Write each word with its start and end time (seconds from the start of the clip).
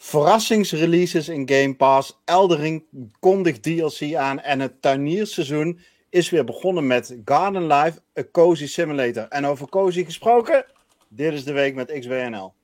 verrassingsreleases 0.00 1.28
in 1.28 1.48
Game 1.48 1.74
Pass. 1.74 2.20
Eldering 2.24 2.84
kondigt 3.18 3.62
DLC 3.62 4.14
aan 4.14 4.40
en 4.40 4.60
het 4.60 4.82
tuinierseizoen 4.82 5.80
is 6.08 6.30
weer 6.30 6.44
begonnen 6.44 6.86
met 6.86 7.16
Garden 7.24 7.66
Life, 7.66 7.98
A 8.18 8.22
Cozy 8.32 8.66
Simulator. 8.66 9.28
En 9.28 9.46
over 9.46 9.68
Cozy 9.68 10.04
gesproken, 10.04 10.64
dit 11.08 11.32
is 11.32 11.44
de 11.44 11.52
week 11.52 11.74
met 11.74 11.98
XWNL. 12.00 12.54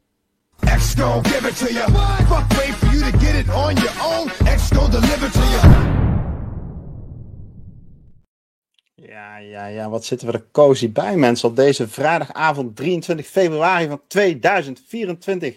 X 0.77 0.95
give 1.23 1.49
it 1.49 1.59
to 1.59 1.73
you. 1.73 1.91
Fuck 2.27 2.57
wait 2.57 2.75
for 2.75 2.95
you 2.95 3.11
to 3.11 3.19
get 3.19 3.35
it 3.35 3.49
on 3.55 3.75
your 3.75 3.93
own. 4.05 4.29
X 4.57 4.69
deliver 4.69 5.31
to 5.31 5.41
you. 5.41 5.95
Ja, 8.95 9.37
ja, 9.37 9.67
ja, 9.67 9.89
wat 9.89 10.05
zitten 10.05 10.27
we 10.27 10.33
er 10.33 10.47
cozy 10.53 10.93
bij, 10.93 11.17
mensen, 11.17 11.49
op 11.49 11.57
deze 11.57 11.89
vrijdagavond 11.89 12.77
23 12.77 13.27
februari 13.27 13.89
van 13.89 14.01
2024. 14.09 15.57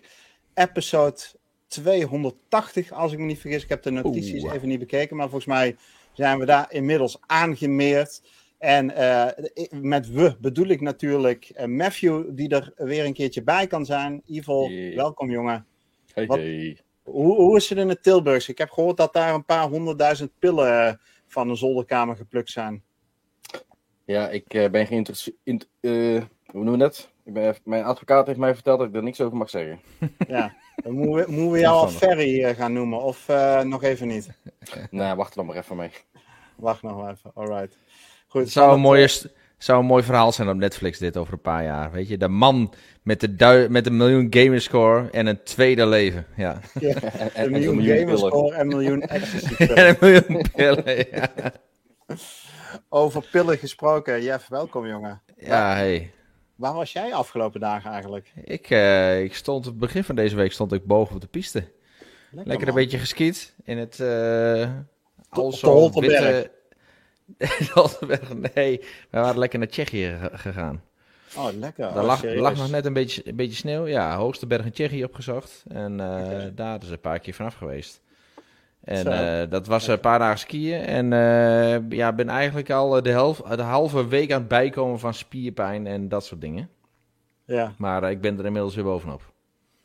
Episode 0.53 1.17
280, 1.69 2.91
als 2.91 3.11
ik 3.11 3.19
me 3.19 3.25
niet 3.25 3.39
vergis. 3.39 3.63
Ik 3.63 3.69
heb 3.69 3.83
de 3.83 3.91
notities 3.91 4.43
even 4.43 4.67
niet 4.67 4.79
bekeken, 4.79 5.15
maar 5.15 5.29
volgens 5.29 5.45
mij 5.45 5.75
zijn 6.13 6.39
we 6.39 6.45
daar 6.45 6.71
inmiddels 6.71 7.17
aangemeerd. 7.25 8.21
En 8.57 8.89
uh, 8.89 9.27
met 9.71 10.09
we 10.09 10.35
bedoel 10.39 10.67
ik 10.67 10.81
natuurlijk 10.81 11.51
uh, 11.57 11.65
Matthew, 11.65 12.23
die 12.31 12.49
er 12.49 12.73
weer 12.75 13.05
een 13.05 13.13
keertje 13.13 13.43
bij 13.43 13.67
kan 13.67 13.85
zijn. 13.85 14.21
Evil, 14.25 14.69
welkom 14.95 15.31
jongen. 15.31 15.65
Hey, 16.13 16.25
Wat, 16.25 16.37
hey. 16.37 16.77
Hoe, 17.03 17.35
hoe, 17.35 17.57
is 17.57 17.69
het 17.69 17.77
in 17.77 17.89
het 17.89 18.03
Tilburgs? 18.03 18.49
Ik 18.49 18.57
heb 18.57 18.69
gehoord 18.69 18.97
dat 18.97 19.13
daar 19.13 19.33
een 19.33 19.45
paar 19.45 19.67
honderdduizend 19.67 20.31
pillen 20.39 20.87
uh, 20.87 20.93
van 21.27 21.49
een 21.49 21.57
zolderkamer 21.57 22.15
geplukt 22.15 22.49
zijn. 22.49 22.83
Ja, 24.05 24.29
ik 24.29 24.71
ben 24.71 24.87
geïnteresseerd. 24.87 25.67
hoe 25.81 26.27
noemen 26.51 26.71
we 26.71 26.77
dat? 26.77 27.11
Ik 27.23 27.33
ben, 27.33 27.55
mijn 27.63 27.83
advocaat 27.83 28.27
heeft 28.27 28.39
mij 28.39 28.53
verteld 28.53 28.79
dat 28.79 28.87
ik 28.87 28.95
er 28.95 29.03
niks 29.03 29.21
over 29.21 29.37
mag 29.37 29.49
zeggen. 29.49 29.79
Ja, 30.27 30.55
dan 30.83 30.93
moeten 30.93 31.25
we, 31.25 31.31
moeten 31.31 31.51
we 31.51 31.59
jou 31.59 31.75
al 31.75 31.87
Ferry 31.87 32.55
gaan 32.55 32.73
noemen, 32.73 33.01
of 33.01 33.27
nog 33.63 33.83
even 33.83 34.07
niet? 34.07 34.29
Nee, 34.91 35.15
wacht 35.15 35.29
er 35.29 35.35
dan 35.35 35.45
maar 35.45 35.55
even 35.55 35.75
mee. 35.75 35.91
Wacht 36.55 36.81
nog 36.81 37.09
even, 37.09 37.31
alright. 37.33 37.77
Goed, 38.27 38.41
het 38.41 38.51
zou 38.51 38.73
een, 38.73 38.79
mooie, 38.79 39.09
zou 39.57 39.79
een 39.79 39.85
mooi 39.85 40.03
verhaal 40.03 40.31
zijn 40.31 40.49
op 40.49 40.55
Netflix 40.55 40.97
dit 40.97 41.17
over 41.17 41.33
een 41.33 41.41
paar 41.41 41.63
jaar. 41.63 41.91
Weet 41.91 42.07
je, 42.07 42.17
de 42.17 42.27
man 42.27 42.73
met 43.03 43.19
de, 43.19 43.67
met 43.69 43.85
een 43.85 43.97
miljoen 43.97 44.27
gamerscore 44.29 45.09
en 45.09 45.27
een 45.27 45.43
tweede 45.43 45.85
leven. 45.85 46.25
Ja. 46.35 46.59
ja 46.79 46.93
en, 47.33 47.45
een 47.45 47.51
miljoen, 47.51 47.75
miljoen 47.75 47.97
gamerscore 47.97 48.55
en 48.55 48.61
een 48.61 48.67
miljoen 48.67 49.01
ecstasy 49.01 49.63
En 49.73 49.87
een 49.87 49.97
miljoen 49.99 50.45
pillen, 50.55 51.05
ja. 51.11 51.31
Over 52.89 53.27
pillen 53.31 53.57
gesproken. 53.57 54.23
Jeff, 54.23 54.47
welkom 54.47 54.87
jongen. 54.87 55.21
Ja, 55.37 55.75
hey. 55.75 56.11
Waar 56.59 56.73
was 56.73 56.93
jij 56.93 57.13
afgelopen 57.13 57.59
dagen 57.59 57.91
eigenlijk? 57.91 58.31
Ik, 58.43 58.69
uh, 58.69 59.21
ik 59.21 59.35
stond, 59.35 59.65
het 59.65 59.77
begin 59.77 60.03
van 60.03 60.15
deze 60.15 60.35
week 60.35 60.51
stond 60.51 60.73
ik 60.73 60.85
boven 60.85 61.15
op 61.15 61.21
de 61.21 61.27
piste. 61.27 61.59
Lekker, 62.29 62.51
Lekker 62.51 62.67
een 62.67 62.73
beetje 62.73 62.97
geskiet 62.97 63.55
in 63.63 63.77
het... 63.77 63.99
Uh, 63.99 64.69
also 65.29 65.91
witte, 65.99 66.51
nee, 68.55 68.79
we 69.09 69.19
waren 69.19 69.39
lekker 69.39 69.59
naar 69.59 69.67
Tsjechië 69.67 70.17
gegaan. 70.31 70.83
Oh, 71.37 71.47
lekker. 71.59 71.93
Daar 71.93 72.03
lag, 72.03 72.23
lag, 72.23 72.55
nog 72.55 72.69
net 72.69 72.85
een 72.85 72.93
beetje, 72.93 73.27
een 73.27 73.35
beetje 73.35 73.55
sneeuw. 73.55 73.87
Ja, 73.87 74.15
hoogste 74.15 74.47
berg 74.47 74.65
in 74.65 74.71
Tsjechië 74.71 75.03
opgezocht. 75.03 75.63
En 75.67 75.91
uh, 75.91 76.43
daar 76.55 76.81
is 76.81 76.89
een 76.89 76.99
paar 76.99 77.19
keer 77.19 77.33
vanaf 77.33 77.55
geweest. 77.55 78.01
En 78.89 79.07
uh, 79.07 79.51
dat 79.51 79.67
was 79.67 79.87
een 79.87 79.99
paar 79.99 80.19
dagen 80.19 80.39
skiën. 80.39 80.81
En 80.81 81.11
uh, 81.11 81.89
ja, 81.89 82.13
ben 82.13 82.29
eigenlijk 82.29 82.69
al 82.69 83.01
de, 83.01 83.09
helft, 83.09 83.57
de 83.57 83.61
halve 83.61 84.07
week 84.07 84.31
aan 84.31 84.39
het 84.39 84.47
bijkomen 84.47 84.99
van 84.99 85.13
spierpijn 85.13 85.87
en 85.87 86.09
dat 86.09 86.25
soort 86.25 86.41
dingen. 86.41 86.69
Ja. 87.45 87.73
Maar 87.77 88.11
ik 88.11 88.21
ben 88.21 88.39
er 88.39 88.45
inmiddels 88.45 88.75
weer 88.75 88.83
bovenop. 88.83 89.33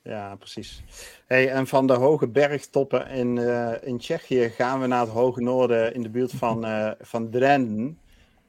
Ja, 0.02 0.36
precies. 0.36 0.82
Hey, 1.26 1.50
en 1.50 1.66
van 1.66 1.86
de 1.86 1.92
hoge 1.92 2.28
bergtoppen 2.28 3.08
in, 3.08 3.36
uh, 3.36 3.72
in 3.82 3.98
Tsjechië 3.98 4.48
gaan 4.48 4.80
we 4.80 4.86
naar 4.86 5.00
het 5.00 5.08
hoge 5.08 5.40
noorden 5.40 5.94
in 5.94 6.02
de 6.02 6.10
buurt 6.10 6.32
van, 6.32 6.66
uh, 6.66 6.90
van 7.00 7.30
Drenden. 7.30 7.98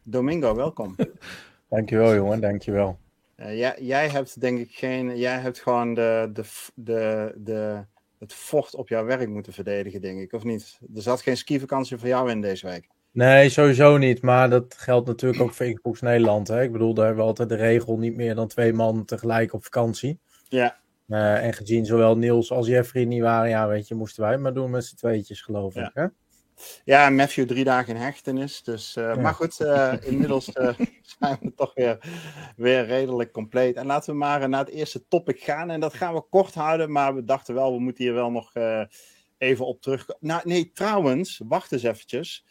Domingo, 0.03 0.56
welkom. 0.56 0.95
Dankjewel, 1.70 2.16
jongen, 2.16 2.42
dankjewel. 2.42 2.98
Uh, 3.37 3.58
jij, 3.58 3.76
jij 3.80 4.10
hebt 4.10 4.42
denk 4.42 4.60
ik 4.60 4.72
geen. 4.72 5.17
Jij 5.17 5.39
hebt 5.39 5.60
gewoon 5.60 5.93
de, 5.93 6.30
de, 6.33 6.43
de, 6.76 7.33
de, 7.37 7.86
het 8.20 8.33
vocht 8.33 8.76
op 8.76 8.87
jouw 8.87 9.05
werk 9.05 9.30
moeten 9.30 9.53
verdedigen, 9.53 10.02
denk 10.02 10.20
ik, 10.20 10.33
of 10.33 10.43
niet? 10.43 10.80
Er 10.95 11.02
zat 11.02 11.21
geen 11.21 11.37
skivakantie 11.37 11.98
voor 11.98 12.08
jou 12.08 12.30
in 12.30 12.42
deze 12.42 12.67
week. 12.67 12.87
Nee, 13.11 13.49
sowieso 13.49 13.98
niet. 13.98 14.21
Maar 14.21 14.49
dat 14.49 14.76
geldt 14.77 15.08
natuurlijk 15.08 15.42
ook 15.42 15.53
voor 15.53 15.73
Xbox 15.73 16.02
Nederland. 16.02 16.48
Hè? 16.48 16.61
Ik 16.61 16.71
bedoel, 16.71 16.93
daar 16.93 17.05
hebben 17.05 17.23
we 17.23 17.30
altijd 17.30 17.49
de 17.49 17.55
regel 17.55 17.98
niet 17.98 18.15
meer 18.15 18.36
dan 18.36 18.48
twee 18.48 18.73
man 18.73 19.05
tegelijk 19.05 19.54
op 19.54 19.64
vakantie. 19.64 20.20
Ja. 20.48 20.77
Uh, 21.08 21.45
en 21.45 21.54
gezien 21.54 21.86
zowel 21.86 22.17
Niels 22.17 22.52
als 22.52 22.67
Jeffrey 22.67 23.05
niet 23.05 23.21
waren, 23.21 23.49
ja, 23.49 23.67
weet 23.67 23.87
je, 23.87 23.95
moesten 23.95 24.23
wij 24.23 24.37
maar 24.37 24.54
doen 24.54 24.70
met 24.70 24.86
z'n 24.86 24.95
tweetjes, 24.95 25.42
geloof 25.42 25.73
ja. 25.73 25.86
ik. 25.87 25.92
Hè? 25.93 26.05
Ja, 26.83 27.10
Matthew 27.10 27.48
drie 27.48 27.64
dagen 27.64 27.95
in 27.95 28.02
hechtenis. 28.02 28.64
Dus, 28.64 28.95
uh, 28.95 29.04
ja. 29.04 29.21
Maar 29.21 29.33
goed, 29.33 29.60
uh, 29.60 29.93
inmiddels 30.11 30.45
zijn 31.20 31.38
we 31.42 31.54
toch 31.55 31.73
weer, 31.73 31.98
weer 32.55 32.86
redelijk 32.86 33.32
compleet. 33.32 33.76
En 33.76 33.86
laten 33.86 34.14
we 34.14 34.20
maar 34.20 34.49
naar 34.49 34.66
het 34.66 34.73
eerste 34.73 35.08
topic 35.08 35.39
gaan. 35.39 35.70
En 35.70 35.80
dat 35.80 35.93
gaan 35.93 36.14
we 36.14 36.21
kort 36.30 36.54
houden, 36.54 36.92
maar 36.92 37.16
we 37.16 37.23
dachten 37.23 37.54
wel, 37.54 37.73
we 37.73 37.80
moeten 37.80 38.04
hier 38.04 38.14
wel 38.14 38.32
nog 38.32 38.54
even 39.38 39.66
op 39.66 39.82
terugkomen. 39.82 40.27
Nou, 40.27 40.42
nee, 40.43 40.71
trouwens, 40.71 41.42
wacht 41.48 41.71
eens 41.71 41.83
eventjes. 41.83 42.45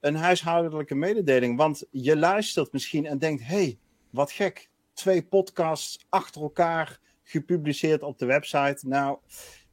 Een 0.00 0.16
huishoudelijke 0.16 0.94
mededeling. 0.94 1.56
Want 1.56 1.84
je 1.90 2.16
luistert 2.16 2.72
misschien 2.72 3.06
en 3.06 3.18
denkt, 3.18 3.46
hey, 3.46 3.78
wat 4.10 4.32
gek. 4.32 4.70
Twee 4.92 5.22
podcasts 5.22 6.06
achter 6.08 6.42
elkaar 6.42 7.00
gepubliceerd 7.22 8.02
op 8.02 8.18
de 8.18 8.26
website. 8.26 8.88
Nou, 8.88 9.18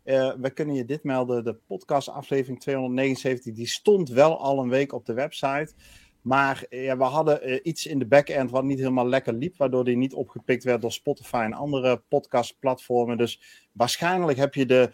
uh, 0.03 0.33
we 0.39 0.49
kunnen 0.49 0.75
je 0.75 0.85
dit 0.85 1.03
melden. 1.03 1.43
De 1.43 1.53
podcast 1.67 2.09
aflevering 2.09 2.59
279, 2.59 3.53
die 3.53 3.67
stond 3.67 4.09
wel 4.09 4.39
al 4.39 4.59
een 4.59 4.69
week 4.69 4.93
op 4.93 5.05
de 5.05 5.13
website. 5.13 5.73
Maar 6.21 6.65
uh, 6.69 6.93
we 6.93 7.03
hadden 7.03 7.49
uh, 7.49 7.59
iets 7.63 7.85
in 7.85 7.99
de 7.99 8.07
backend 8.07 8.51
wat 8.51 8.63
niet 8.63 8.79
helemaal 8.79 9.07
lekker 9.07 9.33
liep, 9.33 9.57
waardoor 9.57 9.83
die 9.83 9.97
niet 9.97 10.13
opgepikt 10.13 10.63
werd 10.63 10.81
door 10.81 10.91
Spotify 10.91 11.41
en 11.43 11.53
andere 11.53 12.03
podcastplatformen. 12.07 13.17
Dus 13.17 13.41
waarschijnlijk 13.71 14.37
heb 14.37 14.53
je 14.53 14.65
de 14.65 14.91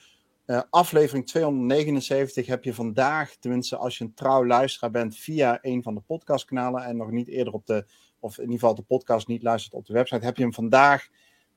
aflevering 0.69 1.28
279 1.28 2.47
heb 2.47 2.63
je 2.63 2.74
vandaag, 2.74 3.35
tenminste 3.35 3.78
als 3.78 3.97
je 3.97 4.03
een 4.03 4.13
trouw 4.13 4.45
luisteraar 4.45 4.91
bent, 4.91 5.18
via 5.18 5.59
een 5.62 5.84
van 5.84 5.95
de 5.95 6.01
podcastkanalen 6.01 6.84
en 6.84 6.97
nog 6.97 7.12
niet 7.12 7.28
eerder 7.28 7.53
op 7.53 7.66
de, 7.66 7.85
of 8.19 8.38
in 8.38 8.44
ieder 8.44 8.59
geval 8.59 8.75
de 8.75 8.81
podcast 8.81 9.28
niet 9.28 9.44
luistert 9.44 9.74
op 9.74 9.85
de 9.85 9.94
website, 9.94 10.25
heb 10.25 10.38
je 10.38 10.44
hem 10.44 10.53
vandaag 10.53 11.07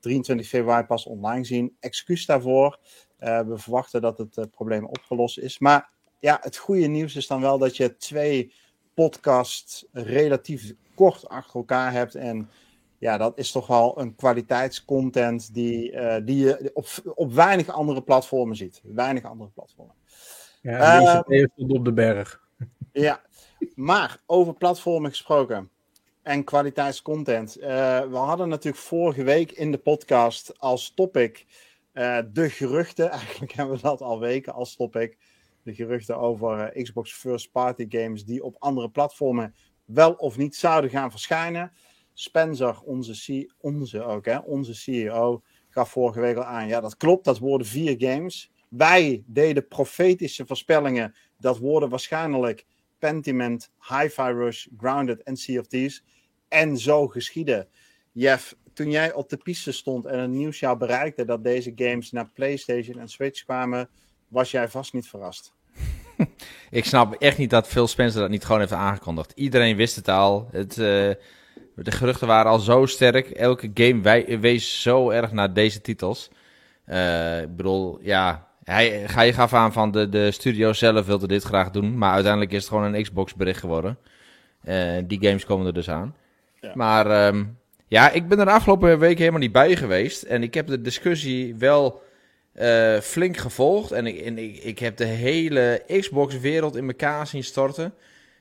23 0.01 0.47
februari 0.47 0.85
pas 0.85 1.05
online 1.05 1.43
zien. 1.43 1.75
Excuus 1.79 2.25
daarvoor. 2.25 2.79
Uh, 3.21 3.39
we 3.39 3.57
verwachten 3.57 4.01
dat 4.01 4.17
het 4.17 4.37
uh, 4.37 4.45
probleem 4.51 4.85
opgelost 4.85 5.37
is. 5.37 5.59
Maar 5.59 5.89
ja, 6.19 6.37
het 6.41 6.57
goede 6.57 6.87
nieuws 6.87 7.15
is 7.15 7.27
dan 7.27 7.41
wel 7.41 7.57
dat 7.57 7.77
je 7.77 7.97
twee 7.97 8.53
podcasts 8.93 9.85
relatief 9.91 10.73
kort 10.95 11.29
achter 11.29 11.55
elkaar 11.55 11.91
hebt. 11.91 12.15
En 12.15 12.49
ja, 12.97 13.17
dat 13.17 13.37
is 13.37 13.51
toch 13.51 13.67
wel 13.67 13.99
een 13.99 14.15
kwaliteitscontent 14.15 15.53
die, 15.53 15.91
uh, 15.91 16.15
die 16.23 16.37
je 16.37 16.71
op, 16.73 16.87
op 17.15 17.33
weinig 17.33 17.67
andere 17.67 18.01
platformen 18.01 18.55
ziet. 18.55 18.81
Weinig 18.83 19.23
andere 19.23 19.49
platformen. 19.49 19.95
Ja, 20.61 20.99
deze 20.99 21.23
even 21.27 21.51
stond 21.55 21.71
op 21.71 21.85
de 21.85 21.93
berg. 21.93 22.39
Ja, 22.93 23.21
maar 23.75 24.17
over 24.25 24.53
platformen 24.53 25.09
gesproken 25.09 25.69
en 26.21 26.43
kwaliteitscontent. 26.43 27.57
Uh, 27.57 27.65
we 27.99 28.15
hadden 28.15 28.49
natuurlijk 28.49 28.83
vorige 28.83 29.23
week 29.23 29.51
in 29.51 29.71
de 29.71 29.77
podcast 29.77 30.59
als 30.59 30.91
topic 30.95 31.45
uh, 31.93 32.19
de 32.31 32.49
geruchten. 32.49 33.09
Eigenlijk 33.19 33.51
hebben 33.51 33.75
we 33.75 33.81
dat 33.81 34.01
al 34.01 34.19
weken 34.19 34.53
als 34.53 34.75
topic. 34.75 35.17
De 35.63 35.73
geruchten 35.73 36.17
over 36.17 36.75
uh, 36.75 36.83
Xbox 36.83 37.13
First 37.13 37.51
Party 37.51 37.85
games 37.89 38.25
die 38.25 38.43
op 38.43 38.55
andere 38.59 38.89
platformen 38.89 39.55
wel 39.85 40.13
of 40.13 40.37
niet 40.37 40.55
zouden 40.55 40.89
gaan 40.89 41.11
verschijnen. 41.11 41.71
Spencer, 42.13 42.81
onze, 42.81 43.49
onze, 43.57 44.03
ook, 44.03 44.25
hè, 44.25 44.37
onze 44.37 44.73
CEO, 44.73 45.41
gaf 45.69 45.89
vorige 45.89 46.19
week 46.19 46.35
al 46.35 46.43
aan. 46.43 46.67
Ja, 46.67 46.81
dat 46.81 46.97
klopt, 46.97 47.25
dat 47.25 47.37
worden 47.37 47.67
vier 47.67 47.95
games. 47.97 48.51
Wij 48.69 49.23
deden 49.25 49.67
profetische 49.67 50.45
voorspellingen. 50.45 51.15
Dat 51.37 51.57
worden 51.57 51.89
waarschijnlijk 51.89 52.65
Pentiment, 52.99 53.71
Hi-Fi 53.89 54.31
Rush, 54.31 54.67
Grounded 54.77 55.23
en 55.23 55.37
Sea 55.37 55.59
of 55.59 55.67
Thieves. 55.67 56.03
En 56.47 56.77
zo 56.77 57.07
geschieden. 57.07 57.67
Jeff, 58.11 58.55
toen 58.73 58.89
jij 58.89 59.13
op 59.13 59.29
de 59.29 59.37
piste 59.37 59.71
stond 59.71 60.05
en 60.05 60.19
het 60.19 60.29
nieuws 60.29 60.59
jou 60.59 60.77
bereikte 60.77 61.25
dat 61.25 61.43
deze 61.43 61.71
games 61.75 62.11
naar 62.11 62.29
PlayStation 62.33 62.99
en 62.99 63.07
Switch 63.07 63.43
kwamen, 63.43 63.89
was 64.27 64.51
jij 64.51 64.67
vast 64.67 64.93
niet 64.93 65.07
verrast. 65.07 65.53
Ik 66.69 66.85
snap 66.85 67.13
echt 67.13 67.37
niet 67.37 67.49
dat 67.49 67.67
Phil 67.67 67.87
Spencer 67.87 68.21
dat 68.21 68.29
niet 68.29 68.45
gewoon 68.45 68.59
heeft 68.59 68.71
aangekondigd. 68.71 69.31
Iedereen 69.35 69.75
wist 69.75 69.95
het 69.95 70.07
al. 70.07 70.47
Het, 70.51 70.77
uh, 70.77 70.85
de 71.75 71.91
geruchten 71.91 72.27
waren 72.27 72.51
al 72.51 72.59
zo 72.59 72.85
sterk. 72.85 73.29
Elke 73.29 73.71
game 73.73 74.01
wij, 74.01 74.39
wees 74.39 74.81
zo 74.81 75.09
erg 75.09 75.31
naar 75.31 75.53
deze 75.53 75.81
titels. 75.81 76.29
Uh, 76.87 77.41
ik 77.41 77.55
bedoel, 77.55 77.99
ja, 78.01 78.47
hij, 78.63 78.89
hij 78.89 79.33
gaf 79.33 79.53
aan 79.53 79.73
van 79.73 79.91
de, 79.91 80.09
de 80.09 80.31
studio 80.31 80.73
zelf 80.73 81.05
wilde 81.05 81.27
dit 81.27 81.43
graag 81.43 81.71
doen. 81.71 81.97
Maar 81.97 82.13
uiteindelijk 82.13 82.51
is 82.51 82.59
het 82.59 82.67
gewoon 82.67 82.93
een 82.93 83.03
Xbox 83.03 83.35
bericht 83.35 83.59
geworden. 83.59 83.97
Uh, 84.63 84.97
die 85.03 85.23
games 85.25 85.45
komen 85.45 85.65
er 85.65 85.73
dus 85.73 85.89
aan. 85.89 86.15
Ja. 86.59 86.71
Maar 86.75 87.27
um, 87.27 87.57
ja, 87.91 88.09
ik 88.09 88.27
ben 88.27 88.39
er 88.39 88.45
de 88.45 88.51
afgelopen 88.51 88.99
week 88.99 89.17
helemaal 89.17 89.39
niet 89.39 89.51
bij 89.51 89.75
geweest. 89.75 90.23
En 90.23 90.43
ik 90.43 90.53
heb 90.53 90.67
de 90.67 90.81
discussie 90.81 91.55
wel 91.55 92.01
eh, 92.53 92.99
flink 92.99 93.37
gevolgd. 93.37 93.91
En, 93.91 94.07
ik, 94.07 94.19
en 94.19 94.37
ik, 94.37 94.57
ik 94.57 94.79
heb 94.79 94.97
de 94.97 95.05
hele 95.05 95.83
Xbox-wereld 95.87 96.75
in 96.75 96.87
elkaar 96.87 97.27
zien 97.27 97.43
storten. 97.43 97.93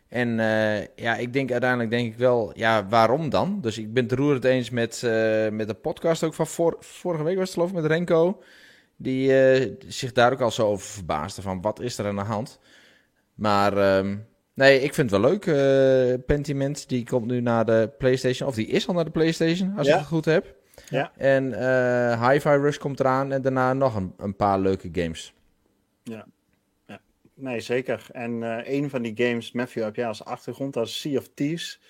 En 0.08 0.40
eh, 0.40 0.86
ja, 0.96 1.16
ik 1.16 1.32
denk 1.32 1.50
uiteindelijk 1.50 1.90
denk 1.90 2.12
ik 2.12 2.18
wel, 2.18 2.52
ja, 2.54 2.86
waarom 2.88 3.30
dan? 3.30 3.58
Dus 3.60 3.78
ik 3.78 3.92
ben 3.92 4.02
het 4.02 4.12
roerend 4.12 4.44
eens 4.44 4.70
met, 4.70 5.02
eh, 5.02 5.48
met 5.48 5.68
de 5.68 5.74
podcast 5.74 6.24
ook 6.24 6.34
van 6.34 6.46
vor, 6.46 6.76
vorige 6.80 7.22
week 7.22 7.36
was 7.36 7.44
het 7.44 7.54
geloof 7.54 7.68
ik 7.68 7.74
met 7.74 7.86
Renko. 7.86 8.42
Die 8.96 9.32
zich 9.88 10.12
daar 10.12 10.32
ook 10.32 10.40
al 10.40 10.50
zo 10.50 10.66
over 10.66 10.86
verbaasde 10.86 11.42
van 11.42 11.60
wat 11.60 11.80
is 11.80 11.98
er 11.98 12.06
aan 12.06 12.16
de 12.16 12.22
hand. 12.22 12.58
Maar 13.34 13.76
ehm, 13.76 14.16
nee, 14.60 14.80
ik 14.80 14.94
vind 14.94 15.10
het 15.10 15.20
wel 15.20 15.30
leuk. 15.30 15.46
eh, 15.46 16.24
Pentiment, 16.26 16.88
die 16.88 17.04
komt 17.04 17.26
nu 17.26 17.40
naar 17.40 17.64
de 17.64 17.90
PlayStation. 17.98 18.48
Of 18.48 18.54
die 18.54 18.66
is 18.66 18.88
al 18.88 18.94
naar 18.94 19.04
de 19.04 19.10
PlayStation, 19.10 19.76
als 19.76 19.86
Ja. 19.86 19.92
ik 19.92 19.98
het 19.98 20.08
goed 20.08 20.24
heb. 20.24 20.54
Ja. 20.88 21.12
En 21.16 21.52
eh 21.52 22.28
Hi-Fi 22.28 22.48
Rush 22.48 22.76
komt 22.76 23.00
eraan 23.00 23.32
en 23.32 23.42
daarna 23.42 23.72
nog 23.72 23.94
een, 23.94 24.12
een 24.18 24.36
paar 24.36 24.58
leuke 24.60 24.88
games. 24.92 25.32
Nee, 27.34 27.60
zeker. 27.60 28.06
En 28.12 28.42
eh, 28.42 28.74
een 28.74 28.90
van 28.90 29.02
die 29.02 29.12
games, 29.16 29.52
Matthew, 29.52 29.82
heb 29.82 29.96
jij 29.96 30.06
als 30.06 30.24
achtergrond, 30.24 30.74
dat 30.74 30.86
is 30.86 31.00
Sea 31.00 31.18
of 31.18 31.28
Thieves. 31.34 31.80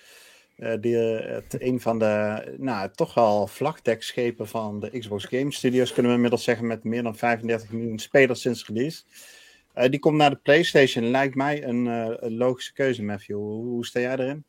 Die, 0.79 0.95
het, 0.95 1.55
een 1.61 1.79
van 1.81 1.99
de, 1.99 2.43
nou, 2.57 2.89
toch 2.95 3.13
wel 3.13 3.47
vlagdekschepen 3.47 4.47
van 4.47 4.79
de 4.79 4.99
Xbox 4.99 5.25
Game 5.25 5.51
Studios, 5.53 5.91
kunnen 5.93 6.11
we 6.11 6.15
inmiddels 6.15 6.43
zeggen, 6.43 6.67
met 6.67 6.83
meer 6.83 7.03
dan 7.03 7.15
35 7.15 7.71
miljoen 7.71 7.99
spelers 7.99 8.41
sinds 8.41 8.67
release. 8.67 9.03
Eh, 9.73 9.89
die 9.89 9.99
komt 9.99 10.17
naar 10.17 10.29
de 10.29 10.35
PlayStation. 10.35 11.05
Lijkt 11.11 11.35
mij 11.35 11.63
een, 11.63 11.87
eh, 11.87 12.13
een 12.19 12.37
logische 12.37 12.73
keuze, 12.73 13.03
Matthew. 13.03 13.35
Hoe, 13.35 13.65
hoe 13.65 13.85
sta 13.85 13.99
jij 13.99 14.11
erin? 14.11 14.43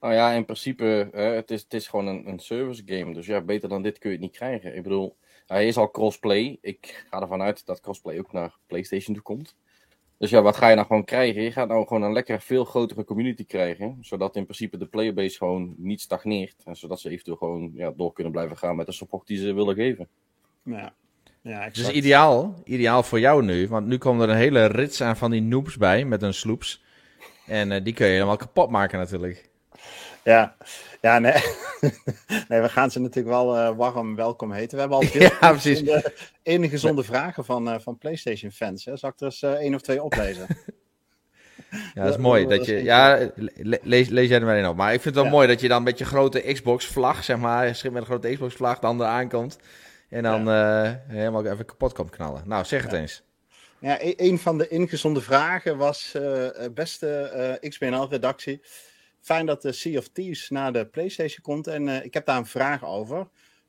Nou 0.00 0.14
ja, 0.14 0.32
in 0.32 0.44
principe, 0.44 1.08
het, 1.12 1.50
is, 1.50 1.62
het 1.62 1.74
is 1.74 1.88
gewoon 1.88 2.06
een, 2.06 2.28
een 2.28 2.38
service 2.38 2.82
game. 2.86 3.14
Dus 3.14 3.26
ja, 3.26 3.40
beter 3.40 3.68
dan 3.68 3.82
dit 3.82 3.98
kun 3.98 4.10
je 4.10 4.16
het 4.16 4.24
niet 4.24 4.36
krijgen. 4.36 4.76
Ik 4.76 4.82
bedoel, 4.82 5.16
hij 5.46 5.66
is 5.66 5.76
al 5.76 5.90
crossplay. 5.90 6.58
Ik 6.60 7.04
ga 7.10 7.20
ervan 7.20 7.42
uit 7.42 7.66
dat 7.66 7.80
crossplay 7.80 8.18
ook 8.18 8.32
naar 8.32 8.56
PlayStation 8.66 9.14
toe 9.14 9.24
komt. 9.24 9.54
Dus 10.18 10.30
ja, 10.30 10.42
wat 10.42 10.56
ga 10.56 10.68
je 10.68 10.74
nou 10.74 10.86
gewoon 10.86 11.04
krijgen? 11.04 11.42
Je 11.42 11.52
gaat 11.52 11.68
nou 11.68 11.86
gewoon 11.86 12.02
een 12.02 12.12
lekker 12.12 12.40
veel 12.40 12.64
grotere 12.64 13.04
community 13.04 13.46
krijgen. 13.46 13.98
Zodat 14.00 14.36
in 14.36 14.44
principe 14.44 14.76
de 14.76 14.86
playerbase 14.86 15.36
gewoon 15.36 15.74
niet 15.76 16.00
stagneert. 16.00 16.62
En 16.64 16.76
zodat 16.76 17.00
ze 17.00 17.10
eventueel 17.10 17.36
gewoon 17.36 17.70
ja, 17.74 17.90
door 17.90 18.12
kunnen 18.12 18.32
blijven 18.32 18.56
gaan 18.56 18.76
met 18.76 18.86
de 18.86 18.92
support 18.92 19.26
die 19.26 19.38
ze 19.38 19.52
willen 19.52 19.74
geven. 19.74 20.08
Ja, 20.62 20.94
ja 21.42 21.64
exact. 21.64 21.94
ideaal, 21.94 22.54
ideaal 22.64 23.02
voor 23.02 23.20
jou 23.20 23.42
nu. 23.44 23.68
Want 23.68 23.86
nu 23.86 23.98
komen 23.98 24.28
er 24.28 24.34
een 24.34 24.40
hele 24.40 24.64
rits 24.66 25.02
aan 25.02 25.16
van 25.16 25.30
die 25.30 25.42
noobs 25.42 25.76
bij 25.76 26.04
met 26.04 26.20
hun 26.20 26.34
sloops. 26.34 26.82
En 27.46 27.72
eh, 27.72 27.84
die 27.84 27.92
kun 27.94 28.06
je 28.06 28.12
helemaal 28.12 28.36
kapot 28.36 28.70
maken 28.70 28.98
natuurlijk. 28.98 29.48
Ja, 30.24 30.56
ja 31.00 31.18
nee. 31.18 31.32
nee, 32.48 32.60
we 32.60 32.68
gaan 32.68 32.90
ze 32.90 33.00
natuurlijk 33.00 33.34
wel 33.36 33.56
eh, 33.56 33.76
warm 33.76 34.16
welkom 34.16 34.52
heten. 34.52 34.74
We 34.74 34.80
hebben 34.80 34.98
al 34.98 35.04
veel 35.12 35.20
Ja, 35.40 35.50
precies. 35.50 35.82
gezonde, 36.44 37.02
vragen 37.04 37.44
van, 37.44 37.70
eh, 37.70 37.78
van 37.80 37.98
PlayStation 37.98 38.50
fans. 38.50 38.84
Hè. 38.84 38.96
Zal 38.96 39.10
ik 39.10 39.20
er 39.20 39.24
eens 39.24 39.42
één 39.42 39.74
of 39.74 39.80
twee 39.80 40.02
oplezen? 40.02 40.46
Ja, 41.94 42.04
dat 42.04 42.14
is 42.14 42.20
mooi. 42.20 42.46
dat 42.46 42.66
je, 42.66 42.82
ja, 42.82 43.30
le- 43.34 43.78
lees, 43.82 44.08
lees 44.08 44.28
jij 44.28 44.38
er 44.38 44.44
maar 44.44 44.56
in 44.56 44.66
op. 44.68 44.76
Maar 44.76 44.92
ik 44.92 45.00
vind 45.00 45.04
het 45.04 45.14
wel 45.14 45.24
Ja. 45.24 45.30
mooi 45.30 45.46
dat 45.46 45.60
je 45.60 45.68
dan 45.68 45.82
met 45.82 45.98
je 45.98 46.04
grote 46.04 46.40
Xbox-vlag, 46.52 47.24
zeg 47.24 47.36
maar, 47.36 47.74
schip 47.74 47.92
met 47.92 48.00
een 48.00 48.06
grote 48.06 48.32
Xbox-vlag, 48.32 48.78
dan 48.78 49.00
eraan 49.00 49.28
komt. 49.28 49.58
En 50.10 50.22
dan 50.22 50.48
eh, 50.50 50.92
helemaal 51.06 51.46
even 51.46 51.64
kapot 51.64 51.92
komt 51.92 52.10
knallen. 52.10 52.42
Nou, 52.46 52.64
zeg 52.64 52.82
het 52.82 52.90
Ja. 52.90 52.98
eens. 52.98 53.22
Ja, 53.78 54.02
e- 54.02 54.14
een 54.16 54.38
van 54.38 54.58
de 54.58 54.68
ingezonde 54.68 55.20
vragen 55.20 55.76
was, 55.76 56.14
eh, 56.14 56.64
eh, 56.64 56.72
beste 56.72 57.58
XBNL-redactie, 57.68 58.60
fijn 59.20 59.46
dat 59.46 59.62
de 59.62 59.72
Sea 59.72 59.98
of 59.98 60.08
Thieves 60.08 60.50
naar 60.50 60.72
de 60.72 60.86
PlayStation 60.86 61.42
komt 61.42 61.66
en 61.66 61.88
ik 62.04 62.14
heb 62.14 62.26
daar 62.26 62.36
een 62.36 62.46
vraag 62.46 62.84
over. 62.84 63.28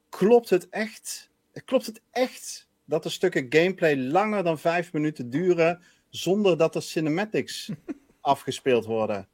Klopt 0.09 0.49
het 0.49 0.69
echt, 0.69 1.29
klopt 1.65 1.85
het 1.85 2.01
echt 2.11 2.69
dat 2.85 3.03
de 3.03 3.09
stukken 3.09 3.45
gameplay 3.49 3.97
langer 3.97 4.43
dan 4.43 4.59
vijf 4.59 4.93
minuten 4.93 5.29
duren 5.29 5.81
zonder 6.09 6.57
dat 6.57 6.75
er 6.75 6.81
cinematics 6.81 7.69
afgespeeld 8.21 8.85
worden? 8.85 9.27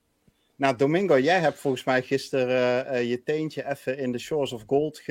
Nou, 0.56 0.75
Domingo, 0.75 1.19
jij 1.19 1.39
hebt 1.39 1.59
volgens 1.59 1.83
mij 1.83 2.04
gisteren 2.04 3.06
je 3.07 3.24
teentje 3.24 3.69
even 3.69 3.98
in 3.98 4.12
de 4.12 4.19
Shores 4.19 4.51
of 4.51 4.63
Gold 4.68 5.01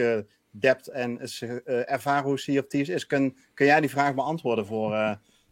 gedept 0.60 0.88
en 0.88 1.20
eh, 1.20 1.92
ervaren 1.92 2.24
hoe 2.24 2.38
Sea 2.38 2.60
of 2.60 2.66
Thieves 2.66 2.88
is. 2.94 3.06
Kun, 3.06 3.36
kun 3.54 3.66
jij 3.66 3.80
die 3.80 3.90
vraag 3.90 4.14
beantwoorden 4.14 4.66
voor 4.66 4.92
eh, 4.94 5.10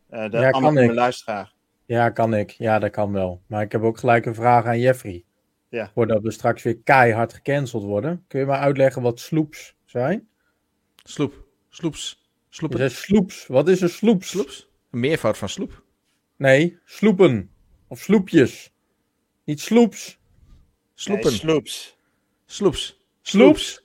eh, 0.09 0.31
de 0.31 0.39
Ja, 0.39 0.81
ik. 0.83 0.93
luisteraar? 0.93 1.53
Ja, 1.87 2.11
kan 2.11 2.35
ik. 2.35 2.51
Ja, 2.51 2.79
dat 2.79 2.91
kan 2.91 3.12
wel. 3.12 3.43
Maar 3.47 3.62
ik 3.62 3.73
heb 3.73 3.83
ook 3.83 3.99
gelijk 3.99 4.27
een 4.27 4.35
vraag 4.35 4.65
aan 4.65 4.79
Jeffrey. 4.81 5.25
Ja. 5.69 5.91
Voordat 5.95 6.23
we 6.23 6.31
straks 6.31 6.62
weer 6.62 6.79
keihard 6.79 7.33
gecanceld 7.33 7.83
worden. 7.83 8.25
Kun 8.29 8.41
je 8.41 8.47
maar 8.47 8.59
uitleggen 8.59 9.03
wat 9.03 9.21
sloeps 9.21 9.77
zijn? 9.85 10.29
Sloep. 10.97 11.47
Sloeps. 11.69 12.29
Sloepen. 12.49 12.91
sloeps. 12.91 13.47
Wat 13.47 13.69
is 13.69 13.81
een 13.81 13.89
sloeps? 13.89 14.29
Sloeps? 14.29 14.71
Een 14.91 15.01
meervoud 15.01 15.39
van 15.39 15.49
sloep. 15.49 15.83
Nee, 16.37 16.79
sloepen. 16.85 17.51
Of 17.89 17.99
sloepjes. 18.01 18.73
Niet 19.45 19.61
sloeps. 19.61 20.19
Sloepen. 20.95 21.31
Nee, 21.31 21.39
sloops. 21.39 21.99
Sloeps. 22.47 23.03
Sloeps? 23.23 23.84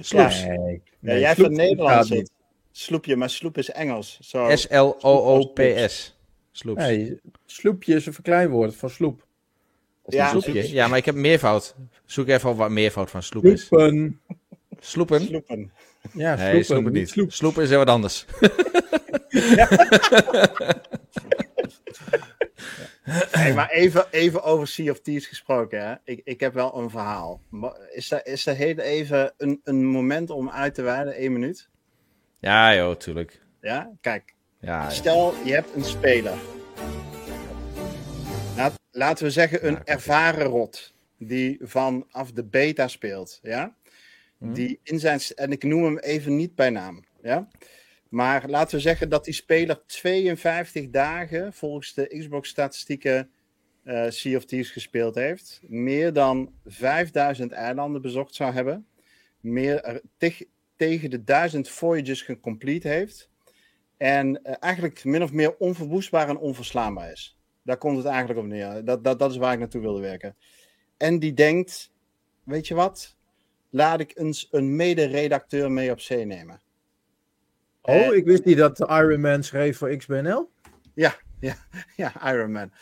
Sloeps. 0.00 0.44
Nee. 0.44 0.70
Ja, 0.72 0.78
nee, 1.00 1.20
jij 1.20 1.34
sloep 1.34 1.46
van 1.46 1.56
Nederland 1.56 1.90
gaat 1.90 2.06
zit. 2.06 2.16
niet. 2.16 2.30
Sloepje, 2.72 3.16
maar 3.16 3.30
sloep 3.30 3.58
is 3.58 3.70
Engels. 3.70 4.18
Zo. 4.20 4.56
S-L-O-O-P-S. 4.56 6.16
Sloeps. 6.52 6.80
Nee, 6.82 7.20
sloepje 7.46 7.94
is 7.94 8.06
een 8.06 8.12
verkleinwoord 8.12 8.76
van 8.76 8.90
sloep. 8.90 9.26
Ja, 10.06 10.28
Sloepje. 10.30 10.72
Ja, 10.72 10.88
maar 10.88 10.98
ik 10.98 11.04
heb 11.04 11.14
meervoud. 11.14 11.74
Zoek 12.04 12.28
even 12.28 12.50
op 12.50 12.56
wat 12.56 12.70
meervoud 12.70 13.10
van 13.10 13.22
sloep 13.22 13.44
is. 13.44 13.66
Sloepen. 13.66 14.20
Sloepen? 14.80 15.20
Sloepen. 15.20 15.72
Ja, 16.12 16.34
Nee, 16.34 16.44
sloepen. 16.46 16.64
sloepen 16.64 16.92
niet. 16.92 17.08
Sloep. 17.10 17.32
Sloepen 17.32 17.62
is 17.62 17.68
heel 17.68 17.78
wat 17.78 17.88
anders. 17.88 18.24
Hey, 23.04 23.54
maar 23.54 23.70
even, 23.70 24.06
even 24.10 24.42
over 24.42 24.66
Sea 24.68 24.90
of 24.90 25.00
Thieves 25.00 25.26
gesproken. 25.26 25.86
Hè? 25.88 25.94
Ik, 26.04 26.20
ik 26.24 26.40
heb 26.40 26.54
wel 26.54 26.78
een 26.78 26.90
verhaal. 26.90 27.40
Is 27.92 28.10
er, 28.10 28.26
is 28.26 28.46
er 28.46 28.54
heel 28.54 28.78
even 28.78 29.32
een, 29.36 29.60
een 29.64 29.84
moment 29.86 30.30
om 30.30 30.50
uit 30.50 30.74
te 30.74 30.82
wijden? 30.82 31.24
Eén 31.24 31.32
minuut? 31.32 31.68
Ja, 32.40 32.74
joh, 32.74 32.96
tuurlijk. 32.96 33.40
Ja? 33.60 33.90
Kijk, 34.00 34.34
Ja. 34.60 34.90
Stel, 34.90 35.34
je 35.44 35.52
hebt 35.52 35.74
een 35.74 35.84
speler. 35.84 36.34
Laat, 38.56 38.72
laten 38.90 39.24
we 39.24 39.30
zeggen 39.30 39.66
een 39.66 39.84
ervaren 39.84 40.46
rot. 40.46 40.94
Die 41.18 41.58
vanaf 41.62 42.32
de 42.32 42.44
beta 42.44 42.88
speelt. 42.88 43.38
Ja? 43.42 43.74
Mhm. 44.38 44.52
Die 44.52 44.80
in 44.82 44.98
zijn, 44.98 45.20
en 45.34 45.52
ik 45.52 45.62
noem 45.62 45.84
hem 45.84 45.98
even 45.98 46.36
niet 46.36 46.54
bij 46.54 46.70
naam. 46.70 47.04
Ja? 47.22 47.48
Maar 48.14 48.48
laten 48.48 48.76
we 48.76 48.82
zeggen 48.82 49.08
dat 49.08 49.24
die 49.24 49.34
speler 49.34 49.82
52 49.86 50.90
dagen 50.90 51.52
volgens 51.52 51.94
de 51.94 52.18
Xbox-statistieken 52.18 53.30
eh 53.84 54.10
Sea 54.10 54.36
of 54.36 54.44
Thieves 54.44 54.70
gespeeld 54.70 55.14
heeft. 55.14 55.60
Meer 55.66 56.12
dan 56.12 56.52
5000 56.64 57.52
eilanden 57.52 58.02
bezocht 58.02 58.34
zou 58.34 58.52
hebben. 58.52 58.86
Meer, 59.40 59.82
er- 59.82 60.02
teg- 60.16 60.44
tegen 60.76 61.10
de 61.10 61.24
1000 61.24 61.68
voyages 61.68 62.22
gecomplete 62.22 62.88
heeft. 62.88 63.30
En 63.96 64.42
eh, 64.44 64.54
eigenlijk 64.60 65.04
min 65.04 65.22
of 65.22 65.32
meer 65.32 65.56
onverwoestbaar 65.56 66.28
en 66.28 66.38
onverslaanbaar 66.38 67.10
is. 67.12 67.38
Daar 67.62 67.78
komt 67.78 67.96
het 67.96 68.06
eigenlijk 68.06 68.38
op 68.40 68.46
neer. 68.46 68.84
Dat, 68.84 69.04
dat, 69.04 69.18
dat 69.18 69.30
is 69.30 69.36
waar 69.36 69.52
ik 69.52 69.58
naartoe 69.58 69.80
wilde 69.80 70.00
werken. 70.00 70.36
En 70.96 71.18
die 71.18 71.34
denkt, 71.34 71.92
weet 72.44 72.68
je 72.68 72.74
wat? 72.74 73.16
Laat 73.70 74.00
ik 74.00 74.12
eens 74.18 74.48
een 74.50 74.76
mede-redacteur 74.76 75.70
mee 75.70 75.90
op 75.90 76.00
zee 76.00 76.24
nemen. 76.24 76.62
Oh, 77.86 78.14
ik 78.14 78.24
wist 78.24 78.44
niet 78.44 78.56
dat 78.56 78.80
Iron 78.80 79.20
Man 79.20 79.42
schreef 79.42 79.78
voor 79.78 79.96
XBNL. 79.96 80.50
Ja, 81.96 82.32
Iron 82.32 82.52
Man. 82.52 82.72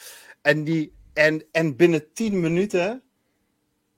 En, 0.43 0.65
die, 0.65 0.93
en, 1.13 1.45
en 1.53 1.77
binnen 1.77 2.13
10 2.13 2.41
minuten 2.41 3.03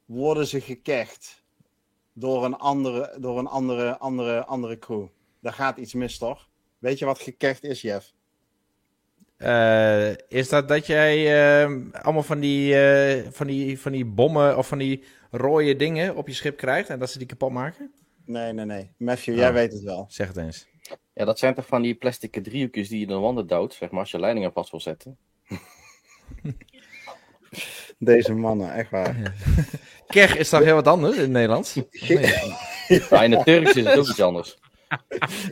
worden 0.04 0.46
ze 0.46 0.60
gekecht 0.60 1.42
door 2.12 2.44
een 2.44 2.56
andere, 2.56 3.16
door 3.20 3.38
een 3.38 3.46
andere, 3.46 3.98
andere, 3.98 4.44
andere 4.44 4.78
crew. 4.78 5.06
Daar 5.40 5.52
gaat 5.52 5.76
iets 5.78 5.94
mis, 5.94 6.18
toch? 6.18 6.48
Weet 6.78 6.98
je 6.98 7.04
wat 7.04 7.18
gekecht 7.18 7.64
is, 7.64 7.80
Jeff? 7.80 8.12
Eh, 9.36 10.10
is 10.28 10.48
dat 10.48 10.68
dat 10.68 10.86
jij 10.86 11.16
eh, 11.62 11.72
allemaal 12.02 12.22
van 12.22 12.40
die, 12.40 12.74
eh, 12.74 13.30
van, 13.30 13.46
die, 13.46 13.80
van 13.80 13.92
die 13.92 14.04
bommen 14.04 14.58
of 14.58 14.68
van 14.68 14.78
die 14.78 15.04
rode 15.30 15.76
dingen 15.76 16.16
op 16.16 16.28
je 16.28 16.34
schip 16.34 16.56
krijgt 16.56 16.88
en 16.88 16.98
dat 16.98 17.10
ze 17.10 17.18
die 17.18 17.26
kapot 17.26 17.52
maken? 17.52 17.92
Nee, 18.24 18.52
nee, 18.52 18.64
nee. 18.64 18.90
Matthew, 18.98 19.34
Oh. 19.34 19.40
jij 19.40 19.52
weet 19.52 19.72
het 19.72 19.82
wel. 19.82 20.06
Zeg 20.08 20.26
het 20.28 20.36
eens. 20.36 20.66
Ja, 21.14 21.24
dat 21.24 21.38
zijn 21.38 21.54
toch 21.54 21.66
van 21.66 21.82
die 21.82 21.94
plastic 21.94 22.42
driehoekjes 22.42 22.88
die 22.88 22.98
je 22.98 23.02
in 23.04 23.10
de 23.10 23.18
wanden 23.18 23.46
duwt, 23.46 23.74
zeg 23.74 23.90
maar, 23.90 24.00
als 24.00 24.10
je 24.10 24.20
leidingen 24.20 24.52
vast 24.52 24.70
wil 24.70 24.80
zetten. 24.80 25.18
Deze 27.98 28.34
mannen, 28.34 28.72
echt 28.74 28.90
waar. 28.90 29.34
Keg 30.06 30.36
is 30.36 30.48
toch 30.48 30.62
heel 30.62 30.74
wat 30.74 30.86
anders 30.88 31.14
in 31.14 31.20
het 31.20 31.30
Nederlands? 31.30 31.74
Nee. 32.08 32.98
Ja, 33.10 33.22
in 33.22 33.32
het 33.32 33.44
Turks 33.44 33.74
is 33.74 33.84
het 33.84 33.98
ook 33.98 34.08
iets 34.08 34.20
anders. 34.20 34.58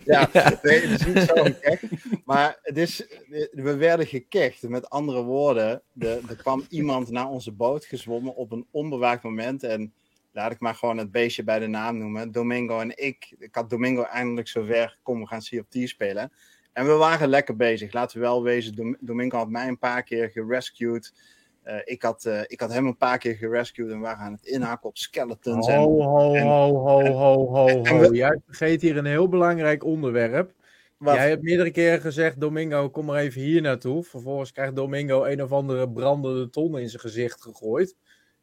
Ja, 0.04 0.28
nee, 0.62 0.80
het 0.80 1.00
is 1.00 1.06
niet 1.06 1.18
zo 1.36 1.42
gek. 1.60 1.80
Maar 2.24 2.58
het 2.62 2.76
is, 2.78 3.06
we 3.52 3.76
werden 3.76 4.06
gekecht. 4.06 4.62
Met 4.68 4.90
andere 4.90 5.22
woorden, 5.22 5.82
de, 5.92 6.20
er 6.28 6.36
kwam 6.36 6.64
iemand 6.68 7.10
naar 7.10 7.28
onze 7.28 7.52
boot 7.52 7.84
gezwommen 7.84 8.34
op 8.34 8.52
een 8.52 8.66
onbewaakt 8.70 9.22
moment. 9.22 9.62
En 9.62 9.92
laat 10.32 10.52
ik 10.52 10.60
maar 10.60 10.74
gewoon 10.74 10.98
het 10.98 11.10
beestje 11.10 11.44
bij 11.44 11.58
de 11.58 11.66
naam 11.66 11.98
noemen. 11.98 12.32
Domingo 12.32 12.80
en 12.80 12.96
ik. 12.96 13.34
Ik 13.38 13.54
had 13.54 13.70
Domingo 13.70 14.02
eindelijk 14.02 14.48
zover 14.48 14.98
komen 15.02 15.28
gaan 15.28 15.42
Sea 15.42 15.60
of 15.60 15.66
Thieves 15.68 15.90
spelen. 15.90 16.32
En 16.72 16.86
we 16.86 16.92
waren 16.92 17.28
lekker 17.28 17.56
bezig. 17.56 17.92
Laten 17.92 18.18
we 18.18 18.24
wel 18.24 18.42
wezen, 18.42 18.96
Domingo 19.00 19.36
had 19.36 19.48
mij 19.48 19.68
een 19.68 19.78
paar 19.78 20.02
keer 20.02 20.30
gerescued. 20.30 21.12
Uh, 21.66 21.74
ik, 21.84 22.02
had, 22.02 22.24
uh, 22.24 22.40
ik 22.46 22.60
had 22.60 22.72
hem 22.72 22.86
een 22.86 22.96
paar 22.96 23.18
keer 23.18 23.34
gerescued 23.34 23.90
en 23.90 23.96
we 23.96 24.02
waren 24.02 24.24
aan 24.24 24.32
het 24.32 24.46
inhaken 24.46 24.88
op 24.88 24.96
skeletons. 24.96 25.66
Ho, 25.66 25.72
en, 25.72 26.06
ho, 26.06 26.34
en, 26.34 26.46
ho, 26.46 26.76
ho, 26.76 27.04
ho, 27.14 27.56
ho, 27.56 27.84
ho. 27.84 28.12
Jij 28.12 28.40
vergeet 28.46 28.82
hier 28.82 28.96
een 28.96 29.04
heel 29.04 29.28
belangrijk 29.28 29.84
onderwerp. 29.84 30.52
Wat? 30.96 31.14
Jij 31.14 31.28
hebt 31.28 31.42
meerdere 31.42 31.70
keren 31.70 32.00
gezegd, 32.00 32.40
Domingo, 32.40 32.90
kom 32.90 33.04
maar 33.04 33.20
even 33.20 33.40
hier 33.40 33.60
naartoe. 33.60 34.04
Vervolgens 34.04 34.52
krijgt 34.52 34.76
Domingo 34.76 35.24
een 35.24 35.42
of 35.42 35.52
andere 35.52 35.90
brandende 35.90 36.50
ton 36.50 36.78
in 36.78 36.88
zijn 36.88 37.02
gezicht 37.02 37.42
gegooid. 37.42 37.96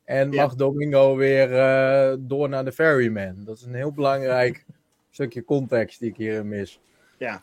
En 0.10 0.30
mag 0.30 0.56
Domingo 0.56 1.16
weer 1.16 1.52
uh, 1.52 2.18
door 2.20 2.50
naar 2.50 2.66
de 2.66 2.72
Ferryman. 2.72 3.44
Dat 3.44 3.58
is 3.58 3.64
een 3.64 3.74
heel 3.74 3.92
belangrijk 3.92 4.66
stukje 5.12 5.44
context 5.44 6.00
die 6.00 6.10
ik 6.10 6.18
hierin 6.18 6.48
mis. 6.48 6.80
Ja, 7.18 7.42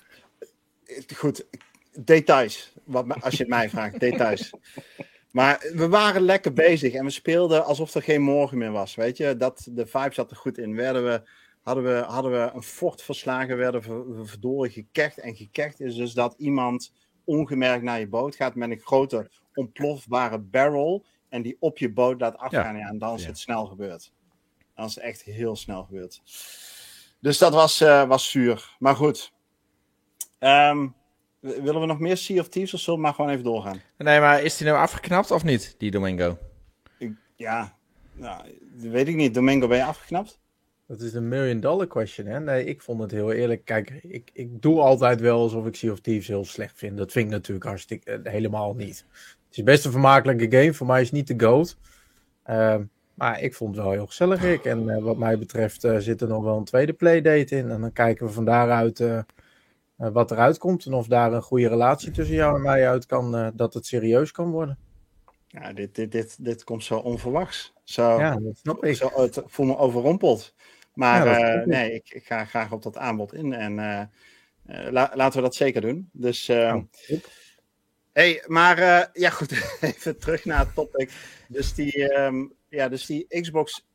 goed. 1.15 1.47
Details, 1.93 2.73
wat, 2.85 3.23
als 3.23 3.33
je 3.33 3.39
het 3.39 3.49
mij 3.49 3.69
vraagt. 3.69 4.01
Details. 4.01 4.53
Maar 5.31 5.71
we 5.75 5.89
waren 5.89 6.23
lekker 6.23 6.53
bezig 6.53 6.95
en 6.95 7.05
we 7.05 7.11
speelden 7.11 7.65
alsof 7.65 7.95
er 7.95 8.03
geen 8.03 8.23
morgen 8.23 8.59
meer 8.59 8.73
was. 8.73 8.95
Weet 8.95 9.17
je, 9.17 9.37
dat, 9.37 9.69
de 9.71 9.87
vibe 9.87 10.15
zat 10.15 10.31
er 10.31 10.37
goed 10.37 10.59
in. 10.59 10.75
Werden 10.75 11.05
we, 11.05 11.23
hadden, 11.63 11.85
we, 11.85 12.05
hadden 12.07 12.33
we 12.33 12.51
een 12.55 12.63
fort 12.63 13.03
verslagen, 13.03 13.57
werden 13.57 13.81
we 14.17 14.25
verdorie 14.25 14.73
gekecht. 14.73 15.19
En 15.19 15.37
gekecht 15.37 15.81
is 15.81 15.95
dus 15.95 16.13
dat 16.13 16.35
iemand 16.39 16.93
ongemerkt 17.25 17.83
naar 17.83 18.01
je 18.01 18.09
boot 18.09 18.37
gaat 18.37 18.55
met 18.55 18.71
een 18.71 18.81
grote 18.81 19.31
ontplofbare 19.55 20.39
barrel. 20.39 21.05
En 21.29 21.43
die 21.43 21.57
op 21.61 21.79
je 21.79 21.93
boot 21.93 22.21
laat 22.21 22.37
afgaan. 22.37 22.77
Ja. 22.77 22.89
en 22.89 22.99
dan 22.99 23.15
is 23.15 23.27
het 23.27 23.39
snel 23.39 23.67
gebeurd. 23.67 24.13
Dan 24.75 24.87
is 24.87 24.95
het 24.95 25.05
echt 25.05 25.23
heel 25.23 25.57
snel 25.57 25.85
gebeurd. 25.85 26.23
Dus 27.21 27.39
dat 27.39 27.53
was, 27.53 27.83
uh, 27.83 28.09
was 28.09 28.31
zuur. 28.31 28.77
Maar 28.79 28.97
goed. 28.97 29.33
Um, 30.39 30.95
Willen 31.41 31.81
we 31.81 31.87
nog 31.87 31.99
meer 31.99 32.17
Sea 32.17 32.41
of 32.41 32.49
Thieves 32.49 32.75
of 32.75 32.81
zullen 32.81 32.99
we 32.99 33.05
maar 33.05 33.15
gewoon 33.15 33.31
even 33.31 33.45
doorgaan? 33.45 33.81
Nee, 33.99 34.21
maar 34.21 34.43
is 34.43 34.57
die 34.57 34.67
nou 34.67 34.79
afgeknapt 34.79 35.31
of 35.31 35.45
niet, 35.45 35.75
die 35.79 35.91
Domingo? 35.91 36.39
Ik, 36.99 37.13
ja, 37.37 37.77
nou, 38.13 38.59
weet 38.77 39.09
ik 39.09 39.15
niet. 39.15 39.35
Domingo, 39.35 39.67
ben 39.67 39.77
je 39.77 39.85
afgeknapt? 39.85 40.41
Dat 40.87 41.01
is 41.01 41.15
een 41.15 41.29
million 41.29 41.61
dollar 41.61 41.87
question, 41.87 42.27
hè? 42.27 42.41
Nee, 42.41 42.65
ik 42.65 42.83
vond 42.83 43.01
het 43.01 43.11
heel 43.11 43.33
eerlijk. 43.33 43.65
Kijk, 43.65 43.91
ik, 43.91 44.31
ik 44.33 44.63
doe 44.63 44.81
altijd 44.81 45.21
wel 45.21 45.41
alsof 45.41 45.67
ik 45.67 45.77
Sea 45.77 45.93
of 45.93 46.01
Thieves 46.01 46.29
heel 46.29 46.45
slecht 46.45 46.79
vind. 46.79 46.97
Dat 46.97 47.13
vind 47.13 47.27
ik 47.27 47.33
natuurlijk 47.33 47.67
hartstikke 47.67 48.21
uh, 48.25 48.33
helemaal 48.33 48.75
niet. 48.75 49.05
Het 49.57 49.67
is 49.67 49.73
best 49.73 49.85
een 49.85 49.93
vermakelijke 49.93 50.57
game. 50.57 50.75
Voor 50.75 50.87
mij 50.87 51.01
is 51.01 51.07
het 51.07 51.17
niet 51.17 51.27
de 51.27 51.47
GOAT. 51.47 51.77
Uh, 52.47 52.77
maar 53.15 53.41
ik 53.41 53.55
vond 53.55 53.75
het 53.75 53.85
wel 53.85 53.93
heel 53.93 54.07
gezellig, 54.07 54.45
ik. 54.45 54.65
En 54.65 54.83
uh, 54.83 55.03
wat 55.03 55.17
mij 55.17 55.39
betreft 55.39 55.85
uh, 55.85 55.97
zit 55.97 56.21
er 56.21 56.29
nog 56.29 56.43
wel 56.43 56.57
een 56.57 56.65
tweede 56.65 56.93
playdate 56.93 57.57
in. 57.57 57.71
En 57.71 57.81
dan 57.81 57.93
kijken 57.93 58.27
we 58.27 58.33
van 58.33 58.45
daaruit 58.45 59.01
uh, 59.01 59.21
wat 59.97 60.31
eruit 60.31 60.59
komt 60.59 60.87
en 60.87 60.93
of 60.93 61.07
daar 61.07 61.33
een 61.33 61.43
goede 61.43 61.69
relatie 61.69 62.11
tussen 62.11 62.35
jou 62.35 62.57
en 62.57 62.63
mij 62.63 62.89
uit 62.89 63.07
kan, 63.07 63.53
dat 63.55 63.75
het 63.75 63.87
serieus 63.87 64.31
kan 64.33 64.51
worden. 64.51 64.79
Ja, 65.47 65.73
dit, 65.73 65.95
dit, 65.95 66.13
dit, 66.13 66.45
dit 66.45 66.65
komt 66.65 66.85
zo 66.85 66.99
onverwachts. 66.99 67.75
Zo, 67.85 68.19
ja, 68.19 68.37
dat 68.37 68.59
snap 68.59 68.85
ik. 68.85 68.97
Zo, 68.97 69.11
het 69.15 69.43
voel 69.47 69.67
me 69.67 69.77
overrompeld. 69.77 70.55
Maar 70.95 71.27
ja, 71.27 71.65
nee, 71.65 71.93
ik, 71.93 72.11
ik, 72.11 72.27
ga 72.27 72.45
graag 72.45 72.73
op 72.73 72.83
dat 72.83 72.97
aanbod 72.97 73.35
in 73.35 73.53
en 73.53 73.75
la, 74.91 75.11
laten 75.15 75.39
we 75.39 75.45
dat 75.45 75.55
zeker 75.55 75.81
doen. 75.81 76.09
Dus, 76.13 76.51
oh, 76.51 76.77
hey, 78.21 78.43
maar 78.47 79.09
ja 79.13 79.31
goed, 79.31 79.53
even 79.81 80.19
terug 80.19 80.45
naar 80.45 80.59
het 80.59 80.75
topic. 80.75 81.11
Dus 81.49 81.75
die, 81.75 82.19
um, 82.19 82.53
ja, 82.69 82.89
dus 82.89 83.07
die 83.07 83.27
Xbox 83.41 83.87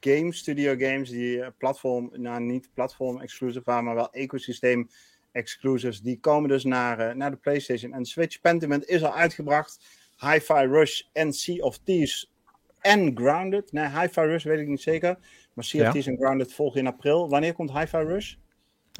Game 0.00 0.32
Studio 0.32 0.74
Games, 0.78 1.10
die 1.10 1.50
platform, 1.58 2.10
nou 2.12 2.40
niet 2.40 2.68
platform 2.74 3.20
exclusive 3.20 3.64
waren, 3.64 3.84
maar 3.84 3.94
wel 3.94 4.12
ecosysteem 4.12 4.88
exclusives, 5.32 6.00
die 6.00 6.20
komen 6.20 6.48
dus 6.48 6.64
naar, 6.64 7.00
uh, 7.00 7.14
naar 7.14 7.30
de 7.30 7.36
PlayStation 7.36 7.92
en 7.92 8.04
Switch. 8.04 8.40
Pentiment 8.40 8.88
is 8.88 9.02
al 9.02 9.14
uitgebracht. 9.14 9.78
Hi-Fi 10.18 10.66
Rush 10.66 11.00
en 11.12 11.32
Sea 11.32 11.64
of 11.64 11.78
Thieves 11.78 12.32
en 12.80 13.16
Grounded. 13.16 13.72
Nee, 13.72 13.88
Hi-Fi 13.88 14.20
Rush 14.20 14.44
weet 14.44 14.58
ik 14.58 14.66
niet 14.66 14.82
zeker. 14.82 15.18
Maar 15.54 15.64
Sea 15.64 15.80
ja. 15.80 15.86
of 15.86 15.92
Thieves 15.92 16.12
en 16.12 16.18
Grounded 16.18 16.52
volgen 16.52 16.80
in 16.80 16.86
april. 16.86 17.28
Wanneer 17.28 17.52
komt 17.52 17.72
Hi-Fi 17.72 17.96
Rush? 17.96 18.34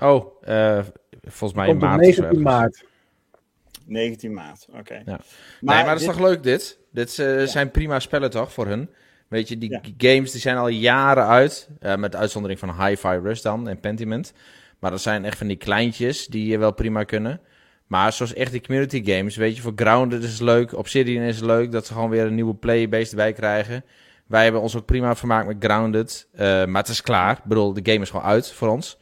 Oh, 0.01 0.43
uh, 0.49 0.85
volgens 1.23 1.53
mij 1.53 1.69
in 1.69 1.77
maart. 1.77 2.01
19 2.01 2.43
maart. 2.43 2.85
19 3.87 4.33
maart, 4.33 4.67
oké. 4.69 4.79
Okay. 4.79 5.03
Ja. 5.07 5.21
Maar, 5.61 5.75
nee, 5.75 5.85
maar 5.85 5.93
dat 5.93 6.01
is 6.01 6.07
toch 6.07 6.21
leuk 6.21 6.43
dit? 6.43 6.79
Dit 6.93 7.19
uh, 7.19 7.41
ja. 7.41 7.47
zijn 7.47 7.71
prima 7.71 8.01
spellen 8.01 8.31
toch 8.31 8.53
voor 8.53 8.67
hun? 8.67 8.91
Weet 9.29 9.49
je, 9.49 9.59
die 9.59 9.71
ja. 9.71 9.81
games 9.97 10.31
die 10.31 10.41
zijn 10.41 10.57
al 10.57 10.69
jaren 10.69 11.27
uit. 11.27 11.69
Uh, 11.81 11.97
met 11.97 12.17
uitzondering 12.17 12.59
van 12.61 12.85
Hi-Fi 12.85 13.19
Rush 13.23 13.41
dan 13.41 13.69
en 13.69 13.81
Pentiment. 13.81 14.33
Maar 14.79 14.91
dat 14.91 15.01
zijn 15.01 15.25
echt 15.25 15.39
van 15.39 15.47
die 15.47 15.57
kleintjes 15.57 16.27
die 16.27 16.47
je 16.47 16.59
wel 16.59 16.73
prima 16.73 17.05
kunnen. 17.05 17.41
Maar 17.87 18.13
zoals 18.13 18.35
echt 18.35 18.53
die 18.53 18.61
community 18.61 19.05
games, 19.05 19.37
weet 19.37 19.57
je, 19.57 19.63
voor 19.63 19.73
Grounded 19.77 20.23
is 20.23 20.33
het 20.33 20.41
leuk, 20.41 20.77
Obsidian 20.77 21.23
is 21.23 21.37
het 21.37 21.45
leuk, 21.45 21.73
dat 21.73 21.87
ze 21.87 21.93
gewoon 21.93 22.11
weer 22.11 22.27
een 22.27 22.35
nieuwe 22.35 22.55
playbase 22.55 23.11
erbij 23.11 23.33
krijgen. 23.33 23.85
Wij 24.27 24.43
hebben 24.43 24.61
ons 24.61 24.77
ook 24.77 24.85
prima 24.85 25.17
vermaakt 25.17 25.47
met 25.47 25.57
Grounded, 25.59 26.29
uh, 26.35 26.41
maar 26.41 26.83
het 26.83 26.89
is 26.89 27.03
klaar. 27.03 27.37
Ik 27.37 27.45
bedoel, 27.45 27.73
de 27.73 27.81
game 27.83 28.03
is 28.03 28.11
gewoon 28.11 28.25
uit 28.25 28.53
voor 28.53 28.69
ons. 28.69 28.99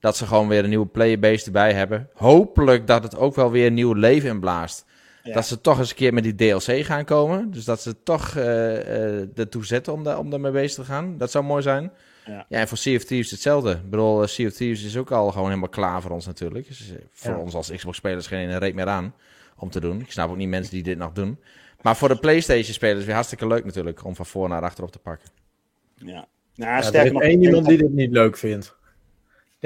Dat 0.00 0.16
ze 0.16 0.26
gewoon 0.26 0.48
weer 0.48 0.62
een 0.62 0.68
nieuwe 0.68 0.86
playbase 0.86 1.46
erbij 1.46 1.72
hebben. 1.72 2.08
Hopelijk 2.14 2.86
dat 2.86 3.02
het 3.02 3.16
ook 3.16 3.34
wel 3.34 3.50
weer 3.50 3.66
een 3.66 3.74
nieuw 3.74 3.92
leven 3.92 4.28
inblaast. 4.28 4.84
Ja. 5.22 5.32
Dat 5.34 5.46
ze 5.46 5.60
toch 5.60 5.78
eens 5.78 5.90
een 5.90 5.96
keer 5.96 6.14
met 6.14 6.22
die 6.22 6.34
DLC 6.34 6.84
gaan 6.84 7.04
komen. 7.04 7.50
Dus 7.50 7.64
dat 7.64 7.80
ze 7.80 8.02
toch 8.02 8.34
uh, 8.34 8.44
uh, 8.44 9.38
ertoe 9.38 9.64
zetten 9.64 9.92
om, 9.92 10.04
daar, 10.04 10.18
om 10.18 10.30
daarmee 10.30 10.52
bezig 10.52 10.84
te 10.84 10.92
gaan. 10.92 11.18
Dat 11.18 11.30
zou 11.30 11.44
mooi 11.44 11.62
zijn. 11.62 11.92
Ja. 12.26 12.46
ja, 12.48 12.58
en 12.58 12.68
voor 12.68 12.78
Sea 12.78 12.96
of 12.96 13.04
Thieves 13.04 13.30
hetzelfde. 13.30 13.70
Ik 13.70 13.90
bedoel, 13.90 14.22
uh, 14.22 14.28
Sea 14.28 14.46
of 14.46 14.52
Thieves 14.52 14.84
is 14.84 14.96
ook 14.96 15.10
al 15.10 15.30
gewoon 15.30 15.48
helemaal 15.48 15.68
klaar 15.68 16.02
voor 16.02 16.10
ons 16.10 16.26
natuurlijk. 16.26 16.68
Dus 16.68 16.92
voor 17.12 17.30
ja. 17.30 17.38
ons 17.38 17.54
als 17.54 17.70
Xbox-spelers 17.70 18.26
geen 18.26 18.58
reet 18.58 18.74
meer 18.74 18.88
aan 18.88 19.14
om 19.56 19.70
te 19.70 19.80
doen. 19.80 20.00
Ik 20.00 20.12
snap 20.12 20.30
ook 20.30 20.36
niet 20.36 20.48
mensen 20.48 20.74
die 20.74 20.82
dit 20.82 20.98
nog 20.98 21.12
doen. 21.12 21.38
Maar 21.80 21.96
voor 21.96 22.08
de 22.08 22.18
PlayStation-spelers 22.18 23.04
weer 23.04 23.14
hartstikke 23.14 23.46
leuk 23.46 23.64
natuurlijk 23.64 24.04
om 24.04 24.16
van 24.16 24.26
voor 24.26 24.48
naar 24.48 24.62
achter 24.62 24.84
op 24.84 24.90
te 24.90 24.98
pakken. 24.98 25.28
Ja, 25.94 26.26
nou, 26.54 26.82
ja, 26.82 26.92
er 26.92 27.06
is 27.06 27.12
nog 27.12 27.22
één 27.22 27.42
iemand 27.42 27.66
die 27.66 27.78
dit 27.78 27.92
niet 27.92 28.10
leuk 28.10 28.36
vindt. 28.36 28.75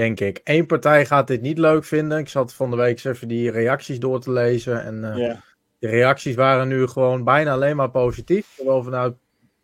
Denk 0.00 0.20
ik. 0.20 0.40
Eén 0.44 0.66
partij 0.66 1.06
gaat 1.06 1.26
dit 1.26 1.40
niet 1.40 1.58
leuk 1.58 1.84
vinden. 1.84 2.18
Ik 2.18 2.28
zat 2.28 2.54
van 2.54 2.70
de 2.70 2.76
week 2.76 2.90
eens 2.90 3.04
even 3.04 3.28
die 3.28 3.50
reacties 3.50 3.98
door 3.98 4.20
te 4.20 4.32
lezen. 4.32 4.82
En 4.82 4.94
uh, 4.94 5.16
ja. 5.16 5.42
de 5.78 5.88
reacties 5.88 6.34
waren 6.34 6.68
nu 6.68 6.86
gewoon 6.86 7.24
bijna 7.24 7.52
alleen 7.52 7.76
maar 7.76 7.90
positief. 7.90 8.54
Zowel 8.56 8.82
vanuit 8.82 9.14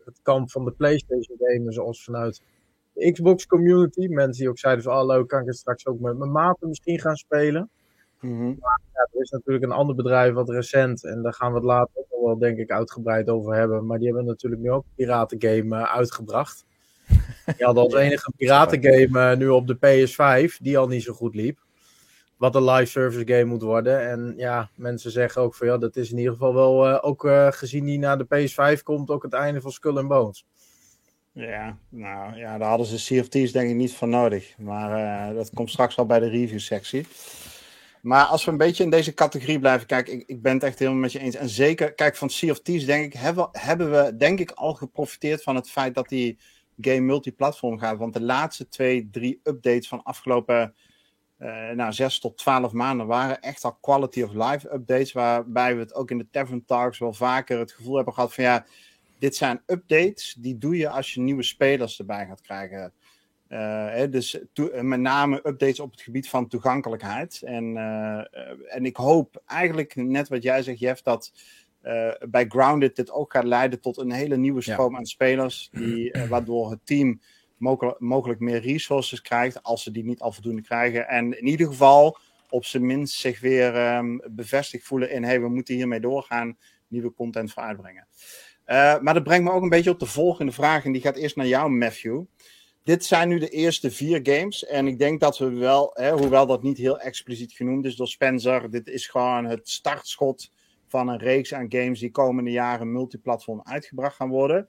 het 0.04 0.20
kamp 0.22 0.50
van 0.50 0.64
de 0.64 0.70
PlayStation 0.70 1.38
gamers 1.38 1.78
als 1.78 2.04
vanuit 2.04 2.42
de 2.92 3.12
Xbox 3.12 3.46
community. 3.46 4.06
Mensen 4.06 4.40
die 4.40 4.48
ook 4.48 4.58
zeiden 4.58 4.84
van, 4.84 4.98
oh 4.98 5.06
leuk, 5.06 5.28
kan 5.28 5.40
ik 5.40 5.46
het 5.46 5.56
straks 5.56 5.86
ook 5.86 6.00
met 6.00 6.18
mijn 6.18 6.32
maten 6.32 6.68
misschien 6.68 7.00
gaan 7.00 7.16
spelen. 7.16 7.70
Mm 8.20 8.38
-hmm. 8.38 8.56
Maar 8.60 8.80
ja, 8.92 9.08
er 9.12 9.20
is 9.20 9.30
natuurlijk 9.30 9.64
een 9.64 9.72
ander 9.72 9.94
bedrijf 9.94 10.34
wat 10.34 10.50
recent, 10.50 11.04
en 11.04 11.22
daar 11.22 11.34
gaan 11.34 11.50
we 11.50 11.56
het 11.56 11.66
later 11.66 11.90
ook 11.94 12.06
nog 12.10 12.20
wel 12.20 12.38
denk 12.38 12.58
ik 12.58 12.70
uitgebreid 12.70 13.28
over 13.28 13.54
hebben. 13.54 13.86
Maar 13.86 13.98
die 13.98 14.06
hebben 14.06 14.26
natuurlijk 14.26 14.62
nu 14.62 14.70
ook 14.70 14.84
een 14.84 14.94
piratengame 14.96 15.76
uh, 15.76 15.94
uitgebracht. 15.94 16.65
Die 17.56 17.64
hadden 17.64 17.82
als 17.82 17.94
enige 17.94 18.32
piratengame 18.36 19.32
uh, 19.32 19.36
nu 19.36 19.48
op 19.48 19.66
de 19.66 19.76
PS5, 19.76 20.56
die 20.60 20.78
al 20.78 20.88
niet 20.88 21.02
zo 21.02 21.12
goed 21.12 21.34
liep. 21.34 21.58
Wat 22.36 22.54
een 22.54 22.64
live 22.64 22.90
service 22.90 23.26
game 23.34 23.44
moet 23.44 23.62
worden. 23.62 24.08
En 24.10 24.34
ja, 24.36 24.70
mensen 24.74 25.10
zeggen 25.10 25.42
ook 25.42 25.54
van 25.54 25.66
ja, 25.66 25.78
dat 25.78 25.96
is 25.96 26.10
in 26.10 26.18
ieder 26.18 26.32
geval 26.32 26.54
wel 26.54 26.88
uh, 26.88 26.98
ook 27.00 27.28
gezien 27.50 27.84
die 27.84 27.98
naar 27.98 28.18
de 28.18 28.26
PS5 28.26 28.82
komt, 28.82 29.10
ook 29.10 29.22
het 29.22 29.32
einde 29.32 29.60
van 29.60 29.72
Skull 29.72 29.96
and 29.96 30.08
Bones. 30.08 30.46
Ja, 31.32 31.78
nou 31.88 32.36
ja, 32.36 32.58
daar 32.58 32.68
hadden 32.68 32.86
ze 32.86 33.28
Thieves 33.28 33.52
denk 33.52 33.70
ik 33.70 33.76
niet 33.76 33.94
voor 33.94 34.08
nodig. 34.08 34.58
Maar 34.58 35.34
dat 35.34 35.50
komt 35.54 35.70
straks 35.70 35.94
wel 35.94 36.06
bij 36.06 36.20
de 36.20 36.28
review 36.28 36.58
sectie. 36.58 37.06
Maar 38.06 38.24
als 38.24 38.44
we 38.44 38.50
een 38.50 38.56
beetje 38.56 38.84
in 38.84 38.90
deze 38.90 39.14
categorie 39.14 39.58
blijven 39.58 39.86
kijken, 39.86 40.12
ik, 40.12 40.22
ik 40.26 40.42
ben 40.42 40.52
het 40.54 40.62
echt 40.62 40.78
helemaal 40.78 41.00
met 41.00 41.12
je 41.12 41.18
eens. 41.18 41.34
En 41.34 41.48
zeker, 41.48 41.94
kijk, 41.94 42.16
van 42.16 42.28
Thieves 42.28 42.86
denk 42.86 43.04
ik, 43.04 43.12
hebben, 43.12 43.48
hebben 43.52 43.90
we 43.90 44.16
denk 44.16 44.38
ik 44.40 44.50
al 44.50 44.74
geprofiteerd 44.74 45.42
van 45.42 45.54
het 45.54 45.70
feit 45.70 45.94
dat 45.94 46.08
die 46.08 46.38
game 46.80 47.00
multiplatform 47.00 47.78
gaat. 47.78 47.98
Want 47.98 48.12
de 48.12 48.22
laatste 48.22 48.68
twee, 48.68 49.08
drie 49.10 49.40
updates 49.42 49.88
van 49.88 50.02
afgelopen 50.02 50.74
uh, 51.38 51.70
nou, 51.70 51.92
zes 51.92 52.18
tot 52.18 52.38
twaalf 52.38 52.72
maanden 52.72 53.06
waren 53.06 53.40
echt 53.40 53.64
al 53.64 53.78
quality 53.80 54.22
of 54.22 54.32
life 54.32 54.72
updates. 54.72 55.12
Waarbij 55.12 55.74
we 55.74 55.80
het 55.80 55.94
ook 55.94 56.10
in 56.10 56.18
de 56.18 56.30
Tavern 56.30 56.64
Talks 56.64 56.98
wel 56.98 57.12
vaker 57.12 57.58
het 57.58 57.72
gevoel 57.72 57.96
hebben 57.96 58.14
gehad 58.14 58.34
van 58.34 58.44
ja 58.44 58.66
dit 59.18 59.36
zijn 59.36 59.62
updates 59.66 60.36
die 60.38 60.58
doe 60.58 60.76
je 60.76 60.88
als 60.88 61.14
je 61.14 61.20
nieuwe 61.20 61.42
spelers 61.42 61.98
erbij 61.98 62.26
gaat 62.26 62.40
krijgen. 62.40 62.92
Uh, 63.48 63.58
hè, 63.88 64.08
dus 64.08 64.38
met 64.80 65.00
name 65.00 65.36
updates 65.36 65.80
op 65.80 65.90
het 65.90 66.00
gebied 66.00 66.28
van 66.28 66.48
toegankelijkheid. 66.48 67.42
En, 67.42 67.64
uh, 67.64 68.74
en 68.74 68.84
ik 68.84 68.96
hoop 68.96 69.42
eigenlijk, 69.46 69.96
net 69.96 70.28
wat 70.28 70.42
jij 70.42 70.62
zegt, 70.62 70.78
Jeff, 70.78 71.02
dat 71.02 71.32
bij 72.28 72.44
Grounded 72.48 72.96
dit 72.96 73.10
ook 73.10 73.32
gaat 73.32 73.44
leiden 73.44 73.80
tot 73.80 73.98
een 73.98 74.12
hele 74.12 74.36
nieuwe 74.36 74.62
stroom 74.62 74.92
ja. 74.92 74.98
aan 74.98 75.06
spelers. 75.06 75.68
Die, 75.72 76.14
waardoor 76.28 76.70
het 76.70 76.80
team 76.84 77.20
mogelijk, 77.56 78.00
mogelijk 78.00 78.40
meer 78.40 78.60
resources 78.60 79.20
krijgt, 79.20 79.62
als 79.62 79.82
ze 79.82 79.90
die 79.90 80.04
niet 80.04 80.20
al 80.20 80.32
voldoende 80.32 80.62
krijgen. 80.62 81.08
En 81.08 81.38
in 81.38 81.46
ieder 81.46 81.66
geval 81.66 82.18
op 82.50 82.64
zijn 82.64 82.86
minst 82.86 83.18
zich 83.18 83.40
weer 83.40 83.96
um, 83.96 84.22
bevestigd 84.30 84.86
voelen 84.86 85.10
in: 85.10 85.24
hey, 85.24 85.40
we 85.40 85.48
moeten 85.48 85.74
hiermee 85.74 86.00
doorgaan, 86.00 86.58
nieuwe 86.88 87.12
content 87.12 87.52
voor 87.52 87.62
uitbrengen. 87.62 88.06
Uh, 88.66 88.98
maar 89.00 89.14
dat 89.14 89.22
brengt 89.22 89.44
me 89.44 89.52
ook 89.52 89.62
een 89.62 89.68
beetje 89.68 89.90
op 89.90 89.98
de 89.98 90.06
volgende 90.06 90.52
vraag. 90.52 90.84
En 90.84 90.92
die 90.92 91.02
gaat 91.02 91.16
eerst 91.16 91.36
naar 91.36 91.46
jou, 91.46 91.70
Matthew. 91.70 92.22
dit 92.82 93.04
zijn 93.04 93.28
nu 93.28 93.38
de 93.38 93.48
eerste 93.48 93.90
vier 93.90 94.20
games. 94.22 94.64
En 94.64 94.86
ik 94.86 94.98
denk 94.98 95.20
dat 95.20 95.38
we 95.38 95.50
wel, 95.50 95.90
hè, 95.94 96.12
hoewel 96.12 96.46
dat 96.46 96.62
niet 96.62 96.78
heel 96.78 96.98
expliciet 96.98 97.52
genoemd 97.52 97.84
is 97.84 97.96
door 97.96 98.08
Spencer, 98.08 98.70
dit 98.70 98.88
is 98.88 99.06
gewoon 99.06 99.44
het 99.44 99.68
startschot 99.68 100.50
van 100.86 101.08
een 101.08 101.18
reeks 101.18 101.54
aan 101.54 101.72
games 101.72 102.00
die 102.00 102.10
komende 102.10 102.50
jaren 102.50 102.92
multiplatform 102.92 103.60
uitgebracht 103.62 104.16
gaan 104.16 104.28
worden. 104.28 104.68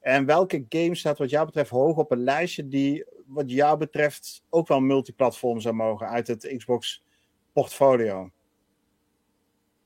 En 0.00 0.26
welke 0.26 0.64
game 0.68 0.94
staat 0.94 1.18
wat 1.18 1.30
jou 1.30 1.46
betreft 1.46 1.70
hoog 1.70 1.96
op 1.96 2.10
een 2.10 2.22
lijstje 2.22 2.68
die 2.68 3.04
wat 3.26 3.50
jou 3.50 3.78
betreft 3.78 4.42
ook 4.50 4.68
wel 4.68 4.80
multiplatform 4.80 5.60
zou 5.60 5.74
mogen 5.74 6.08
uit 6.08 6.26
het 6.26 6.54
Xbox 6.56 7.04
portfolio? 7.52 8.30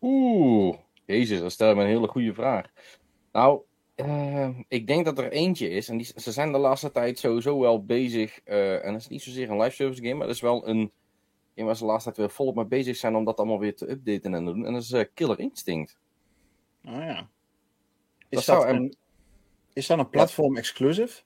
Oeh, 0.00 0.76
jezus, 1.04 1.40
dat 1.40 1.52
stel 1.52 1.74
me 1.74 1.82
een 1.82 1.88
hele 1.88 2.08
goede 2.08 2.34
vraag. 2.34 2.66
Nou, 3.32 3.60
uh, 3.96 4.48
ik 4.68 4.86
denk 4.86 5.04
dat 5.04 5.18
er 5.18 5.30
eentje 5.30 5.68
is, 5.68 5.88
en 5.88 5.96
die, 5.96 6.12
ze 6.16 6.32
zijn 6.32 6.52
de 6.52 6.58
laatste 6.58 6.90
tijd 6.90 7.18
sowieso 7.18 7.60
wel 7.60 7.84
bezig, 7.84 8.40
uh, 8.44 8.84
en 8.84 8.92
dat 8.92 9.00
is 9.00 9.08
niet 9.08 9.22
zozeer 9.22 9.50
een 9.50 9.60
live 9.60 9.74
service 9.74 10.02
game, 10.02 10.14
maar 10.14 10.26
dat 10.26 10.36
is 10.36 10.42
wel 10.42 10.68
een 10.68 10.92
game 11.60 11.66
waar 11.66 11.76
ze 11.76 11.84
de 11.84 11.90
laatste 11.90 12.12
tijd 12.12 12.26
weer 12.26 12.36
volop 12.36 12.54
mee 12.54 12.64
bezig 12.64 12.96
zijn 12.96 13.16
om 13.16 13.24
dat 13.24 13.38
allemaal 13.38 13.58
weer 13.58 13.76
te 13.76 13.90
updaten 13.90 14.34
en 14.34 14.44
te 14.44 14.52
doen, 14.52 14.66
en 14.66 14.72
dat 14.72 14.82
is 14.82 14.90
uh, 14.90 15.04
Killer 15.14 15.38
Instinct. 15.38 15.98
Oh 16.84 16.92
ja. 16.92 17.28
Is 18.28 18.44
dat, 18.44 18.60
dat 18.60 18.68
een, 18.68 18.96
is 19.72 19.86
dat 19.86 19.98
een 19.98 20.08
platform 20.08 20.56
exclusive? 20.56 21.22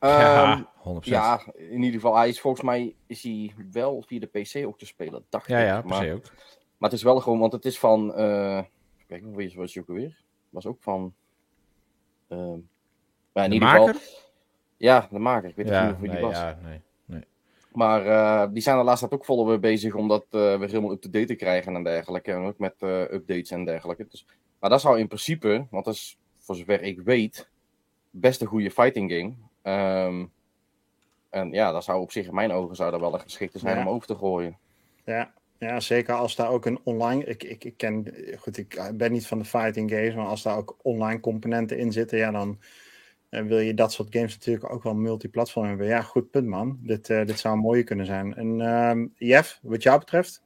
Ja, 0.00 0.72
100%. 0.78 0.82
Ehm, 0.84 0.98
ja, 1.00 1.46
in 1.54 1.82
ieder 1.82 2.00
geval, 2.00 2.16
hij 2.16 2.28
is 2.28 2.40
volgens 2.40 2.64
mij 2.64 2.94
is 3.06 3.22
hij 3.22 3.54
wel 3.72 4.02
via 4.06 4.20
de 4.20 4.26
PC 4.26 4.66
ook 4.66 4.78
te 4.78 4.86
spelen, 4.86 5.24
dacht 5.28 5.48
ja, 5.48 5.58
ik. 5.58 5.66
Ja, 5.66 5.80
PC 5.80 6.12
ook. 6.12 6.32
Maar 6.78 6.90
het 6.90 6.92
is 6.98 7.02
wel 7.02 7.20
gewoon, 7.20 7.38
want 7.38 7.52
het 7.52 7.64
is 7.64 7.78
van, 7.78 8.12
kijk, 9.06 9.22
hoe 9.22 9.52
was 9.54 9.74
je 9.74 9.80
ook 9.80 9.88
alweer? 9.88 10.22
Was 10.50 10.66
ook 10.66 10.82
van 10.82 11.14
Uh, 12.28 12.54
maar 13.32 13.44
in 13.44 13.50
de 13.50 13.54
ieder 13.54 13.68
maker? 13.68 13.94
geval. 13.94 14.22
Ja, 14.76 15.08
de 15.10 15.18
maker. 15.18 15.48
Ik 15.48 15.56
weet 15.56 15.68
ja, 15.68 15.86
niet 15.86 15.96
hoe 15.96 16.06
nee, 16.06 16.16
die 16.16 16.26
was. 16.26 16.36
Ja, 16.36 16.58
nee. 16.62 16.80
Maar 17.74 18.06
uh, 18.06 18.52
die 18.52 18.62
zijn 18.62 18.78
er 18.78 18.84
laatst 18.84 19.10
ook 19.10 19.24
volop 19.24 19.46
weer 19.46 19.60
bezig 19.60 19.94
om 19.94 20.08
dat 20.08 20.24
uh, 20.30 20.58
weer 20.58 20.68
helemaal 20.68 20.92
up-to-date 20.92 21.26
te 21.26 21.34
krijgen 21.34 21.76
en 21.76 21.82
dergelijke. 21.82 22.32
En 22.32 22.44
ook 22.44 22.58
met 22.58 22.74
uh, 22.80 23.00
updates 23.00 23.50
en 23.50 23.64
dergelijke. 23.64 24.06
Dus, 24.10 24.26
maar 24.60 24.70
dat 24.70 24.80
zou 24.80 24.98
in 24.98 25.06
principe, 25.06 25.66
want 25.70 25.84
dat 25.84 25.94
is 25.94 26.18
voor 26.38 26.56
zover 26.56 26.82
ik 26.82 27.00
weet, 27.00 27.48
best 28.10 28.40
een 28.40 28.46
goede 28.46 28.70
fighting 28.70 29.12
game. 29.12 29.32
Um, 30.06 30.30
en 31.30 31.50
ja, 31.52 31.72
dat 31.72 31.84
zou 31.84 32.00
op 32.00 32.12
zich 32.12 32.26
in 32.26 32.34
mijn 32.34 32.52
ogen 32.52 32.76
zou 32.76 32.90
dat 32.90 33.00
wel 33.00 33.14
een 33.14 33.20
geschikte 33.20 33.58
zijn 33.58 33.76
Ja. 33.76 33.82
om 33.82 33.88
over 33.88 34.06
te 34.06 34.14
gooien. 34.14 34.58
Ja, 35.04 35.32
ja, 35.58 35.80
zeker 35.80 36.14
als 36.14 36.36
daar 36.36 36.50
ook 36.50 36.66
een 36.66 36.80
online. 36.82 37.24
Ik, 37.24 37.42
ik, 37.42 37.64
ik 37.64 37.76
ken. 37.76 38.14
Goed, 38.38 38.56
ik 38.56 38.90
ben 38.94 39.12
niet 39.12 39.26
van 39.26 39.38
de 39.38 39.44
fighting 39.44 39.90
games, 39.90 40.14
maar 40.14 40.26
als 40.26 40.42
daar 40.42 40.56
ook 40.56 40.76
online 40.82 41.20
componenten 41.20 41.78
in 41.78 41.92
zitten, 41.92 42.18
ja, 42.18 42.30
dan 42.30 42.58
eh, 43.34 43.42
wil 43.44 43.58
je 43.58 43.74
dat 43.74 43.92
soort 43.92 44.08
games 44.14 44.34
natuurlijk 44.34 44.72
ook 44.72 44.82
wel 44.82 44.94
multiplatform 44.94 45.66
hebben. 45.68 45.86
Ja, 45.86 46.02
goed 46.02 46.30
punt, 46.30 46.46
man. 46.46 46.78
Dit, 46.82 47.10
eh, 47.10 47.26
dit 47.26 47.38
zou 47.38 47.54
een 47.54 47.60
mooie 47.60 47.82
kunnen 47.84 48.06
zijn. 48.06 48.34
En 48.34 48.60
ehm 48.60 49.06
Jeff, 49.16 49.58
wat 49.62 49.82
jou 49.82 49.98
betreft? 49.98 50.42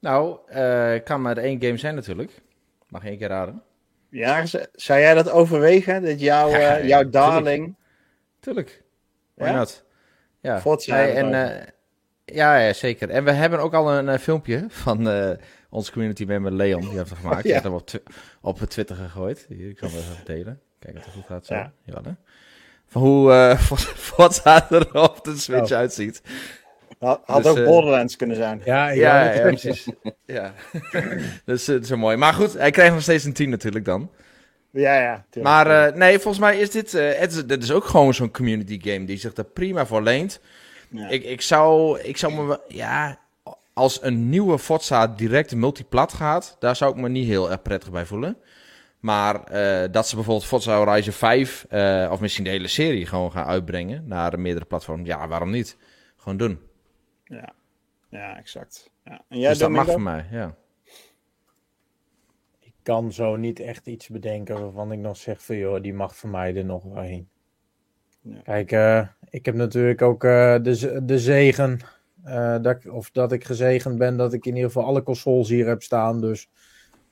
Nou, 0.00 0.38
het 0.46 1.02
kan 1.02 1.22
maar 1.22 1.36
één 1.36 1.62
game 1.62 1.76
zijn 1.76 1.94
natuurlijk. 1.94 2.42
Mag 2.88 3.04
één 3.04 3.18
keer 3.18 3.28
raden. 3.28 3.62
Ja, 4.10 4.46
zou 4.72 5.00
jij 5.00 5.14
dat 5.14 5.30
overwegen? 5.30 6.02
Dat 6.02 6.20
jouw, 6.20 6.48
Ja, 6.50 6.58
ja, 6.58 6.74
jouw 6.76 6.86
tuurlijk. 7.02 7.12
darling. 7.12 7.74
Tuurlijk. 8.40 8.82
Why 9.34 9.46
Ja? 9.46 9.56
not? 9.56 9.84
Ja. 10.40 10.60
Forza 10.60 11.06
en, 11.08 11.32
het 11.32 11.74
ja, 12.24 12.58
ja, 12.58 12.72
zeker. 12.72 13.10
En 13.10 13.24
we 13.24 13.30
hebben 13.30 13.58
ook 13.58 13.74
al 13.74 13.92
een 13.92 14.18
filmpje 14.18 14.64
van 14.68 15.08
onze 15.70 15.92
community 15.92 16.24
member 16.24 16.52
Leon. 16.52 16.80
Die 16.80 16.90
heeft 16.98 17.10
het 17.10 17.18
gemaakt. 17.18 17.42
Die 17.42 17.52
Ja. 17.52 17.60
heeft 17.60 17.64
hem 17.64 17.74
op, 17.74 18.58
op 18.60 18.68
Twitter 18.68 18.96
gegooid. 18.96 19.46
Hier, 19.48 19.68
ik 19.68 19.78
zal 19.78 19.88
hem 19.88 19.98
even 19.98 20.24
delen. 20.24 20.60
Kijk 20.92 20.96
of 20.98 21.04
het 21.04 21.14
goed 21.14 21.26
gaat 21.26 21.46
zo. 21.46 21.54
Ja. 21.54 21.70
Hè? 22.02 22.10
Van 22.88 23.02
hoe 23.02 23.32
eh 23.32 23.58
Forza 24.08 24.70
er 24.70 24.94
op 25.02 25.24
de 25.24 25.36
Switch 25.36 25.70
Oh. 25.70 25.76
uitziet. 25.78 26.22
Had, 26.98 27.20
had 27.24 27.42
Dus, 27.42 27.52
ook 27.52 27.58
eh, 27.58 27.64
Borderlands 27.64 28.16
kunnen 28.16 28.36
zijn. 28.36 28.62
Ja, 28.64 28.88
Ja, 28.88 29.24
ja, 29.24 29.32
ja, 29.32 29.40
precies. 29.40 29.86
ja. 30.26 30.52
dus 31.44 31.66
het 31.66 31.82
is 31.82 31.88
zo 31.88 31.96
mooi. 31.96 32.16
Maar 32.16 32.32
goed, 32.34 32.52
hij 32.52 32.70
krijgt 32.70 32.92
nog 32.92 33.02
steeds 33.02 33.24
een 33.24 33.32
10 33.32 33.50
natuurlijk 33.50 33.84
dan. 33.84 34.10
Ja, 34.70 35.00
ja. 35.00 35.24
tuurlijk. 35.30 35.54
Maar 35.54 35.86
eh, 35.86 35.94
nee, 35.94 36.14
volgens 36.18 36.38
mij 36.38 36.58
is 36.58 36.70
dit, 36.70 36.94
eh, 36.94 37.18
het 37.18 37.32
is, 37.32 37.46
dit 37.46 37.62
is 37.62 37.72
ook 37.72 37.84
gewoon 37.84 38.14
zo'n 38.14 38.30
community 38.30 38.80
game 38.90 39.04
die 39.04 39.18
zich 39.18 39.34
er 39.36 39.44
prima 39.44 39.86
voor 39.86 40.02
leent. 40.02 40.40
Ja. 40.88 41.08
Ik, 41.08 41.24
ik, 41.24 41.40
zou, 41.40 42.00
ik 42.00 42.16
zou 42.16 42.32
me, 42.34 42.44
wel- 42.44 42.62
ja, 42.68 43.18
als 43.72 44.02
een 44.02 44.28
nieuwe 44.28 44.58
Forza 44.58 45.06
direct 45.06 45.54
multiplat 45.54 46.12
gaat, 46.12 46.56
daar 46.58 46.76
zou 46.76 46.90
ik 46.94 47.00
me 47.00 47.08
niet 47.08 47.26
heel 47.26 47.50
erg 47.50 47.62
prettig 47.62 47.90
bij 47.90 48.04
voelen. 48.06 48.36
Maar 49.00 49.44
eh, 49.44 49.92
dat 49.92 50.08
ze 50.08 50.14
bijvoorbeeld 50.14 50.46
Forza 50.46 50.76
Horizon 50.76 51.12
5, 51.12 51.66
eh, 51.68 52.08
of 52.12 52.20
misschien 52.20 52.44
de 52.44 52.50
hele 52.50 52.68
serie, 52.68 53.06
gewoon 53.06 53.32
gaan 53.32 53.46
uitbrengen 53.46 54.06
naar 54.06 54.40
meerdere 54.40 54.64
platforms. 54.64 55.06
Ja, 55.08 55.28
waarom 55.28 55.50
niet? 55.50 55.76
Gewoon 56.16 56.36
doen. 56.38 56.58
ja. 57.24 57.52
ja, 58.08 58.36
exact. 58.36 58.90
Ja. 59.04 59.24
En 59.28 59.38
jij, 59.38 59.48
dus 59.48 59.58
dat 59.58 59.70
mag 59.70 59.86
voor 59.86 60.00
mij, 60.00 60.26
ja. 60.30 60.54
Ik 62.60 62.74
kan 62.82 63.12
zo 63.12 63.36
niet 63.36 63.60
echt 63.60 63.86
iets 63.86 64.08
bedenken 64.08 64.60
waarvan 64.60 64.92
ik 64.92 64.98
nog 64.98 65.16
zeg 65.16 65.44
van 65.44 65.56
joh, 65.56 65.82
die 65.82 65.94
mag 65.94 66.16
voor 66.16 66.30
mij 66.30 66.56
er 66.56 66.64
nog 66.64 66.82
wel 66.82 67.02
heen. 67.02 67.28
Ja. 68.20 68.40
Kijk, 68.42 68.72
eh, 68.72 69.06
ik 69.30 69.44
heb 69.44 69.54
natuurlijk 69.54 70.02
ook 70.02 70.24
eh, 70.24 70.56
de, 70.62 71.00
de 71.04 71.18
zegen, 71.18 71.80
eh, 72.24 72.56
dat 72.62 72.76
ik, 72.76 72.92
of 72.92 73.10
dat 73.10 73.32
ik 73.32 73.44
gezegend 73.44 73.98
ben 73.98 74.16
dat 74.16 74.32
ik 74.32 74.46
in 74.46 74.54
ieder 74.54 74.70
geval 74.70 74.88
alle 74.88 75.02
consoles 75.02 75.48
hier 75.48 75.66
heb 75.66 75.82
staan. 75.82 76.20
Dus 76.20 76.48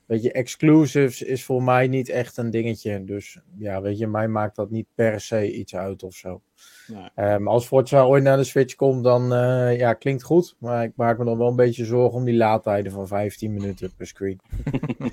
weet 0.05 0.23
je, 0.23 0.31
exclusives 0.31 1.21
is 1.21 1.43
voor 1.45 1.63
mij 1.63 1.87
niet 1.87 2.09
echt 2.09 2.37
een 2.37 2.49
dingetje. 2.49 3.03
Dus 3.03 3.39
ja, 3.57 3.81
weet 3.81 3.97
je, 3.97 4.07
mij 4.07 4.27
maakt 4.27 4.55
dat 4.55 4.69
niet 4.69 4.87
per 4.95 5.21
se 5.21 5.51
iets 5.53 5.75
uit 5.75 6.03
of 6.03 6.13
zo. 6.15 6.41
Nee. 6.87 7.09
Eh, 7.15 7.37
maar 7.37 7.53
als 7.53 7.65
Forza 7.67 8.03
ooit 8.03 8.23
naar 8.23 8.37
de 8.37 8.43
Switch 8.43 8.75
komt, 8.75 9.03
dan 9.03 9.33
eh, 9.33 9.77
ja, 9.77 9.93
klinkt 9.93 10.23
goed. 10.23 10.55
Maar 10.59 10.83
ik 10.83 10.91
maak 10.95 11.17
me 11.17 11.25
dan 11.25 11.37
wel 11.37 11.47
een 11.47 11.55
beetje 11.55 11.85
zorgen 11.85 12.17
om 12.17 12.25
die 12.25 12.35
laadtijden 12.35 12.91
van 12.91 13.07
15 13.07 13.53
minuten 13.53 13.93
per 13.97 14.07
screen. 14.07 14.39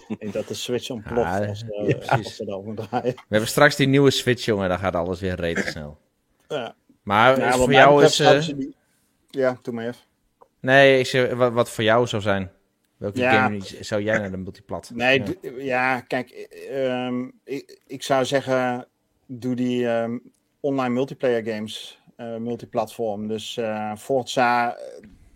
Ik 0.09 0.16
denk 0.18 0.33
dat 0.33 0.48
de 0.48 0.55
Switch 0.55 0.90
ontploft 0.90 1.28
Ja, 1.28 1.46
als, 1.46 1.64
eh, 1.68 1.88
ja, 1.88 2.16
als. 2.16 2.38
We 3.02 3.14
hebben 3.28 3.48
straks 3.48 3.76
die 3.76 3.88
nieuwe 3.88 4.11
Switch, 4.11 4.44
jongen, 4.44 4.68
dan 4.68 4.78
gaat 4.78 4.94
alles 4.94 5.20
weer 5.20 5.35
rete 5.35 5.62
snel. 5.70 5.98
Ja. 6.48 6.74
Maar 7.02 7.38
Ja, 7.38 7.48
is 7.48 7.57
wat 7.57 7.64
voor 7.64 7.72
jou 7.72 8.05
is... 8.05 8.20
eh, 8.20 8.48
Ja, 9.31 9.59
doe 9.62 9.74
maar 9.74 9.87
even. 9.87 10.00
Nee, 10.61 10.98
ik 10.98 11.07
zeg, 11.07 11.33
wat, 11.35 11.52
wat 11.52 11.70
voor 11.70 11.85
jou 11.85 12.07
zou 12.07 12.22
zijn. 12.22 12.50
Welke 13.02 13.18
Ja. 13.18 13.44
game 13.44 13.58
zou 13.80 14.02
jij 14.02 14.18
naar 14.18 14.30
de 14.30 14.36
multiplat? 14.36 14.90
Nee, 14.94 15.22
Ja. 15.56 16.00
kijk, 16.00 16.30
eh, 16.30 17.06
ehm, 17.06 17.28
ik, 17.44 17.80
ik 17.86 18.02
zou 18.02 18.24
zeggen, 18.24 18.88
doe 19.26 19.54
die 19.54 19.88
ehm, 19.88 20.18
online 20.60 20.94
multiplayer 20.94 21.44
games, 21.54 22.00
eh, 22.16 22.36
multiplatform. 22.36 23.28
Dus 23.28 23.56
eh, 23.56 23.96
Forza, 23.96 24.78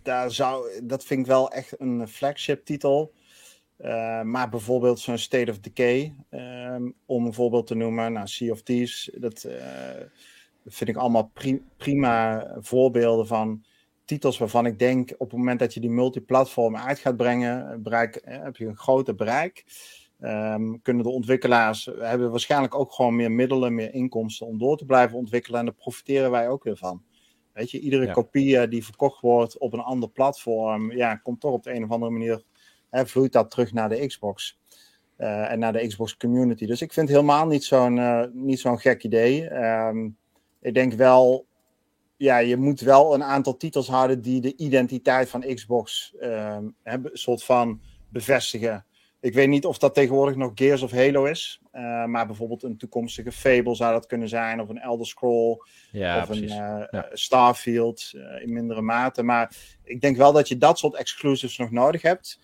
daar 0.03 0.31
zou, 0.31 0.69
dat 0.83 1.05
vind 1.05 1.21
ik 1.21 1.27
wel 1.27 1.51
echt 1.51 1.81
een 1.81 2.09
flagship 2.09 2.65
titel. 2.65 3.13
Eh, 3.77 4.23
maar 4.23 4.49
bijvoorbeeld 4.49 4.99
zo'n 4.99 5.19
State 5.19 5.51
of 5.51 5.59
Decay, 5.59 6.15
ehm, 6.31 6.91
om 7.07 7.27
een 7.27 7.35
voorbeeld 7.35 7.67
te 7.67 7.75
noemen, 7.75 8.13
nou, 8.13 8.27
Sea 8.27 8.53
of 8.53 8.63
Thieves, 8.63 9.11
dat 9.15 9.49
vind 10.67 10.91
ik 10.91 10.97
allemaal 10.97 11.31
pri- 11.35 11.63
prima 11.77 12.47
voorbeelden 12.61 13.27
van 13.27 13.65
titels 14.07 14.39
waarvan 14.39 14.67
ik 14.67 14.79
denk 14.79 15.11
op 15.19 15.31
het 15.31 15.39
moment 15.39 15.59
dat 15.59 15.75
je 15.75 15.81
die 15.81 15.91
multiplatform 15.91 16.77
uit 16.77 16.99
gaat 16.99 17.17
brengen, 17.17 17.83
bereik, 17.83 18.17
eh, 18.17 18.43
heb 18.43 18.57
je 18.57 18.67
een 18.67 18.77
groter 18.77 19.15
bereik. 19.15 19.65
Ehm, 20.21 20.75
kunnen 20.83 21.03
de 21.03 21.09
ontwikkelaars 21.11 21.91
hebben 21.99 22.31
waarschijnlijk 22.31 22.75
ook 22.75 22.93
gewoon 22.93 23.17
meer 23.17 23.33
middelen, 23.33 23.75
meer 23.75 23.95
inkomsten 23.95 24.47
om 24.47 24.59
door 24.59 24.77
te 24.77 24.85
blijven 24.85 25.19
ontwikkelen. 25.19 25.59
En 25.59 25.65
daar 25.67 25.75
profiteren 25.75 26.31
wij 26.31 26.49
ook 26.49 26.65
weer 26.65 26.77
van. 26.77 27.03
Weet 27.53 27.71
je, 27.71 27.81
iedere 27.81 28.07
Ja. 28.07 28.13
kopie 28.13 28.59
eh, 28.59 28.71
die 28.71 28.85
verkocht 28.85 29.21
wordt 29.21 29.59
op 29.59 29.73
een 29.73 29.81
ander 29.81 30.09
platform, 30.11 30.93
ja, 30.93 31.15
komt 31.17 31.41
toch 31.41 31.53
op 31.53 31.63
de 31.63 31.75
een 31.75 31.85
of 31.85 31.91
andere 31.91 32.13
manier, 32.13 32.43
hè, 32.91 33.07
vloeit 33.07 33.33
dat 33.33 33.51
terug 33.51 33.73
naar 33.73 33.89
de 33.89 34.07
Xbox. 34.07 34.59
eh, 35.17 35.51
en 35.53 35.59
naar 35.59 35.73
de 35.73 35.87
Xbox 35.87 36.17
community. 36.17 36.67
Dus 36.67 36.83
ik 36.83 36.93
vind 36.93 37.09
het 37.09 37.17
helemaal 37.17 37.47
niet 37.47 37.65
zo'n 37.65 37.99
eh, 37.99 38.25
niet 38.33 38.61
zo'n 38.61 38.79
gek 38.79 39.05
idee. 39.05 39.49
Ehm, 39.49 40.09
ik 40.61 40.75
denk 40.75 40.93
wel, 40.93 41.47
ja, 42.17 42.39
je 42.39 42.57
moet 42.57 42.81
wel 42.81 43.15
een 43.15 43.25
aantal 43.25 43.57
titels 43.57 43.89
houden 43.89 44.23
die 44.23 44.41
de 44.41 44.57
identiteit 44.57 45.29
van 45.29 45.55
Xbox 45.55 46.15
ehm, 46.21 46.65
hebben, 46.83 47.11
soort 47.19 47.45
van 47.45 47.81
bevestigen. 48.09 48.87
Ik 49.21 49.35
weet 49.35 49.49
niet 49.49 49.65
of 49.67 49.79
dat 49.79 49.95
tegenwoordig 49.95 50.37
nog 50.37 50.51
Gears 50.55 50.83
of 50.83 50.91
Halo 50.91 51.25
is, 51.25 51.61
eh, 51.71 52.05
maar 52.05 52.27
bijvoorbeeld 52.27 52.63
een 52.63 52.77
toekomstige 52.77 53.33
Fable 53.33 53.75
zou 53.75 53.93
dat 53.93 54.07
kunnen 54.07 54.29
zijn, 54.29 54.61
of 54.61 54.69
een 54.69 54.79
Elder 54.79 55.07
Scroll, 55.07 55.59
Ja, 55.93 56.23
of 56.23 56.29
een 56.29 56.43
eh, 56.49 56.83
Ja. 56.91 57.09
Starfield 57.13 58.11
eh, 58.15 58.43
in 58.43 58.53
mindere 58.53 58.83
mate. 58.83 59.23
Maar 59.23 59.57
ik 59.85 60.01
denk 60.01 60.17
wel 60.17 60.33
dat 60.33 60.49
je 60.49 60.59
dat 60.59 60.79
soort 60.79 60.95
exclusives 60.95 61.57
nog 61.59 61.71
nodig 61.71 62.03
hebt. 62.03 62.41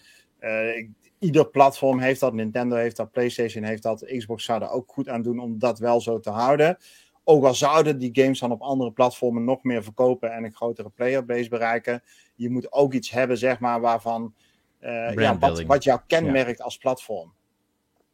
Ik- 0.77 0.91
ieder 1.19 1.49
platform 1.49 1.99
heeft 1.99 2.21
dat, 2.21 2.33
Nintendo 2.33 2.77
heeft 2.77 2.97
dat, 2.97 3.11
PlayStation 3.11 3.65
heeft 3.65 3.83
dat, 3.83 4.05
Xbox 4.17 4.45
zou 4.45 4.63
er 4.63 4.71
ook 4.71 4.93
goed 4.93 5.09
aan 5.09 5.23
doen 5.23 5.39
om 5.39 5.59
dat 5.59 5.79
wel 5.79 6.01
zo 6.01 6.21
te 6.21 6.31
houden. 6.31 6.77
Ook 7.25 7.45
al 7.45 7.55
zouden 7.55 7.99
die 7.99 8.11
games 8.13 8.39
dan 8.39 8.53
op 8.53 8.61
andere 8.61 8.93
platformen 8.93 9.45
nog 9.45 9.63
meer 9.63 9.83
verkopen 9.83 10.33
en 10.33 10.45
een 10.45 10.55
grotere 10.55 10.89
playerbase 10.89 11.49
bereiken, 11.49 12.03
je 12.35 12.51
moet 12.51 12.73
ook 12.73 12.93
iets 12.93 13.11
hebben, 13.11 13.39
zeg 13.39 13.59
maar, 13.59 13.81
waarvan 13.81 14.35
eh, 14.79 15.15
ja, 15.15 15.39
wat, 15.39 15.63
wat 15.63 15.85
jou 15.85 16.01
kenmerkt 16.07 16.63
als 16.63 16.77
platform. 16.77 17.33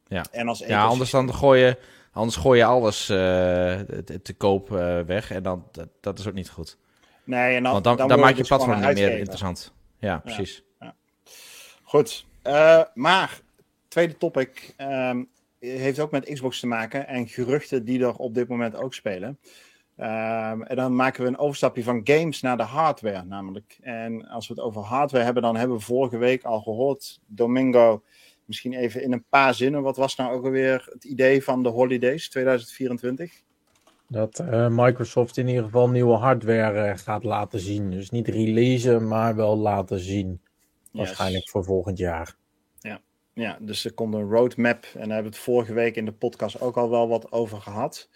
Ja. 0.07 0.25
En 0.31 0.49
als 0.49 0.59
Ja, 0.59 0.85
anders 0.85 1.11
dan 1.11 1.35
gooi 1.35 1.61
je, 1.61 1.79
Anders 2.13 2.37
gooi 2.37 2.59
je 2.59 2.65
alles 2.65 3.07
te, 3.07 4.21
te, 4.23 4.35
koop 4.35 4.69
weg 5.07 5.31
en 5.31 5.43
dan, 5.43 5.65
dat, 5.73 5.89
dat, 6.01 6.19
is 6.19 6.27
ook 6.27 6.35
niet 6.35 6.51
goed. 6.51 6.79
Nee, 7.25 7.57
en 7.57 7.63
dan, 7.63 7.73
Want 7.73 7.85
dan, 7.85 8.09
dan, 8.09 8.21
maak 8.21 8.31
je 8.31 8.37
dus 8.37 8.49
platform 8.49 8.81
niet 8.81 8.95
meer 8.95 9.19
interessant. 9.19 9.73
Ja, 9.99 10.19
precies. 10.19 10.63
Ja, 10.81 10.95
Goed, 11.83 12.27
maar 12.95 13.41
tweede 13.89 14.17
topic 14.17 14.75
um, 14.79 15.29
heeft 15.59 15.99
ook 15.99 16.11
met 16.11 16.33
Xbox 16.33 16.61
te 16.61 16.67
maken 16.67 17.07
en 17.07 17.29
geruchten 17.29 17.85
die 17.85 18.01
er 18.01 18.15
op 18.15 18.35
dit 18.35 18.49
moment 18.49 18.77
ook 18.77 18.95
spelen. 18.95 19.39
Um, 20.01 20.63
en 20.63 20.77
dan 20.77 20.97
maken 20.97 21.23
we 21.23 21.29
een 21.29 21.39
overstapje 21.39 21.83
van 21.83 22.01
games 22.05 22.41
naar 22.41 22.57
de 22.57 22.63
hardware 22.63 23.25
namelijk. 23.25 23.79
En 23.81 24.29
als 24.29 24.49
we 24.49 24.55
het 24.55 24.63
over 24.63 24.83
hardware 24.83 25.25
hebben, 25.25 25.43
dan 25.43 25.57
hebben 25.57 25.77
we 25.77 25.83
vorige 25.83 26.17
week 26.19 26.45
al 26.45 26.61
gehoord, 26.61 27.21
Domingo, 27.27 28.03
misschien 28.45 28.73
even 28.73 29.03
in 29.03 29.13
een 29.13 29.25
paar 29.29 29.55
zinnen. 29.55 29.83
Wat 29.83 29.97
was 29.97 30.17
nou 30.17 30.33
ook 30.33 30.45
alweer 30.45 30.89
het 30.93 31.05
idee 31.05 31.45
van 31.45 31.63
de 31.63 31.69
holidays 31.69 32.29
2024? 32.29 33.43
Dat 34.09 34.41
uh, 34.41 34.69
Microsoft 34.71 35.37
in 35.37 35.49
ieder 35.49 35.65
geval 35.65 35.89
nieuwe 35.89 36.17
hardware 36.17 36.89
uh, 36.89 36.97
gaat 36.97 37.25
laten 37.25 37.61
zien. 37.61 37.91
Dus 37.91 38.11
niet 38.11 38.29
releasen, 38.29 39.09
maar 39.09 39.37
wel 39.37 39.57
laten 39.57 39.99
zien. 39.99 40.41
Waarschijnlijk 40.93 41.51
voor 41.51 41.65
volgend 41.65 41.99
jaar. 41.99 42.37
Ja. 43.39 43.59
dus 43.61 43.85
er 43.85 43.93
komt 43.93 44.15
een 44.15 44.31
roadmap. 44.31 44.85
En 44.85 44.91
daar 44.93 45.15
hebben 45.15 45.31
we 45.31 45.37
het 45.37 45.39
vorige 45.39 45.73
week 45.73 45.97
in 45.97 46.05
de 46.05 46.13
podcast 46.13 46.61
ook 46.61 46.77
al 46.77 46.91
wel 46.91 47.09
wat 47.09 47.33
over 47.33 47.61
gehad. 47.61 48.09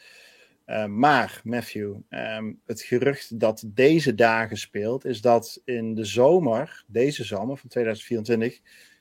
Uh, 0.67 0.87
maar, 0.87 1.41
Matthew, 1.45 1.97
um, 2.11 2.61
het 2.67 2.83
gerucht 2.83 3.41
dat 3.41 3.65
deze 3.67 4.15
dagen 4.15 4.57
speelt, 4.57 5.05
is 5.05 5.21
dat 5.21 5.61
in 5.65 5.95
de 5.95 6.05
zomer, 6.05 6.85
deze 6.87 7.25
zomer 7.25 7.57
van 7.57 7.69
2024, 7.69 8.61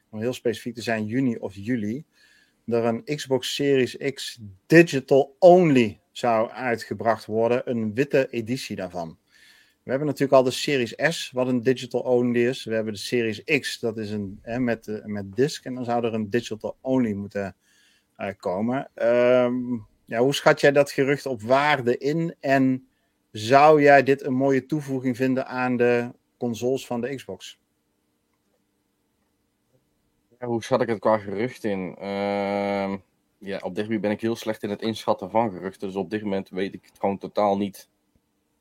om 0.10 0.20
heel 0.20 0.34
specifiek 0.34 0.76
te 0.76 0.82
zijn, 0.82 1.06
juni 1.06 1.36
of 1.36 1.56
juli, 1.56 2.06
er 2.66 2.86
een 2.86 3.04
Xbox 3.04 3.56
Series 3.56 3.98
X 4.14 4.40
digital 4.66 5.36
only 5.40 6.00
zou 6.12 6.50
uitgebracht 6.50 7.26
worden, 7.26 7.70
een 7.70 7.94
witte 7.94 8.28
editie 8.30 8.76
daarvan. 8.76 9.18
We 9.84 9.90
hebben 9.90 10.08
natuurlijk 10.08 10.38
al 10.38 10.44
de 10.44 10.52
Series 10.52 10.94
S, 10.98 11.32
wat 11.32 11.48
een 11.48 11.64
digital 11.64 12.02
only 12.02 12.48
is. 12.48 12.64
We 12.64 12.74
hebben 12.74 12.94
de 12.94 13.00
Series 13.00 13.44
X, 13.44 13.80
dat 13.80 13.98
is 13.98 14.12
een 14.12 14.40
hè, 14.42 14.60
met, 14.60 14.88
uh, 14.88 15.06
met 15.06 15.36
disc. 15.36 15.66
En 15.66 15.76
dan 15.76 15.86
zou 15.86 16.06
er 16.06 16.14
een 16.14 16.30
digital 16.30 16.76
only 16.82 17.14
moeten 17.14 17.56
uh, 18.18 18.28
komen. 18.38 18.90
Um, 19.08 19.86
ja, 20.06 20.20
hoe 20.20 20.34
schat 20.34 20.62
jij 20.62 20.72
dat 20.72 20.92
gerucht 20.92 21.26
op 21.26 21.42
waarde 21.42 21.98
in? 21.98 22.36
En 22.40 22.88
zou 23.32 23.82
jij 23.82 24.04
dit 24.04 24.24
een 24.24 24.34
mooie 24.34 24.66
toevoeging 24.66 25.16
vinden 25.16 25.48
aan 25.48 25.78
de 25.78 26.12
consoles 26.38 26.86
van 26.86 27.02
de 27.02 27.16
Xbox? 27.16 27.60
Ja, 30.40 30.48
hoe 30.48 30.64
schat 30.64 30.82
ik 30.82 30.88
het 30.88 31.00
qua 31.00 31.18
gerucht 31.18 31.64
in? 31.64 31.96
Uh, 32.02 32.94
ja, 33.38 33.60
op 33.62 33.76
dit 33.76 33.84
moment 33.84 34.02
ben 34.02 34.12
ik 34.12 34.22
heel 34.22 34.36
slecht 34.36 34.64
in 34.64 34.70
het 34.70 34.82
inschatten 34.82 35.30
van 35.30 35.52
geruchten. 35.52 35.88
Dus 35.88 35.98
op 35.98 36.10
dit 36.10 36.22
moment 36.22 36.50
weet 36.50 36.74
ik 36.74 36.86
het 36.86 37.00
gewoon 37.00 37.18
totaal 37.18 37.58
niet 37.58 37.90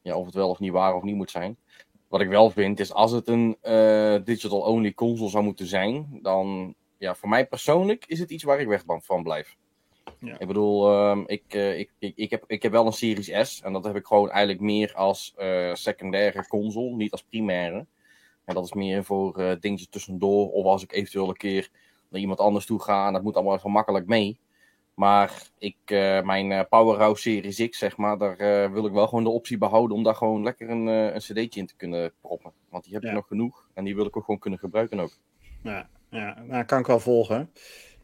ja, 0.02 0.16
of 0.16 0.26
het 0.26 0.34
wel 0.34 0.48
of 0.48 0.58
niet 0.58 0.72
waar 0.72 0.94
of 0.94 1.02
niet 1.02 1.14
moet 1.14 1.30
zijn. 1.30 1.56
Wat 2.08 2.20
ik 2.20 2.28
wel 2.28 2.50
vind 2.50 2.80
is, 2.80 2.92
als 2.92 3.10
het 3.10 3.28
een 3.28 3.56
uh, 3.62 4.16
digital-only 4.24 4.94
console 4.94 5.30
zou 5.30 5.44
moeten 5.44 5.66
zijn, 5.66 6.18
dan, 6.22 6.74
ja, 6.98 7.14
voor 7.14 7.28
mij 7.28 7.46
persoonlijk 7.46 8.04
is 8.06 8.18
het 8.18 8.30
iets 8.30 8.44
waar 8.44 8.60
ik 8.60 8.66
weg 8.66 8.84
van 8.86 9.22
blijf. 9.22 9.56
Ja. 10.18 10.38
Ik 10.38 10.46
bedoel, 10.46 11.08
um, 11.10 11.24
ik, 11.26 11.54
uh, 11.54 11.78
ik, 11.78 11.90
ik, 11.98 12.12
ik, 12.16 12.30
heb, 12.30 12.44
ik 12.46 12.62
heb 12.62 12.72
wel 12.72 12.86
een 12.86 12.92
Series 12.92 13.48
S. 13.48 13.62
En 13.62 13.72
dat 13.72 13.84
heb 13.84 13.96
ik 13.96 14.06
gewoon 14.06 14.30
eigenlijk 14.30 14.60
meer 14.60 14.94
als 14.94 15.34
uh, 15.38 15.74
secundaire 15.74 16.48
console, 16.48 16.96
niet 16.96 17.12
als 17.12 17.22
primaire. 17.22 17.86
En 18.44 18.54
dat 18.54 18.64
is 18.64 18.72
meer 18.72 19.04
voor 19.04 19.56
dingetjes 19.60 19.88
tussendoor. 19.88 20.50
Of 20.50 20.64
als 20.64 20.82
ik 20.82 20.92
eventueel 20.92 21.28
een 21.28 21.36
keer 21.36 21.70
naar 22.08 22.20
iemand 22.20 22.38
anders 22.38 22.66
toe 22.66 22.82
ga. 22.82 23.06
En 23.06 23.12
dat 23.12 23.22
moet 23.22 23.34
allemaal 23.34 23.54
even 23.56 23.70
makkelijk 23.70 24.06
mee. 24.06 24.38
Maar 25.00 25.42
ik, 25.58 25.76
mijn 26.24 26.68
Powerhouse 26.68 27.22
Series 27.22 27.68
X, 27.68 27.78
zeg 27.78 27.96
maar, 27.96 28.18
daar 28.18 28.72
wil 28.72 28.86
ik 28.86 28.92
wel 28.92 29.06
gewoon 29.06 29.24
de 29.24 29.30
optie 29.30 29.58
behouden 29.58 29.96
om 29.96 30.02
daar 30.02 30.14
gewoon 30.14 30.42
lekker 30.42 30.70
een, 30.70 30.86
een 30.86 31.18
cd'tje 31.18 31.60
in 31.60 31.66
te 31.66 31.76
kunnen 31.76 32.12
proppen. 32.20 32.52
Want 32.68 32.84
die 32.84 32.92
heb 32.92 33.02
je 33.02 33.10
nog 33.10 33.26
genoeg. 33.26 33.68
En 33.74 33.84
die 33.84 33.94
wil 33.94 34.06
ik 34.06 34.16
ook 34.16 34.24
gewoon 34.24 34.40
kunnen 34.40 34.58
gebruiken 34.58 35.00
ook. 35.00 35.16
Ja, 35.62 35.88
ja 36.10 36.42
nou, 36.46 36.64
kan 36.64 36.78
ik 36.78 36.86
wel 36.86 37.00
volgen. 37.00 37.50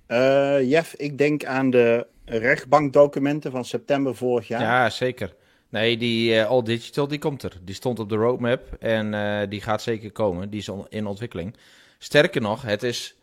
Uh, 0.08 0.70
Jeff, 0.70 0.94
ik 0.94 1.18
denk 1.18 1.44
aan 1.44 1.70
de 1.70 2.06
rechtbankdocumenten 2.24 3.50
van 3.50 3.64
september 3.64 4.16
vorig 4.16 4.48
jaar. 4.48 4.60
Ja, 4.60 4.90
zeker. 4.90 5.34
Nee, 5.68 5.96
die 5.96 6.34
uh, 6.34 6.46
All 6.46 6.62
Digital 6.62 7.08
die 7.08 7.18
komt 7.18 7.42
er. 7.42 7.58
Die 7.62 7.74
stond 7.74 7.98
op 7.98 8.08
de 8.08 8.16
roadmap 8.16 8.76
en 8.78 9.12
uh, 9.12 9.40
die 9.48 9.60
gaat 9.60 9.82
zeker 9.82 10.12
komen. 10.12 10.50
Die 10.50 10.60
is 10.60 10.70
in 10.88 11.06
ontwikkeling. 11.06 11.56
Sterker 11.98 12.40
nog, 12.40 12.62
het 12.62 12.82
is 12.82 13.18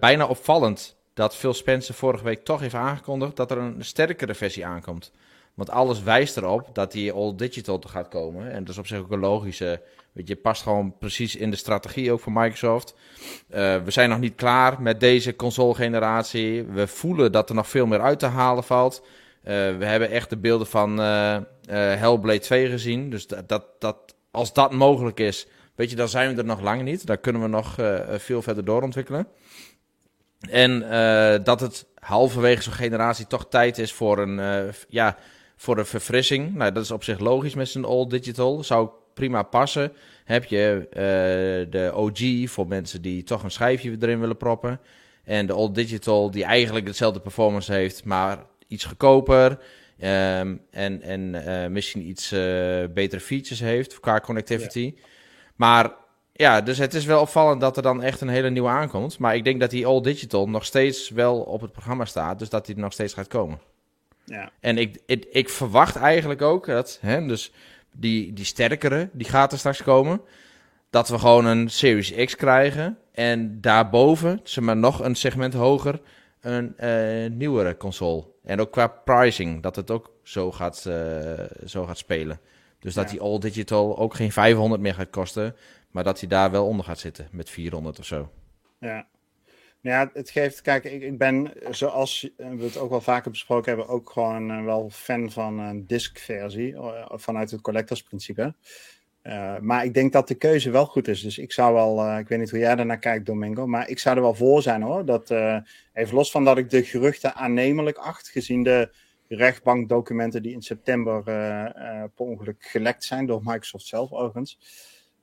bijna 0.00 0.26
opvallend 0.26 0.96
dat 1.16 1.36
Phil 1.36 1.54
Spencer 1.54 1.94
vorige 1.94 2.24
week 2.24 2.44
toch 2.44 2.60
heeft 2.60 2.74
aangekondigd 2.74 3.36
dat 3.36 3.50
er 3.50 3.58
een 3.58 3.84
sterkere 3.84 4.34
versie 4.34 4.66
aankomt. 4.66 5.12
Want 5.54 5.70
alles 5.70 6.02
wijst 6.02 6.36
erop 6.36 6.68
dat 6.72 6.92
die 6.92 7.12
All 7.12 7.34
Digital 7.36 7.82
gaat 7.86 8.08
komen. 8.08 8.50
En 8.50 8.60
dat 8.60 8.68
is 8.68 8.78
op 8.78 8.86
zich 8.86 8.98
ook 8.98 9.10
een 9.10 9.18
logische 9.18 9.82
Weet 10.16 10.28
je, 10.28 10.36
past 10.36 10.62
gewoon 10.62 10.98
precies 10.98 11.36
in 11.36 11.50
de 11.50 11.56
strategie 11.56 12.12
ook 12.12 12.20
van 12.20 12.32
Microsoft. 12.32 12.94
Uh, 12.94 13.82
we 13.82 13.90
zijn 13.90 14.08
nog 14.08 14.18
niet 14.18 14.34
klaar 14.34 14.82
met 14.82 15.00
deze 15.00 15.36
console-generatie. 15.36 16.62
We 16.62 16.86
voelen 16.86 17.32
dat 17.32 17.48
er 17.48 17.54
nog 17.54 17.68
veel 17.68 17.86
meer 17.86 18.00
uit 18.00 18.18
te 18.18 18.26
halen 18.26 18.64
valt. 18.64 19.02
Uh, 19.04 19.52
we 19.52 19.84
hebben 19.84 20.10
echt 20.10 20.30
de 20.30 20.36
beelden 20.36 20.66
van 20.66 21.00
uh, 21.00 21.36
Hellblade 21.68 22.38
2 22.38 22.68
gezien. 22.68 23.10
Dus 23.10 23.26
dat, 23.26 23.48
dat, 23.48 23.64
dat, 23.78 24.14
als 24.30 24.52
dat 24.52 24.72
mogelijk 24.72 25.20
is, 25.20 25.46
weet 25.74 25.90
je, 25.90 25.96
dan 25.96 26.08
zijn 26.08 26.34
we 26.34 26.40
er 26.40 26.46
nog 26.46 26.60
lang 26.60 26.82
niet. 26.82 27.06
Daar 27.06 27.18
kunnen 27.18 27.42
we 27.42 27.48
nog 27.48 27.74
veel 28.18 28.42
verder 28.42 28.64
doorontwikkelen. 28.64 29.28
En 30.50 30.80
dat 31.44 31.60
het 31.60 31.86
halverwege 31.94 32.62
zo'n 32.62 32.72
generatie 32.72 33.26
toch 33.26 33.48
tijd 33.48 33.78
is 33.78 33.92
voor 33.92 34.18
een, 34.18 34.72
ja, 34.88 35.16
voor 35.56 35.78
een 35.78 35.86
verfrissing. 35.86 36.54
Nou, 36.54 36.72
dat 36.72 36.82
is 36.82 36.90
op 36.90 37.04
zich 37.04 37.18
logisch 37.18 37.54
met 37.54 37.68
zijn 37.68 37.84
all 37.84 38.06
digital. 38.06 38.64
Zou 38.64 38.88
prima 39.14 39.42
passen. 39.42 39.92
Heb 40.24 40.44
je 40.44 40.86
uh, 40.88 41.72
de 41.72 41.90
OG 41.94 42.50
voor 42.50 42.66
mensen 42.66 43.02
die 43.02 43.22
toch 43.22 43.42
een 43.42 43.50
schijfje 43.50 43.96
erin 44.00 44.20
willen 44.20 44.36
proppen. 44.36 44.80
En 45.24 45.46
de 45.46 45.54
Old 45.54 45.74
Digital 45.74 46.30
die 46.30 46.44
eigenlijk 46.44 46.86
hetzelfde 46.86 47.20
performance 47.20 47.72
heeft, 47.72 48.04
maar 48.04 48.38
iets 48.68 48.84
goedkoper. 48.84 49.50
Um, 49.50 50.60
en 50.70 51.02
en 51.02 51.34
uh, 51.34 51.66
misschien 51.66 52.08
iets 52.08 52.32
uh, 52.32 52.38
betere 52.94 53.20
features 53.20 53.60
heeft 53.60 54.00
qua 54.00 54.20
connectivity. 54.20 54.92
Ja. 54.96 55.02
Maar 55.56 55.92
ja, 56.36 56.60
dus 56.60 56.78
het 56.78 56.94
is 56.94 57.04
wel 57.04 57.20
opvallend 57.20 57.60
dat 57.60 57.76
er 57.76 57.82
dan 57.82 58.02
echt 58.02 58.20
een 58.20 58.28
hele 58.28 58.50
nieuwe 58.50 58.68
aankomt. 58.68 59.18
Maar 59.18 59.36
ik 59.36 59.44
denk 59.44 59.60
dat 59.60 59.70
die 59.70 59.86
All 59.86 60.00
Digital 60.00 60.48
nog 60.48 60.64
steeds 60.64 61.10
wel 61.10 61.40
op 61.40 61.60
het 61.60 61.72
programma 61.72 62.04
staat. 62.04 62.38
Dus 62.38 62.48
dat 62.48 62.66
die 62.66 62.74
er 62.74 62.80
nog 62.80 62.92
steeds 62.92 63.14
gaat 63.14 63.28
komen. 63.28 63.58
Ja. 64.24 64.50
En 64.60 64.78
ik, 64.78 64.98
ik, 65.06 65.24
ik 65.30 65.48
verwacht 65.48 65.96
eigenlijk 65.96 66.42
ook 66.42 66.66
dat, 66.66 66.98
hè, 67.00 67.26
dus 67.26 67.52
die, 67.92 68.32
die 68.32 68.44
sterkere, 68.44 69.08
die 69.12 69.28
gaat 69.28 69.52
er 69.52 69.58
straks 69.58 69.82
komen. 69.82 70.20
Dat 70.90 71.08
we 71.08 71.18
gewoon 71.18 71.44
een 71.44 71.70
Series 71.70 72.24
X 72.24 72.36
krijgen. 72.36 72.98
En 73.12 73.60
daarboven, 73.60 74.40
zeg 74.42 74.64
maar 74.64 74.76
nog 74.76 75.02
een 75.02 75.14
segment 75.14 75.54
hoger, 75.54 76.00
een 76.40 76.74
uh, 76.80 77.30
nieuwere 77.30 77.76
console. 77.76 78.24
En 78.44 78.60
ook 78.60 78.70
qua 78.70 78.86
pricing, 78.86 79.62
dat 79.62 79.76
het 79.76 79.90
ook 79.90 80.12
zo 80.22 80.52
gaat, 80.52 80.84
uh, 80.88 80.94
zo 81.66 81.84
gaat 81.84 81.98
spelen. 81.98 82.40
Dus 82.78 82.94
dat 82.94 83.04
ja. 83.04 83.10
die 83.10 83.20
All 83.20 83.38
Digital 83.38 83.98
ook 83.98 84.14
geen 84.14 84.32
500 84.32 84.80
meer 84.80 84.94
gaat 84.94 85.10
kosten, 85.10 85.56
maar 85.96 86.04
dat 86.04 86.20
hij 86.20 86.28
daar 86.28 86.50
wel 86.50 86.66
onder 86.66 86.84
gaat 86.84 86.98
zitten 86.98 87.28
met 87.30 87.50
400 87.50 87.98
of 87.98 88.04
zo. 88.04 88.32
Ja, 88.78 89.06
ja, 89.80 90.10
het 90.12 90.30
geeft, 90.30 90.60
kijk, 90.60 90.84
ik, 90.84 91.02
ik 91.02 91.18
ben, 91.18 91.52
zoals 91.70 92.30
we 92.36 92.62
het 92.64 92.76
ook 92.76 92.90
wel 92.90 93.00
vaker 93.00 93.30
besproken 93.30 93.76
hebben, 93.76 93.94
ook 93.94 94.10
gewoon 94.10 94.50
uh, 94.50 94.64
wel 94.64 94.90
fan 94.90 95.30
van 95.30 95.58
een 95.58 95.86
disc-versie, 95.86 96.72
uh, 96.72 97.04
vanuit 97.08 97.50
het 97.50 97.60
collectorsprincipe. 97.60 98.54
Uh, 99.22 99.58
maar 99.58 99.84
ik 99.84 99.94
denk 99.94 100.12
dat 100.12 100.28
de 100.28 100.34
keuze 100.34 100.70
wel 100.70 100.86
goed 100.86 101.08
is. 101.08 101.22
Dus 101.22 101.38
ik 101.38 101.52
zou 101.52 101.74
wel, 101.74 102.18
ik 102.18 102.28
weet 102.28 102.38
niet 102.38 102.50
hoe 102.50 102.58
jij 102.58 102.76
daarnaar 102.76 102.98
kijkt, 102.98 103.26
Domingo, 103.26 103.66
maar 103.66 103.88
ik 103.88 103.98
zou 103.98 104.16
er 104.16 104.22
wel 104.22 104.34
voor 104.34 104.62
zijn 104.62 104.82
hoor. 104.82 105.04
Dat, 105.04 105.30
even 105.92 106.14
los 106.14 106.30
van 106.30 106.44
dat 106.44 106.58
ik 106.58 106.70
de 106.70 106.84
geruchten 106.84 107.34
aannemelijk 107.34 107.96
acht, 107.96 108.28
gezien 108.28 108.62
de 108.62 108.90
rechtbankdocumenten 109.28 110.42
die 110.42 110.52
in 110.52 110.62
september 110.62 111.22
per 112.14 112.26
ongeluk 112.26 112.64
gelekt 112.64 113.04
zijn 113.04 113.26
door 113.26 113.40
Microsoft 113.44 113.86
zelf 113.86 114.12
overigens. 114.12 114.58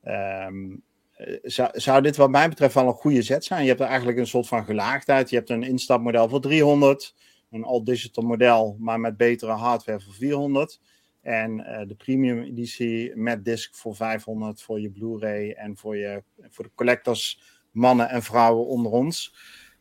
Um, 0.05 0.83
eh, 1.13 1.37
zou, 1.43 1.69
zou 1.73 2.01
dit 2.01 2.15
wat 2.15 2.29
mij 2.29 2.49
betreft 2.49 2.73
wel 2.73 2.87
een 2.87 2.93
goede 2.93 3.21
zet 3.21 3.43
zijn. 3.43 3.61
Je 3.61 3.67
hebt 3.67 3.81
er 3.81 3.87
eigenlijk 3.87 4.17
een 4.17 4.27
soort 4.27 4.47
van 4.47 4.65
gelaagdheid. 4.65 5.29
Je 5.29 5.35
hebt 5.35 5.49
een 5.49 5.63
instapmodel 5.63 6.29
voor 6.29 6.41
300, 6.41 7.15
een 7.51 7.63
all-digital 7.63 8.23
model, 8.23 8.77
maar 8.79 8.99
met 8.99 9.17
betere 9.17 9.51
hardware 9.51 9.99
voor 9.99 10.13
400. 10.13 10.79
En 11.21 11.59
uh, 11.59 11.87
de 11.87 11.95
premium 11.95 12.41
editie 12.41 13.15
met 13.15 13.45
disc 13.45 13.75
voor 13.75 13.95
500 13.95 14.61
voor 14.61 14.79
je 14.79 14.89
Blu-ray 14.89 15.51
en 15.51 15.77
voor, 15.77 15.97
je, 15.97 16.23
voor 16.49 16.63
de 16.63 16.71
collectors, 16.75 17.41
mannen 17.71 18.09
en 18.09 18.23
vrouwen 18.23 18.67
onder 18.67 18.91
ons. 18.91 19.35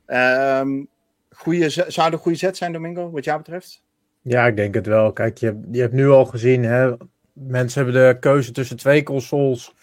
Um, 0.06 0.88
goeie, 1.30 1.68
zou 1.68 2.10
de 2.10 2.16
goede 2.16 2.38
zet 2.38 2.56
zijn, 2.56 2.72
Domingo, 2.72 3.10
wat 3.10 3.24
jou 3.24 3.38
betreft? 3.38 3.84
Ja, 4.20 4.46
ik 4.46 4.56
denk 4.56 4.74
het 4.74 4.86
wel. 4.86 5.12
Kijk, 5.12 5.38
je, 5.38 5.60
je 5.70 5.80
hebt 5.80 5.92
nu 5.92 6.08
al 6.08 6.24
gezien, 6.24 6.62
hè, 6.62 6.96
mensen 7.32 7.84
hebben 7.84 8.02
de 8.02 8.18
keuze 8.18 8.52
tussen 8.52 8.76
twee 8.76 9.02
consoles. 9.02 9.74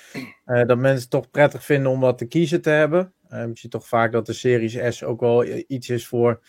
Uh, 0.46 0.66
dat 0.66 0.78
mensen 0.78 1.02
het 1.02 1.10
toch 1.10 1.32
prettig 1.32 1.66
vinden 1.66 1.92
om 1.92 2.00
wat 2.00 2.18
te 2.18 2.26
kiezen 2.26 2.62
te 2.62 2.70
hebben. 2.70 3.14
Uh, 3.32 3.46
je 3.46 3.52
ziet 3.54 3.72
toch 3.72 3.88
vaak 3.88 4.12
dat 4.12 4.26
de 4.26 4.34
Series 4.34 4.96
S 4.96 5.04
ook 5.04 5.20
wel 5.20 5.46
iets 5.68 5.90
is 5.90 6.08
voor 6.08 6.42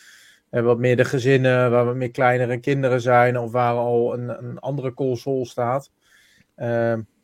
En 0.50 0.64
wat 0.64 0.78
meer 0.78 0.96
de 0.96 1.04
gezinnen, 1.04 1.70
waar 1.70 1.84
wat 1.84 1.94
meer 1.94 2.10
kleinere 2.10 2.58
kinderen 2.58 3.00
zijn 3.00 3.38
of 3.38 3.52
waar 3.52 3.74
al 3.74 4.14
een, 4.14 4.28
een 4.28 4.58
andere 4.58 4.94
console 4.94 5.46
staat. 5.46 5.90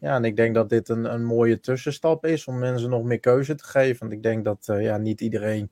Ja, 0.00 0.14
en 0.16 0.24
ik 0.24 0.36
denk 0.36 0.54
dat 0.54 0.68
dit 0.68 0.88
een, 0.88 1.04
een 1.04 1.24
mooie 1.24 1.60
tussenstap 1.60 2.26
is 2.26 2.46
om 2.46 2.58
mensen 2.58 2.90
nog 2.90 3.02
meer 3.02 3.20
keuze 3.20 3.54
te 3.54 3.64
geven. 3.64 3.98
Want 4.00 4.12
ik 4.12 4.22
denk 4.22 4.44
dat 4.44 4.64
ja, 4.66 4.96
niet 4.96 5.20
iedereen 5.20 5.70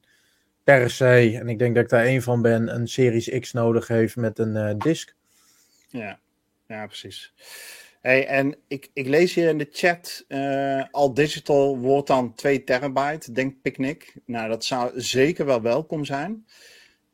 per 0.65 0.91
se, 0.91 1.39
en 1.41 1.49
ik 1.49 1.59
denk 1.59 1.75
dat 1.75 1.85
ik 1.85 1.91
daar 1.91 2.05
één 2.05 2.23
van 2.23 2.43
ben, 2.43 2.75
een 2.75 2.89
Series 2.89 3.39
X 3.41 3.53
nodig 3.53 3.89
heeft 3.89 4.17
met 4.17 4.39
een 4.39 4.79
disk. 4.79 5.15
Ja, 5.89 6.19
ja 6.67 6.87
precies. 6.87 7.33
Hey, 8.05 8.27
en 8.27 8.57
ik, 8.69 8.91
ik 8.93 9.07
lees 9.07 9.35
hier 9.35 9.49
in 9.49 9.59
de 9.59 9.69
chat, 9.71 10.25
uh, 10.29 10.85
al 10.91 11.15
digital 11.15 11.79
wordt 11.79 12.07
dan 12.07 12.35
2 12.35 12.65
terabyte, 12.65 13.33
denkt 13.33 13.63
Picnic. 13.63 14.15
Nou, 14.27 14.49
dat 14.49 14.65
zou 14.65 15.01
zeker 15.01 15.47
wel 15.47 15.63
welkom 15.63 16.05
zijn. 16.05 16.47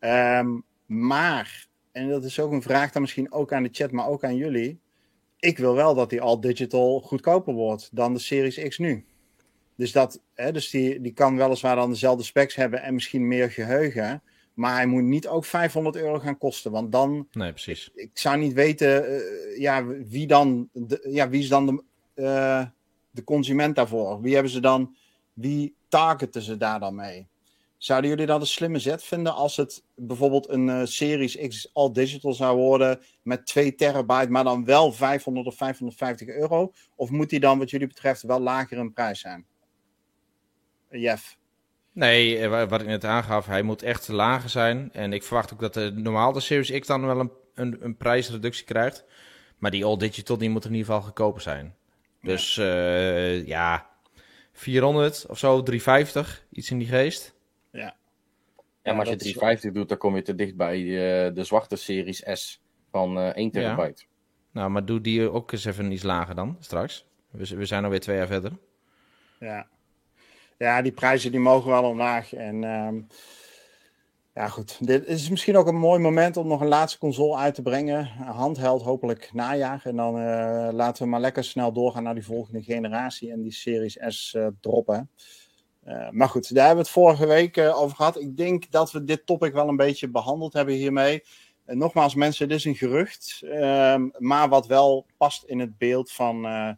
Um, 0.01 0.65
maar, 0.87 1.67
en 1.93 2.09
dat 2.09 2.25
is 2.25 2.41
ook 2.41 2.53
een 2.53 2.63
vraag 2.63 2.93
dan 2.93 3.03
misschien 3.03 3.33
ook 3.33 3.53
aan 3.53 3.63
de 3.63 3.69
chat, 3.73 3.91
maar 3.91 4.09
ook 4.09 4.25
aan 4.25 4.37
jullie. 4.37 4.81
Ik 5.39 5.59
wil 5.59 5.75
wel 5.75 5.95
dat 5.95 6.11
die 6.11 6.21
al 6.21 6.41
digital 6.41 7.01
goedkoper 7.01 7.55
wordt 7.55 7.89
dan 7.93 8.13
de 8.13 8.21
Series 8.21 8.69
X 8.69 8.79
nu. 8.79 9.05
Dus, 9.77 9.93
dat, 9.93 10.23
hè, 10.35 10.53
dus 10.53 10.71
die, 10.71 11.01
die 11.01 11.13
kan 11.13 11.37
weliswaar 11.37 11.77
dan 11.77 11.91
dezelfde 11.91 12.25
specs 12.25 12.55
hebben 12.55 12.83
en 12.83 12.95
misschien 12.95 13.29
meer 13.29 13.51
geheugen. 13.51 14.23
Maar 14.61 14.75
hij 14.75 14.87
moet 14.87 15.03
niet 15.03 15.29
ook 15.29 15.45
500 15.45 15.97
euro 15.97 16.19
gaan 16.19 16.39
kosten. 16.39 16.71
Want 16.71 16.93
dan. 16.93 17.29
Nee, 17.33 17.51
precies. 17.51 17.91
Ik, 17.95 18.03
ik 18.03 18.19
zou 18.19 18.39
niet 18.39 18.53
weten. 18.53 19.11
Uh, 19.11 19.59
ja, 19.59 19.87
wie 19.87 20.27
dan. 20.27 20.69
De, 20.73 21.07
ja, 21.11 21.29
wie 21.29 21.41
is 21.41 21.49
dan 21.49 21.67
de, 21.67 21.83
uh, 22.15 22.65
de 23.11 23.25
consument 23.25 23.77
daarvoor? 23.77 24.21
Wie 24.21 24.35
hebben 24.35 24.53
ze 24.53 24.61
dan. 24.61 24.97
Wie 25.33 25.75
targeten 25.89 26.43
ze 26.43 26.57
daar 26.57 26.81
dan 26.81 26.95
mee? 26.95 27.29
Zouden 27.77 28.11
jullie 28.11 28.27
dat 28.27 28.41
een 28.41 28.47
slimme 28.47 28.79
zet 28.79 29.05
vinden 29.05 29.35
als 29.35 29.57
het 29.57 29.85
bijvoorbeeld 29.95 30.49
een 30.49 30.67
uh, 30.67 30.85
Series 30.85 31.37
X 31.37 31.71
All 31.73 31.93
Digital 31.93 32.33
zou 32.33 32.57
worden 32.57 33.01
met 33.23 33.47
2 33.47 33.75
terabyte, 33.75 34.31
maar 34.31 34.45
dan 34.45 34.65
wel 34.65 34.93
500 34.93 35.47
of 35.47 35.57
550 35.57 36.29
euro? 36.29 36.73
Of 36.95 37.11
moet 37.11 37.31
die 37.31 37.41
dan 37.41 37.59
wat 37.59 37.71
jullie 37.71 37.87
betreft 37.87 38.23
wel 38.23 38.41
lager 38.41 38.79
in 38.79 38.93
prijs 38.93 39.21
zijn? 39.21 39.47
Jeff? 40.91 41.39
Nee, 42.01 42.49
wat 42.49 42.81
ik 42.81 42.87
net 42.87 43.05
aangaf, 43.05 43.47
hij 43.47 43.63
moet 43.63 43.83
echt 43.83 44.09
lager 44.09 44.49
zijn. 44.49 44.93
En 44.93 45.13
ik 45.13 45.23
verwacht 45.23 45.53
ook 45.53 45.61
dat 45.61 45.75
de 45.75 45.93
normaal 45.95 46.33
de 46.33 46.41
Series 46.41 46.81
X 46.81 46.87
dan 46.87 47.07
wel 47.07 47.21
een, 47.21 47.31
een, 47.55 47.77
een 47.81 47.97
prijsreductie 47.97 48.65
krijgt. 48.65 49.05
Maar 49.59 49.71
die 49.71 49.85
All 49.85 49.97
Digital 49.97 50.39
die 50.39 50.51
moet 50.51 50.65
in 50.65 50.71
ieder 50.71 50.87
geval 50.87 51.03
goedkoper 51.03 51.41
zijn. 51.41 51.75
Dus 52.23 52.55
ja, 52.55 52.65
uh, 52.65 53.47
ja 53.47 53.91
400 54.53 55.27
of 55.29 55.39
zo, 55.39 55.63
350, 55.63 56.47
iets 56.51 56.71
in 56.71 56.79
die 56.79 56.89
geest. 56.89 57.35
Ja. 57.71 57.97
Ja, 58.83 58.93
maar 58.93 59.01
als 59.01 59.09
je 59.09 59.17
350 59.17 59.73
doet, 59.73 59.89
dan 59.89 59.99
kom 59.99 60.17
je 60.17 60.23
te 60.23 60.35
dicht 60.35 60.57
bij 60.57 60.81
uh, 60.81 61.35
de 61.35 61.45
zwarte 61.45 61.77
Series 61.77 62.23
S 62.33 62.63
van 62.91 63.19
uh, 63.19 63.27
1 63.27 63.51
terabyte. 63.51 64.03
Ja. 64.03 64.09
Nou, 64.53 64.71
maar 64.71 64.85
doe 64.85 65.01
die 65.01 65.31
ook 65.31 65.53
eens 65.53 65.65
even 65.65 65.93
iets 65.93 66.03
lager 66.03 66.35
dan, 66.35 66.57
straks. 66.61 67.07
We, 67.31 67.57
we 67.57 67.65
zijn 67.65 67.85
alweer 67.85 68.01
twee 68.01 68.17
jaar 68.17 68.27
verder. 68.27 68.53
Ja. 69.39 69.69
Ja, 70.61 70.83
die 70.83 70.93
prijzen 70.93 71.31
die 71.31 71.41
mogen 71.41 71.71
wel 71.71 71.85
omlaag. 71.85 72.35
En 72.35 72.63
um, 72.65 73.07
ja, 74.35 74.49
goed. 74.49 74.87
Dit 74.87 75.07
is 75.07 75.29
misschien 75.31 75.57
ook 75.57 75.67
een 75.67 75.79
mooi 75.79 76.01
moment 76.01 76.37
om 76.37 76.47
nog 76.47 76.61
een 76.61 76.69
laatste 76.69 76.99
console 76.99 77.37
uit 77.37 77.55
te 77.55 77.63
brengen. 77.63 78.07
Handheld, 78.07 78.83
hopelijk 78.83 79.31
najaar. 79.33 79.81
En 79.85 79.97
dan 79.97 80.17
uh, 80.17 80.69
laten 80.73 81.03
we 81.03 81.09
maar 81.09 81.21
lekker 81.21 81.45
snel 81.45 81.73
doorgaan 81.73 82.03
naar 82.03 82.15
die 82.15 82.25
volgende 82.25 82.63
generatie 82.63 83.33
en 83.33 83.43
die 83.43 83.53
Series 83.53 83.99
S 84.07 84.35
uh, 84.35 84.47
droppen. 84.61 85.11
Uh, 85.87 86.11
maar 86.11 86.29
goed, 86.29 86.55
daar 86.55 86.67
hebben 86.67 86.85
we 86.85 86.91
het 86.91 87.01
vorige 87.01 87.27
week 87.27 87.59
over 87.59 87.97
gehad. 87.97 88.21
Ik 88.21 88.37
denk 88.37 88.71
dat 88.71 88.93
we 88.93 89.05
dit 89.05 89.27
topic 89.27 89.53
wel 89.53 89.69
een 89.69 89.77
beetje 89.77 90.11
behandeld 90.11 90.53
hebben 90.53 90.75
hiermee. 90.75 91.23
Uh, 91.67 91.77
nogmaals, 91.77 92.15
mensen, 92.15 92.49
dit 92.49 92.59
is 92.59 92.65
een 92.65 92.75
gerucht. 92.75 93.43
Ehm, 93.45 94.09
maar 94.19 94.49
wat 94.49 94.67
wel 94.67 95.07
past 95.17 95.43
in 95.43 95.59
het 95.59 95.79
beeld 95.79 96.11
van, 96.11 96.47
eh, 96.47 96.71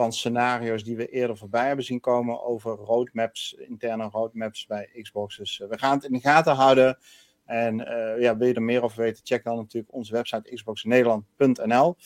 van 0.00 0.12
scenario's 0.12 0.84
die 0.84 0.96
we 0.96 1.08
eerder 1.08 1.36
voorbij 1.36 1.66
hebben 1.66 1.84
zien 1.84 2.00
komen 2.00 2.42
over 2.42 2.72
roadmaps, 2.72 3.52
interne 3.52 4.08
roadmaps 4.08 4.66
bij 4.66 4.88
Xbox. 5.02 5.36
Dus 5.36 5.62
we 5.68 5.78
gaan 5.78 5.94
het 5.94 6.04
in 6.04 6.12
de 6.12 6.20
gaten 6.20 6.54
houden. 6.54 6.98
En 7.44 7.76
ja, 8.18 8.36
wil 8.36 8.48
je 8.48 8.54
er 8.54 8.62
meer 8.62 8.82
over 8.82 8.98
weten, 8.98 9.24
check 9.24 9.44
dan 9.44 9.56
natuurlijk 9.56 9.94
onze 9.94 10.12
website 10.12 10.54
xboxnederland.nl. 10.54 11.96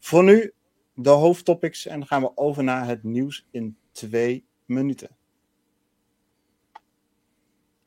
Voor 0.00 0.24
nu 0.24 0.52
de 0.94 1.10
hoofdtopics 1.10 1.86
en 1.86 1.98
dan 1.98 2.08
gaan 2.08 2.22
we 2.22 2.36
over 2.36 2.64
naar 2.64 2.86
het 2.86 3.02
nieuws 3.02 3.46
in 3.50 3.76
twee 3.92 4.46
minuten. 4.64 5.16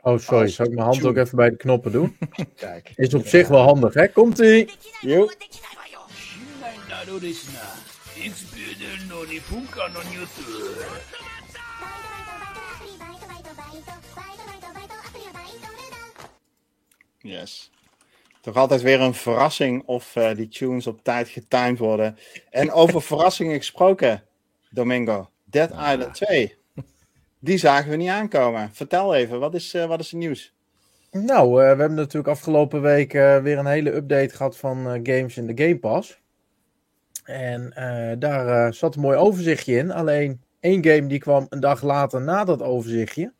Oh, 0.02 0.18
sorry. 0.18 0.48
Zal 0.48 0.66
ik 0.66 0.74
mijn 0.74 0.86
hand 0.86 1.06
ook 1.06 1.18
even 1.18 1.38
bij 1.38 1.50
de 1.50 1.56
knoppen 1.56 1.92
doen? 1.92 2.18
Kijk. 2.56 2.92
Is 2.96 3.14
op 3.14 3.28
zich 3.28 3.48
wel 3.48 3.62
handig, 3.62 3.94
hè? 3.94 4.08
Komt-ie! 4.08 4.70
Ik 8.20 9.42
punka 9.50 9.88
no. 9.88 10.00
Yes. 17.22 17.72
Toch 18.42 18.56
altijd 18.56 18.82
weer 18.82 19.02
een 19.02 19.14
verrassing 19.14 19.84
of 19.86 20.16
eh, 20.16 20.36
die 20.36 20.48
tunes 20.48 20.88
op 20.88 21.04
tijd 21.04 21.30
getimed 21.30 21.80
worden. 21.80 22.18
En 22.50 22.72
over 22.72 23.02
verrassingen 23.12 23.58
gesproken, 23.58 24.24
Domingo. 24.70 25.30
Dead. 25.44 25.70
Island 25.70 26.14
2. 26.14 26.56
Die 27.40 27.58
zagen 27.58 27.90
we 27.90 27.96
niet 27.96 28.10
aankomen. 28.10 28.70
Vertel 28.74 29.16
even, 29.16 29.40
wat 29.40 29.54
is, 29.54 29.74
uh, 29.74 29.86
wat 29.86 30.00
is 30.00 30.12
het 30.12 30.20
nieuws? 30.20 30.54
Nou, 31.12 31.48
eh, 31.48 31.72
we 31.72 31.80
hebben 31.80 31.94
natuurlijk 31.94 32.28
afgelopen 32.28 32.82
week 32.82 33.12
weer 33.12 33.58
een 33.58 33.66
hele 33.66 33.94
update 33.94 34.36
gehad 34.36 34.58
van 34.58 35.00
games 35.04 35.38
in 35.38 35.48
de 35.48 35.64
Game 35.64 35.78
Pass. 35.78 36.20
En 37.28 37.74
daar 38.20 38.74
zat 38.74 38.96
een 38.96 39.02
mooi 39.02 39.18
overzichtje 39.18 39.76
in. 39.76 39.92
Alleen 39.92 40.42
één 40.60 40.86
game 40.86 41.08
die 41.08 41.20
kwam 41.20 41.46
een 41.50 41.60
dag 41.60 41.84
later 41.84 42.22
na 42.22 42.44
dat 42.44 42.62
overzichtje. 42.62 43.34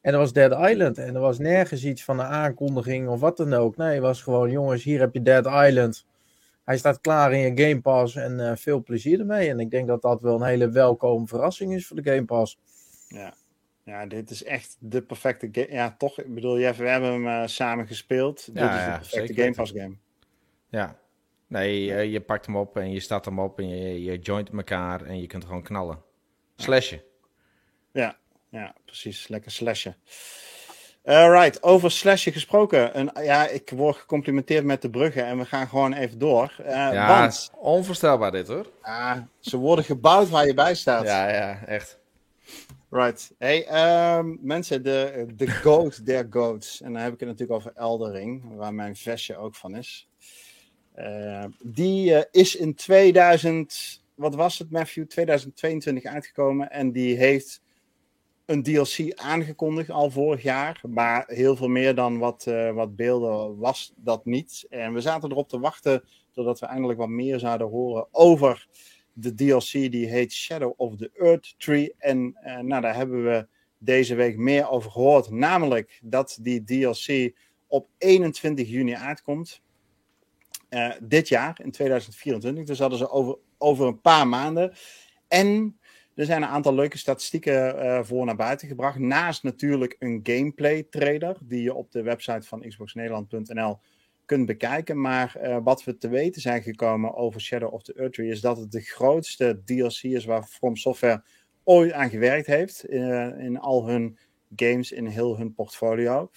En 0.00 0.12
dat 0.12 0.20
was 0.20 0.32
Dead 0.32 0.70
Island. 0.70 0.98
En 0.98 1.14
er 1.14 1.20
was 1.20 1.38
nergens 1.38 1.84
iets 1.84 2.04
van 2.04 2.18
een 2.18 2.26
aankondiging 2.26 3.08
of 3.08 3.20
wat 3.20 3.36
dan 3.36 3.52
ook. 3.52 3.76
Nee, 3.76 3.94
het 3.94 4.02
was 4.02 4.22
gewoon, 4.22 4.50
jongens, 4.50 4.84
hier 4.84 5.00
heb 5.00 5.14
je 5.14 5.22
Dead 5.22 5.46
Island. 5.46 6.06
Hij 6.64 6.78
staat 6.78 7.00
klaar 7.00 7.32
in 7.32 7.38
je 7.38 7.64
Game 7.64 7.80
Pass 7.80 8.16
en 8.16 8.58
veel 8.58 8.82
plezier 8.82 9.20
ermee. 9.20 9.48
En 9.48 9.60
ik 9.60 9.70
denk 9.70 9.86
dat 9.86 10.02
dat 10.02 10.20
wel 10.20 10.34
een 10.34 10.46
hele 10.46 10.70
welkome 10.70 11.26
verrassing 11.26 11.74
is 11.74 11.86
voor 11.86 12.02
de 12.02 12.10
Game 12.10 12.24
Pass. 12.24 12.58
Ja. 13.08 13.34
ja, 13.84 14.06
dit 14.06 14.30
is 14.30 14.44
echt 14.44 14.76
de 14.78 15.02
perfecte 15.02 15.48
game. 15.52 15.70
Ja, 15.70 15.94
toch? 15.98 16.20
Ik 16.20 16.34
bedoel, 16.34 16.58
Jeff, 16.58 16.78
we 16.78 16.88
hebben 16.88 17.12
hem 17.12 17.26
uh, 17.26 17.46
samen 17.46 17.86
gespeeld. 17.86 18.48
Ja, 18.52 18.52
dit 18.52 18.78
is 18.78 18.84
ja, 18.84 18.92
de 18.92 18.98
perfecte 18.98 19.42
Game 19.42 19.54
Pass 19.54 19.72
game. 19.72 19.94
Ja. 20.68 20.96
Nee, 21.50 21.84
je, 21.84 22.10
je, 22.10 22.20
pakt 22.20 22.46
hem 22.46 22.56
op 22.56 22.76
en 22.76 22.90
je 22.92 23.00
staat 23.00 23.24
hem 23.24 23.40
op 23.40 23.58
en 23.58 23.68
je, 23.68 24.02
je 24.02 24.18
joint 24.18 24.50
elkaar 24.50 25.02
en 25.02 25.20
je 25.20 25.26
kunt 25.26 25.44
gewoon 25.44 25.62
knallen. 25.62 26.02
Slashen. 26.56 27.02
Ja, 27.92 28.16
ja 28.48 28.74
precies. 28.84 29.28
Lekker 29.28 29.50
slashen. 29.50 29.96
Alright, 31.04 31.62
over 31.62 31.90
slashen 31.90 32.32
gesproken. 32.32 32.94
En, 32.94 33.10
ja, 33.22 33.48
ik 33.48 33.70
word 33.70 33.96
gecomplimenteerd 33.96 34.64
met 34.64 34.82
de 34.82 34.90
bruggen 34.90 35.24
en 35.24 35.38
we 35.38 35.44
gaan 35.44 35.68
gewoon 35.68 35.92
even 35.92 36.18
door. 36.18 36.56
Uh, 36.60 36.66
ja, 36.66 37.20
want, 37.20 37.50
onvoorstelbaar 37.56 38.32
dit 38.32 38.48
hoor. 38.48 38.66
Uh, 38.84 39.16
ze 39.40 39.56
worden 39.56 39.84
gebouwd 39.84 40.28
waar 40.28 40.46
je 40.46 40.54
bij 40.54 40.74
staat. 40.74 41.04
Ja, 41.04 41.28
ja, 41.28 41.64
echt. 41.66 41.98
Right. 42.90 43.32
Hey, 43.38 44.16
um, 44.18 44.38
mensen, 44.40 44.82
de, 44.82 45.26
de 45.34 45.50
goat 45.50 46.06
der 46.06 46.26
goats. 46.30 46.80
En 46.80 46.92
dan 46.92 47.02
heb 47.02 47.12
ik 47.12 47.20
het 47.20 47.28
natuurlijk 47.28 47.58
over 47.58 47.72
Eldering, 47.74 48.56
waar 48.56 48.74
mijn 48.74 48.96
vestje 48.96 49.36
ook 49.36 49.54
van 49.54 49.76
is. 49.76 50.09
Uh, 50.98 51.44
die 51.64 52.10
uh, 52.10 52.20
is 52.30 52.56
in 52.56 52.74
2000, 52.74 54.02
wat 54.14 54.34
was 54.34 54.58
het 54.58 54.70
Matthew, 54.70 55.06
2022 55.06 56.04
uitgekomen. 56.04 56.70
En 56.70 56.92
die 56.92 57.16
heeft 57.16 57.62
een 58.44 58.62
DLC 58.62 59.14
aangekondigd 59.14 59.90
al 59.90 60.10
vorig 60.10 60.42
jaar. 60.42 60.80
Maar 60.88 61.24
heel 61.26 61.56
veel 61.56 61.68
meer 61.68 61.94
dan 61.94 62.18
wat, 62.18 62.44
uh, 62.48 62.72
wat 62.72 62.96
beelden 62.96 63.58
was 63.58 63.92
dat 63.96 64.24
niet. 64.24 64.66
En 64.68 64.92
we 64.92 65.00
zaten 65.00 65.30
erop 65.30 65.48
te 65.48 65.58
wachten 65.58 66.04
totdat 66.32 66.60
we 66.60 66.66
eindelijk 66.66 66.98
wat 66.98 67.08
meer 67.08 67.38
zouden 67.38 67.68
horen 67.68 68.06
over 68.10 68.68
de 69.12 69.34
DLC 69.34 69.70
die 69.70 70.06
heet 70.06 70.32
Shadow 70.32 70.72
of 70.76 70.96
the 70.96 71.10
Earth 71.14 71.54
Tree. 71.58 71.94
En 71.98 72.36
nou, 72.62 72.80
daar 72.82 72.94
hebben 72.94 73.24
we 73.24 73.46
deze 73.78 74.14
week 74.14 74.36
meer 74.36 74.70
over 74.70 74.90
gehoord. 74.90 75.30
Namelijk 75.30 76.00
dat 76.02 76.38
die 76.40 76.64
DLC 76.64 77.36
op 77.66 77.88
21 77.98 78.68
juni 78.68 78.94
uitkomt. 78.94 79.62
Uh, 80.70 80.92
dit 81.02 81.28
jaar, 81.28 81.60
in 81.62 81.70
2024. 81.70 82.64
Dus 82.64 82.78
hadden 82.78 82.98
ze 82.98 83.10
over, 83.10 83.38
over 83.58 83.86
een 83.86 84.00
paar 84.00 84.28
maanden. 84.28 84.72
En 85.28 85.78
er 86.14 86.24
zijn 86.24 86.42
een 86.42 86.48
aantal 86.48 86.74
leuke 86.74 86.98
statistieken 86.98 87.84
uh, 87.84 88.02
voor 88.02 88.24
naar 88.24 88.36
buiten 88.36 88.68
gebracht. 88.68 88.98
Naast 88.98 89.42
natuurlijk 89.42 89.96
een 89.98 90.20
gameplay 90.22 90.86
trailer, 90.90 91.36
die 91.42 91.62
je 91.62 91.74
op 91.74 91.92
de 91.92 92.02
website 92.02 92.46
van 92.46 92.60
xboxnederland.nl 92.68 93.78
kunt 94.24 94.46
bekijken. 94.46 95.00
Maar 95.00 95.36
uh, 95.42 95.58
wat 95.62 95.84
we 95.84 95.96
te 95.96 96.08
weten 96.08 96.40
zijn 96.40 96.62
gekomen 96.62 97.14
over 97.14 97.40
Shadow 97.40 97.72
of 97.72 97.82
the 97.82 97.94
Earth 97.94 98.12
Tree 98.12 98.30
is 98.30 98.40
dat 98.40 98.56
het 98.56 98.72
de 98.72 98.80
grootste 98.80 99.62
DLC 99.64 100.02
is 100.02 100.24
waar 100.24 100.42
From 100.42 100.76
Software 100.76 101.24
ooit 101.64 101.92
aan 101.92 102.10
gewerkt 102.10 102.46
heeft. 102.46 102.84
In 102.84 103.58
al 103.58 103.88
hun 103.88 104.18
games, 104.56 104.92
in 104.92 105.06
heel 105.06 105.36
hun 105.36 105.54
portfolio. 105.54 106.30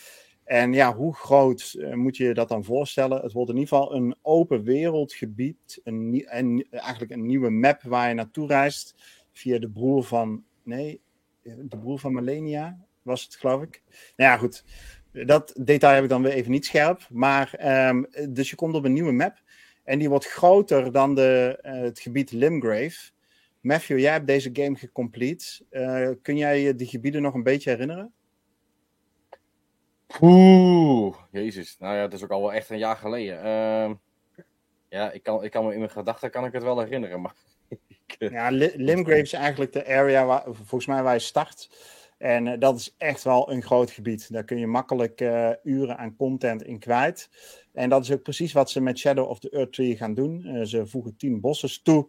En 0.44 0.74
ja, 0.74 0.96
hoe 0.96 1.16
groot 1.16 1.76
eh, 1.80 1.94
moet 1.94 2.18
je 2.18 2.34
dat 2.34 2.50
dan 2.50 2.64
voorstellen? 2.64 3.22
Het 3.22 3.32
wordt 3.32 3.50
in 3.50 3.58
ieder 3.58 3.78
geval 3.78 3.96
een 3.96 4.16
open 4.22 4.64
wereldgebied. 4.64 5.82
Een, 5.84 6.26
en 6.28 6.68
eigenlijk 6.70 7.12
een 7.12 7.26
nieuwe 7.26 7.50
map 7.50 7.82
waar 7.82 8.08
je 8.08 8.14
naartoe 8.14 8.48
reist. 8.48 8.96
Via 9.32 9.60
de 9.60 9.70
broer 9.70 10.04
van. 10.04 10.44
Nee, 10.64 11.02
de 11.44 11.78
broer 11.80 12.00
van 12.00 12.14
Melania 12.14 12.78
was 13.02 13.24
het, 13.24 13.36
geloof 13.36 13.62
ik. 13.62 13.82
Nou 14.16 14.32
ja, 14.32 14.38
goed. 14.38 14.64
Dat 15.12 15.54
detail 15.60 15.94
heb 15.94 16.04
ik 16.04 16.10
dan 16.10 16.22
weer 16.22 16.32
even 16.32 16.52
niet 16.52 16.66
scherp. 16.66 17.08
Maar, 17.10 17.54
ehm, 17.54 18.04
dus 18.30 18.50
je 18.50 18.56
komt 18.56 18.76
op 18.76 18.86
een 18.86 18.94
nieuwe 18.94 19.12
map. 19.12 19.42
En 19.84 20.00
die 20.00 20.10
wordt 20.10 20.26
groter 20.26 20.92
dan 20.92 21.16
de, 21.16 21.60
eh, 21.62 21.74
het 21.74 22.00
gebied 22.00 22.32
Limgrave. 22.32 23.12
Matthew, 23.62 24.00
jij 24.00 24.12
hebt 24.12 24.28
deze 24.28 24.50
game 24.54 24.76
gecomplete. 24.76 25.66
Eh, 25.70 26.10
kun 26.22 26.38
jij 26.38 26.62
je 26.62 26.76
die 26.76 26.88
gebieden 26.88 27.22
nog 27.22 27.34
een 27.34 27.44
beetje 27.44 27.70
herinneren? 27.70 28.14
Oeh, 30.22 31.16
jezus. 31.32 31.76
Nou 31.80 31.96
ja, 31.96 32.02
het 32.02 32.14
is 32.14 32.24
ook 32.24 32.32
al 32.32 32.42
wel 32.42 32.54
echt 32.54 32.70
een 32.70 32.78
jaar 32.78 32.96
geleden. 32.96 33.38
Ehm, 33.44 33.94
ja, 34.90 35.12
ik 35.12 35.24
kan, 35.24 35.44
ik 35.44 35.52
kan 35.52 35.66
me 35.66 35.72
in 35.74 35.80
mijn 35.80 35.92
gedachten 35.92 36.32
kan 36.32 36.46
ik 36.46 36.54
het 36.54 36.64
wel 36.64 36.80
herinneren, 36.80 37.22
maar... 37.22 37.34
eh, 38.20 38.30
Ja, 38.32 38.50
Li- 38.50 38.72
Limgrave 38.76 39.22
is 39.22 39.34
eigenlijk 39.34 39.74
de 39.74 39.86
area 39.88 40.26
waar, 40.26 40.44
volgens 40.46 40.86
mij 40.86 41.04
waar 41.04 41.14
je 41.14 41.20
start. 41.20 41.70
En 42.18 42.48
eh, 42.48 42.60
dat 42.60 42.78
is 42.78 42.96
echt 42.98 43.24
wel 43.24 43.52
een 43.52 43.62
groot 43.64 43.92
gebied. 43.92 44.32
Daar 44.34 44.44
kun 44.44 44.58
je 44.60 44.68
makkelijk 44.68 45.22
eh, 45.22 45.50
uren 45.64 45.98
aan 45.98 46.16
content 46.16 46.64
in 46.64 46.80
kwijt. 46.80 47.30
En 47.74 47.90
dat 47.90 48.04
is 48.04 48.12
ook 48.12 48.24
precies 48.24 48.54
wat 48.54 48.70
ze 48.70 48.82
met 48.82 48.98
Shadow 49.00 49.30
of 49.30 49.40
the 49.40 49.50
Earth 49.50 49.74
Tree 49.74 49.98
gaan 49.98 50.14
doen. 50.14 50.66
Ze 50.68 50.86
voegen 50.88 51.16
10 51.18 51.40
bosses 51.42 51.82
toe. 51.82 52.08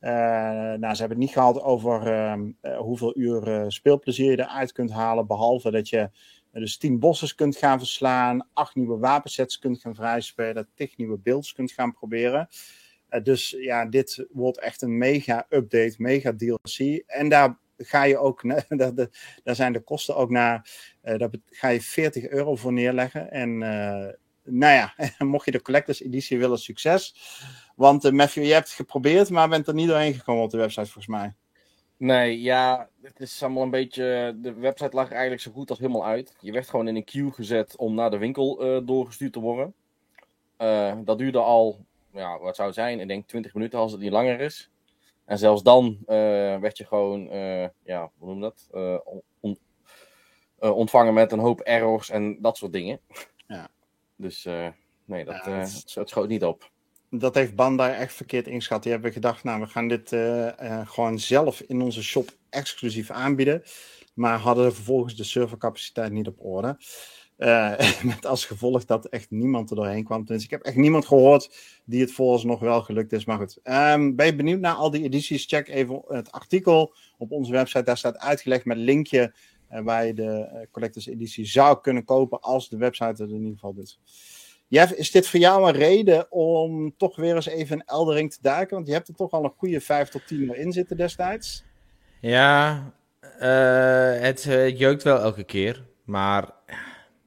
Nou, 0.00 0.94
ze 0.94 1.00
hebben 1.00 1.08
het 1.08 1.18
niet 1.18 1.30
gehad 1.30 1.62
over 1.62 2.06
ehm, 2.06 2.50
eh, 2.60 2.78
hoeveel 2.78 3.18
uur 3.18 3.64
speelplezier 3.72 4.30
je 4.30 4.38
eruit 4.38 4.72
kunt 4.72 4.90
halen. 4.90 5.26
Behalve 5.26 5.70
dat 5.70 5.88
je 5.88 6.10
dus 6.52 6.76
10 6.76 6.98
bosses 6.98 7.34
kunt 7.34 7.56
gaan 7.56 7.78
verslaan. 7.78 8.48
8 8.52 8.74
nieuwe 8.74 8.98
wapensets 8.98 9.58
kunt 9.58 9.80
gaan 9.80 9.94
vrijspelen. 9.94 10.68
10 10.74 10.90
nieuwe 10.96 11.18
builds 11.18 11.52
kunt 11.52 11.72
gaan 11.72 11.92
proberen. 11.92 12.48
Eh, 13.08 13.22
dus 13.22 13.50
ja, 13.50 13.86
dit 13.86 14.26
wordt 14.30 14.58
echt 14.58 14.82
een 14.82 14.98
mega 14.98 15.46
update, 15.48 15.94
mega 15.98 16.34
DLC. 16.36 17.02
En 17.06 17.28
daar 17.28 17.58
ga 17.76 18.02
je 18.02 18.18
ook, 18.18 18.42
daar, 19.44 19.54
zijn 19.54 19.72
de 19.72 19.80
kosten 19.80 20.16
ook 20.16 20.30
naar, 20.30 20.70
eh, 21.00 21.18
daar 21.18 21.30
ga 21.46 21.68
je 21.68 21.82
40 21.82 22.28
euro 22.28 22.56
voor 22.56 22.72
neerleggen. 22.72 23.30
En 23.30 23.62
eh, 23.62 24.14
nou 24.44 24.74
ja, 24.74 24.94
mocht 25.18 25.44
je 25.44 25.50
de 25.50 25.62
Collectors 25.62 26.02
Editie 26.02 26.38
willen, 26.38 26.58
succes. 26.58 27.14
Want 27.76 28.12
Matthew, 28.12 28.44
je 28.44 28.52
hebt 28.52 28.66
het 28.66 28.76
geprobeerd, 28.76 29.30
maar 29.30 29.48
bent 29.48 29.68
er 29.68 29.74
niet 29.74 29.88
doorheen 29.88 30.14
gekomen 30.14 30.42
op 30.42 30.50
de 30.50 30.56
website 30.56 30.90
volgens 30.90 31.06
mij. 31.06 31.34
Nee, 32.00 32.40
ja, 32.40 32.88
het 33.02 33.20
is 33.20 33.42
allemaal 33.42 33.62
een 33.62 33.70
beetje. 33.70 34.36
De 34.40 34.52
website 34.54 34.96
lag 34.96 35.06
er 35.06 35.12
eigenlijk 35.12 35.42
zo 35.42 35.50
goed 35.52 35.70
als 35.70 35.78
helemaal 35.78 36.04
uit. 36.06 36.36
Je 36.40 36.52
werd 36.52 36.68
gewoon 36.68 36.88
in 36.88 36.96
een 36.96 37.04
queue 37.04 37.30
gezet 37.32 37.76
om 37.76 37.94
naar 37.94 38.10
de 38.10 38.18
winkel 38.18 38.60
eh, 38.60 38.86
doorgestuurd 38.86 39.32
te 39.32 39.40
worden. 39.40 39.74
Eh, 40.56 40.98
dat 41.04 41.18
duurde 41.18 41.38
al, 41.38 41.84
ja, 42.12 42.38
wat 42.38 42.54
zou 42.56 42.68
het 42.68 42.76
zijn? 42.76 43.00
Ik 43.00 43.08
denk 43.08 43.26
20 43.26 43.54
minuten 43.54 43.78
als 43.78 43.92
het 43.92 44.00
niet 44.00 44.10
langer 44.12 44.40
is. 44.40 44.70
En 45.24 45.38
zelfs 45.38 45.62
dan 45.62 45.98
eh, 46.06 46.16
werd 46.58 46.76
je 46.76 46.84
gewoon, 46.86 47.20
ja, 47.82 48.10
hoe 48.18 48.28
noem 48.28 48.34
je 48.36 48.40
dat? 48.40 48.68
On- 49.04 49.22
on- 49.40 49.58
ontvangen 50.58 51.14
met 51.14 51.32
een 51.32 51.38
hoop 51.38 51.60
errors 51.60 52.10
en 52.10 52.38
dat 52.40 52.56
soort 52.56 52.72
dingen. 52.72 53.00
Ja. 53.46 53.68
Dus 54.16 54.44
nee, 55.04 55.24
dat, 55.24 55.44
Ja, 55.44 55.50
het 55.50 55.68
is- 55.68 55.94
het 55.94 56.08
schoot 56.08 56.28
niet 56.28 56.44
op. 56.44 56.70
Dat 57.10 57.34
heeft 57.34 57.54
Bandai 57.54 57.94
echt 57.94 58.14
verkeerd 58.14 58.46
ingeschat. 58.46 58.82
Die 58.82 58.92
hebben 58.92 59.12
gedacht, 59.12 59.44
nou, 59.44 59.60
we 59.60 59.66
gaan 59.66 59.88
dit 59.88 60.12
eh, 60.12 60.58
eh, 60.58 60.88
gewoon 60.88 61.18
zelf 61.18 61.60
in 61.60 61.82
onze 61.82 62.02
shop 62.02 62.30
exclusief 62.50 63.10
aanbieden. 63.10 63.62
Maar 64.14 64.38
hadden 64.38 64.74
vervolgens 64.74 65.16
de 65.16 65.24
servercapaciteit 65.24 66.12
niet 66.12 66.26
op 66.26 66.44
orde. 66.44 66.78
Eh, 67.36 68.02
met 68.02 68.26
als 68.26 68.44
gevolg 68.44 68.84
dat 68.84 69.06
echt 69.06 69.30
niemand 69.30 69.70
er 69.70 69.76
doorheen 69.76 70.04
kwam. 70.04 70.24
Dus 70.24 70.44
ik 70.44 70.50
heb 70.50 70.62
echt 70.62 70.76
niemand 70.76 71.06
gehoord 71.06 71.56
die 71.84 72.00
het 72.00 72.12
vooralsnog 72.12 72.60
wel 72.60 72.82
gelukt 72.82 73.12
is. 73.12 73.24
Maar 73.24 73.38
goed, 73.38 73.58
Ehm, 73.62 74.14
ben 74.14 74.26
je 74.26 74.36
benieuwd 74.36 74.60
naar 74.60 74.74
al 74.74 74.90
die 74.90 75.02
edities? 75.02 75.46
Check 75.46 75.68
even 75.68 76.02
het 76.08 76.32
artikel 76.32 76.94
op 77.18 77.30
onze 77.30 77.52
website. 77.52 77.84
Daar 77.84 77.98
staat 77.98 78.18
uitgelegd 78.18 78.64
met 78.64 78.76
linkje 78.76 79.34
waar 79.68 80.06
je 80.06 80.14
de 80.14 80.66
Collectors 80.70 81.06
Editie 81.06 81.46
zou 81.46 81.80
kunnen 81.80 82.04
kopen 82.04 82.40
als 82.40 82.68
de 82.68 82.76
website 82.76 83.22
het 83.22 83.30
in 83.30 83.36
ieder 83.36 83.52
geval 83.52 83.74
doet. 83.74 83.98
Jeff, 84.70 84.92
is 84.92 85.10
dit 85.10 85.28
voor 85.28 85.40
jou 85.40 85.68
een 85.68 85.74
reden 85.74 86.32
om 86.32 86.96
toch 86.96 87.16
weer 87.16 87.34
eens 87.34 87.46
even 87.46 87.76
een 87.76 87.86
Eldering 87.86 88.32
te 88.32 88.38
duiken? 88.40 88.74
Want 88.74 88.86
je 88.86 88.92
hebt 88.92 89.08
er 89.08 89.14
toch 89.14 89.30
al 89.30 89.44
een 89.44 89.52
goede 89.56 89.80
5 89.80 90.08
tot 90.08 90.26
10 90.26 90.56
in 90.56 90.72
zitten 90.72 90.96
destijds. 90.96 91.64
Ja, 92.20 92.92
eh, 93.38 94.20
het 94.20 94.46
eh, 94.46 94.78
jeukt 94.78 95.02
wel 95.02 95.18
elke 95.20 95.44
keer. 95.44 95.84
Maar 96.04 96.50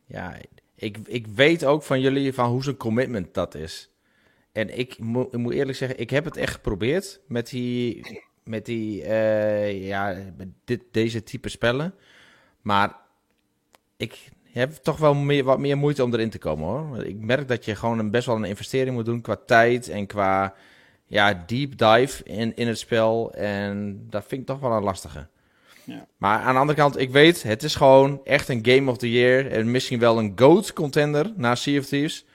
ja, 0.05 0.37
ik, 0.75 0.97
ik 1.05 1.27
weet 1.27 1.65
ook 1.65 1.83
van 1.83 1.99
jullie 1.99 2.33
van 2.33 2.49
hoe 2.49 2.63
zo'n 2.63 2.77
commitment 2.77 3.33
dat 3.33 3.55
is. 3.55 3.91
En 4.51 4.77
ik, 4.77 4.93
ik 5.31 5.37
moet 5.37 5.53
eerlijk 5.53 5.77
zeggen, 5.77 5.99
ik 5.99 6.09
heb 6.09 6.25
het 6.25 6.37
echt 6.37 6.53
geprobeerd 6.53 7.21
met 7.27 7.49
die, 7.49 8.21
met 8.43 8.65
die 8.65 9.03
eh, 9.03 9.87
ja, 9.87 10.17
dit, 10.65 10.81
deze 10.91 11.23
type 11.23 11.49
spellen. 11.49 11.95
Maar 12.61 12.95
ik 13.97 14.31
heb 14.59 14.71
toch 14.71 14.97
wel 14.97 15.13
meer, 15.13 15.43
wat 15.43 15.59
meer 15.59 15.77
moeite 15.77 16.03
om 16.03 16.13
erin 16.13 16.29
te 16.29 16.37
komen 16.37 16.67
hoor. 16.67 17.05
Ik 17.05 17.19
merk 17.19 17.47
dat 17.47 17.65
je 17.65 17.75
gewoon 17.75 17.99
een, 17.99 18.11
best 18.11 18.25
wel 18.25 18.35
een 18.35 18.43
investering 18.43 18.95
moet 18.95 19.05
doen 19.05 19.21
qua 19.21 19.37
tijd 19.45 19.89
en 19.89 20.07
qua 20.07 20.53
ja, 21.07 21.43
deep 21.45 21.77
dive 21.77 22.23
in, 22.23 22.55
in 22.55 22.67
het 22.67 22.79
spel. 22.79 23.33
En 23.33 24.05
dat 24.09 24.25
vind 24.27 24.41
ik 24.41 24.47
toch 24.47 24.59
wel 24.59 24.71
een 24.71 24.83
lastige. 24.83 25.27
Ja. 25.83 26.05
Maar 26.17 26.39
aan 26.39 26.53
de 26.53 26.59
andere 26.59 26.77
kant, 26.79 26.99
ik 26.99 27.09
weet, 27.09 27.43
het 27.43 27.63
is 27.63 27.75
gewoon 27.75 28.21
echt 28.23 28.49
een 28.49 28.65
Game 28.65 28.91
of 28.91 28.97
the 28.97 29.11
Year. 29.11 29.51
En 29.51 29.71
misschien 29.71 29.99
wel 29.99 30.19
een 30.19 30.33
GOAT 30.35 30.73
contender 30.73 31.33
na 31.35 31.55
Sea 31.55 31.79
of 31.79 31.85
Thieves. 31.85 32.25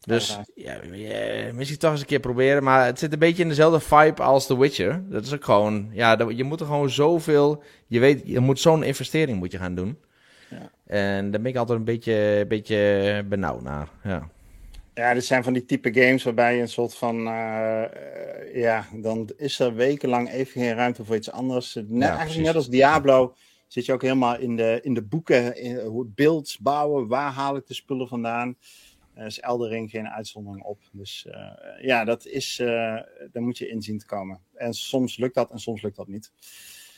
Dus 0.00 0.38
ja, 0.54 0.80
ja, 0.92 1.52
misschien 1.52 1.78
toch 1.78 1.90
eens 1.90 2.00
een 2.00 2.06
keer 2.06 2.20
proberen. 2.20 2.62
Maar 2.62 2.84
het 2.86 2.98
zit 2.98 3.12
een 3.12 3.18
beetje 3.18 3.42
in 3.42 3.48
dezelfde 3.48 3.80
vibe 3.80 4.22
als 4.22 4.46
The 4.46 4.58
Witcher. 4.58 5.02
Dat 5.08 5.24
is 5.24 5.34
ook 5.34 5.44
gewoon, 5.44 5.90
ja, 5.92 6.18
je 6.28 6.44
moet 6.44 6.60
er 6.60 6.66
gewoon 6.66 6.90
zoveel, 6.90 7.62
je 7.86 7.98
weet, 7.98 8.22
je 8.24 8.40
moet 8.40 8.60
zo'n 8.60 8.82
investering 8.82 9.38
moet 9.38 9.52
je 9.52 9.58
gaan 9.58 9.74
doen. 9.74 9.98
En 10.88 11.30
daar 11.30 11.40
ben 11.40 11.50
ik 11.50 11.56
altijd 11.56 11.78
een 11.78 11.84
beetje, 11.84 12.44
beetje 12.48 13.24
benauwd 13.28 13.62
naar. 13.62 13.88
Ja. 14.02 14.28
Ja, 14.94 15.14
dit 15.14 15.24
zijn 15.24 15.44
van 15.44 15.52
die 15.52 15.64
type 15.64 15.92
games 15.94 16.22
waarbij 16.22 16.54
je 16.54 16.60
een 16.60 16.68
soort 16.68 16.94
van. 16.94 17.26
eh, 17.26 17.84
eh, 17.84 18.54
ja, 18.54 18.86
dan 18.94 19.30
is 19.36 19.58
er 19.58 19.74
wekenlang 19.74 20.30
even 20.30 20.60
geen 20.60 20.74
ruimte 20.74 21.04
voor 21.04 21.16
iets 21.16 21.30
anders. 21.30 21.74
Net, 21.74 21.84
eigenlijk 21.88 22.20
precies. 22.20 22.42
net 22.42 22.54
als 22.54 22.68
Diablo 22.68 23.34
zit 23.66 23.84
je 23.84 23.92
ook 23.92 24.02
helemaal 24.02 24.38
in 24.38 24.56
de, 24.56 24.78
in 24.82 24.94
de 24.94 25.02
boeken. 25.02 25.56
In, 25.56 25.78
hoe 25.78 26.06
beelds 26.06 26.58
bouwen, 26.58 27.08
waar 27.08 27.32
haal 27.32 27.56
ik 27.56 27.66
de 27.66 27.74
spullen 27.74 28.08
vandaan? 28.08 28.56
Er 29.14 29.26
is 29.26 29.40
Eldering 29.40 29.90
geen 29.90 30.08
uitzondering 30.08 30.64
op. 30.64 30.78
Dus 30.92 31.26
eh, 31.30 31.84
ja, 31.84 32.04
dat 32.04 32.26
is, 32.26 32.58
eh 32.58 32.66
daar 33.32 33.42
moet 33.42 33.58
je 33.58 33.68
in 33.68 33.82
zien 33.82 33.98
te 33.98 34.06
komen. 34.06 34.40
En 34.54 34.74
soms 34.74 35.16
lukt 35.16 35.34
dat 35.34 35.50
en 35.50 35.58
soms 35.58 35.82
lukt 35.82 35.96
dat 35.96 36.08
niet. 36.08 36.32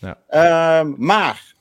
Ja. 0.00 0.18
Ehm, 0.29 0.94
maar 0.96 1.55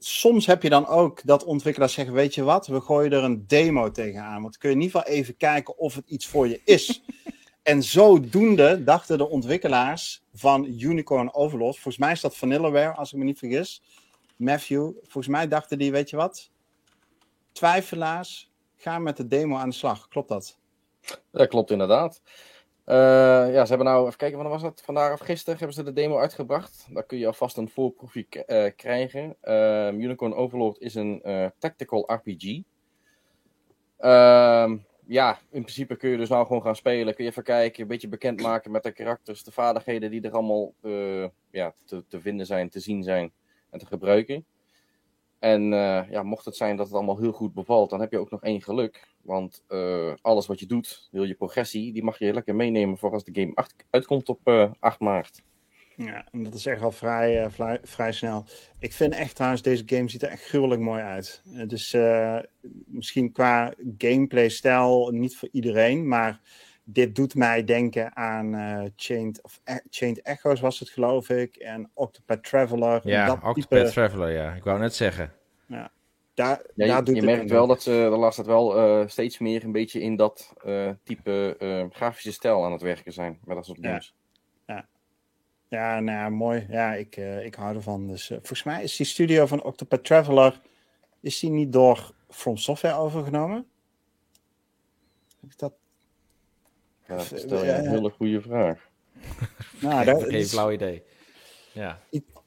soms 0.00 0.46
heb 0.46 0.62
je 0.62 0.68
dan 0.68 0.86
ook 0.86 1.20
dat 1.24 1.44
ontwikkelaars 1.44 1.92
zeggen: 1.92 2.14
Weet 2.14 2.34
je 2.34 2.42
wat, 2.42 2.66
we 2.66 2.80
gooien 2.80 3.12
er 3.12 3.24
een 3.24 3.46
demo 3.46 3.90
tegenaan. 3.90 4.42
Want 4.42 4.58
kun 4.58 4.68
je 4.68 4.74
in 4.74 4.82
ieder 4.82 5.00
geval 5.00 5.14
even 5.16 5.36
kijken 5.36 5.78
of 5.78 5.94
het 5.94 6.08
iets 6.08 6.26
voor 6.26 6.48
je 6.48 6.60
is. 6.64 7.02
en 7.62 7.82
zodoende 7.82 8.84
dachten 8.84 9.18
de 9.18 9.28
ontwikkelaars 9.28 10.22
van 10.34 10.64
Unicorn 10.64 11.34
Overlord, 11.34 11.74
volgens 11.74 11.98
mij 11.98 12.12
is 12.12 12.20
dat 12.20 12.36
Vanillaware, 12.36 12.94
als 12.94 13.12
ik 13.12 13.18
me 13.18 13.24
niet 13.24 13.38
vergis. 13.38 13.82
Matthew, 14.36 14.90
volgens 15.02 15.28
mij 15.28 15.48
dachten 15.48 15.78
die: 15.78 15.90
Weet 15.90 16.10
je 16.10 16.16
wat, 16.16 16.50
twijfelaars, 17.52 18.50
ga 18.76 18.98
met 18.98 19.16
de 19.16 19.28
demo 19.28 19.56
aan 19.56 19.68
de 19.68 19.74
slag. 19.74 20.08
Klopt 20.08 20.28
dat? 20.28 20.58
Dat 21.30 21.48
klopt 21.48 21.70
inderdaad. 21.70 22.22
Eh, 22.90 23.52
ja, 23.52 23.62
ze 23.62 23.68
hebben 23.68 23.86
nou, 23.86 24.06
even 24.06 24.18
kijken, 24.18 24.36
wanneer 24.36 24.58
was 24.58 24.62
dat? 24.62 24.82
Vandaag 24.84 25.12
of 25.12 25.20
gisteren 25.20 25.58
hebben 25.58 25.76
ze 25.76 25.82
de 25.82 25.92
demo 25.92 26.18
uitgebracht. 26.18 26.86
Daar 26.90 27.02
kun 27.02 27.18
je 27.18 27.26
alvast 27.26 27.56
een 27.56 27.68
voorproefje 27.68 28.26
eh, 28.28 28.72
krijgen. 28.76 29.36
Ehm, 29.40 30.00
Unicorn 30.00 30.34
Overlord 30.34 30.78
is 30.80 30.94
een 30.94 31.22
eh, 31.22 31.46
tactical 31.58 32.12
RPG. 32.12 32.62
Ehm, 33.96 34.76
ja, 35.06 35.38
in 35.50 35.62
principe 35.62 35.96
kun 35.96 36.10
je 36.10 36.16
dus 36.16 36.28
nou 36.28 36.46
gewoon 36.46 36.62
gaan 36.62 36.76
spelen. 36.76 37.14
Kun 37.14 37.24
je 37.24 37.30
even 37.30 37.42
kijken, 37.42 37.82
een 37.82 37.88
beetje 37.88 38.08
bekendmaken 38.08 38.70
met 38.70 38.82
de 38.82 38.92
karakters, 38.92 39.44
de 39.44 39.52
vaardigheden 39.52 40.10
die 40.10 40.22
er 40.22 40.32
allemaal 40.32 40.72
ja, 41.50 41.74
te 41.84 42.20
vinden 42.20 42.46
zijn, 42.46 42.68
te 42.68 42.80
zien 42.80 43.02
zijn 43.02 43.32
en 43.70 43.78
te 43.78 43.86
gebruiken. 43.86 44.44
En 45.40 45.72
eh, 45.72 46.10
ja, 46.10 46.22
mocht 46.22 46.44
het 46.44 46.56
zijn 46.56 46.76
dat 46.76 46.86
het 46.86 46.94
allemaal 46.94 47.18
heel 47.18 47.32
goed 47.32 47.54
bevalt, 47.54 47.90
dan 47.90 48.00
heb 48.00 48.10
je 48.10 48.18
ook 48.18 48.30
nog 48.30 48.42
één 48.42 48.62
geluk. 48.62 49.08
Want 49.22 49.64
eh, 49.68 50.12
alles 50.20 50.46
wat 50.46 50.60
je 50.60 50.66
doet, 50.66 51.08
heel 51.10 51.24
je 51.24 51.34
progressie, 51.34 51.92
die 51.92 52.04
mag 52.04 52.18
je 52.18 52.32
lekker 52.32 52.54
meenemen 52.54 52.98
voor 52.98 53.12
als 53.12 53.24
de 53.24 53.40
game 53.40 53.66
uitkomt 53.90 54.28
op 54.28 54.40
eh 54.44 54.70
8 54.80 55.00
maart. 55.00 55.42
Ja, 56.04 56.24
en 56.32 56.42
dat 56.42 56.54
is 56.54 56.66
echt 56.66 56.82
al 56.82 56.92
vrij, 56.92 57.44
eh, 57.44 57.78
vrij, 57.82 58.12
snel. 58.12 58.44
Ik 58.78 58.92
vind 58.92 59.14
echt 59.14 59.34
trouwens, 59.34 59.62
deze 59.62 59.82
game 59.86 60.08
ziet 60.08 60.22
er 60.22 60.28
echt 60.28 60.44
gruwelijk 60.44 60.80
mooi 60.80 61.02
uit. 61.02 61.42
Eh, 61.54 61.68
Dus 61.68 61.92
eh, 61.92 62.38
misschien 62.86 63.32
qua 63.32 63.74
gameplay-stijl 63.98 65.10
niet 65.10 65.36
voor 65.36 65.48
iedereen, 65.52 66.08
maar 66.08 66.40
dit 66.92 67.14
doet 67.14 67.34
mij 67.34 67.64
denken 67.64 68.16
aan 68.16 68.54
eh 68.54 68.84
Chained, 68.96 69.42
of, 69.42 69.60
eh, 69.64 69.76
Chained 69.90 70.22
Echoes 70.22 70.60
was 70.60 70.78
het 70.78 70.88
geloof 70.88 71.28
ik, 71.28 71.56
en 71.56 71.90
Octopath 71.94 72.44
Traveler. 72.44 73.00
Ja, 73.08 73.26
dat 73.26 73.34
Octopath 73.36 73.54
type- 73.68 73.90
Traveler, 73.90 74.30
ja. 74.30 74.52
Ik 74.52 74.64
wou 74.64 74.78
net 74.78 74.94
zeggen. 74.94 75.32
daar, 75.66 75.78
Ja, 76.34 76.86
daar 76.86 76.96
je, 76.96 77.02
doet 77.02 77.14
je 77.14 77.20
het 77.20 77.30
merkt 77.30 77.50
wel 77.50 77.66
dat 77.66 77.82
ze 77.82 77.90
de 77.90 78.16
laatste 78.16 78.42
tijd 78.42 78.54
wel 78.54 78.76
eh, 78.76 79.08
steeds 79.08 79.38
meer 79.38 79.64
een 79.64 79.72
beetje 79.72 80.00
in 80.00 80.16
dat 80.16 80.52
eh, 80.64 80.90
type 81.04 81.56
eh, 81.58 81.84
grafische 81.96 82.32
stijl 82.32 82.64
aan 82.64 82.72
het 82.72 82.82
werken 82.82 83.12
zijn 83.12 83.38
met 83.44 83.56
dat 83.56 83.66
soort 83.66 83.78
Ja. 83.80 83.88
games. 83.88 84.14
Ja, 85.68 86.00
nou 86.00 86.18
ja, 86.18 86.28
mooi. 86.28 86.66
Ja, 86.70 86.94
ik, 86.94 87.16
eh, 87.16 87.44
ik 87.44 87.54
hou 87.54 87.76
ervan. 87.76 88.06
Dus, 88.06 88.30
eh, 88.30 88.36
volgens 88.36 88.62
mij 88.62 88.82
is 88.82 88.96
die 88.96 89.06
studio 89.06 89.46
van 89.46 89.62
Octopath 89.62 90.04
Traveler... 90.04 90.60
Is 91.20 91.38
die 91.38 91.50
niet 91.50 91.72
door 91.72 92.12
From 92.28 92.56
Software 92.56 92.94
overgenomen? 92.94 93.66
Heb 95.40 95.50
ik 95.50 95.58
dat... 95.58 95.72
Ja, 97.10 97.16
dat 97.16 97.40
stel 97.40 97.64
je 97.64 97.70
eh, 97.70 97.78
een 97.78 97.88
hele 97.90 98.10
goede 98.10 98.40
vraag. 98.40 98.78
Nou, 99.80 100.04
dat, 100.04 100.22
Geen 100.22 100.46
flauw 100.46 100.70
idee. 100.70 101.02
Ja. 101.72 101.98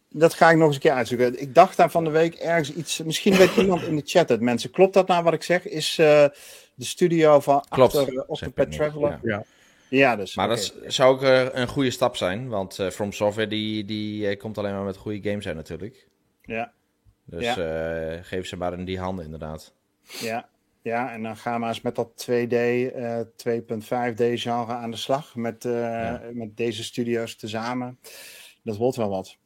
dat 0.09 0.33
ga 0.33 0.49
ik 0.49 0.57
nog 0.57 0.65
eens 0.65 0.75
een 0.75 0.81
keer 0.81 0.91
uitzoeken. 0.91 1.41
Ik 1.41 1.55
dacht 1.55 1.77
daar 1.77 1.91
van 1.91 2.03
de 2.03 2.09
week 2.09 2.33
ergens 2.35 2.73
iets... 2.73 3.01
Misschien 3.03 3.35
weet 3.35 3.55
iemand 3.55 3.81
in 3.83 3.95
de 3.95 4.01
chat 4.05 4.29
het, 4.29 4.41
mensen. 4.41 4.71
Klopt 4.71 4.93
dat 4.93 5.07
nou 5.07 5.23
wat 5.23 5.33
ik 5.33 5.43
zeg? 5.43 5.67
Is 5.67 5.97
eh, 5.97 6.05
de 6.75 6.85
studio 6.85 7.39
van 7.39 7.63
Klopt. 7.69 7.95
achter 7.95 8.13
eh, 8.17 8.23
Octopath 8.27 8.67
niet, 8.67 8.77
Traveler? 8.77 9.19
ja. 9.23 9.43
Ja, 9.89 10.15
dus. 10.15 10.35
Maar 10.35 10.47
dat 10.47 10.57
is- 10.57 10.73
zou 10.95 11.13
ook 11.15 11.23
eh, 11.23 11.45
een 11.51 11.67
goede 11.67 11.91
stap 11.91 12.15
zijn, 12.15 12.47
want 12.49 12.79
eh, 12.79 12.89
From 12.89 13.11
Software 13.11 13.47
die, 13.49 13.85
die 13.85 14.27
eh, 14.27 14.39
komt 14.39 14.57
alleen 14.57 14.73
maar 14.73 14.83
met 14.83 14.97
goede 14.97 15.29
games 15.29 15.47
uit 15.47 15.55
natuurlijk. 15.55 16.07
Ja, 16.41 16.71
Dus 17.25 17.57
eh, 17.57 18.13
geef 18.21 18.47
ze 18.47 18.57
maar 18.57 18.73
in 18.73 18.85
die 18.85 18.99
handen 18.99 19.25
inderdaad. 19.25 19.73
ja. 20.19 20.49
Ja, 20.83 21.11
en 21.11 21.23
dan 21.23 21.37
gaan 21.37 21.61
we 21.61 21.67
eens 21.67 21.81
met 21.81 21.95
dat 21.95 22.09
2D, 22.15 22.53
eh 22.93 23.19
2.5D 23.35 24.39
genre 24.39 24.73
aan 24.73 24.91
de 24.91 24.97
slag. 24.97 25.35
Met, 25.35 25.65
eh, 25.65 25.71
Ja. 25.71 26.21
met 26.33 26.57
deze 26.57 26.83
studio's 26.83 27.35
tezamen. 27.35 27.99
Dat 28.63 28.77
wordt 28.77 28.97
wel 28.97 29.09
wat. 29.09 29.37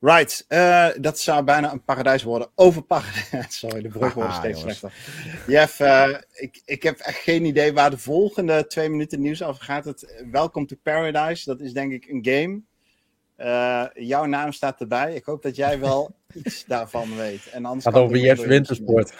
Right, 0.00 0.44
eh, 0.48 0.88
dat 1.00 1.18
zou 1.18 1.44
bijna 1.44 1.72
een 1.72 1.84
paradijs 1.84 2.22
worden. 2.22 2.50
Over 2.54 2.82
paradijs. 2.82 3.58
Sorry, 3.58 3.82
de 3.82 3.88
brug 3.88 4.14
wordt 4.14 4.30
Haha, 4.30 4.40
steeds 4.40 4.58
jongens. 4.60 4.78
slechter. 4.78 5.52
Jeff, 5.52 5.80
eh, 5.80 6.08
ik, 6.32 6.62
ik 6.64 6.82
heb 6.82 6.98
echt 6.98 7.18
geen 7.18 7.44
idee 7.44 7.72
waar 7.72 7.90
de 7.90 7.98
volgende 7.98 8.66
twee 8.66 8.88
minuten 8.88 9.20
nieuws 9.20 9.42
over 9.42 9.62
gaat. 9.64 9.84
Het 9.84 10.02
eh, 10.02 10.26
Welcome 10.30 10.66
to 10.66 10.76
Paradise, 10.82 11.44
dat 11.44 11.60
is 11.60 11.72
denk 11.72 11.92
ik 11.92 12.06
een 12.08 12.24
game. 12.24 12.60
Eh, 13.36 14.06
jouw 14.06 14.24
naam 14.24 14.52
staat 14.52 14.80
erbij. 14.80 15.14
Ik 15.14 15.24
hoop 15.24 15.42
dat 15.42 15.56
jij 15.56 15.80
wel 15.80 16.14
iets 16.34 16.64
daarvan 16.66 17.16
weet. 17.16 17.46
En 17.52 17.64
anders 17.64 17.84
gaat 17.84 17.94
over 17.94 18.16
Jeff 18.16 18.44
Wintersport. 18.44 19.14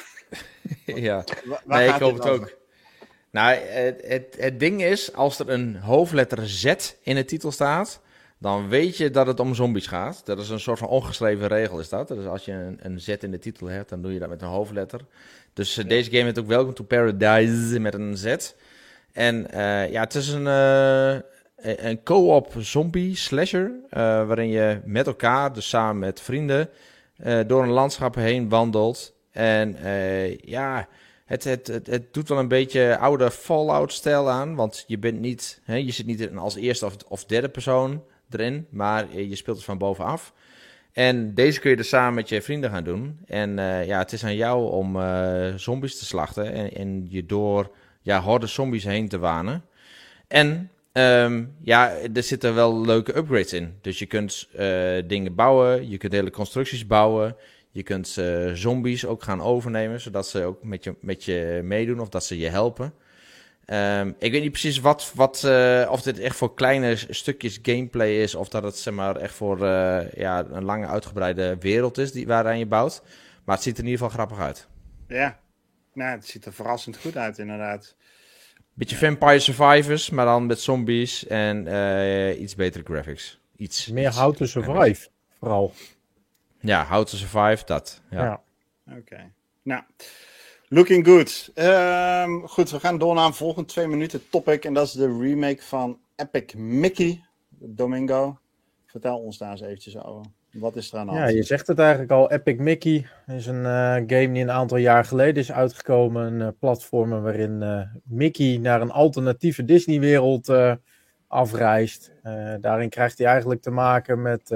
ja. 0.84 1.24
Waar 1.44 1.78
Nee, 1.78 1.88
ik 1.88 1.94
hoop 1.94 2.14
het 2.14 2.28
over? 2.28 2.42
ook. 2.42 2.56
Nou, 3.30 3.56
het, 3.56 4.00
het, 4.04 4.36
het 4.38 4.60
ding 4.60 4.82
is, 4.82 5.12
als 5.12 5.38
er 5.38 5.48
een 5.48 5.76
hoofdletter 5.76 6.48
Z 6.48 6.74
in 7.02 7.14
de 7.14 7.24
titel 7.24 7.50
staat, 7.52 8.00
dan 8.38 8.68
weet 8.68 8.96
je 8.96 9.10
dat 9.10 9.26
het 9.26 9.40
om 9.40 9.54
zombies 9.54 9.86
gaat. 9.86 10.20
Dat 10.24 10.38
is 10.38 10.48
een 10.48 10.60
soort 10.60 10.78
van 10.78 10.88
ongeschreven 10.88 11.46
regel, 11.46 11.78
is 11.80 11.88
dat. 11.88 12.08
Dus 12.08 12.26
als 12.26 12.44
je 12.44 12.52
een, 12.52 12.78
een 12.82 13.00
Z 13.00 13.08
in 13.08 13.30
de 13.30 13.38
titel 13.38 13.66
hebt, 13.66 13.88
dan 13.88 14.02
doe 14.02 14.12
je 14.12 14.18
dat 14.18 14.28
met 14.28 14.42
een 14.42 14.48
hoofdletter. 14.48 15.00
Dus 15.52 15.76
eh, 15.76 15.88
deze 15.88 16.10
game 16.10 16.24
heet 16.24 16.38
ook 16.38 16.46
Welcome 16.46 16.72
to 16.72 16.84
Paradise 16.84 17.80
met 17.80 17.94
een 17.94 18.16
Z. 18.16 18.36
En 19.12 19.50
eh, 19.50 19.90
ja, 19.90 20.00
het 20.00 20.14
is 20.14 20.28
een, 20.28 20.46
eh, 20.46 21.86
een 21.86 22.02
co-op 22.02 22.52
zombie 22.58 23.16
slasher, 23.16 23.72
eh, 23.90 24.00
waarin 24.26 24.48
je 24.48 24.80
met 24.84 25.06
elkaar, 25.06 25.52
dus 25.52 25.68
samen 25.68 25.98
met 25.98 26.20
vrienden, 26.20 26.68
eh, 27.18 27.40
door 27.46 27.62
een 27.62 27.70
landschap 27.70 28.14
heen 28.14 28.48
wandelt. 28.48 29.14
En 29.30 29.76
eh, 29.76 30.38
ja, 30.38 30.88
het, 31.24 31.44
het, 31.44 31.66
het, 31.66 31.86
het 31.86 32.14
doet 32.14 32.28
wel 32.28 32.38
een 32.38 32.48
beetje 32.48 32.98
oude 32.98 33.30
Fallout-stijl 33.30 34.30
aan. 34.30 34.54
Want 34.54 34.84
je 34.86 34.98
bent 34.98 35.20
niet, 35.20 35.60
hè, 35.64 35.74
je 35.74 35.90
zit 35.90 36.06
niet 36.06 36.36
als 36.36 36.56
eerste 36.56 36.86
of, 36.86 36.96
of 37.08 37.24
derde 37.24 37.48
persoon 37.48 38.04
erin, 38.30 38.66
maar 38.70 39.10
eh, 39.10 39.28
je 39.28 39.36
speelt 39.36 39.56
het 39.56 39.66
van 39.66 39.78
bovenaf. 39.78 40.32
En 40.92 41.34
deze 41.34 41.60
kun 41.60 41.70
je 41.70 41.76
dus 41.76 41.88
samen 41.88 42.14
met 42.14 42.28
je 42.28 42.42
vrienden 42.42 42.70
gaan 42.70 42.84
doen. 42.84 43.18
En 43.26 43.56
ja, 43.86 43.98
het 43.98 44.12
is 44.12 44.24
aan 44.24 44.36
jou 44.36 44.70
om 44.70 44.98
zombies 45.58 45.98
te 45.98 46.04
slachten 46.04 46.52
en, 46.52 46.72
en 46.72 47.06
je 47.08 47.26
door 47.26 47.70
ja, 48.02 48.20
horde 48.20 48.46
zombies 48.46 48.84
heen 48.84 49.08
te 49.08 49.18
wanen. 49.18 49.64
En 50.28 50.70
ehm, 50.98 51.44
ja, 51.62 51.92
er 52.14 52.22
zitten 52.22 52.54
wel 52.54 52.80
leuke 52.80 53.16
upgrades 53.16 53.52
in. 53.52 53.78
Dus 53.80 53.98
je 53.98 54.06
kunt 54.06 54.48
eh, 54.56 54.96
dingen 55.06 55.34
bouwen, 55.34 55.88
je 55.88 55.96
kunt 55.96 56.12
hele 56.12 56.30
constructies 56.30 56.86
bouwen. 56.86 57.36
Je 57.70 57.82
kunt 57.82 58.16
eh, 58.16 58.52
zombies 58.52 59.06
ook 59.06 59.22
gaan 59.22 59.42
overnemen, 59.42 60.00
zodat 60.00 60.28
ze 60.28 60.44
ook 60.44 60.62
met 60.62 60.84
je, 60.84 60.94
met 61.00 61.24
je 61.24 61.60
meedoen 61.64 62.00
of 62.00 62.08
dat 62.08 62.24
ze 62.24 62.38
je 62.38 62.48
helpen. 62.48 62.94
Ehm, 63.64 64.12
ik 64.18 64.32
weet 64.32 64.42
niet 64.42 64.50
precies 64.50 64.78
wat, 64.78 65.12
wat, 65.14 65.44
eh, 65.44 65.88
of 65.90 66.02
dit 66.02 66.18
echt 66.18 66.36
voor 66.36 66.54
kleine 66.54 66.96
stukjes 67.08 67.58
gameplay 67.62 68.22
is, 68.22 68.34
of 68.34 68.48
dat 68.48 68.62
het 68.62 68.76
zeg 68.76 68.94
maar, 68.94 69.16
echt 69.16 69.34
voor 69.34 69.58
ja, 70.14 70.46
een 70.50 70.64
lange 70.64 70.86
uitgebreide 70.86 71.56
wereld 71.60 71.98
is 71.98 72.12
die, 72.12 72.26
waaraan 72.26 72.58
je 72.58 72.66
bouwt. 72.66 73.02
Maar 73.44 73.54
het 73.54 73.64
ziet 73.64 73.78
er 73.78 73.84
in 73.84 73.90
ieder 73.90 74.04
geval 74.04 74.16
grappig 74.16 74.46
uit. 74.46 74.68
Ja, 75.08 75.38
nou, 75.92 76.10
het 76.10 76.26
ziet 76.26 76.44
er 76.44 76.52
verrassend 76.52 76.96
goed 76.96 77.16
uit, 77.16 77.38
inderdaad. 77.38 77.96
Beetje 78.78 78.96
Vampire 78.96 79.38
Survivors, 79.38 80.10
maar 80.10 80.24
dan 80.24 80.46
met 80.46 80.60
zombies 80.60 81.26
en 81.26 81.66
eh, 81.66 82.40
iets 82.40 82.54
betere 82.54 82.84
graphics. 82.84 83.40
Iets, 83.56 83.86
Meer 83.86 84.06
iets 84.06 84.18
How 84.18 84.34
to. 84.34 84.46
Survive, 84.46 85.08
vooral. 85.38 85.72
Ja, 86.60 86.86
How 86.86 87.06
to 87.06 87.16
Survive, 87.16 87.64
dat. 87.64 88.02
Ja. 88.10 88.24
Ja. 88.24 88.42
Oké. 88.96 89.32
Nou, 89.62 89.82
looking 90.68 91.06
good. 91.06 91.50
Ehm, 91.54 92.40
goed, 92.40 92.70
we 92.70 92.80
gaan 92.80 92.98
door 92.98 93.14
naar 93.14 93.26
een 93.26 93.34
volgend 93.34 93.68
twee 93.68 93.86
minuten 93.86 94.28
topic. 94.30 94.64
En 94.64 94.74
dat 94.74 94.86
is 94.86 94.92
de 94.92 95.18
remake 95.20 95.62
van 95.62 96.00
Epic 96.16 96.54
Mickey. 96.54 97.24
Domingo, 97.48 98.38
vertel 98.86 99.18
ons 99.18 99.38
daar 99.38 99.50
eens 99.50 99.60
eventjes 99.60 99.96
over. 99.96 100.26
Wat 100.58 100.76
is 100.76 100.92
er 100.92 100.98
aan 100.98 101.06
de 101.06 101.12
Ja, 101.12 101.26
je 101.26 101.42
zegt 101.42 101.66
het 101.66 101.78
eigenlijk 101.78 102.10
al. 102.10 102.30
Epic 102.30 102.56
Mickey 102.58 103.06
is 103.26 103.46
een 103.46 103.64
eh, 103.64 103.94
game 103.94 104.32
die 104.32 104.42
een 104.42 104.50
aantal 104.50 104.76
jaar 104.76 105.04
geleden 105.04 105.42
is 105.42 105.52
uitgekomen. 105.52 106.40
Een 106.40 106.58
platform 106.58 107.10
waarin 107.10 107.62
eh, 107.62 107.80
Mickey 108.04 108.58
naar 108.60 108.80
een 108.80 108.90
alternatieve 108.90 109.64
Disney-wereld 109.64 110.52
afreist. 111.26 112.12
Daarin 112.60 112.88
krijgt 112.88 113.18
hij 113.18 113.26
eigenlijk 113.26 113.62
te 113.62 113.70
maken 113.70 114.22
met 114.22 114.52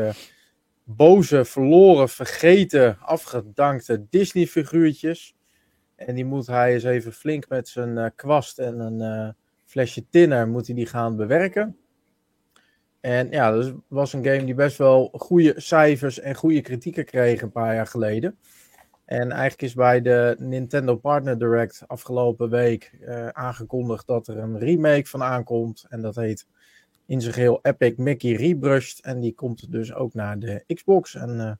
boze, 0.84 1.44
verloren, 1.44 2.08
vergeten, 2.08 2.98
afgedankte 3.00 4.06
Disney-figuurtjes. 4.10 5.34
En 5.96 6.14
die 6.14 6.24
moet 6.24 6.46
hij 6.46 6.72
eens 6.72 6.84
even 6.84 7.12
flink 7.12 7.48
met 7.48 7.68
zijn 7.68 8.12
kwast 8.14 8.58
en 8.58 8.78
een 8.78 9.34
flesje 9.64 10.08
tinner 10.10 10.48
moet 10.48 10.66
hij 10.66 10.76
die 10.76 10.86
gaan 10.86 11.16
bewerken. 11.16 11.76
En 13.02 13.30
ja, 13.30 13.50
dat 13.50 13.74
was 13.88 14.12
een 14.12 14.24
game 14.24 14.44
die 14.44 14.54
best 14.54 14.78
wel 14.78 15.08
goede 15.12 15.54
cijfers 15.56 16.20
en 16.20 16.34
goede 16.34 16.60
kritieken 16.60 17.04
kreeg 17.04 17.42
een 17.42 17.52
paar 17.52 17.74
jaar 17.74 17.86
geleden. 17.86 18.38
En 19.04 19.30
eigenlijk 19.30 19.62
is 19.62 19.74
bij 19.74 20.02
de 20.02 20.36
Nintendo 20.38 20.96
Partner 20.96 21.38
Direct 21.38 21.84
afgelopen 21.86 22.50
week 22.50 22.92
eh, 23.00 23.28
aangekondigd 23.28 24.06
dat 24.06 24.28
er 24.28 24.38
een 24.38 24.58
remake 24.58 25.06
van 25.06 25.22
aankomt. 25.22 25.86
En 25.88 26.02
dat 26.02 26.16
heet 26.16 26.46
in 27.06 27.20
zijn 27.20 27.34
geheel 27.34 27.58
Epic 27.62 27.96
Mickey 27.96 28.32
Rebrushed. 28.32 29.04
En 29.04 29.20
die 29.20 29.34
komt 29.34 29.72
dus 29.72 29.94
ook 29.94 30.14
naar 30.14 30.38
de 30.38 30.64
Xbox. 30.66 31.14
En 31.14 31.40
eh, 31.40 31.52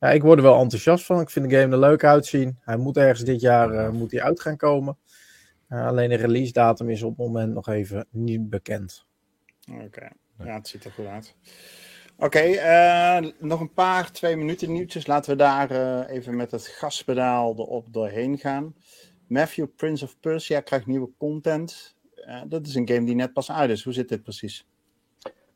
ja, 0.00 0.10
ik 0.10 0.22
word 0.22 0.38
er 0.38 0.44
wel 0.44 0.60
enthousiast 0.60 1.04
van. 1.04 1.20
Ik 1.20 1.30
vind 1.30 1.50
de 1.50 1.56
game 1.56 1.72
er 1.72 1.80
leuk 1.80 2.04
uitzien. 2.04 2.58
Hij 2.60 2.76
moet 2.76 2.96
ergens 2.96 3.24
dit 3.24 3.40
jaar 3.40 3.70
eh, 3.70 3.90
moet 3.90 4.10
hij 4.10 4.22
uit 4.22 4.40
gaan 4.40 4.56
komen. 4.56 4.98
Alleen 5.68 6.08
de 6.08 6.14
release 6.14 6.52
datum 6.52 6.90
is 6.90 7.02
op 7.02 7.16
het 7.16 7.26
moment 7.26 7.54
nog 7.54 7.68
even 7.68 8.06
niet 8.10 8.50
bekend. 8.50 9.06
Oké, 9.84 10.08
ja, 10.44 10.54
het 10.54 10.68
ziet 10.68 10.84
er 10.84 10.92
goed 10.92 11.06
uit. 11.06 11.34
Oké, 12.22 12.38
eh, 12.38 13.30
nog 13.38 13.60
een 13.60 13.72
paar 13.72 14.12
twee 14.12 14.36
minuten 14.36 14.72
nieuwtjes. 14.72 15.06
Laten 15.06 15.30
we 15.30 15.36
daar 15.36 15.70
eh, 15.70 16.16
even 16.16 16.36
met 16.36 16.50
het 16.50 16.66
gaspedaal 16.66 17.54
erop 17.58 17.92
doorheen 17.92 18.38
gaan. 18.38 18.74
Matthew, 19.26 19.66
Prince 19.76 20.04
of 20.04 20.20
Persia, 20.20 20.60
krijgt 20.60 20.86
nieuwe 20.86 21.10
content. 21.18 21.96
Eh, 22.14 22.42
dat 22.46 22.66
is 22.66 22.74
een 22.74 22.88
game 22.88 23.04
die 23.04 23.14
net 23.14 23.32
pas 23.32 23.50
uit 23.50 23.70
is. 23.70 23.84
Hoe 23.84 23.92
zit 23.92 24.08
dit 24.08 24.22
precies? 24.22 24.66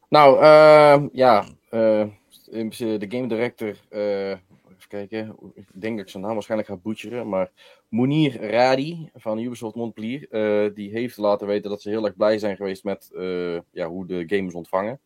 Nou, 0.08 0.40
eh, 0.40 1.04
ja, 1.12 1.44
de 1.70 3.06
game 3.08 3.26
director, 3.26 3.76
even 3.90 4.88
kijken, 4.88 5.36
ik 5.54 5.66
denk 5.72 5.96
dat 5.96 6.04
ik 6.06 6.10
zijn 6.12 6.22
naam 6.22 6.32
waarschijnlijk 6.32 6.70
ga 6.70 6.76
butcheren, 6.76 7.28
maar 7.28 7.50
Munir 7.94 8.50
Radi 8.50 9.10
van 9.14 9.38
Ubisoft 9.38 9.74
Montpellier, 9.74 10.26
eh, 10.30 10.74
die 10.74 10.90
heeft 10.90 11.16
laten 11.16 11.46
weten 11.46 11.70
dat 11.70 11.82
ze 11.82 11.88
heel 11.88 12.04
erg 12.04 12.16
blij 12.16 12.38
zijn 12.38 12.56
geweest 12.56 12.84
met 12.84 13.10
eh, 13.16 13.58
ja, 13.70 13.88
hoe 13.88 14.06
de 14.06 14.24
game 14.26 14.46
is 14.46 14.54
ontvangen. 14.54 15.00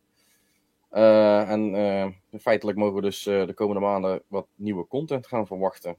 Eh, 0.89 1.49
en 1.51 2.15
feitelijk 2.39 2.77
mogen 2.77 2.95
we 2.95 3.01
dus 3.01 3.23
de 3.23 3.51
komende 3.55 3.81
maanden 3.81 4.21
wat 4.27 4.47
nieuwe 4.55 4.87
content 4.87 5.27
gaan 5.27 5.47
verwachten. 5.47 5.95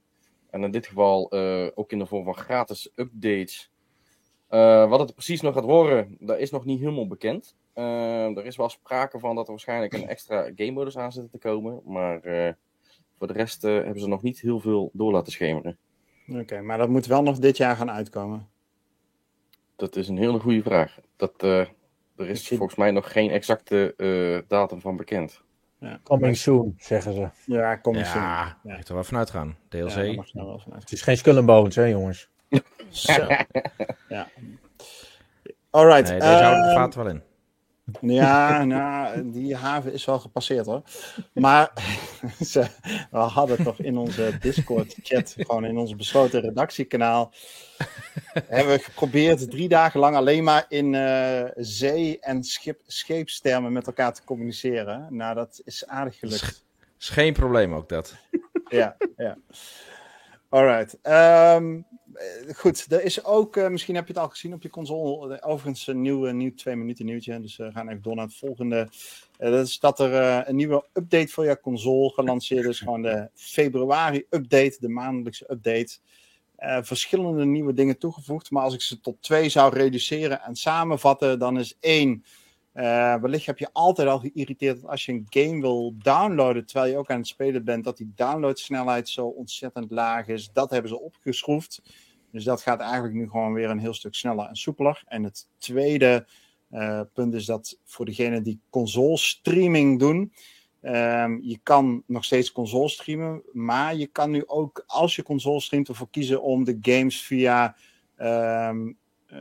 En 0.51 0.63
in 0.63 0.71
dit 0.71 0.87
geval 0.87 1.33
ook 1.75 1.93
in 1.93 1.99
de 1.99 2.07
vorm 2.07 2.25
van 2.25 2.35
gratis 2.35 2.93
updates. 2.95 3.71
Wat 4.89 5.01
het 5.01 5.13
precies 5.15 5.41
nog 5.41 5.55
gaat 5.55 5.65
worden, 5.65 6.17
dat 6.21 6.39
is 6.39 6.51
nog 6.51 6.65
niet 6.65 6.81
helemaal 6.81 7.07
bekend. 7.07 7.57
Er 7.75 8.45
is 8.45 8.57
wel 8.57 8.69
sprake 8.69 9.19
van 9.19 9.35
dat 9.35 9.45
er 9.45 9.51
waarschijnlijk 9.51 9.93
een 9.93 10.09
extra 10.09 10.51
game 10.55 10.71
modus 10.71 10.99
aan 10.99 11.13
zit 11.13 11.31
te 11.31 11.39
komen. 11.39 11.81
Maar 11.85 12.21
voor 13.19 13.27
de 13.27 13.33
rest 13.33 13.63
hebben 13.63 14.01
ze 14.01 14.09
nog 14.09 14.23
niet 14.23 14.41
heel 14.41 14.61
veel 14.61 14.91
door 14.93 15.13
laten 15.13 15.33
schemeren. 15.33 15.79
Oké, 16.33 16.61
maar 16.61 16.79
dat 16.79 16.89
moet 16.89 17.07
wel 17.07 17.23
nog 17.23 17.39
dit 17.39 17.57
jaar 17.57 17.77
gaan 17.77 17.91
uitkomen. 17.91 18.49
Dat 19.77 19.97
is 19.97 20.09
een 20.09 20.19
hele 20.19 20.39
goede 20.39 20.63
vraag. 20.63 20.99
Dat, 21.17 21.33
eh, 21.37 21.61
er 22.17 22.29
is 22.29 22.49
volgens 22.49 22.75
mij 22.75 22.91
nog 22.91 23.13
geen 23.13 23.31
exacte 23.31 23.95
eh, 23.97 24.49
datum 24.49 24.81
van 24.81 24.97
bekend. 24.97 25.43
Coming 26.03 26.37
soon, 26.37 26.75
zeggen 26.79 27.13
ze. 27.13 27.29
Ja, 27.45 27.81
eens 27.83 28.13
Ja, 28.13 28.15
ja. 28.15 28.57
ja. 28.63 28.77
moet 28.77 28.89
er 28.89 28.95
wel 28.95 29.05
vanuit 29.05 29.31
gaan. 29.31 29.57
DLC. 29.69 29.89
Ja, 29.89 29.95
daar 29.95 30.15
mag 30.15 30.27
je 30.27 30.45
wel 30.45 30.59
vanuit. 30.59 30.83
Het 30.83 30.93
is 30.93 31.03
geen 31.03 31.17
Skull 31.17 31.37
and 31.37 31.47
Bones, 31.47 31.75
hè 31.75 31.85
jongens. 31.85 32.29
Zo. 32.89 33.27
ja. 34.09 34.29
Alright. 35.71 36.09
nee, 36.09 36.19
deze 36.19 36.33
houden 36.33 36.63
de 36.63 36.69
ehm, 36.69 36.77
vaat 36.77 36.95
wel 36.95 37.09
in. 37.09 37.23
Ja, 38.01 38.65
nou, 38.65 39.31
die 39.31 39.57
haven 39.57 39.93
is 39.93 40.05
wel 40.05 40.19
gepasseerd 40.19 40.67
hoor. 40.67 40.83
Maar 41.33 41.73
ze, 42.53 42.67
we 43.11 43.19
hadden 43.19 43.63
toch 43.63 43.79
in 43.79 43.97
onze 43.97 44.39
Discord-chat, 44.41 45.35
gewoon 45.39 45.65
in 45.65 45.77
ons 45.79 45.97
besloten 45.97 46.41
redactiekanaal, 46.41 47.33
hebben 48.47 48.75
we 48.75 48.83
geprobeerd 48.83 49.51
drie 49.51 49.69
dagen 49.69 50.01
lang 50.01 50.17
alleen 50.17 50.45
maar 50.45 50.65
in 50.69 50.95
eh, 50.95 51.45
zee- 51.57 52.19
en 52.21 52.43
schip, 52.45 52.81
scheepstermen 52.87 53.73
met 53.73 53.87
elkaar 53.87 54.15
te 54.15 54.25
communiceren. 54.25 55.07
Nou, 55.11 55.35
dat 55.35 55.61
is 55.65 55.87
aardig 55.87 56.19
gelukt. 56.19 56.65
Is 56.99 57.09
geen 57.09 57.33
probleem 57.33 57.75
ook 57.75 57.89
dat. 57.89 58.15
Ja, 58.69 58.97
ja. 59.17 59.37
Alright. 60.51 60.99
Eh, 61.03 61.63
goed, 62.55 62.87
er 62.93 63.05
is 63.05 63.25
ook, 63.25 63.57
eh, 63.57 63.69
misschien 63.69 63.95
heb 63.95 64.07
je 64.07 64.13
het 64.13 64.23
al 64.23 64.29
gezien 64.29 64.53
op 64.53 64.63
je 64.63 64.71
console, 64.71 65.43
overigens 65.43 65.87
een 65.87 66.01
nieuw, 66.01 66.31
nieuw 66.31 66.55
twee 66.55 66.77
minuten 66.77 67.05
nieuwtje. 67.05 67.41
Dus 67.41 67.59
eh, 67.59 67.67
we 67.67 67.73
gaan 67.73 67.89
even 67.89 68.03
door 68.03 68.15
naar 68.15 68.25
het 68.25 68.37
volgende. 68.37 68.89
Dat 69.37 69.67
is 69.67 69.79
dat 69.79 70.01
er 70.01 70.49
een 70.49 70.57
nieuwe 70.57 70.85
update 70.93 71.29
voor 71.29 71.45
je 71.45 71.61
console 71.61 72.11
gelanceerd 72.11 72.65
is. 72.65 72.81
Gewoon 72.81 73.03
de 73.03 73.29
februari 73.35 74.27
update, 74.31 74.77
de 74.81 74.89
maandelijkse 74.89 75.53
update. 75.53 75.99
Verschillende 76.83 77.45
nieuwe 77.45 77.73
dingen 77.73 77.99
toegevoegd. 77.99 78.51
Maar 78.51 78.63
als 78.63 78.75
ik 78.75 78.81
ze 78.81 79.01
tot 79.01 79.23
twee 79.23 79.49
zou 79.49 79.75
reduceren 79.75 80.41
en 80.43 80.57
samenvatten, 80.57 81.39
dan 81.39 81.59
is 81.59 81.77
één. 81.81 82.25
Eh, 82.73 83.15
wellicht 83.17 83.47
heb 83.47 83.59
je 83.59 83.69
altijd 83.73 84.09
al 84.09 84.19
geïrriteerd 84.19 84.81
dat 84.81 84.91
als 84.91 85.05
je 85.05 85.13
een 85.13 85.27
game 85.29 85.61
wil 85.61 85.95
downloaden 85.99 86.67
terwijl 86.67 86.93
je 86.93 86.99
ook 86.99 87.11
aan 87.11 87.19
het 87.19 87.27
spelen 87.27 87.65
bent, 87.65 87.85
dat 87.85 87.97
die 87.97 88.13
downloadsnelheid 88.15 89.09
zo 89.09 89.27
ontzettend 89.27 89.91
laag 89.91 90.29
is. 90.29 90.51
Dat 90.53 90.71
hebben 90.71 90.91
ze 90.91 91.01
opgeschroefd. 91.01 91.83
Dus 92.33 92.45
dat 92.45 92.63
gaat 92.63 92.81
eigenlijk 92.81 93.15
nu 93.15 93.29
gewoon 93.29 93.53
weer 93.53 93.71
een 93.71 93.79
heel 93.79 93.95
stuk 93.95 94.15
sneller 94.15 94.47
en 94.47 94.57
soepeler. 94.57 95.03
En 95.07 95.23
het 95.23 95.47
tweede 95.59 96.27
eh, 96.71 97.01
punt 97.15 97.35
is 97.35 97.45
dat 97.45 97.79
voor 97.85 98.05
degenen 98.05 98.43
die 98.43 98.61
console 98.71 99.17
streaming 99.17 99.99
doen, 99.99 100.33
ehm, 100.81 101.39
je 101.41 101.59
kan 101.63 102.03
nog 102.07 102.25
steeds 102.25 102.53
console 102.53 102.89
streamen, 102.89 103.43
maar 103.53 103.95
je 103.95 104.07
kan 104.07 104.31
nu 104.31 104.47
ook, 104.47 104.85
als 104.87 105.17
je 105.17 105.23
console 105.23 105.61
streamt, 105.61 105.89
ervoor 105.89 106.11
kiezen 106.11 106.43
om 106.43 106.65
de 106.65 106.79
games 106.81 107.23
via, 107.23 107.77
ehm, 108.17 108.93
eh, 109.27 109.39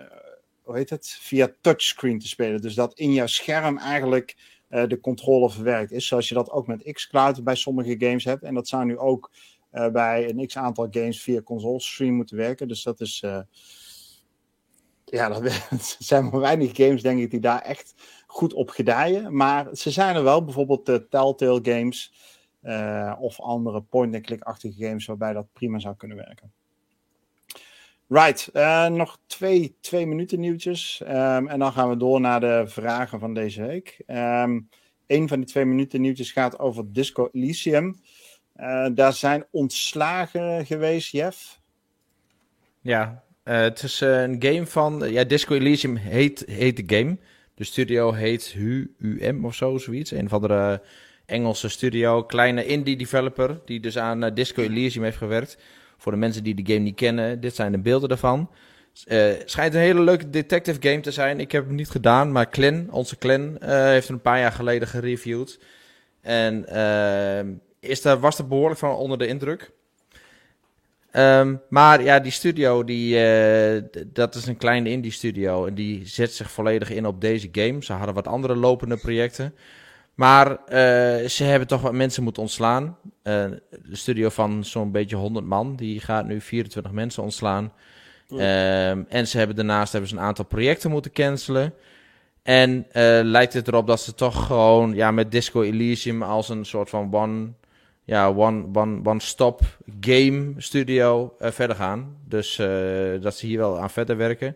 hoe 0.69 0.77
heet 0.77 0.89
het, 0.89 1.07
via 1.07 1.55
touchscreen 1.61 2.19
te 2.19 2.27
spelen. 2.27 2.61
Dus 2.61 2.73
dat 2.75 2.93
in 2.93 3.13
jouw 3.13 3.27
scherm 3.27 3.77
eigenlijk 3.77 4.37
eh, 4.67 4.87
de 4.87 4.99
controle 4.99 5.49
verwerkt 5.49 5.91
is, 5.91 6.07
zoals 6.07 6.29
je 6.29 6.35
dat 6.35 6.49
ook 6.49 6.67
met 6.67 6.91
xCloud 6.91 7.43
bij 7.43 7.55
sommige 7.55 7.95
games 7.99 8.23
hebt. 8.23 8.43
En 8.43 8.53
dat 8.53 8.67
zou 8.67 8.85
nu 8.85 8.97
ook 8.97 9.31
eh, 9.69 9.87
bij 9.87 10.29
een 10.29 10.47
x 10.47 10.57
aantal 10.57 10.87
games 10.91 11.21
via 11.21 11.41
console 11.41 11.79
stream 11.81 12.13
moeten 12.13 12.37
werken. 12.37 12.67
Dus 12.67 12.83
dat 12.83 12.99
is. 12.99 13.21
eh, 13.21 13.41
ja, 15.05 15.29
dat 15.29 15.51
zijn 15.99 16.29
maar 16.29 16.39
weinig 16.39 16.75
games, 16.75 17.01
denk 17.01 17.19
ik, 17.19 17.31
die 17.31 17.39
daar 17.39 17.61
echt 17.61 17.93
goed 18.27 18.53
op 18.53 18.69
gedijen. 18.69 19.35
Maar 19.35 19.75
ze 19.75 19.91
zijn 19.91 20.15
er 20.15 20.23
wel, 20.23 20.43
bijvoorbeeld 20.43 20.85
de 20.85 21.07
Telltale 21.07 21.59
games. 21.63 22.13
of 23.19 23.39
andere 23.39 23.81
point-and-click-achtige 23.81 24.85
games 24.85 25.05
waarbij 25.05 25.33
dat 25.33 25.53
prima 25.53 25.79
zou 25.79 25.95
kunnen 25.95 26.17
werken. 26.17 26.53
Right, 28.11 28.49
eh, 28.53 28.87
nog 28.87 29.19
twee, 29.27 29.77
twee 29.81 30.07
minuten 30.07 30.39
nieuwtjes. 30.39 31.01
Ehm, 31.05 31.47
en 31.47 31.59
dan 31.59 31.71
gaan 31.71 31.89
we 31.89 31.97
door 31.97 32.21
naar 32.21 32.39
de 32.39 32.63
vragen 32.67 33.19
van 33.19 33.33
deze 33.33 33.65
week. 33.65 34.01
Ehm 34.05 34.59
een 35.09 35.27
van 35.27 35.37
die 35.37 35.47
twee 35.47 35.65
minuten 35.65 36.01
nieuwtjes 36.01 36.31
gaat 36.31 36.59
over 36.59 36.93
Disco 36.93 37.29
Elysium. 37.31 37.99
Eh, 38.53 38.87
daar 38.93 39.13
zijn 39.13 39.45
ontslagen 39.51 40.65
geweest, 40.65 41.11
Jeff. 41.11 41.59
Ja, 42.81 43.23
eh, 43.43 43.59
het 43.59 43.83
is 43.83 44.01
een 44.01 44.35
game 44.39 44.65
van... 44.65 45.11
ja, 45.11 45.23
Disco 45.23 45.55
Elysium 45.55 45.95
heet, 45.95 46.43
heet 46.47 46.87
de 46.87 46.95
game. 46.97 47.17
De 47.53 47.63
studio 47.63 48.11
heet 48.11 48.45
HUM 48.45 49.45
of 49.45 49.55
zo, 49.55 49.77
zoiets. 49.77 50.11
Een 50.11 50.29
van 50.29 50.41
de 50.41 50.81
Engelse 51.25 51.69
studio. 51.69 52.23
Kleine 52.23 52.65
indie 52.65 52.97
developer 52.97 53.61
die 53.65 53.79
dus 53.79 53.97
aan 53.97 54.33
Disco 54.33 54.61
Elysium 54.61 55.03
heeft 55.03 55.17
gewerkt. 55.17 55.57
Voor 55.99 56.11
de 56.11 56.17
mensen 56.17 56.43
die 56.43 56.55
de 56.55 56.73
game 56.73 56.85
niet 56.85 56.95
kennen, 56.95 57.39
dit 57.39 57.55
zijn 57.55 57.71
de 57.71 57.79
beelden 57.79 58.09
daarvan. 58.09 58.49
Eh 59.05 59.31
schijnt 59.45 59.73
een 59.73 59.79
hele 59.79 60.01
leuke 60.01 60.29
detective 60.29 60.81
game 60.81 60.99
te 60.99 61.11
zijn. 61.11 61.39
Ik 61.39 61.51
heb 61.51 61.65
hem 61.65 61.75
niet 61.75 61.89
gedaan, 61.89 62.31
maar 62.31 62.49
Clan, 62.49 62.87
onze 62.91 63.17
Clan, 63.17 63.57
eh, 63.57 63.83
heeft 63.83 64.07
hem 64.07 64.15
een 64.15 64.21
paar 64.21 64.39
jaar 64.39 64.51
geleden 64.51 64.87
gereviewd. 64.87 65.59
En 66.21 66.67
eh, 66.67 67.45
is 67.79 68.01
daar, 68.01 68.19
was 68.19 68.37
er 68.37 68.47
behoorlijk 68.47 68.79
van 68.79 68.95
onder 68.95 69.17
de 69.17 69.27
indruk. 69.27 69.71
Ehm, 71.11 71.55
maar 71.69 72.03
ja, 72.03 72.19
die 72.19 72.31
studio, 72.31 72.83
die, 72.83 73.13
dat 74.05 74.35
is 74.35 74.45
een 74.45 74.57
kleine 74.57 74.89
indie 74.89 75.11
studio. 75.11 75.65
En 75.65 75.73
die 75.73 76.07
zet 76.07 76.33
zich 76.33 76.51
volledig 76.51 76.89
in 76.89 77.05
op 77.05 77.21
deze 77.21 77.49
game. 77.51 77.83
Ze 77.83 77.93
hadden 77.93 78.15
wat 78.15 78.27
andere 78.27 78.55
lopende 78.55 78.97
projecten. 78.97 79.53
Maar 80.19 80.65
eh, 80.65 81.27
ze 81.27 81.43
hebben 81.43 81.67
toch 81.67 81.81
wat 81.81 81.93
mensen 81.93 82.23
moeten 82.23 82.41
ontslaan. 82.41 82.97
Eh, 83.21 83.45
de 83.85 83.95
studio 83.95 84.29
van 84.29 84.63
zo'n 84.65 84.91
beetje 84.91 85.15
100 85.15 85.45
man, 85.45 85.75
die 85.75 85.99
gaat 85.99 86.25
nu 86.25 86.41
24 86.41 86.91
mensen 86.91 87.23
ontslaan. 87.23 87.73
Ehm, 88.29 89.03
en 89.09 89.27
ze 89.27 89.37
hebben 89.37 89.55
daarnaast 89.55 89.91
hebben 89.91 90.09
ze 90.09 90.15
een 90.15 90.21
aantal 90.21 90.45
projecten 90.45 90.91
moeten 90.91 91.11
cancelen. 91.11 91.73
En 92.43 92.85
eh, 92.91 93.19
lijkt 93.23 93.53
het 93.53 93.67
erop 93.67 93.87
dat 93.87 94.01
ze 94.01 94.13
toch 94.13 94.45
gewoon 94.45 94.93
ja, 94.95 95.11
met 95.11 95.31
Disco 95.31 95.61
Elysium 95.61 96.23
als 96.23 96.49
een 96.49 96.65
soort 96.65 96.89
van 96.89 97.13
one, 97.13 97.47
ja, 98.03 98.33
one, 98.33 98.65
one, 98.73 98.99
one-stop 99.03 99.61
game 99.99 100.53
studio 100.57 101.35
verder 101.39 101.75
gaan. 101.75 102.17
Dus 102.27 102.59
eh, 102.59 102.67
dat 103.21 103.35
ze 103.35 103.45
hier 103.45 103.57
wel 103.57 103.79
aan 103.79 103.89
verder 103.89 104.17
werken. 104.17 104.55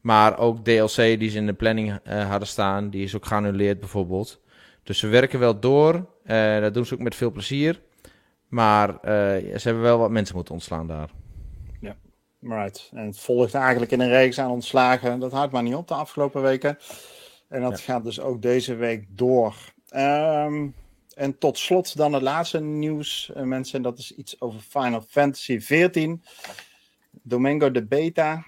Maar 0.00 0.38
ook 0.38 0.64
DLC 0.64 0.96
die 0.96 1.30
ze 1.30 1.36
in 1.36 1.46
de 1.46 1.52
planning 1.52 1.98
eh, 2.02 2.28
hadden 2.30 2.48
staan, 2.48 2.90
die 2.90 3.04
is 3.04 3.16
ook 3.16 3.26
geannuleerd 3.26 3.80
bijvoorbeeld. 3.80 4.42
Dus 4.84 4.98
ze 4.98 5.06
werken 5.06 5.38
wel 5.38 5.60
door. 5.60 6.06
eh, 6.24 6.60
dat 6.60 6.74
doen 6.74 6.86
ze 6.86 6.94
ook 6.94 7.00
met 7.00 7.14
veel 7.14 7.30
plezier. 7.30 7.80
Maar 8.48 8.88
eh, 8.88 9.56
ze 9.56 9.60
hebben 9.62 9.82
wel 9.82 9.98
wat 9.98 10.10
mensen 10.10 10.34
moeten 10.34 10.54
ontslaan 10.54 10.86
daar. 10.86 11.10
Right. 12.48 12.90
En 12.94 13.06
het 13.06 13.20
volgt 13.20 13.54
eigenlijk 13.54 13.92
in 13.92 14.00
een 14.00 14.08
reeks 14.08 14.38
aan 14.38 14.50
ontslagen. 14.50 15.18
Dat 15.20 15.32
houdt 15.32 15.52
maar 15.52 15.62
niet 15.62 15.74
op 15.74 15.88
de 15.88 15.94
afgelopen 15.94 16.42
weken. 16.42 16.78
En 17.48 17.60
dat 17.60 17.80
gaat 17.80 18.04
dus 18.04 18.20
ook 18.20 18.42
deze 18.42 18.74
week 18.74 19.06
door. 19.08 19.54
Ehm, 19.88 20.68
en 21.14 21.38
tot 21.38 21.58
slot 21.58 21.96
dan 21.96 22.12
het 22.12 22.22
laatste 22.22 22.60
nieuws, 22.60 23.30
eh, 23.34 23.42
mensen. 23.42 23.82
Dat 23.82 23.98
is 23.98 24.14
iets 24.14 24.40
over 24.40 24.60
Final 24.60 25.04
Fantasy 25.08 25.56
XIV. 25.56 26.14
Domingo 27.10 27.70
de 27.70 27.84
Beta. 27.86 28.44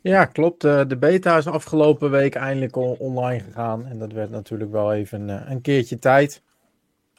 Ja, 0.00 0.24
klopt. 0.24 0.64
Eh, 0.64 0.84
de 0.88 0.98
beta 0.98 1.36
is 1.36 1.46
afgelopen 1.46 2.10
week 2.10 2.34
eindelijk 2.34 2.76
on- 2.76 2.98
online 2.98 3.40
gegaan. 3.42 3.86
En 3.86 3.98
dat 3.98 4.12
werd 4.12 4.30
natuurlijk 4.30 4.70
wel 4.70 4.92
even 4.94 5.30
eh, 5.30 5.50
een 5.50 5.60
keertje 5.60 5.98
tijd. 5.98 6.42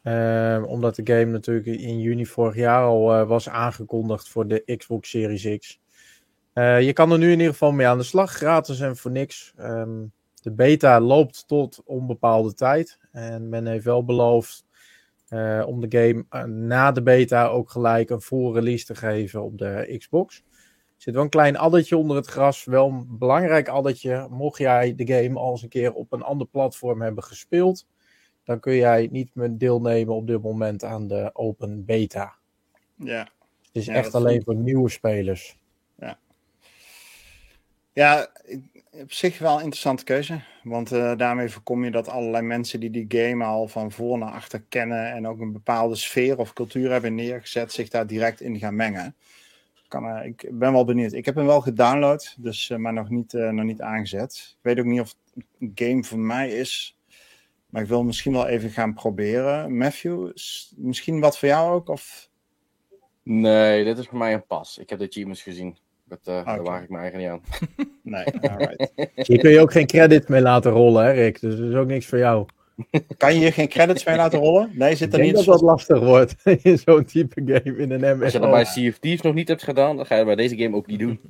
Eh, 0.04 0.64
omdat 0.68 0.96
de 0.96 1.02
game 1.06 1.26
natuurlijk 1.26 1.66
in 1.66 2.00
juni 2.00 2.26
vorig 2.26 2.56
jaar 2.56 2.84
al 2.84 3.14
eh, 3.14 3.28
was 3.28 3.50
aangekondigd 3.50 4.30
voor 4.30 4.48
de 4.48 4.76
Xbox 4.78 5.10
Series 5.10 5.58
X. 5.58 5.80
Je 6.80 6.94
kan 6.94 7.12
er 7.12 7.18
nu 7.18 7.26
in 7.32 7.38
ieder 7.38 7.52
geval 7.52 7.72
mee 7.72 7.88
aan 7.88 7.98
de 7.98 8.04
slag, 8.04 8.32
gratis 8.32 8.80
en 8.80 8.98
voor 8.98 9.12
niks. 9.12 9.54
Ehm, 9.58 10.06
de 10.42 10.52
beta 10.52 11.00
loopt 11.00 11.48
tot 11.48 11.82
onbepaalde 11.86 12.54
tijd. 12.54 12.98
En 13.12 13.50
men 13.50 13.68
heeft 13.68 13.84
wel 13.86 14.06
beloofd 14.06 14.66
om 15.66 15.80
de 15.80 15.88
game 15.90 16.46
na 16.48 16.92
de 16.92 17.02
beta 17.04 17.48
ook 17.48 17.70
gelijk 17.70 18.10
een 18.10 18.22
full 18.22 18.52
release 18.54 18.86
te 18.86 18.96
geven 18.96 19.44
op 19.44 19.58
de 19.58 19.96
Xbox. 19.98 20.44
Er 21.00 21.06
zit 21.06 21.14
wel 21.14 21.24
een 21.24 21.30
klein 21.30 21.58
addertje 21.58 21.98
onder 21.98 22.16
het 22.18 22.28
gras. 22.28 22.64
Wel 22.64 22.88
een 22.88 23.18
belangrijk 23.18 23.68
addertje. 23.68 24.28
Mocht 24.30 24.58
jij 24.58 24.96
de 24.96 25.08
game 25.08 25.40
al 25.40 25.52
eens 25.52 25.62
een 25.64 25.70
keer 25.70 25.94
op 25.94 26.12
een 26.12 26.22
ander 26.22 26.48
platform 26.48 27.02
hebben 27.02 27.24
gespeeld, 27.24 27.88
dan 28.44 28.60
kun 28.60 28.76
jij 28.76 29.08
niet 29.12 29.36
meer 29.36 29.58
deelnemen 29.58 30.16
op 30.16 30.28
dit 30.28 30.42
moment 30.42 30.84
aan 30.84 31.08
de 31.08 31.30
open 31.34 31.86
beta. 31.86 32.36
Ja. 32.96 33.20
Het 33.62 33.70
is 33.72 33.86
Ja, 33.86 33.94
echt 33.94 34.16
alleen 34.16 34.44
voor 34.44 34.56
nieuwe 34.56 34.90
spelers. 34.90 35.58
Ja, 37.94 38.30
ik- 38.46 38.84
op 38.92 39.12
zich 39.12 39.40
wel 39.40 39.56
een 39.56 39.62
interessante 39.64 40.04
keuze. 40.04 40.42
Want 40.64 40.92
eh, 40.92 41.18
daarmee 41.18 41.50
voorkom 41.50 41.84
je 41.84 41.92
dat 41.92 42.08
allerlei 42.08 42.44
mensen 42.44 42.80
die 42.80 42.90
die 42.90 43.06
game 43.08 43.44
al 43.44 43.68
van 43.68 43.92
voor 43.92 44.18
naar 44.18 44.32
achter 44.32 44.62
kennen 44.70 45.12
en 45.12 45.28
ook 45.28 45.40
een 45.40 45.52
bepaalde 45.54 45.96
sfeer 45.96 46.38
of 46.38 46.54
cultuur 46.54 46.92
hebben 46.92 47.16
neergezet, 47.16 47.72
zich 47.72 47.90
daar 47.90 48.08
direct 48.08 48.42
in 48.42 48.60
gaan 48.60 48.76
mengen. 48.76 49.16
Kan, 49.90 50.06
eh, 50.06 50.26
ik 50.26 50.50
ben 50.52 50.72
wel 50.72 50.86
benieuwd. 50.86 51.14
Ik 51.14 51.26
heb 51.26 51.36
hem 51.36 51.46
wel 51.46 51.62
gedownload, 51.62 52.36
dus, 52.38 52.70
eh, 52.70 52.78
maar 52.78 52.94
nog 52.94 53.10
niet, 53.10 53.34
eh, 53.34 53.50
nog 53.50 53.66
niet 53.66 53.82
aangezet. 53.82 54.56
Ik 54.58 54.64
weet 54.64 54.80
ook 54.80 54.86
niet 54.86 55.02
of 55.02 55.16
het 55.34 55.46
een 55.60 55.72
game 55.76 56.04
voor 56.04 56.20
mij 56.20 56.50
is. 56.50 56.98
Maar 57.70 57.82
ik 57.82 57.88
wil 57.88 58.04
misschien 58.04 58.32
wel 58.32 58.48
even 58.48 58.70
gaan 58.70 58.94
proberen. 58.94 59.78
Matthew, 59.78 60.30
is 60.34 60.74
misschien 60.78 61.20
wat 61.20 61.38
voor 61.38 61.48
jou 61.48 61.74
ook? 61.74 61.90
Of... 61.90 62.30
Nee, 63.24 63.84
dit 63.84 63.98
is 63.98 64.08
voor 64.08 64.18
mij 64.18 64.34
een 64.34 64.46
pas. 64.46 64.78
Ik 64.78 64.90
heb 64.90 65.00
de 65.00 65.06
achievements 65.06 65.42
gezien. 65.42 65.78
Dat, 66.10 66.20
eh, 66.24 66.46
Daar 66.46 66.64
waag 66.64 66.84
ik 66.84 66.90
me 66.90 66.98
eigenlijk 66.98 67.32
niet 67.32 67.42
aan. 67.58 67.88
Nee, 68.04 68.52
alright. 68.52 68.92
Hier 69.28 69.40
kun 69.40 69.52
je 69.52 69.60
ook 69.60 69.72
geen 69.72 69.88
credit 69.88 70.28
mee 70.28 70.42
laten 70.42 70.72
rollen, 70.72 71.06
hè 71.06 71.12
Rick? 71.12 71.40
Dus 71.40 71.58
dat 71.58 71.70
is 71.70 71.76
ook 71.76 71.88
niks 71.88 72.06
voor 72.06 72.18
jou. 72.18 72.46
Kan 73.18 73.34
je 73.34 73.40
hier 73.40 73.54
geen 73.54 73.68
credits 73.68 74.04
mee 74.04 74.16
laten 74.16 74.40
rollen? 74.40 74.72
Nee, 74.74 74.96
zit 74.96 75.08
Ik 75.08 75.14
er 75.14 75.20
denk 75.20 75.36
niet. 75.36 75.46
dat 75.46 75.46
dat 75.46 75.62
lastig 75.62 76.00
wordt 76.00 76.36
in 76.64 76.78
zo'n 76.78 77.06
type 77.06 77.42
game 77.46 77.78
in 77.78 77.92
een 77.92 78.24
Als 78.24 78.34
je 78.34 78.40
dat 78.40 78.52
bij 78.52 78.66
Sea 78.66 78.90
of 78.90 78.98
Thieves 78.98 79.22
nog 79.22 79.34
niet 79.34 79.48
hebt 79.48 79.64
gedaan, 79.64 79.96
dan 79.96 80.06
ga 80.06 80.16
je 80.16 80.26
dat 80.26 80.36
bij 80.36 80.48
deze 80.48 80.64
game 80.64 80.76
ook 80.76 80.88
niet 80.88 81.00
doen. 81.00 81.20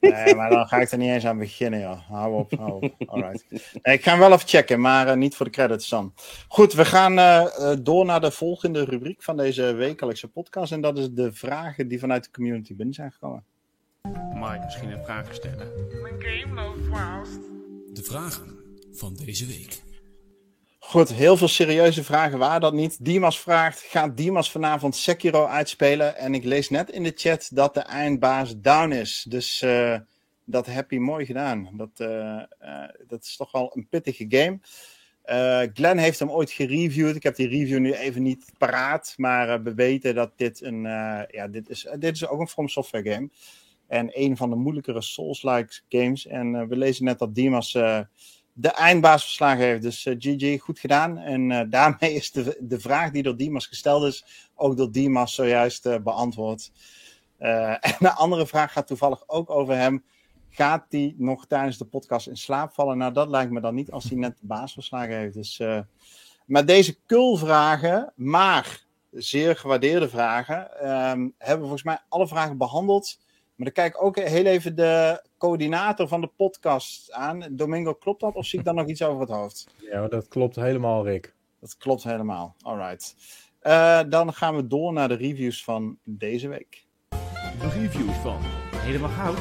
Nee, 0.00 0.34
maar 0.34 0.50
dan 0.50 0.66
ga 0.66 0.80
ik 0.80 0.90
er 0.90 0.98
niet 0.98 1.10
eens 1.10 1.26
aan 1.26 1.38
beginnen, 1.38 1.80
joh. 1.80 2.08
Hou 2.08 2.34
op, 2.34 2.52
hou 2.58 2.72
op. 2.72 2.94
Alright. 3.06 3.44
Nee, 3.82 3.94
ik 3.94 4.02
ga 4.02 4.10
hem 4.10 4.18
wel 4.18 4.32
even 4.32 4.48
checken, 4.48 4.80
maar 4.80 5.08
eh, 5.08 5.16
niet 5.16 5.34
voor 5.34 5.46
de 5.46 5.52
credits 5.52 5.88
dan. 5.88 6.12
Goed, 6.48 6.72
we 6.72 6.84
gaan 6.84 7.18
eh, 7.18 7.40
eh, 7.42 7.78
door 7.82 8.04
naar 8.04 8.20
de 8.20 8.30
volgende 8.30 8.84
rubriek 8.84 9.22
van 9.22 9.36
deze 9.36 9.74
wekelijkse 9.74 10.28
podcast. 10.28 10.72
En 10.72 10.80
dat 10.80 10.98
is 10.98 11.10
de 11.10 11.32
vragen 11.32 11.88
die 11.88 11.98
vanuit 11.98 12.24
de 12.24 12.30
community 12.30 12.74
binnen 12.74 12.94
zijn 12.94 13.12
gekomen. 13.12 13.44
Mag 14.34 14.54
ik 14.54 14.64
misschien 14.64 14.90
een 14.90 15.04
vraag 15.04 15.34
stellen? 15.34 15.68
De 17.92 18.02
vragen 18.02 18.58
van 18.92 19.14
deze 19.14 19.46
week. 19.46 19.82
Goed, 20.86 21.12
heel 21.12 21.36
veel 21.36 21.48
serieuze 21.48 22.04
vragen 22.04 22.38
waren 22.38 22.60
dat 22.60 22.72
niet. 22.72 23.04
Dimas 23.04 23.40
vraagt, 23.40 23.80
gaat 23.80 24.16
Dimas 24.16 24.50
vanavond 24.50 24.96
Sekiro 24.96 25.46
uitspelen? 25.46 26.16
En 26.16 26.34
ik 26.34 26.44
lees 26.44 26.70
net 26.70 26.90
in 26.90 27.02
de 27.02 27.12
chat 27.14 27.50
dat 27.52 27.74
de 27.74 27.80
eindbaas 27.80 28.60
down 28.60 28.92
is. 28.92 29.26
Dus 29.28 29.62
eh, 29.62 29.98
dat 30.44 30.66
heb 30.66 30.90
je 30.90 31.00
mooi 31.00 31.26
gedaan. 31.26 31.70
Dat, 31.72 31.90
eh, 31.96 32.36
eh, 32.58 32.88
dat 33.08 33.24
is 33.24 33.36
toch 33.36 33.52
wel 33.52 33.70
een 33.74 33.86
pittige 33.88 34.26
game. 34.28 34.58
Glenn 35.72 35.98
heeft 35.98 36.18
hem 36.18 36.30
ooit 36.30 36.50
gereviewd. 36.50 37.16
Ik 37.16 37.22
heb 37.22 37.36
die 37.36 37.48
review 37.48 37.78
nu 37.78 37.92
even 37.92 38.22
niet 38.22 38.52
paraat. 38.58 39.14
Maar 39.16 39.62
we 39.62 39.74
weten 39.74 40.14
dat 40.14 40.32
dit 40.36 40.62
een... 40.62 40.82
ja, 41.30 41.48
dit 41.50 41.68
is, 41.68 41.86
dit 41.98 42.14
is 42.14 42.26
ook 42.26 42.40
een 42.40 42.48
From 42.48 42.68
Software 42.68 43.12
game. 43.12 43.30
En 43.86 44.10
een 44.12 44.36
van 44.36 44.50
de 44.50 44.56
moeilijkere 44.56 45.02
Souls-like 45.02 45.80
games. 45.88 46.26
En 46.26 46.68
we 46.68 46.76
lezen 46.76 47.04
net 47.04 47.18
dat 47.18 47.34
Dimas... 47.34 47.76
eh, 48.56 48.62
de 48.62 48.68
eindbaas 48.68 49.22
verslagen 49.22 49.64
heeft. 49.64 49.82
Dus 49.82 50.06
eh, 50.06 50.14
GG, 50.18 50.60
goed 50.60 50.78
gedaan. 50.78 51.18
En 51.18 51.50
eh, 51.50 51.60
daarmee 51.70 52.14
is 52.14 52.30
de, 52.30 52.56
de 52.60 52.80
vraag 52.80 53.10
die 53.10 53.22
door 53.22 53.36
Dimas 53.36 53.66
gesteld 53.66 54.04
is, 54.04 54.48
ook 54.54 54.76
door 54.76 54.92
Dimas 54.92 55.34
zojuist 55.34 55.86
eh, 55.86 55.98
beantwoord. 55.98 56.70
Eh, 57.38 57.70
en 57.90 57.96
de 57.98 58.12
andere 58.12 58.46
vraag 58.46 58.72
gaat 58.72 58.86
toevallig 58.86 59.22
ook 59.26 59.50
over 59.50 59.76
hem. 59.76 60.04
Gaat 60.50 60.86
hij 60.88 61.14
nog 61.18 61.46
tijdens 61.46 61.78
de 61.78 61.84
podcast 61.84 62.26
in 62.26 62.36
slaap 62.36 62.72
vallen? 62.72 62.98
Nou, 62.98 63.12
dat 63.12 63.28
lijkt 63.28 63.50
me 63.50 63.60
dan 63.60 63.74
niet 63.74 63.90
als 63.90 64.04
hij 64.04 64.18
net 64.18 64.38
de 64.40 64.46
baas 64.46 64.72
verslagen 64.72 65.16
heeft. 65.16 65.34
Dus, 65.34 65.58
eh, 65.58 65.80
maar 66.46 66.66
deze 66.66 66.96
kulvragen, 67.06 68.12
maar 68.16 68.84
zeer 69.10 69.56
gewaardeerde 69.56 70.08
vragen, 70.08 70.80
ehm, 70.80 71.28
hebben 71.38 71.58
we 71.58 71.60
volgens 71.60 71.82
mij 71.82 71.98
alle 72.08 72.28
vragen 72.28 72.56
behandeld. 72.56 73.18
Maar 73.54 73.66
dan 73.66 73.72
kijk 73.72 73.94
ik 73.94 74.02
ook 74.02 74.18
heel 74.18 74.44
even 74.44 74.76
de 74.76 75.22
coördinator 75.38 76.08
van 76.08 76.20
de 76.20 76.30
podcast 76.36 77.12
aan. 77.12 77.46
Domingo, 77.50 77.94
klopt 77.94 78.20
dat? 78.20 78.34
Of 78.34 78.46
zie 78.46 78.58
ik 78.58 78.64
dan 78.64 78.74
nog 78.74 78.86
iets 78.86 79.02
over 79.02 79.20
het 79.20 79.30
hoofd? 79.30 79.66
Ja, 79.76 80.08
dat 80.08 80.28
klopt 80.28 80.56
helemaal, 80.56 81.04
Rick. 81.04 81.34
Dat 81.60 81.76
klopt 81.76 82.02
helemaal. 82.04 82.54
Alright. 82.62 83.14
Eh 83.60 84.00
dan 84.08 84.32
gaan 84.32 84.56
we 84.56 84.66
door 84.66 84.92
naar 84.92 85.08
de 85.08 85.14
reviews 85.14 85.64
van 85.64 85.98
deze 86.02 86.48
week. 86.48 86.86
De 87.60 87.68
reviews 87.68 88.16
van 88.16 88.38
Helemaal 88.76 89.10
Goud, 89.10 89.38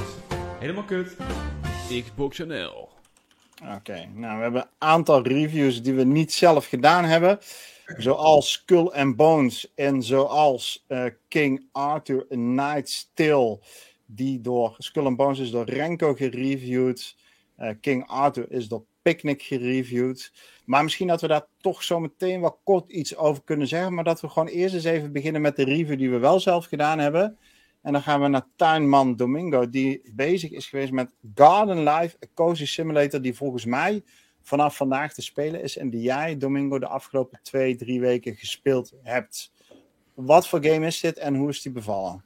Helemaal 0.60 0.84
Kut, 0.84 1.16
Xbox 2.04 2.38
NL. 2.38 2.90
Oké, 3.76 4.10
nou 4.14 4.38
we 4.38 4.44
hebben 4.44 4.62
een 4.62 4.70
aantal 4.78 5.24
reviews 5.24 5.82
die 5.82 5.94
we 5.94 6.04
niet 6.04 6.34
zelf 6.34 6.68
gedaan 6.68 7.04
hebben. 7.04 7.40
Zoals 7.98 8.52
Skull 8.52 8.88
and 8.88 9.16
Bones 9.16 9.74
en 9.76 10.04
zoals 10.04 10.84
eh, 10.88 11.06
King 11.28 11.68
Arthur 11.72 12.26
A 12.32 12.36
Knight's 12.36 13.12
Tale. 13.14 13.60
Die 14.16 14.42
door 14.42 14.76
Skull 14.78 15.16
Bones 15.16 15.40
is 15.40 15.52
door 15.52 15.70
Renko 15.70 16.14
gereviewd. 16.14 17.16
Eh, 17.56 17.70
King 17.82 18.08
Arthur 18.08 18.52
is 18.52 18.68
door 18.68 18.86
Picnic 19.02 19.42
gereviewd. 19.42 20.34
Maar 20.66 20.84
misschien 20.84 21.08
dat 21.08 21.22
we 21.22 21.28
daar 21.28 21.46
toch 21.58 21.84
zo 21.84 22.00
meteen 22.00 22.42
wel 22.42 22.60
kort 22.64 22.90
iets 22.90 23.16
over 23.16 23.44
kunnen 23.44 23.68
zeggen. 23.68 23.94
Maar 23.94 24.04
dat 24.04 24.22
we 24.22 24.30
gewoon 24.30 24.48
eerst 24.48 24.76
eens 24.76 24.84
even 24.84 25.12
beginnen 25.12 25.42
met 25.42 25.56
de 25.56 25.64
review 25.64 25.98
die 25.98 26.10
we 26.10 26.18
wel 26.18 26.40
zelf 26.40 26.66
gedaan 26.66 27.00
hebben. 27.00 27.38
En 27.82 27.94
dan 27.94 28.02
gaan 28.02 28.22
we 28.22 28.28
naar 28.28 28.48
tuinman 28.56 29.16
Domingo, 29.16 29.70
die 29.70 30.02
bezig 30.16 30.52
is 30.52 30.68
geweest 30.68 30.92
met 30.92 31.14
Garden 31.36 31.84
Life, 31.84 32.16
een 32.20 32.30
cozy 32.34 32.66
simulator 32.66 33.22
die 33.22 33.34
volgens 33.36 33.66
mij 33.66 34.04
vanaf 34.42 34.76
vandaag 34.76 35.14
te 35.14 35.22
spelen 35.22 35.62
is. 35.62 35.78
En 35.78 35.90
die 35.90 36.02
jij, 36.02 36.38
Domingo, 36.38 36.80
de 36.80 36.88
afgelopen 36.88 37.40
twee, 37.42 37.76
drie 37.76 38.00
weken 38.00 38.36
gespeeld 38.36 38.94
hebt. 39.02 39.52
Wat 40.14 40.48
voor 40.48 40.66
game 40.66 40.86
is 40.86 41.00
dit 41.00 41.18
en 41.18 41.36
hoe 41.36 41.50
is 41.50 41.62
die 41.62 41.72
bevallen? 41.72 42.24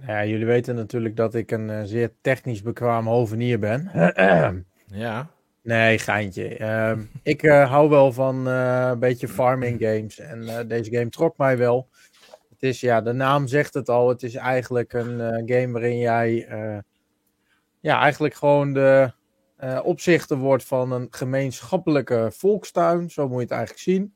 Ja, 0.00 0.24
jullie 0.24 0.46
weten 0.46 0.74
natuurlijk 0.74 1.16
dat 1.16 1.34
ik 1.34 1.50
een 1.50 1.70
eh, 1.70 1.82
zeer 1.84 2.12
technisch 2.20 2.62
bekwaam 2.62 3.06
hovenier 3.06 3.58
ben. 3.58 3.90
Ja. 4.86 5.30
nee, 5.62 5.98
geintje. 5.98 6.56
Ehm, 6.56 7.02
ik 7.22 7.42
eh, 7.42 7.70
hou 7.70 7.88
wel 7.88 8.12
van 8.12 8.48
eh, 8.48 8.88
een 8.90 8.98
beetje 8.98 9.28
farming 9.28 9.80
games. 9.80 10.18
En 10.18 10.68
deze 10.68 10.90
game 10.90 11.08
trok 11.08 11.36
mij 11.38 11.58
wel. 11.58 11.88
Het 12.50 12.62
is, 12.62 12.80
ja, 12.80 13.00
de 13.00 13.12
naam 13.12 13.46
zegt 13.46 13.74
het 13.74 13.88
al. 13.88 14.08
Het 14.08 14.22
is 14.22 14.34
eigenlijk 14.34 14.92
een 14.92 15.18
game 15.48 15.70
waarin 15.72 15.98
jij... 15.98 16.48
ja, 17.80 18.00
eigenlijk 18.00 18.34
gewoon 18.34 18.72
de 18.72 19.12
opzichter 19.82 20.36
wordt 20.36 20.64
van 20.64 20.92
een 20.92 21.06
gemeenschappelijke 21.10 22.28
volkstuin. 22.32 23.10
Zo 23.10 23.28
moet 23.28 23.36
je 23.36 23.42
het 23.42 23.50
eigenlijk 23.50 23.82
zien. 23.82 24.14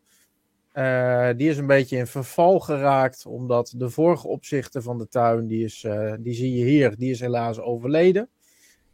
Eh, 0.72 1.28
die 1.36 1.48
is 1.48 1.58
een 1.58 1.66
beetje 1.66 1.96
in 1.96 2.06
verval 2.06 2.60
geraakt, 2.60 3.26
omdat 3.26 3.72
de 3.76 3.90
vorige 3.90 4.28
opzichter 4.28 4.82
van 4.82 4.98
de 4.98 5.08
tuin, 5.08 5.46
die, 5.46 5.64
is, 5.64 5.84
eh, 5.84 6.12
die 6.18 6.34
zie 6.34 6.54
je 6.54 6.64
hier, 6.64 6.96
die 6.96 7.10
is 7.10 7.20
helaas 7.20 7.60
overleden. 7.60 8.28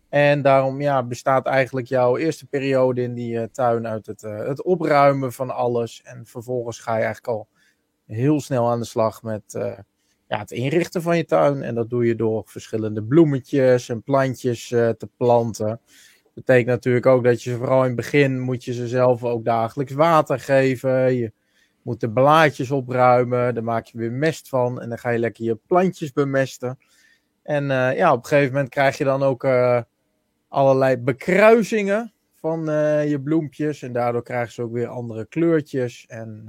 En 0.09 0.43
daarom 0.43 0.81
ja, 0.81 1.03
bestaat 1.03 1.47
eigenlijk 1.47 1.87
jouw 1.87 2.16
eerste 2.16 2.47
periode 2.47 3.03
in 3.03 3.14
die 3.14 3.39
eh, 3.39 3.47
tuin 3.53 3.87
uit 3.87 4.07
het, 4.07 4.20
het 4.20 4.62
opruimen 4.62 5.33
van 5.33 5.51
alles. 5.51 6.03
En 6.05 6.27
vervolgens 6.27 6.79
ga 6.79 6.97
je 6.97 7.05
eigenlijk 7.05 7.29
al 7.29 7.49
heel 8.07 8.41
snel 8.41 8.70
aan 8.70 8.81
de 8.81 8.87
slag 8.87 9.22
met 9.22 9.43
ja, 10.29 10.39
het 10.39 10.51
inrichten 10.51 11.03
van 11.03 11.16
je 11.16 11.25
tuin. 11.25 11.62
En 11.62 11.75
dat 11.75 11.91
doe 11.91 12.07
je 12.07 12.14
door 12.14 12.43
verschillende 12.47 13.03
bloemetjes 13.03 13.89
en 13.89 14.03
plantjes 14.03 14.68
te 14.68 15.09
planten. 15.16 15.81
Betekent 16.35 16.66
natuurlijk 16.66 17.07
ook 17.07 17.25
dat 17.25 17.43
je 17.43 17.51
ze 17.51 17.57
vooral 17.57 17.81
in 17.81 17.87
het 17.87 17.97
begin 17.97 18.41
moet 18.41 18.64
je 18.64 18.72
ze 18.72 18.89
zelf 18.89 19.25
ook 19.25 19.45
dagelijks 19.45 19.93
water 19.93 20.41
geven. 20.41 21.14
Je 21.14 21.33
moet 21.85 22.01
de 22.01 22.11
blaadjes 22.11 22.70
opruimen, 22.70 23.55
daar 23.55 23.64
maak 23.64 23.87
je 23.87 23.99
weer 23.99 24.12
mest 24.12 24.49
van 24.49 24.80
en 24.80 24.89
dan 24.89 24.99
ga 24.99 25.11
je 25.11 25.18
lekker 25.18 25.45
je 25.45 25.59
plantjes 25.66 26.12
bemesten. 26.12 26.78
En 27.43 27.70
eh, 27.70 27.97
ja, 27.97 28.12
op 28.12 28.18
een 28.18 28.28
gegeven 28.28 28.53
moment 28.53 28.70
krijg 28.70 28.99
je 28.99 29.05
dan 29.05 29.22
ook 29.22 29.45
eh, 29.45 29.82
allerlei 30.49 30.97
bekruisingen 30.97 32.12
van 32.35 32.68
eh, 32.68 33.09
je 33.09 33.20
bloempjes 33.20 33.82
en 33.82 33.93
daardoor 33.93 34.22
krijgen 34.22 34.53
ze 34.53 34.62
ook 34.62 34.72
weer 34.72 34.87
andere 34.87 35.26
kleurtjes. 35.26 36.05
En 36.07 36.45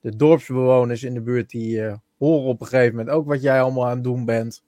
de 0.00 0.16
dorpsbewoners 0.16 1.02
in 1.02 1.14
de 1.14 1.22
buurt 1.22 1.50
die 1.50 1.82
horen 2.18 2.48
op 2.48 2.60
een 2.60 2.66
gegeven 2.66 2.96
moment 2.96 3.16
ook 3.16 3.26
wat 3.26 3.42
jij 3.42 3.62
allemaal 3.62 3.86
aan 3.86 3.94
het 3.94 4.04
doen 4.04 4.24
bent. 4.24 4.64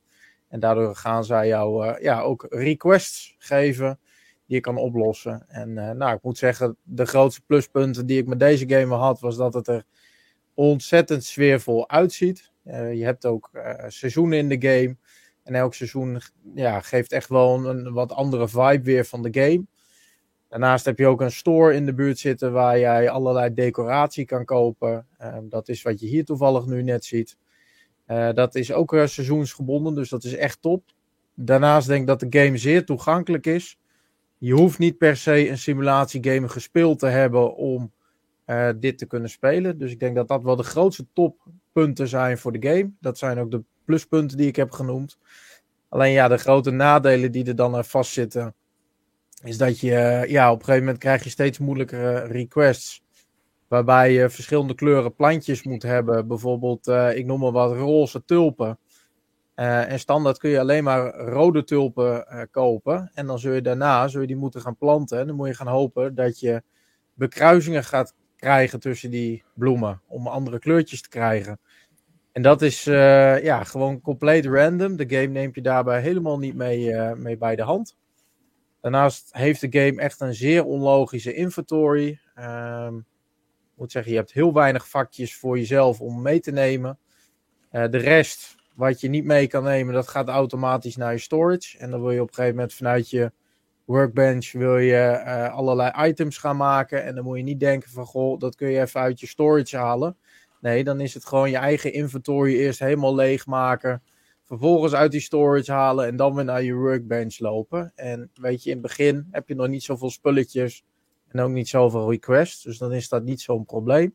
En 0.49 0.61
daardoor 0.61 0.97
gaan 0.97 1.25
zij 1.25 1.47
jou 1.47 1.97
ja, 2.03 2.21
ook 2.21 2.47
requests 2.49 3.35
geven 3.39 3.99
die 4.47 4.57
je 4.57 4.61
kan 4.61 4.77
oplossen. 4.77 5.45
En 5.49 5.79
eh, 5.79 5.91
nou, 5.91 6.15
ik 6.17 6.23
moet 6.23 6.39
zeggen, 6.39 6.77
de 6.83 7.07
grootste 7.07 7.41
pluspunten 7.47 8.07
die 8.07 8.19
ik 8.19 8.27
met 8.27 8.41
deze 8.41 8.69
game 8.69 8.95
had, 8.95 9.21
was 9.21 9.37
dat 9.37 9.55
het 9.55 9.69
er 9.69 9.85
ontzettend 10.55 11.25
sfeervol 11.25 11.89
uitziet. 11.89 12.51
Eh, 12.67 12.95
je 12.95 13.05
hebt 13.05 13.27
ook 13.27 13.51
eh, 13.53 13.85
seizoenen 13.89 14.39
in 14.39 14.49
de 14.49 14.69
game. 14.69 14.97
En 15.43 15.55
elk 15.55 15.75
seizoen 15.75 16.21
ja, 16.55 16.81
geeft 16.81 17.13
echt 17.13 17.29
wel 17.29 17.55
een, 17.55 17.87
een 17.87 17.93
wat 17.93 18.13
andere 18.13 18.49
vibe 18.49 18.83
weer 18.83 19.05
van 19.05 19.23
de 19.23 19.41
game. 19.41 19.65
Daarnaast 20.49 20.85
heb 20.85 20.99
je 20.99 21.07
ook 21.07 21.21
een 21.21 21.33
store 21.33 21.75
in 21.75 21.87
de 21.87 21.95
buurt 21.95 22.19
zitten 22.19 22.53
waar 22.53 22.79
jij 22.79 23.11
allerlei 23.11 23.55
decoratie 23.55 24.25
kan 24.25 24.45
kopen. 24.45 25.07
Eh, 25.19 25.37
dat 25.43 25.69
is 25.69 25.83
wat 25.83 26.01
je 26.01 26.07
hier 26.07 26.25
toevallig 26.25 26.67
nu 26.67 26.83
net 26.83 27.05
ziet. 27.05 27.37
Dat 28.35 28.55
is 28.55 28.73
ook 28.73 28.91
seizoensgebonden, 28.91 29.95
dus 29.95 30.09
dat 30.09 30.25
is 30.25 30.35
echt 30.35 30.63
top. 30.63 30.85
Daarnaast 31.35 31.87
denk 31.87 32.01
ik 32.01 32.07
dat 32.07 32.21
de 32.21 32.39
game 32.41 32.57
zeer 32.57 32.85
toegankelijk 32.85 33.47
is. 33.47 33.79
Je 34.39 34.53
hoeft 34.53 34.79
niet 34.79 34.99
per 34.99 35.17
se 35.17 35.49
een 35.49 35.59
simulatiegame 35.59 36.49
gespeeld 36.49 36.99
te 36.99 37.07
hebben 37.07 37.55
om 37.55 37.93
eh, 38.45 38.69
dit 38.77 38.99
te 38.99 39.07
kunnen 39.07 39.31
spelen. 39.31 39.79
Dus 39.79 39.91
ik 39.91 40.01
denk 40.01 40.17
dat 40.17 40.29
dat 40.29 40.43
wel 40.43 40.57
de 40.57 40.63
grootste 40.63 41.07
toppunten 41.13 42.09
zijn 42.09 42.39
voor 42.39 42.53
de 42.53 42.69
game. 42.69 42.91
Dat 43.01 43.19
zijn 43.19 43.39
ook 43.39 43.51
de 43.51 43.63
pluspunten 43.85 44.37
die 44.37 44.47
ik 44.47 44.57
heb 44.57 44.71
genoemd. 44.71 45.19
Alleen 45.89 46.13
ja, 46.13 46.29
de 46.29 46.37
grote 46.37 46.71
nadelen 46.71 47.33
die 47.33 47.45
er 47.45 47.57
dan 47.57 47.85
vastzitten, 47.85 48.55
is 49.43 49.59
dat 49.59 49.81
je 49.81 49.95
eh, 49.95 50.31
ja, 50.31 50.51
op 50.51 50.59
een 50.59 50.65
gegeven 50.65 50.85
moment 50.85 51.03
krijg 51.03 51.25
je 51.25 51.31
steeds 51.31 51.59
moeilijkere 51.59 52.19
requests. 52.19 53.05
Waarbij 53.69 54.13
je 54.13 54.31
verschillende 54.31 54.75
kleuren 54.75 55.15
plantjes 55.15 55.63
moet 55.63 55.83
hebben. 55.83 56.27
Bijvoorbeeld, 56.27 56.89
eh, 56.89 57.17
ik 57.17 57.27
noem 57.27 57.41
maar 57.41 57.53
wat, 57.53 57.73
roze 57.73 58.25
tulpen. 58.25 58.79
Eh, 59.57 59.91
en 59.93 59.99
standaard 59.99 60.39
kun 60.39 60.51
je 60.51 60.61
alleen 60.61 60.85
maar 60.85 61.15
rode 61.15 61.65
tulpen 61.65 62.27
eh, 62.29 62.43
kopen. 62.51 63.11
En 63.15 63.27
dan 63.27 63.39
zul 63.39 63.53
je 63.53 63.61
daarna 63.61 64.09
zul 64.09 64.21
je 64.21 64.27
die 64.27 64.37
moeten 64.37 64.61
gaan 64.61 64.77
planten. 64.77 65.19
En 65.19 65.27
dan 65.27 65.37
moet 65.37 65.49
je 65.49 65.55
gaan 65.55 65.67
hopen 65.67 66.15
dat 66.15 66.41
je 66.41 66.63
bekruisingen 67.15 67.85
gaat 67.85 68.15
krijgen 68.37 68.81
tussen 68.81 69.11
die 69.11 69.45
bloemen. 69.55 70.03
Om 70.07 70.27
andere 70.27 70.59
kleurtjes 70.59 71.03
te 71.03 71.09
krijgen. 71.09 71.61
En 72.33 72.43
dat 72.43 72.63
is 72.63 72.87
eh, 72.87 73.43
ja, 73.43 73.65
gewoon 73.65 74.01
compleet 74.01 74.47
random. 74.47 74.97
De 74.97 75.09
game 75.09 75.27
neemt 75.27 75.55
je 75.55 75.63
daarbij 75.63 76.01
helemaal 76.01 76.39
niet 76.39 76.55
mee, 76.55 76.95
mee 77.15 77.37
bij 77.37 77.57
de 77.57 77.63
hand. 77.63 77.97
Daarnaast 78.81 79.29
heeft 79.33 79.61
de 79.61 79.81
game 79.81 80.01
echt 80.01 80.21
een 80.21 80.35
zeer 80.35 80.65
onlogische 80.65 81.35
inventory. 81.35 82.21
Ehm, 82.35 82.97
ik 82.97 83.75
moet 83.75 83.93
zeggen, 83.93 84.13
je 84.13 84.19
hebt 84.19 84.33
heel 84.33 84.53
weinig 84.53 84.89
vakjes 84.89 85.37
voor 85.37 85.59
jezelf 85.59 86.01
om 86.01 86.23
mee 86.23 86.41
te 86.41 86.53
nemen. 86.53 86.99
De 87.71 87.97
rest, 87.97 88.56
wat 88.77 89.01
je 89.01 89.09
niet 89.09 89.25
mee 89.25 89.47
kan 89.47 89.65
nemen, 89.65 89.95
dat 89.95 90.09
gaat 90.09 90.29
automatisch 90.29 90.97
naar 90.97 91.13
je 91.13 91.19
storage. 91.19 91.79
En 91.79 91.91
dan 91.91 92.01
wil 92.01 92.11
je 92.11 92.21
op 92.21 92.29
een 92.29 92.35
gegeven 92.35 92.57
moment 92.57 92.75
vanuit 92.75 93.11
je 93.11 93.33
workbench 93.85 94.53
wil 94.53 94.79
je 94.79 94.97
eh, 94.97 95.55
allerlei 95.55 96.09
items 96.09 96.39
gaan 96.39 96.57
maken. 96.57 97.05
En 97.05 97.15
dan 97.15 97.25
moet 97.25 97.37
je 97.37 97.43
niet 97.43 97.61
denken 97.61 97.91
van, 97.91 98.07
goh, 98.07 98.39
dat 98.39 98.55
kun 98.55 98.69
je 98.69 98.81
even 98.81 99.01
uit 99.01 99.21
je 99.21 99.27
storage 99.27 99.77
halen. 99.77 100.17
Nee, 100.61 100.85
dan 100.85 101.01
is 101.01 101.15
het 101.15 101.27
gewoon 101.27 101.51
je 101.51 101.57
eigen 101.57 101.93
inventory 101.93 102.55
eerst 102.55 102.79
helemaal 102.79 103.15
leegmaken. 103.15 104.03
Vervolgens 104.43 104.95
uit 104.95 105.11
die 105.13 105.21
storage 105.21 105.73
halen 105.73 106.07
en 106.07 106.17
dan 106.17 106.35
weer 106.35 106.45
naar 106.45 106.63
je 106.63 106.75
workbench 106.75 107.39
lopen. 107.39 107.93
En 107.95 108.31
weet 108.35 108.63
je, 108.63 108.71
in 108.71 108.77
het 108.77 108.87
begin 108.87 109.29
heb 109.31 109.49
je 109.49 109.55
nog 109.55 109.69
niet 109.69 109.83
zoveel 109.83 110.11
spulletjes 110.11 110.85
en 111.29 111.41
ook 111.41 111.51
niet 111.51 111.69
zoveel 111.69 112.11
requests. 112.11 112.63
Dus 112.63 112.79
dan 112.79 112.93
is 112.93 113.09
dat 113.09 113.23
niet 113.23 113.41
zo'n 113.41 113.65
probleem. 113.65 114.15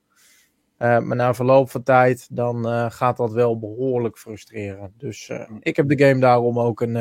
Uh, 0.81 0.99
maar 0.99 1.15
na 1.15 1.33
verloop 1.33 1.69
van 1.69 1.83
tijd, 1.83 2.27
dan 2.31 2.67
uh, 2.67 2.91
gaat 2.91 3.17
dat 3.17 3.31
wel 3.31 3.59
behoorlijk 3.59 4.17
frustreren. 4.17 4.93
Dus 4.97 5.29
uh, 5.29 5.49
ik 5.59 5.75
heb 5.75 5.87
de 5.87 6.05
game 6.05 6.19
daarom 6.19 6.59
ook 6.59 6.81
een, 6.81 6.95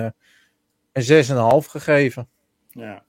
een 0.92 1.62
6,5 1.62 1.68
gegeven. 1.68 2.28
Ja, 2.70 3.04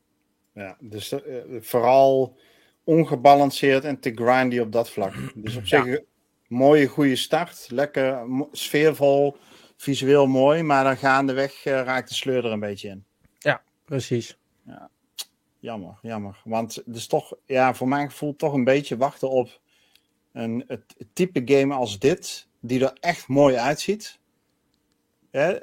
ja 0.53 0.77
dus 0.79 1.15
vooral 1.59 2.37
ongebalanceerd 2.83 3.83
en 3.83 3.99
te 3.99 4.11
grindy 4.15 4.59
op 4.59 4.71
dat 4.71 4.89
vlak. 4.89 5.13
Dus 5.35 5.55
op 5.55 5.67
zich 5.67 5.99
mooie, 6.47 6.87
goede 6.87 7.15
start. 7.15 7.67
Lekker 7.69 8.25
sfeervol, 8.51 9.35
visueel 9.77 10.27
mooi. 10.27 10.63
Maar 10.63 10.83
dan 10.83 10.97
gaandeweg 10.97 11.63
raakt 11.63 12.09
de 12.09 12.15
sleur 12.15 12.45
er 12.45 12.51
een 12.51 12.59
beetje 12.59 12.89
in. 12.89 13.05
Ja, 13.37 13.61
precies. 13.85 14.37
Ja. 14.65 14.89
Jammer, 15.59 15.97
jammer. 16.01 16.41
Want 16.43 16.75
het 16.75 16.95
is 16.95 17.07
toch, 17.07 17.33
ja, 17.45 17.73
voor 17.73 17.87
mijn 17.87 18.09
gevoel 18.09 18.35
toch 18.35 18.53
een 18.53 18.63
beetje 18.63 18.97
wachten 18.97 19.29
op 19.29 19.59
een, 20.33 20.63
het, 20.67 20.83
type 21.13 21.41
game 21.45 21.73
als 21.73 21.99
dit, 21.99 22.47
die 22.59 22.85
er 22.85 22.97
echt 22.99 23.27
mooi 23.27 23.55
uitziet. 23.55 24.19
Hè, 25.31 25.57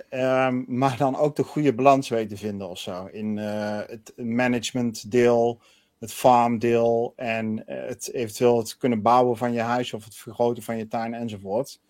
um, 0.46 0.64
maar 0.68 0.96
dan 0.96 1.16
ook 1.16 1.36
de 1.36 1.42
goede 1.42 1.74
balans 1.74 2.08
weet 2.08 2.28
te 2.28 2.36
vinden 2.36 2.68
of 2.68 2.78
zo. 2.78 3.06
In 3.06 3.36
uh, 3.36 3.80
het 3.86 4.12
management 4.16 5.10
deel, 5.10 5.60
het 5.98 6.12
farm 6.12 6.58
deel 6.58 7.12
en 7.16 7.62
uh, 7.66 7.86
het 7.86 8.12
eventueel 8.12 8.58
het 8.58 8.76
kunnen 8.76 9.02
bouwen 9.02 9.36
van 9.36 9.52
je 9.52 9.60
huis 9.60 9.92
of 9.92 10.04
het 10.04 10.14
vergroten 10.14 10.62
van 10.62 10.76
je 10.76 10.86
tuin 10.86 11.14
enzovoort. 11.14 11.80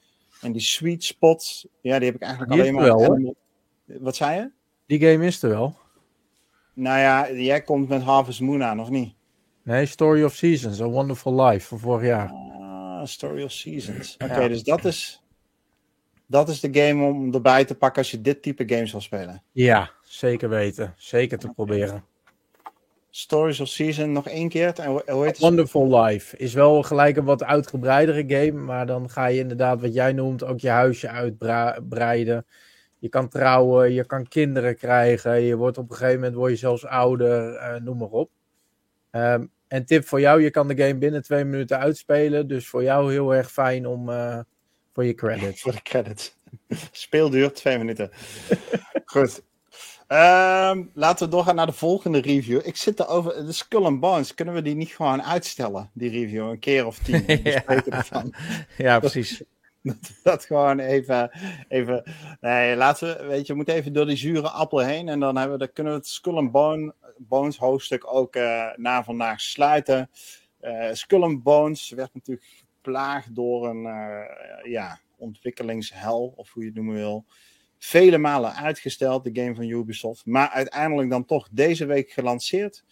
En 0.41 0.53
die 0.53 0.61
sweet 0.61 1.05
spot, 1.05 1.65
ja, 1.81 1.99
die 1.99 2.07
heb 2.07 2.15
ik 2.15 2.23
eigenlijk 2.23 2.53
Die 2.53 2.61
alleen 2.61 2.75
maar. 2.75 2.85
wel, 2.85 3.05
Animal- 3.05 3.37
Wat 3.85 4.17
zei 4.17 4.41
je? 4.41 4.51
Die 4.87 5.01
game 5.01 5.27
is 5.27 5.43
er 5.43 5.49
wel. 5.51 5.77
Nou 6.75 6.99
ja, 6.99 7.33
jij 7.33 7.63
komt 7.63 7.89
met 7.89 8.03
Harvest 8.03 8.41
Moon 8.41 8.63
aan, 8.63 8.81
of 8.81 8.91
niet? 8.91 9.15
Nee, 9.63 9.87
Story 9.87 10.25
of 10.25 10.35
Seasons, 10.35 10.81
A 10.81 10.85
Wonderful 10.85 11.45
Life 11.45 11.67
van 11.67 11.79
vorig 11.79 12.07
jaar. 12.07 12.33
Ah, 12.99 13.07
Story 13.07 13.43
of 13.43 13.53
Seasons. 13.53 14.15
Oké, 14.25 14.41
Ja. 14.41 14.49
dus 14.49 14.63
dat 14.63 14.85
is, 14.85 15.23
dat 16.27 16.49
is 16.49 16.61
de 16.61 16.69
game 16.73 17.05
om 17.05 17.35
erbij 17.35 17.65
te 17.65 17.75
pakken 17.75 17.99
als 18.03 18.11
je 18.11 18.21
dit 18.21 18.43
type 18.43 18.65
games 18.67 18.93
wil 18.93 19.01
spelen. 19.01 19.43
Ja, 19.53 19.91
zeker 20.03 20.49
weten. 20.49 20.95
Zeker 20.97 21.39
te 21.39 21.49
proberen. 21.49 22.05
Stories 23.11 23.61
of 23.61 23.69
Season 23.69 24.13
nog 24.13 24.29
één 24.29 24.49
keer. 24.49 24.73
En 24.79 24.91
hoe 24.91 25.03
heet 25.07 25.27
het? 25.27 25.39
Wonderful 25.39 26.01
Life 26.01 26.37
is 26.37 26.55
wel 26.55 26.83
gelijk 26.83 27.17
een 27.17 27.25
wat 27.25 27.45
uitgebreidere 27.45 28.25
game, 28.27 28.61
maar 28.65 28.87
dan 28.87 29.11
ga 29.11 29.27
je 29.27 29.39
inderdaad, 29.39 29.81
wat 29.81 29.95
jij 29.95 30.13
noemt, 30.13 30.45
ook 30.45 30.61
je 30.61 30.69
huisje 30.69 31.09
uitbreiden. 31.09 32.47
Je 32.99 33.09
kan 33.09 33.29
trouwen, 33.29 33.93
je 33.93 34.05
kan 34.07 34.29
kinderen 34.29 34.77
krijgen, 34.77 35.41
je 35.41 35.57
wordt 35.57 35.79
op 35.79 35.91
een 35.91 35.97
gegeven 35.97 36.21
moment 36.21 36.35
word 36.37 36.51
je 36.51 36.57
zelfs 36.57 36.87
ouder, 36.87 37.55
eh, 37.55 37.81
noem 37.81 37.99
maar 37.99 38.09
op. 38.09 38.31
Ehm, 39.11 39.47
en 39.69 39.85
tip 39.85 40.07
voor 40.07 40.21
jou, 40.21 40.43
je 40.43 40.51
kan 40.51 40.69
de 40.69 40.77
game 40.77 40.95
binnen 40.95 41.23
twee 41.23 41.45
minuten 41.45 41.79
uitspelen, 41.79 42.49
dus 42.49 42.69
voor 42.69 42.83
jou 42.83 43.13
heel 43.13 43.35
erg 43.35 43.53
fijn 43.53 43.87
om 43.87 44.11
eh, 44.11 44.39
voor 44.93 45.05
je 45.05 45.15
credits. 45.15 45.63
Voor 45.63 45.73
de 45.73 45.83
credits. 45.83 46.37
Speelduur 46.91 47.53
twee 47.53 47.79
minuten. 47.79 48.11
Goed. 49.05 49.43
Ehm, 50.07 50.85
laten 50.95 51.27
we 51.27 51.33
doorgaan 51.33 51.55
naar 51.55 51.67
de 51.67 51.73
volgende 51.73 52.21
review. 52.21 52.61
Ik 52.65 52.77
zit 52.77 53.01
erover. 53.01 53.47
De 53.47 53.53
Skull 53.53 53.85
and 53.85 54.01
Bones. 54.01 54.35
Kunnen 54.35 54.55
we 54.55 54.63
die 54.63 54.75
niet 54.75 54.91
gewoon 54.91 55.23
uitstellen? 55.23 55.91
Die 55.93 56.11
review. 56.11 56.49
Een 56.49 56.59
keer 56.59 56.87
of 56.87 56.99
tien. 56.99 57.27
Ervan. 57.91 58.35
Ja, 58.77 58.99
precies. 58.99 59.43
Dat 60.23 60.45
gewoon 60.45 60.79
even, 60.79 61.31
even. 61.69 62.03
Nee, 62.41 62.77
laten 62.77 63.17
we. 63.17 63.27
Weet 63.27 63.41
je, 63.41 63.47
we 63.47 63.55
moeten 63.55 63.75
even 63.75 63.93
door 63.93 64.07
die 64.07 64.17
zure 64.17 64.49
appel 64.49 64.79
heen. 64.79 65.09
En 65.09 65.21
dan, 65.21 65.37
hebben 65.37 65.59
we, 65.59 65.65
dan 65.65 65.73
kunnen 65.73 65.93
we 65.93 65.99
het 65.99 66.09
Skull 66.09 66.37
and 66.37 66.53
Bone, 66.53 66.95
Bones 67.17 67.57
hoofdstuk 67.57 68.15
ook 68.15 68.37
eh, 68.37 68.67
na 68.77 69.05
vandaag 69.05 69.41
sluiten. 69.41 70.11
Eh 70.61 70.89
Skull 70.93 71.23
and 71.23 71.43
Bones 71.43 71.91
werd 71.91 72.15
natuurlijk 72.15 72.47
geplaagd 72.75 73.35
door 73.35 73.69
een 73.69 73.87
eh, 73.87 74.71
ja, 74.71 75.01
ontwikkelingshel, 75.17 76.33
of 76.37 76.53
hoe 76.53 76.63
je 76.63 76.69
het 76.69 76.77
noemen 76.77 76.95
wil. 76.95 77.25
Vele 77.79 78.19
malen 78.19 78.55
uitgesteld, 78.55 79.25
de 79.25 79.41
game 79.43 79.55
van 79.55 79.69
Ubisoft. 79.69 80.27
Maar 80.27 80.49
uiteindelijk 80.49 81.11
dan 81.11 81.25
toch 81.25 81.49
deze 81.51 81.87
week 81.87 82.11
gelanceerd. 82.11 82.85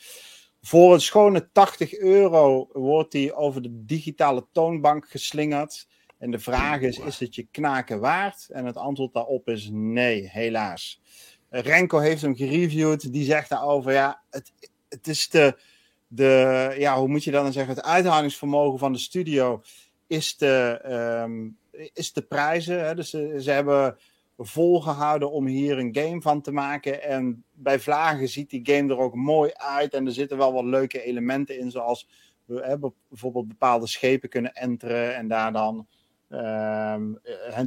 Voor 0.63 0.95
een 0.95 1.01
schone 1.01 1.51
80 1.53 1.99
euro 1.99 2.69
wordt 2.73 3.13
die 3.13 3.35
over 3.35 3.63
de 3.63 3.85
digitale 3.85 4.47
toonbank 4.53 5.09
geslingerd. 5.09 5.89
En 6.19 6.31
de 6.31 6.39
vraag 6.39 6.81
is, 6.81 6.99
is 6.99 7.21
het 7.21 7.35
je 7.35 7.47
knaken 7.51 8.01
waard? 8.01 8.49
En 8.51 8.65
het 8.65 8.77
antwoord 8.77 9.13
daarop 9.13 9.49
is 9.49 9.69
nee, 9.73 10.29
helaas. 10.29 11.01
Renko 11.49 11.99
heeft 11.99 12.23
hem 12.23 12.37
gereviewd. 12.37 13.13
Die 13.13 13.25
zegt 13.25 13.49
daarover, 13.49 13.93
ja, 13.93 14.23
het, 14.31 14.53
het 14.89 15.07
is 15.07 15.29
de, 15.29 15.59
de, 16.07 16.75
ja, 16.79 16.99
hoe 16.99 17.09
moet 17.09 17.25
je 17.25 17.31
dat 17.31 17.43
dan 17.43 17.53
zeggen? 17.53 17.75
Het 17.75 17.85
uithoudingsvermogen 17.85 18.79
van 18.79 18.93
de 18.93 18.99
studio 18.99 19.63
is 20.07 20.37
de, 20.37 20.79
ehm, 20.83 21.49
is 21.93 22.13
de 22.13 22.23
prijzen. 22.23 22.85
Hè? 22.85 22.95
Dus 22.95 23.11
ze, 23.11 23.37
ze 23.41 23.51
hebben 23.51 23.99
volgehouden 24.39 25.31
om 25.31 25.47
hier 25.47 25.79
een 25.79 25.97
game 25.97 26.21
van 26.21 26.41
te 26.41 26.53
maken. 26.53 27.03
En 27.03 27.45
bij 27.53 27.81
vlagen 27.81 28.29
ziet 28.29 28.51
die 28.51 28.67
game 28.67 28.93
er 28.93 28.99
ook 28.99 29.15
mooi 29.15 29.51
uit. 29.55 29.95
En 29.95 30.07
er 30.07 30.13
zitten 30.13 30.39
wel 30.39 30.53
wat 30.53 30.65
leuke 30.65 31.03
elementen 31.03 31.59
in, 31.59 31.71
zoals 31.71 32.09
we 32.45 32.61
hebben 32.65 32.95
bijvoorbeeld 33.09 33.49
bepaalde 33.49 33.87
schepen 33.87 34.29
kunnen 34.29 34.53
enteren 34.53 35.17
en 35.17 35.29
daar 35.29 35.53
dan 35.53 35.87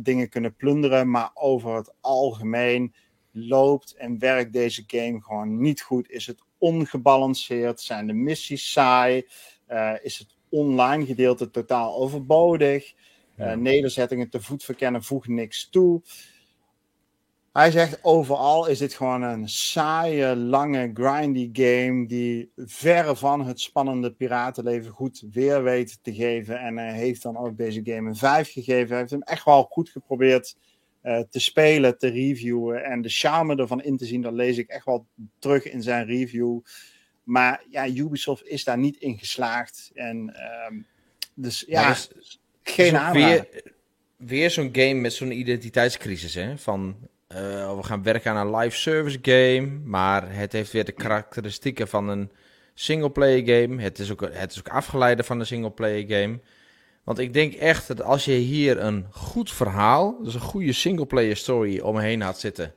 dingen 0.01 0.29
kunnen 0.29 0.55
plunderen. 0.55 1.09
Maar 1.09 1.31
over 1.33 1.75
het 1.75 1.93
algemeen 2.01 2.93
loopt 3.31 3.93
en 3.95 4.19
werkt 4.19 4.53
deze 4.53 4.83
game 4.87 5.21
gewoon 5.21 5.61
niet 5.61 5.81
goed. 5.81 6.09
Is 6.09 6.27
het 6.27 6.43
ongebalanceerd? 6.57 7.81
Zijn 7.81 8.07
de 8.07 8.13
missies 8.13 8.71
saai? 8.71 9.27
Eh, 9.65 9.93
is 10.01 10.17
het 10.17 10.35
online 10.49 11.05
gedeelte 11.05 11.49
totaal 11.49 11.95
overbodig? 11.95 12.93
Eh, 13.35 13.53
nederzettingen 13.53 14.29
te 14.29 14.41
voet 14.41 14.63
verkennen 14.63 15.03
voegt 15.03 15.27
niks 15.27 15.69
toe. 15.69 16.01
Hij 17.53 17.71
zegt 17.71 18.03
overal 18.03 18.67
is 18.67 18.77
dit 18.77 18.93
gewoon 18.93 19.21
een 19.21 19.49
saaie, 19.49 20.35
lange, 20.35 20.91
grindy 20.93 21.49
game 21.53 22.07
die 22.07 22.51
verre 22.55 23.15
van 23.15 23.45
het 23.45 23.59
spannende 23.59 24.11
piratenleven 24.11 24.91
goed 24.91 25.23
weer 25.31 25.63
weet 25.63 25.99
te 26.01 26.13
geven. 26.13 26.59
En 26.59 26.77
hij 26.77 26.93
heeft 26.93 27.21
dan 27.21 27.37
ook 27.37 27.57
deze 27.57 27.81
game 27.83 28.09
een 28.09 28.15
5 28.15 28.51
gegeven. 28.51 28.89
Hij 28.89 28.97
heeft 28.97 29.11
hem 29.11 29.21
echt 29.21 29.45
wel 29.45 29.63
goed 29.63 29.89
geprobeerd 29.89 30.55
eh, 31.01 31.19
te 31.29 31.39
spelen, 31.39 31.97
te 31.97 32.07
reviewen. 32.07 32.83
En 32.83 33.01
de 33.01 33.09
charme 33.09 33.55
ervan 33.55 33.83
in 33.83 33.97
te 33.97 34.05
zien, 34.05 34.21
dat 34.21 34.33
lees 34.33 34.57
ik 34.57 34.69
echt 34.69 34.85
wel 34.85 35.05
terug 35.39 35.71
in 35.71 35.81
zijn 35.83 36.05
review. 36.05 36.59
Maar 37.23 37.63
ja, 37.69 37.87
Ubisoft 37.87 38.45
is 38.45 38.63
daar 38.63 38.77
niet 38.77 38.97
in 38.97 39.17
geslaagd. 39.17 39.91
En 39.93 40.35
ehm, 40.35 40.81
dus 41.33 41.63
ja, 41.67 41.89
dus- 41.89 42.39
geen 42.63 42.91
Dus 42.91 42.99
aanrader. 42.99 43.47
weer, 43.51 43.63
weer 44.17 44.51
zo'n 44.51 44.69
game 44.71 44.93
met 44.93 45.13
zo'n 45.13 45.39
identiteitscrisis, 45.39 46.33
hè? 46.33 46.57
Van, 46.57 46.97
eh, 47.29 47.75
we 47.75 47.83
gaan 47.83 48.03
werken 48.03 48.31
aan 48.31 48.47
een 48.47 48.55
live 48.55 48.77
service 48.77 49.19
game, 49.21 49.79
maar 49.83 50.35
het 50.35 50.51
heeft 50.51 50.71
weer 50.71 50.85
de 50.85 50.91
karakteristieken 50.91 51.87
van 51.87 52.07
een 52.09 52.31
singleplayer 52.73 53.61
game. 53.61 53.81
Het 53.81 53.99
is 53.99 54.11
ook, 54.11 54.21
het 54.31 54.51
is 54.51 54.59
ook 54.59 54.69
afgeleide 54.69 55.23
van 55.23 55.39
een 55.39 55.45
singleplayer 55.45 56.05
game. 56.07 56.39
Want 57.03 57.19
ik 57.19 57.33
denk 57.33 57.53
echt 57.53 57.87
dat 57.87 58.01
als 58.01 58.25
je 58.25 58.31
hier 58.31 58.79
een 58.79 59.05
goed 59.11 59.51
verhaal, 59.51 60.23
dus 60.23 60.33
een 60.33 60.39
goede 60.39 60.73
singleplayer 60.73 61.35
story 61.37 61.79
omheen 61.79 62.21
had 62.21 62.39
zitten. 62.39 62.73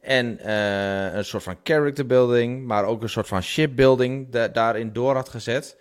En 0.00 0.38
eh, 0.38 1.14
een 1.14 1.24
soort 1.24 1.42
van 1.42 1.58
character 1.62 2.06
building, 2.06 2.66
maar 2.66 2.84
ook 2.84 3.02
een 3.02 3.08
soort 3.08 3.28
van 3.28 3.42
shipbuilding 3.42 4.30
da 4.30 4.48
daarin 4.48 4.92
door 4.92 5.14
had 5.14 5.28
gezet. 5.28 5.76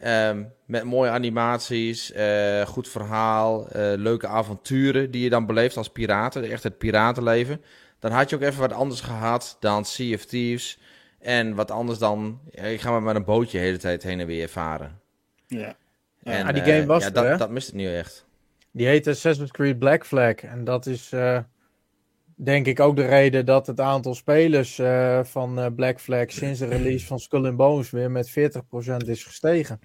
Ehm, 0.00 0.42
met 0.64 0.84
mooie 0.84 1.10
animaties, 1.10 2.12
eh, 2.12 2.66
goed 2.66 2.88
verhaal, 2.88 3.68
eh, 3.68 3.92
leuke 3.96 4.26
avonturen 4.26 5.10
die 5.10 5.22
je 5.22 5.30
dan 5.30 5.46
beleeft 5.46 5.76
als 5.76 5.90
piraten. 5.90 6.50
Echt 6.50 6.62
het 6.62 6.78
piratenleven. 6.78 7.62
Dan 7.98 8.10
had 8.10 8.30
je 8.30 8.36
ook 8.36 8.42
even 8.42 8.60
wat 8.60 8.72
anders 8.72 9.00
gehad 9.00 9.56
dan 9.60 9.84
Sea 9.84 10.14
of 10.14 10.24
Thieves. 10.24 10.78
En 11.18 11.54
wat 11.54 11.70
anders 11.70 11.98
dan, 11.98 12.40
ja, 12.50 12.62
ik 12.62 12.80
ga 12.80 12.90
maar 12.90 13.02
met 13.02 13.14
een 13.14 13.24
bootje 13.24 13.58
de 13.58 13.64
hele 13.64 13.76
tijd 13.76 14.02
heen 14.02 14.20
en 14.20 14.26
weer 14.26 14.48
varen. 14.48 15.00
Ja. 15.46 15.76
En, 16.22 16.46
ah, 16.46 16.54
die 16.54 16.62
eh, 16.62 16.74
game 16.74 16.86
was 16.86 17.02
ja, 17.02 17.08
er, 17.08 17.14
dat, 17.14 17.24
hè? 17.24 17.36
dat 17.36 17.50
mist 17.50 17.66
het 17.66 17.76
nu 17.76 17.94
echt. 17.94 18.26
Die 18.70 18.86
heet 18.86 19.06
Assassin's 19.06 19.50
Creed 19.50 19.78
Black 19.78 20.06
Flag. 20.06 20.34
En 20.34 20.64
dat 20.64 20.86
is. 20.86 21.12
Eh, 22.40 22.44
denk 22.44 22.66
ik 22.66 22.80
ook 22.80 22.96
de 22.96 23.06
reden 23.06 23.46
dat 23.46 23.66
het 23.66 23.80
aantal 23.80 24.14
spelers 24.14 24.78
eh, 24.78 25.24
van 25.24 25.58
eh, 25.58 25.66
Black 25.74 26.00
Flag 26.00 26.30
sinds 26.30 26.58
de 26.58 26.66
release 26.66 27.06
van 27.06 27.18
Skull 27.18 27.46
and 27.46 27.56
Bones 27.56 27.90
weer 27.90 28.10
met 28.10 28.30
40% 28.30 28.32
is 29.06 29.24
gestegen. 29.24 29.80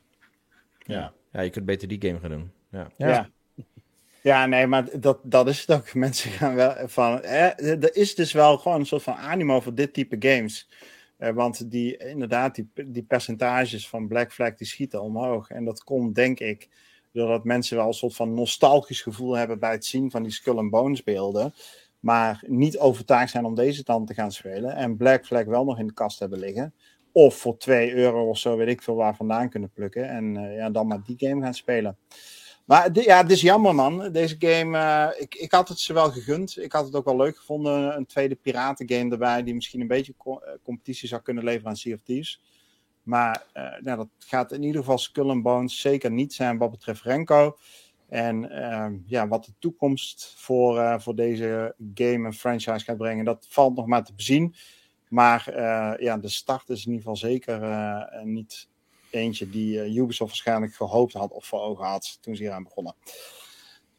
Ja. 0.80 1.14
ja, 1.32 1.42
je 1.42 1.50
kunt 1.50 1.66
beter 1.66 1.88
die 1.88 2.02
game 2.02 2.20
gaan 2.20 2.30
doen. 2.30 2.52
Ja. 2.72 2.88
Ja. 2.98 3.08
Ja. 3.08 3.30
Ja, 4.26 4.46
nee, 4.46 4.68
maar 4.68 5.00
dat, 5.00 5.20
dat 5.24 5.48
is 5.48 5.62
het 5.62 5.72
ook. 5.72 5.94
Mensen 6.06 6.32
gaan 6.32 6.56
wel 6.56 6.76
van. 6.88 7.20
Hè, 7.22 7.48
er 7.48 7.96
is 7.96 8.16
dus 8.16 8.32
wel 8.32 8.58
gewoon 8.58 8.80
een 8.80 8.86
soort 8.86 9.04
van 9.04 9.16
animo 9.16 9.60
voor 9.60 9.76
dit 9.76 9.94
type 9.94 10.16
games. 10.20 10.70
Eh, 11.18 11.34
want 11.34 11.72
die, 11.72 11.98
inderdaad, 11.98 12.56
die, 12.56 12.70
die 12.86 13.04
percentages 13.04 13.90
van 13.90 14.08
Black 14.08 14.34
Flag 14.34 14.56
die 14.56 14.68
schieten 14.68 15.02
omhoog. 15.02 15.50
En 15.50 15.66
dat 15.66 15.84
komt, 15.84 16.16
denk 16.16 16.40
ik, 16.40 16.70
doordat 17.12 17.44
mensen 17.44 17.78
wel 17.78 17.88
een 17.88 17.94
soort 17.94 18.16
van 18.16 18.34
nostalgisch 18.34 19.02
gevoel 19.02 19.38
hebben 19.38 19.60
bij 19.60 19.72
het 19.72 19.86
zien 19.86 20.12
van 20.12 20.24
die 20.24 20.32
Skull 20.32 20.58
and 20.58 20.70
Bones 20.70 21.04
beelden. 21.04 21.54
Maar 22.06 22.44
niet 22.48 22.78
overtuigd 22.78 23.32
zijn 23.32 23.46
om 23.46 23.56
deze 23.56 23.84
dan 23.84 24.06
te 24.06 24.14
gaan 24.14 24.32
spelen. 24.32 24.76
En 24.76 24.98
Black 24.98 25.26
Flag 25.26 25.46
wel 25.46 25.64
nog 25.64 25.80
in 25.80 25.88
de 25.88 25.94
kast 25.94 26.20
hebben 26.20 26.40
liggen. 26.40 26.74
Of 27.12 27.36
voor 27.36 27.58
2 27.58 27.94
euro 27.94 28.30
of 28.30 28.38
zo, 28.38 28.58
weet 28.58 28.68
ik 28.68 28.82
veel 28.82 28.96
waar 28.96 29.16
vandaan 29.16 29.50
kunnen 29.50 29.72
plukken. 29.72 30.10
En 30.10 30.38
eh, 30.38 30.56
ja, 30.56 30.70
dan 30.70 30.88
maar 30.88 31.02
die 31.06 31.16
game 31.18 31.42
gaan 31.42 31.54
spelen. 31.54 31.98
Maar 32.66 32.90
ja, 32.94 33.18
het 33.18 33.32
is 33.32 33.42
jammer 33.42 33.76
man. 33.76 34.12
Deze 34.12 34.36
game, 34.40 34.78
eh, 34.78 35.22
ik, 35.22 35.36
ik 35.36 35.52
had 35.52 35.68
het 35.70 35.80
ze 35.80 35.94
wel 35.94 36.12
gegund. 36.12 36.58
Ik 36.58 36.72
had 36.72 36.86
het 36.86 36.96
ook 36.96 37.06
wel 37.06 37.18
leuk 37.18 37.38
gevonden. 37.38 37.96
Een 37.96 38.06
tweede 38.06 38.36
piratengame 38.36 39.12
erbij, 39.12 39.44
die 39.44 39.54
misschien 39.54 39.82
een 39.82 39.88
beetje 39.88 40.14
eh, 40.18 40.34
competitie 40.64 41.08
zou 41.08 41.22
kunnen 41.22 41.44
leveren 41.44 41.70
aan 41.70 41.76
Sea 41.76 41.94
of 41.94 42.02
Thieves. 42.02 42.42
Maar 43.04 43.46
nou, 43.82 43.98
dat 43.98 44.08
gaat 44.20 44.52
in 44.52 44.64
ieder 44.64 44.82
geval 44.82 44.98
Skull 44.98 45.30
and 45.30 45.44
Bones 45.44 45.82
zeker 45.82 46.12
niet 46.12 46.34
zijn 46.34 46.58
wat 46.58 46.72
betreft 46.72 47.02
Renko. 47.02 47.58
En 48.10 48.52
ehm, 48.52 48.98
ja, 49.06 49.28
wat 49.28 49.46
de 49.46 49.54
toekomst 49.60 50.34
voor, 50.38 50.80
eh, 50.80 51.00
voor 51.00 51.16
deze 51.16 51.76
game 51.94 52.26
en 52.26 52.34
franchise 52.34 52.86
gaat 52.86 52.98
brengen, 52.98 53.26
dat 53.26 53.46
valt 53.50 53.76
nog 53.76 53.86
maar 53.86 54.04
te 54.04 54.14
bezien. 54.14 54.56
Maar 55.10 55.48
eh, 55.48 56.04
ja, 56.04 56.18
de 56.18 56.30
start 56.30 56.70
is 56.70 56.86
in 56.86 56.92
ieder 56.92 56.98
geval 56.98 57.30
zeker 57.30 57.64
eh, 57.64 58.24
niet 58.24 58.68
eentje 59.10 59.50
die 59.50 59.80
Ubisoft 59.80 60.32
waarschijnlijk 60.32 60.74
gehoopt 60.74 61.14
had 61.14 61.32
of 61.32 61.46
voor 61.46 61.62
ogen 61.62 61.86
had 61.86 62.18
toen 62.22 62.36
ze 62.36 62.44
hier 62.44 62.52
aan 62.52 62.64
begonnen. 62.64 62.96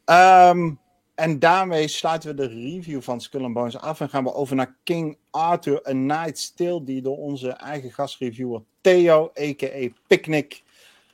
Ehm, 0.05 0.73
en 1.15 1.39
daarmee 1.39 1.87
sluiten 1.87 2.29
we 2.29 2.35
de 2.35 2.47
review 2.47 3.01
van 3.01 3.21
Skull 3.21 3.43
and 3.43 3.53
Bones 3.53 3.77
af 3.77 3.99
en 3.99 4.09
gaan 4.09 4.23
we 4.23 4.33
over 4.33 4.55
naar 4.55 4.75
King 4.83 5.17
Arthur 5.29 5.87
A 5.87 5.91
Night's 5.91 6.53
Tale, 6.53 6.83
die 6.83 7.01
door 7.01 7.17
onze 7.17 7.49
eigen 7.49 7.91
gastreviewer 7.91 8.63
Theo, 8.81 9.31
a.k.a. 9.39 9.89
Picnic, 10.07 10.63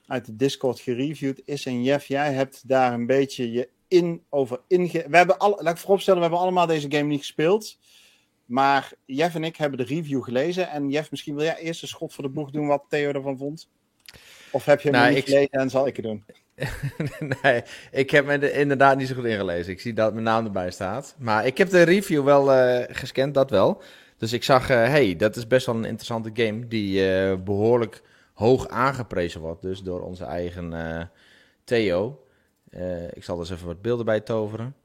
uit 0.07 0.25
de 0.25 0.35
Discord 0.35 0.79
gereviewd 0.79 1.41
is. 1.45 1.65
En 1.65 1.83
Jeff, 1.83 2.05
jij 2.05 2.33
hebt 2.33 2.67
daar 2.67 2.93
een 2.93 3.05
beetje 3.05 3.51
je 3.51 3.69
in 3.87 4.21
over 4.29 4.59
inge... 4.67 5.05
We 5.09 5.17
hebben 5.17 5.37
alle, 5.37 5.57
laat 5.63 5.73
ik 5.73 5.79
vooropstellen, 5.79 6.19
we 6.19 6.25
hebben 6.25 6.43
allemaal 6.43 6.67
deze 6.67 6.91
game 6.91 7.03
niet 7.07 7.19
gespeeld. 7.19 7.77
Maar 8.45 8.91
Jeff 9.05 9.35
en 9.35 9.43
ik 9.43 9.55
hebben 9.55 9.77
de 9.77 9.83
review 9.95 10.23
gelezen. 10.23 10.69
En 10.69 10.89
Jeff, 10.89 11.11
misschien 11.11 11.35
wil 11.35 11.43
jij 11.43 11.57
eerst 11.57 11.81
een 11.81 11.87
schot 11.87 12.13
voor 12.13 12.23
de 12.23 12.29
boeg 12.29 12.51
doen 12.51 12.67
wat 12.67 12.83
Theo 12.89 13.11
ervan 13.11 13.37
vond? 13.37 13.69
Of 14.51 14.65
heb 14.65 14.81
je 14.81 14.89
hem 14.89 14.97
Nou, 14.99 15.09
niet 15.13 15.17
ik- 15.17 15.25
gelezen 15.25 15.51
en 15.51 15.69
zal 15.69 15.87
ik 15.87 15.95
het 15.95 16.05
doen? 16.05 16.23
nee, 17.41 17.61
ik 17.91 18.09
heb 18.09 18.25
me 18.25 18.33
er 18.37 18.53
inderdaad 18.55 18.97
niet 18.97 19.07
zo 19.07 19.15
goed 19.15 19.25
ingelezen. 19.25 19.71
Ik 19.73 19.79
zie 19.79 19.93
dat 19.93 20.13
mijn 20.13 20.25
naam 20.25 20.45
erbij 20.45 20.71
staat. 20.71 21.15
Maar 21.17 21.45
ik 21.45 21.57
heb 21.57 21.69
de 21.69 21.81
review 21.81 22.23
wel 22.23 22.53
eh, 22.53 22.95
gescand, 22.95 23.33
dat 23.33 23.49
wel. 23.49 23.81
Dus 24.17 24.33
ik 24.33 24.43
zag, 24.43 24.67
hé, 24.67 24.75
hey, 24.75 25.15
dat 25.15 25.35
is 25.35 25.47
best 25.47 25.65
wel 25.65 25.75
een 25.75 25.85
interessante 25.85 26.29
game. 26.33 26.67
Die 26.67 27.11
eh, 27.13 27.35
behoorlijk 27.43 28.01
hoog 28.33 28.67
aangeprezen 28.67 29.41
wordt. 29.41 29.61
Dus 29.61 29.81
door 29.81 30.01
onze 30.01 30.25
eigen 30.25 30.73
eh, 30.73 31.05
Theo. 31.63 32.25
Eh, 32.69 33.03
ik 33.03 33.23
zal 33.23 33.35
er 33.35 33.41
eens 33.41 33.51
even 33.51 33.67
wat 33.67 33.81
beelden 33.81 34.05
bij 34.05 34.19
toveren. 34.19 34.75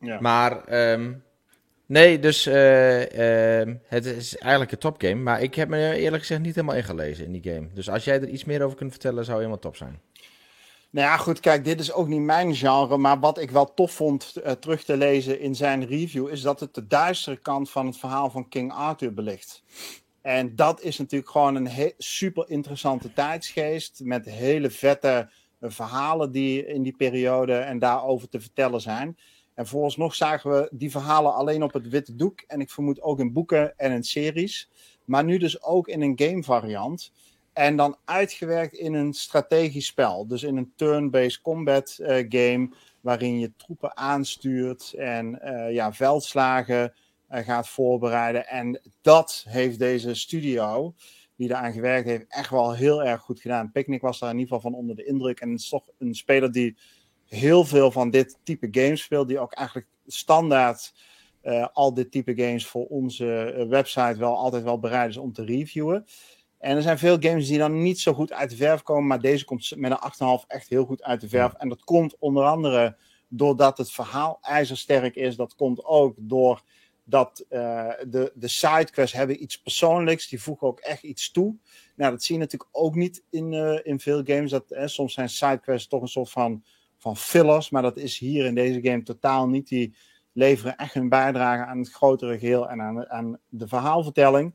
Ja. 0.00 0.20
Maar, 0.20 0.64
ehm, 0.64 1.12
nee, 1.86 2.18
dus 2.18 2.46
eh, 2.46 3.60
ehm, 3.60 3.74
het 3.86 4.04
is 4.04 4.36
eigenlijk 4.36 4.72
een 4.72 4.78
topgame. 4.78 5.14
Maar 5.14 5.42
ik 5.42 5.54
heb 5.54 5.68
me 5.68 5.94
eerlijk 5.94 6.22
gezegd 6.22 6.40
niet 6.40 6.54
helemaal 6.54 6.76
ingelezen 6.76 7.24
in 7.24 7.32
die 7.32 7.52
game. 7.52 7.68
Dus 7.74 7.90
als 7.90 8.04
jij 8.04 8.20
er 8.20 8.28
iets 8.28 8.44
meer 8.44 8.62
over 8.62 8.76
kunt 8.76 8.90
vertellen, 8.90 9.24
zou 9.24 9.36
helemaal 9.36 9.58
top 9.58 9.76
zijn. 9.76 10.00
Nou 10.90 11.08
ja, 11.08 11.16
goed, 11.16 11.40
kijk, 11.40 11.64
dit 11.64 11.80
is 11.80 11.92
ook 11.92 12.08
niet 12.08 12.20
mijn 12.20 12.54
genre. 12.54 12.96
Maar 12.96 13.20
wat 13.20 13.38
ik 13.38 13.50
wel 13.50 13.74
tof 13.74 13.92
vond 13.92 14.32
terug 14.60 14.84
te 14.84 14.96
lezen 14.96 15.40
in 15.40 15.54
zijn 15.54 15.86
review, 15.86 16.28
is 16.28 16.40
dat 16.40 16.60
het 16.60 16.74
de 16.74 16.86
duistere 16.86 17.36
kant 17.36 17.70
van 17.70 17.86
het 17.86 17.96
verhaal 17.98 18.30
van 18.30 18.48
King 18.48 18.72
Arthur 18.72 19.14
belicht. 19.14 19.62
En 20.26 20.56
dat 20.56 20.82
is 20.82 20.98
natuurlijk 20.98 21.30
gewoon 21.30 21.54
een 21.54 21.92
super 21.98 22.50
interessante 22.50 23.12
tijdsgeest. 23.12 24.00
Met 24.04 24.24
hele 24.24 24.70
vette 24.70 25.30
eh, 25.58 25.70
verhalen 25.70 26.32
die 26.32 26.66
in 26.66 26.82
die 26.82 26.96
periode 26.96 27.54
en 27.54 27.78
daarover 27.78 28.28
te 28.28 28.40
vertellen 28.40 28.80
zijn. 28.80 29.18
En 29.54 29.66
vooralsnog 29.66 30.14
zagen 30.14 30.50
we 30.50 30.68
die 30.72 30.90
verhalen 30.90 31.34
alleen 31.34 31.62
op 31.62 31.72
het 31.72 31.88
witte 31.88 32.14
doek. 32.14 32.40
En 32.40 32.60
ik 32.60 32.70
vermoed 32.70 33.02
ook 33.02 33.20
in 33.20 33.32
boeken 33.32 33.78
en 33.78 33.92
in 33.92 34.02
series. 34.02 34.70
Maar 35.04 35.24
nu 35.24 35.38
dus 35.38 35.62
ook 35.62 35.88
in 35.88 36.02
een 36.02 36.18
game 36.20 36.42
variant. 36.42 37.12
En 37.52 37.76
dan 37.76 37.96
uitgewerkt 38.04 38.74
in 38.74 38.94
een 38.94 39.12
strategisch 39.12 39.86
spel. 39.86 40.26
Dus 40.26 40.42
in 40.42 40.56
een 40.56 40.72
turn-based 40.76 41.40
combat 41.40 41.98
eh, 41.98 42.24
game. 42.28 42.68
Waarin 43.00 43.38
je 43.38 43.52
troepen 43.56 43.96
aanstuurt 43.96 44.92
en 44.92 45.40
eh, 45.40 45.72
ja, 45.74 45.92
veldslagen 45.92 46.92
gaat 47.28 47.68
voorbereiden. 47.68 48.46
En 48.48 48.80
dat 49.00 49.44
heeft 49.48 49.78
deze 49.78 50.14
studio, 50.14 50.94
die 51.36 51.48
eraan 51.48 51.72
gewerkt 51.72 52.08
heeft, 52.08 52.24
echt 52.28 52.50
wel 52.50 52.74
heel 52.74 53.04
erg 53.04 53.20
goed 53.20 53.40
gedaan. 53.40 53.72
Picnic 53.72 54.00
was 54.00 54.18
daar 54.18 54.30
in 54.30 54.38
ieder 54.38 54.54
geval 54.54 54.70
van 54.70 54.80
onder 54.80 54.96
de 54.96 55.04
indruk. 55.04 55.40
En 55.40 55.50
het 55.50 55.60
is 55.60 55.68
toch 55.68 55.88
een 55.98 56.14
speler 56.14 56.52
die 56.52 56.76
heel 57.26 57.64
veel 57.64 57.90
van 57.90 58.10
dit 58.10 58.38
type 58.42 58.68
games 58.70 59.02
speelt. 59.02 59.28
Die 59.28 59.38
ook 59.38 59.52
eigenlijk 59.52 59.88
standaard 60.06 60.92
eh, 61.40 61.66
al 61.72 61.94
dit 61.94 62.10
type 62.10 62.32
games 62.36 62.66
voor 62.66 62.86
onze 62.86 63.42
eh, 63.42 63.68
website 63.68 64.18
wel 64.18 64.36
altijd 64.36 64.62
wel 64.62 64.78
bereid 64.78 65.10
is 65.10 65.16
om 65.16 65.32
te 65.32 65.44
reviewen. 65.44 66.06
En 66.58 66.76
er 66.76 66.82
zijn 66.82 66.98
veel 66.98 67.16
games 67.20 67.48
die 67.48 67.58
dan 67.58 67.82
niet 67.82 68.00
zo 68.00 68.12
goed 68.12 68.32
uit 68.32 68.50
de 68.50 68.56
verf 68.56 68.82
komen, 68.82 69.06
maar 69.06 69.20
deze 69.20 69.44
komt 69.44 69.76
met 69.76 69.90
een 69.90 70.38
8,5 70.40 70.46
echt 70.46 70.68
heel 70.68 70.84
goed 70.84 71.02
uit 71.02 71.20
de 71.20 71.28
verf. 71.28 71.52
En 71.52 71.68
dat 71.68 71.84
komt 71.84 72.18
onder 72.18 72.44
andere 72.44 72.96
doordat 73.28 73.78
het 73.78 73.90
verhaal 73.90 74.38
ijzersterk 74.40 75.14
is. 75.14 75.36
Dat 75.36 75.54
komt 75.54 75.84
ook 75.84 76.14
door 76.18 76.62
dat 77.08 77.44
eh, 77.48 77.90
de, 78.08 78.32
de 78.34 78.48
sidequests 78.48 79.16
hebben 79.16 79.42
iets 79.42 79.60
persoonlijks. 79.60 80.28
Die 80.28 80.42
voegen 80.42 80.66
ook 80.66 80.80
echt 80.80 81.02
iets 81.02 81.30
toe. 81.30 81.56
Nou, 81.96 82.10
dat 82.10 82.22
zie 82.22 82.34
je 82.34 82.40
natuurlijk 82.40 82.70
ook 82.72 82.94
niet 82.94 83.22
in, 83.30 83.52
eh, 83.52 83.78
in 83.82 84.00
veel 84.00 84.22
games. 84.24 84.50
Dat, 84.50 84.74
soms 84.84 85.14
zijn 85.14 85.28
sidequests 85.28 85.88
toch 85.88 86.02
een 86.02 86.08
soort 86.08 86.30
van, 86.30 86.64
van 86.96 87.16
fillers. 87.16 87.70
Maar 87.70 87.82
dat 87.82 87.96
is 87.96 88.18
hier 88.18 88.44
in 88.44 88.54
deze 88.54 88.82
game 88.82 89.02
totaal 89.02 89.48
niet. 89.48 89.68
Die 89.68 89.94
leveren 90.32 90.76
echt 90.76 90.94
een 90.94 91.08
bijdrage 91.08 91.64
aan 91.64 91.78
het 91.78 91.92
grotere 91.92 92.38
geheel 92.38 92.68
en 92.68 92.80
aan, 92.80 93.08
aan 93.08 93.38
de 93.48 93.68
verhaalvertelling. 93.68 94.54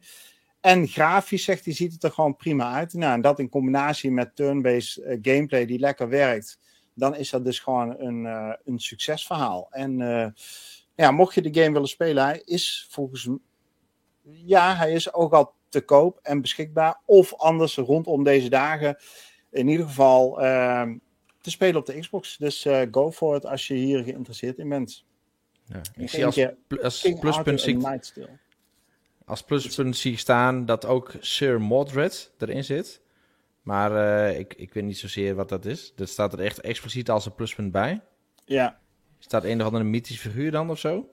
En 0.62 0.88
grafisch, 0.88 1.44
zegt 1.44 1.66
hij, 1.66 1.74
ziet 1.74 1.94
het 1.94 2.04
er 2.04 2.12
gewoon 2.12 2.36
prima 2.36 2.74
uit. 2.74 2.94
Nou, 2.94 3.14
en 3.14 3.22
dat 3.22 3.40
in 3.40 3.50
combinatie 3.50 4.12
met 4.12 4.36
turn-based 4.36 5.04
eh, 5.04 5.18
gameplay 5.22 5.66
die 5.66 5.80
lekker 5.80 6.10
werkt, 6.10 6.60
dan 6.94 7.16
is 7.16 7.30
dat 7.30 7.46
dus 7.46 7.60
gewoon 7.60 8.00
een, 8.00 8.26
een 8.66 8.80
succesverhaal. 8.80 9.68
En 9.70 10.00
ja, 11.02 11.12
mocht 11.12 11.34
je 11.34 11.42
de 11.42 11.62
game 11.62 11.74
willen 11.74 11.88
spelen, 11.88 12.24
hij 12.24 12.42
is 12.46 12.88
volgens 12.90 13.30
ja, 14.24 14.76
hij 14.76 14.94
is 14.94 15.14
ook 15.14 15.34
al 15.34 15.54
te 15.70 15.82
koop 15.82 16.20
en 16.22 16.42
beschikbaar. 16.42 17.00
Of 17.06 17.36
anders 17.36 17.76
rondom 17.76 18.24
deze 18.24 18.50
dagen, 18.50 18.98
in 19.52 19.68
ieder 19.68 19.86
geval 19.86 20.42
eh, 20.42 20.90
te 21.42 21.50
spelen 21.50 21.76
op 21.76 21.86
de 21.86 22.00
Xbox. 22.00 22.38
Dus 22.38 22.66
eh, 22.66 22.82
go 22.92 23.12
for 23.12 23.36
it 23.36 23.46
als 23.46 23.68
je 23.68 23.74
hier 23.74 24.04
geïnteresseerd 24.04 24.58
in 24.58 24.70
bent. 24.70 25.06
Ja, 25.66 25.82
ik 25.96 26.10
zie 26.10 26.26
als, 26.26 26.38
als 26.82 27.16
pluspunt 27.20 27.62
zie. 27.62 27.78
Als 29.26 29.44
pluspunt 29.44 29.98
zie 29.98 30.12
ik 30.12 30.20
staan 30.20 30.66
dat 30.66 30.86
ook 30.86 31.14
Sir 31.20 31.62
Mordred 31.62 32.32
erin 32.38 32.64
zit. 32.64 33.02
Maar 33.62 33.96
eh, 33.96 34.40
ik, 34.40 34.54
ik 34.54 34.74
weet 34.74 34.84
niet 34.84 34.98
zozeer 34.98 35.36
wat 35.36 35.50
dat 35.50 35.66
is. 35.66 35.94
Dat 35.96 36.10
staat 36.10 36.34
er 36.34 36.40
echt 36.40 36.62
expliciet 36.62 37.10
als 37.10 37.26
een 37.26 37.36
pluspunt 37.36 37.72
bij. 37.72 38.02
Ja. 38.46 38.81
Staat 39.24 39.44
een 39.44 39.60
of 39.60 39.66
andere 39.66 39.84
mythische 39.84 40.30
figuur 40.30 40.52
dan 40.52 40.70
of 40.70 40.80
zo? 40.80 41.10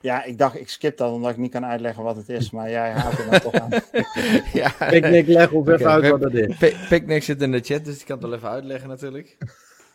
Ja, 0.00 0.24
ik 0.24 0.38
dacht, 0.38 0.56
ik 0.60 0.68
skip 0.68 0.96
dat 0.96 1.12
omdat 1.12 1.30
ik 1.30 1.36
niet 1.36 1.50
kan 1.50 1.64
uitleggen 1.64 2.02
wat 2.04 2.16
het 2.16 2.28
is, 2.28 2.50
maar 2.50 2.70
jij 2.70 2.90
haalt 2.90 3.18
er 3.18 3.30
dan 3.30 3.40
toch 3.40 3.52
aan. 3.52 3.70
ja, 4.60 4.72
Picnic, 4.88 5.26
leg 5.26 5.50
ons 5.52 5.68
even 5.68 5.90
uit 5.90 6.08
wat 6.08 6.20
dat 6.20 6.34
is. 6.34 6.56
Pi- 6.56 6.76
Picnic 6.88 7.22
zit 7.22 7.42
in 7.42 7.52
de 7.52 7.60
chat, 7.60 7.84
dus 7.84 7.96
die 7.96 8.06
kan 8.06 8.18
het 8.18 8.26
wel 8.26 8.34
even 8.36 8.48
uitleggen 8.48 8.88
natuurlijk. 8.88 9.36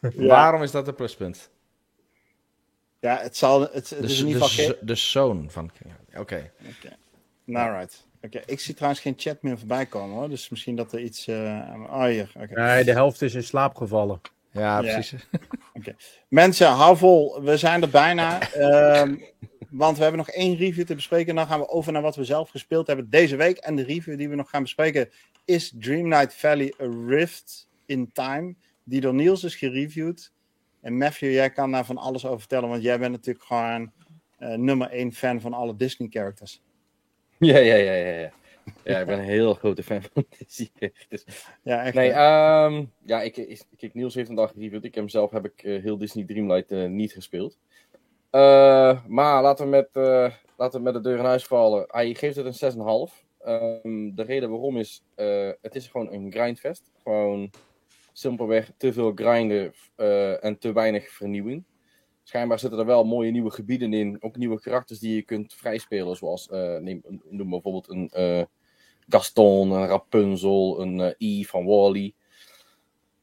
Ja. 0.01 0.25
Waarom 0.27 0.63
is 0.63 0.71
dat 0.71 0.87
een 0.87 0.95
pluspunt? 0.95 1.49
Ja, 2.99 3.17
het 3.21 3.37
zal, 3.37 3.61
het, 3.61 3.73
het 3.73 3.89
De, 3.89 3.95
is 4.05 4.19
in 4.19 4.25
de, 4.25 4.31
ieder 4.31 4.47
geval 4.47 4.75
de 4.81 4.95
zoon 4.95 5.45
van 5.49 5.71
King. 5.79 5.93
Oké. 6.21 6.51
Oké, 6.77 6.95
nou 7.43 7.71
right. 7.71 8.05
Oké, 8.21 8.41
ik 8.45 8.59
zie 8.59 8.73
trouwens 8.73 9.01
geen 9.01 9.13
chat 9.17 9.41
meer 9.41 9.57
voorbij 9.57 9.85
komen 9.85 10.15
hoor, 10.15 10.29
dus 10.29 10.49
misschien 10.49 10.75
dat 10.75 10.93
er 10.93 10.99
iets... 10.99 11.27
eh, 11.27 11.61
aan- 11.71 11.89
oh, 11.89 12.03
hier, 12.03 12.31
oké. 12.35 12.61
Nee, 12.61 12.83
de 12.83 12.91
helft 12.91 13.21
is 13.21 13.33
in 13.33 13.43
slaap 13.43 13.75
gevallen. 13.75 14.21
Ja, 14.51 14.79
Ja. 14.81 14.93
precies. 14.93 15.27
Mensen, 16.27 16.67
hou 16.67 16.97
vol. 16.97 17.41
We 17.43 17.57
zijn 17.57 17.81
er 17.81 17.89
bijna. 17.89 18.51
Ehm, 18.51 19.15
want 19.69 19.95
we 19.97 20.01
hebben 20.03 20.19
nog 20.25 20.29
één 20.29 20.55
review 20.55 20.85
te 20.85 20.95
bespreken. 20.95 21.29
En 21.29 21.35
dan 21.35 21.47
gaan 21.47 21.59
we 21.59 21.69
over 21.69 21.91
naar 21.91 22.01
wat 22.01 22.15
we 22.15 22.23
zelf 22.23 22.49
gespeeld 22.49 22.87
hebben 22.87 23.09
deze 23.09 23.35
week. 23.35 23.57
En 23.57 23.75
de 23.75 23.83
review 23.83 24.17
die 24.17 24.29
we 24.29 24.35
nog 24.35 24.49
gaan 24.49 24.61
bespreken 24.61 25.09
is 25.45 25.73
Dream 25.79 26.07
Night 26.07 26.33
Valley 26.35 26.73
A 26.81 26.85
Rift 27.07 27.67
in 27.85 28.11
Time. 28.11 28.55
Die 28.83 29.01
door 29.01 29.13
Niels 29.13 29.43
is 29.43 29.55
gereviewd. 29.55 30.31
En 30.81 30.97
Matthew, 30.97 31.31
jij 31.31 31.49
kan 31.49 31.71
daar 31.71 31.85
van 31.85 31.97
alles 31.97 32.25
over 32.25 32.39
vertellen. 32.39 32.69
Want 32.69 32.83
jij 32.83 32.99
bent 32.99 33.11
natuurlijk 33.11 33.45
gewoon 33.45 33.91
eh, 34.37 34.53
nummer 34.53 34.89
1 34.89 35.13
fan 35.13 35.41
van 35.41 35.53
alle 35.53 35.75
Disney 35.75 36.07
characters. 36.11 36.61
Ja, 37.37 37.57
ja, 37.57 37.75
ja, 37.75 37.93
ja. 37.93 38.19
ja. 38.19 38.31
Ja, 38.83 38.99
ik 38.99 39.05
ben 39.05 39.19
een 39.19 39.25
heel 39.25 39.53
grote 39.53 39.83
fan 39.83 40.01
van 40.01 40.25
Disney. 40.37 40.93
Dus, 41.09 41.25
Ja, 41.63 41.83
echt. 41.83 41.95
nee, 41.95 42.11
ehm, 42.11 42.85
ja, 43.05 43.21
ik, 43.21 43.37
ik, 43.37 43.61
kijk, 43.77 43.93
Niels 43.93 44.15
heeft 44.15 44.29
een 44.29 44.35
dag 44.35 44.51
gereviewd. 44.51 44.83
Ik 44.83 44.95
hem 44.95 45.09
zelf 45.09 45.31
heb 45.31 45.45
ik 45.45 45.63
eh, 45.63 45.81
heel 45.81 45.97
Disney 45.97 46.25
Dreamlight 46.25 46.71
eh, 46.71 46.85
niet 46.85 47.11
gespeeld. 47.11 47.57
Eh, 48.29 49.05
maar 49.07 49.41
laten 49.41 49.65
we, 49.65 49.71
met, 49.71 49.89
laten 50.57 50.79
we 50.79 50.85
met 50.85 50.93
de 50.93 51.01
deur 51.01 51.17
in 51.17 51.25
huis 51.25 51.45
vallen. 51.45 51.85
Hij 51.87 52.13
geeft 52.13 52.35
het 52.35 52.61
een 52.61 52.73
6,5. 53.09 53.25
Ehm, 53.39 54.15
de 54.15 54.23
reden 54.23 54.49
waarom 54.49 54.77
is, 54.77 55.03
het 55.61 55.75
is 55.75 55.87
gewoon 55.87 56.13
een 56.13 56.31
grindfest. 56.31 56.91
Gewoon 57.03 57.49
simpelweg 58.13 58.71
te 58.77 58.93
veel 58.93 59.11
grinden 59.15 59.73
en 60.41 60.57
te 60.59 60.73
weinig 60.73 61.09
vernieuwing. 61.09 61.63
Schijnbaar 62.23 62.59
zitten 62.59 62.79
er 62.79 62.85
wel 62.85 63.03
mooie 63.03 63.31
nieuwe 63.31 63.51
gebieden 63.51 63.93
in. 63.93 64.17
Ook 64.19 64.37
nieuwe 64.37 64.61
karakters 64.61 64.99
die 64.99 65.15
je 65.15 65.21
kunt 65.21 65.53
vrijspelen. 65.53 66.15
Zoals, 66.15 66.47
neem, 66.79 67.01
noem 67.29 67.49
bijvoorbeeld 67.49 67.89
een 67.89 68.09
Gaston, 69.11 69.71
een 69.71 69.87
Rapunzel, 69.87 70.81
een 70.81 70.99
eh 70.99 71.13
E 71.17 71.43
van 71.43 71.65
Wally. 71.65 72.13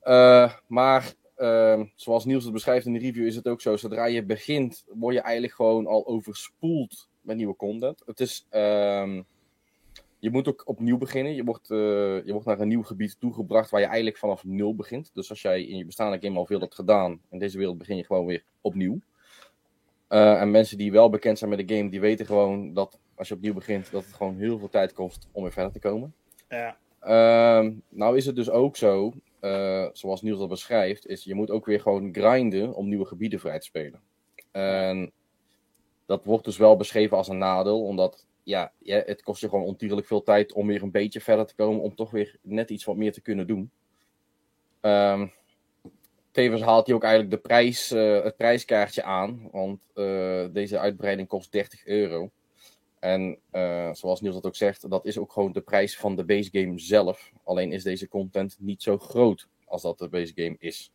Eh, 0.01 0.53
maar 0.67 1.15
ehm, 1.37 1.85
zoals 1.95 2.25
Niels 2.25 2.45
het 2.45 2.53
beschrijft 2.53 2.87
in 2.87 2.93
de 2.93 2.99
review 2.99 3.27
is 3.27 3.37
het 3.37 3.49
ook 3.49 3.61
zo. 3.61 3.77
Zodra 3.77 4.05
je 4.05 4.25
begint, 4.25 4.85
word 4.87 5.15
je 5.15 5.21
eigenlijk 5.21 5.55
gewoon 5.55 5.87
al 5.87 6.07
overspoeld 6.07 7.09
met 7.21 7.37
nieuwe 7.37 7.57
content. 7.57 8.03
Het 8.07 8.21
is... 8.21 8.47
ehm, 8.51 9.23
je 10.19 10.31
moet 10.31 10.49
ook 10.49 10.63
opnieuw 10.65 10.99
beginnen. 10.99 11.35
Je 11.35 11.45
wordt, 11.45 11.71
eh, 11.71 11.79
je 12.25 12.33
wordt 12.33 12.47
naar 12.47 12.61
een 12.61 12.69
nieuw 12.69 12.83
gebied 12.83 13.17
toegebracht 13.21 13.71
waar 13.71 13.81
je 13.81 13.87
eigenlijk 13.87 14.17
vanaf 14.17 14.45
nul 14.45 14.75
begint. 14.75 15.11
Dus 15.15 15.31
als 15.31 15.43
jij 15.43 15.63
in 15.63 15.77
je 15.77 15.85
bestaande 15.85 16.19
game 16.21 16.39
al 16.39 16.47
veel 16.47 16.61
hebt 16.61 16.75
gedaan, 16.75 17.21
in 17.31 17.39
deze 17.39 17.59
wereld 17.59 17.79
begin 17.79 17.97
je 17.97 18.05
gewoon 18.05 18.27
weer 18.27 18.43
opnieuw. 18.61 19.01
En 20.09 20.51
mensen 20.51 20.79
die 20.79 20.93
wel 20.93 21.11
bekend 21.11 21.39
zijn 21.39 21.51
met 21.51 21.69
de 21.69 21.75
game, 21.75 21.91
die 21.91 22.01
weten 22.01 22.27
gewoon 22.27 22.75
dat 22.75 22.99
als 23.19 23.29
je 23.29 23.35
opnieuw 23.35 23.55
begint, 23.55 23.91
dat 23.91 24.05
het 24.05 24.15
gewoon 24.15 24.37
heel 24.37 24.59
veel 24.59 24.69
tijd 24.69 24.93
kost 24.93 25.29
om 25.33 25.43
weer 25.43 25.53
verder 25.53 25.73
te 25.73 25.79
komen. 25.79 26.15
Ja. 26.49 26.77
Ehm, 27.01 27.73
nou 27.89 28.17
is 28.17 28.27
het 28.27 28.37
dus 28.37 28.51
ook 28.51 28.77
zo, 28.77 29.13
eh, 29.41 29.87
zoals 29.93 30.23
Niels 30.23 30.39
dat 30.39 30.49
beschrijft, 30.49 31.07
is 31.07 31.25
je 31.25 31.35
moet 31.35 31.51
ook 31.51 31.67
weer 31.67 31.81
gewoon 31.81 32.15
grinden 32.15 32.75
om 32.75 32.89
nieuwe 32.89 33.07
gebieden 33.07 33.41
vrij 33.41 33.59
te 33.59 33.67
spelen. 33.67 34.01
En 34.51 35.13
dat 36.07 36.25
wordt 36.25 36.45
dus 36.45 36.57
wel 36.57 36.77
beschreven 36.77 37.17
als 37.17 37.29
een 37.29 37.39
nadeel, 37.39 37.85
omdat 37.85 38.27
ja, 38.43 38.73
ja, 38.79 39.03
het 39.07 39.23
kost 39.23 39.41
je 39.41 39.49
gewoon 39.49 39.65
ontierlijk 39.65 40.07
veel 40.07 40.23
tijd 40.23 40.53
om 40.53 40.67
weer 40.67 40.83
een 40.83 40.91
beetje 40.91 41.21
verder 41.21 41.47
te 41.47 41.55
komen, 41.55 41.83
om 41.83 41.95
toch 41.95 42.11
weer 42.11 42.37
net 42.43 42.71
iets 42.71 42.85
wat 42.85 42.97
meer 42.97 43.13
te 43.13 43.21
kunnen 43.21 43.47
doen. 43.47 43.71
Ehm, 44.81 45.27
tevens 46.31 46.63
haalt 46.63 46.87
hij 46.87 46.95
ook 46.95 47.03
eigenlijk 47.03 47.33
de 47.33 47.49
prijs, 47.49 47.91
eh, 47.91 48.23
het 48.23 48.37
prijskaartje 48.37 49.03
aan, 49.03 49.49
want 49.53 49.81
eh, 49.95 50.45
deze 50.53 50.79
uitbreiding 50.79 51.29
kost 51.29 51.53
30 51.53 51.87
euro. 51.87 52.31
En 53.01 53.39
eh, 53.51 53.93
zoals 53.93 54.21
Niels 54.21 54.35
dat 54.35 54.47
ook 54.47 54.57
zegt, 54.57 54.91
dat 54.91 55.07
is 55.07 55.19
ook 55.19 55.33
gewoon 55.33 55.53
de 55.53 55.61
prijs 55.61 55.97
van 55.97 56.17
de 56.17 56.25
base 56.25 56.49
game 56.53 56.79
zelf. 56.79 57.33
Alleen 57.45 57.73
is 57.73 57.83
deze 57.83 58.09
content 58.09 58.57
niet 58.61 58.83
zo 58.83 58.99
groot 58.99 59.49
als 59.65 59.83
dat 59.83 59.99
de 59.99 60.09
base 60.09 60.33
game 60.35 60.57
is. 60.59 60.93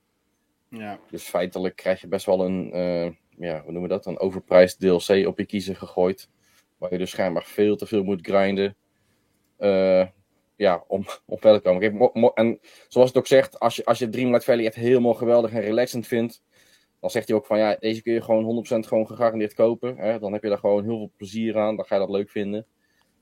Ja. 0.70 1.00
Dus 1.10 1.24
feitelijk 1.24 1.76
krijg 1.76 2.02
je 2.02 2.08
best 2.08 2.26
wel 2.26 2.46
een, 2.46 2.72
eh, 2.72 3.12
ja, 3.38 3.62
hoe 3.62 3.72
noemen 3.72 3.82
we 3.82 3.88
dat? 3.88 4.06
Een 4.06 4.20
overprijsd 4.20 4.80
DLC 4.80 5.28
op 5.28 5.38
je 5.38 5.46
kiezer 5.46 5.76
gegooid. 5.76 6.30
Waar 6.78 6.92
je 6.92 6.98
dus 6.98 7.10
schijnbaar 7.10 7.46
veel 7.46 7.76
te 7.76 7.86
veel 7.86 8.04
moet 8.04 8.28
grinden. 8.28 8.76
eh, 9.58 10.08
ja, 10.56 10.84
om, 10.88 11.06
om 11.26 11.40
verder 11.40 11.62
te 11.62 11.90
komen. 12.00 12.34
En 12.34 12.60
zoals 12.88 13.08
het 13.08 13.18
ook 13.18 13.28
zegt, 13.28 13.60
als 13.60 13.76
je, 13.76 13.86
als 13.86 14.00
je 14.00 14.10
Dreamlight 14.10 14.44
Valley 14.44 14.66
echt 14.66 14.76
helemaal 14.76 15.14
geweldig 15.14 15.52
en 15.52 15.62
relaxend 15.62 16.08
vindt. 16.08 16.42
Dan 17.04 17.12
zegt 17.12 17.28
hij 17.28 17.38
ook 17.38 17.46
van 17.46 17.58
ja, 17.58 17.76
deze 17.80 18.02
kun 18.02 18.14
je 18.14 18.22
gewoon 18.22 18.66
100% 18.66 18.88
gewoon 18.88 19.08
gegarandeerd 19.08 19.54
kopen. 19.54 19.98
Hè? 19.98 20.20
Dan 20.20 20.34
heb 20.34 20.44
je 20.44 20.50
daar 20.50 20.58
gewoon 20.58 20.84
heel 20.84 20.98
veel 20.98 21.12
plezier 21.18 21.58
aan. 21.58 21.76
Dan 21.76 21.86
ga 21.86 21.96
je 21.96 22.02
dat 22.02 22.10
leuk 22.10 22.30
vinden. 22.30 22.66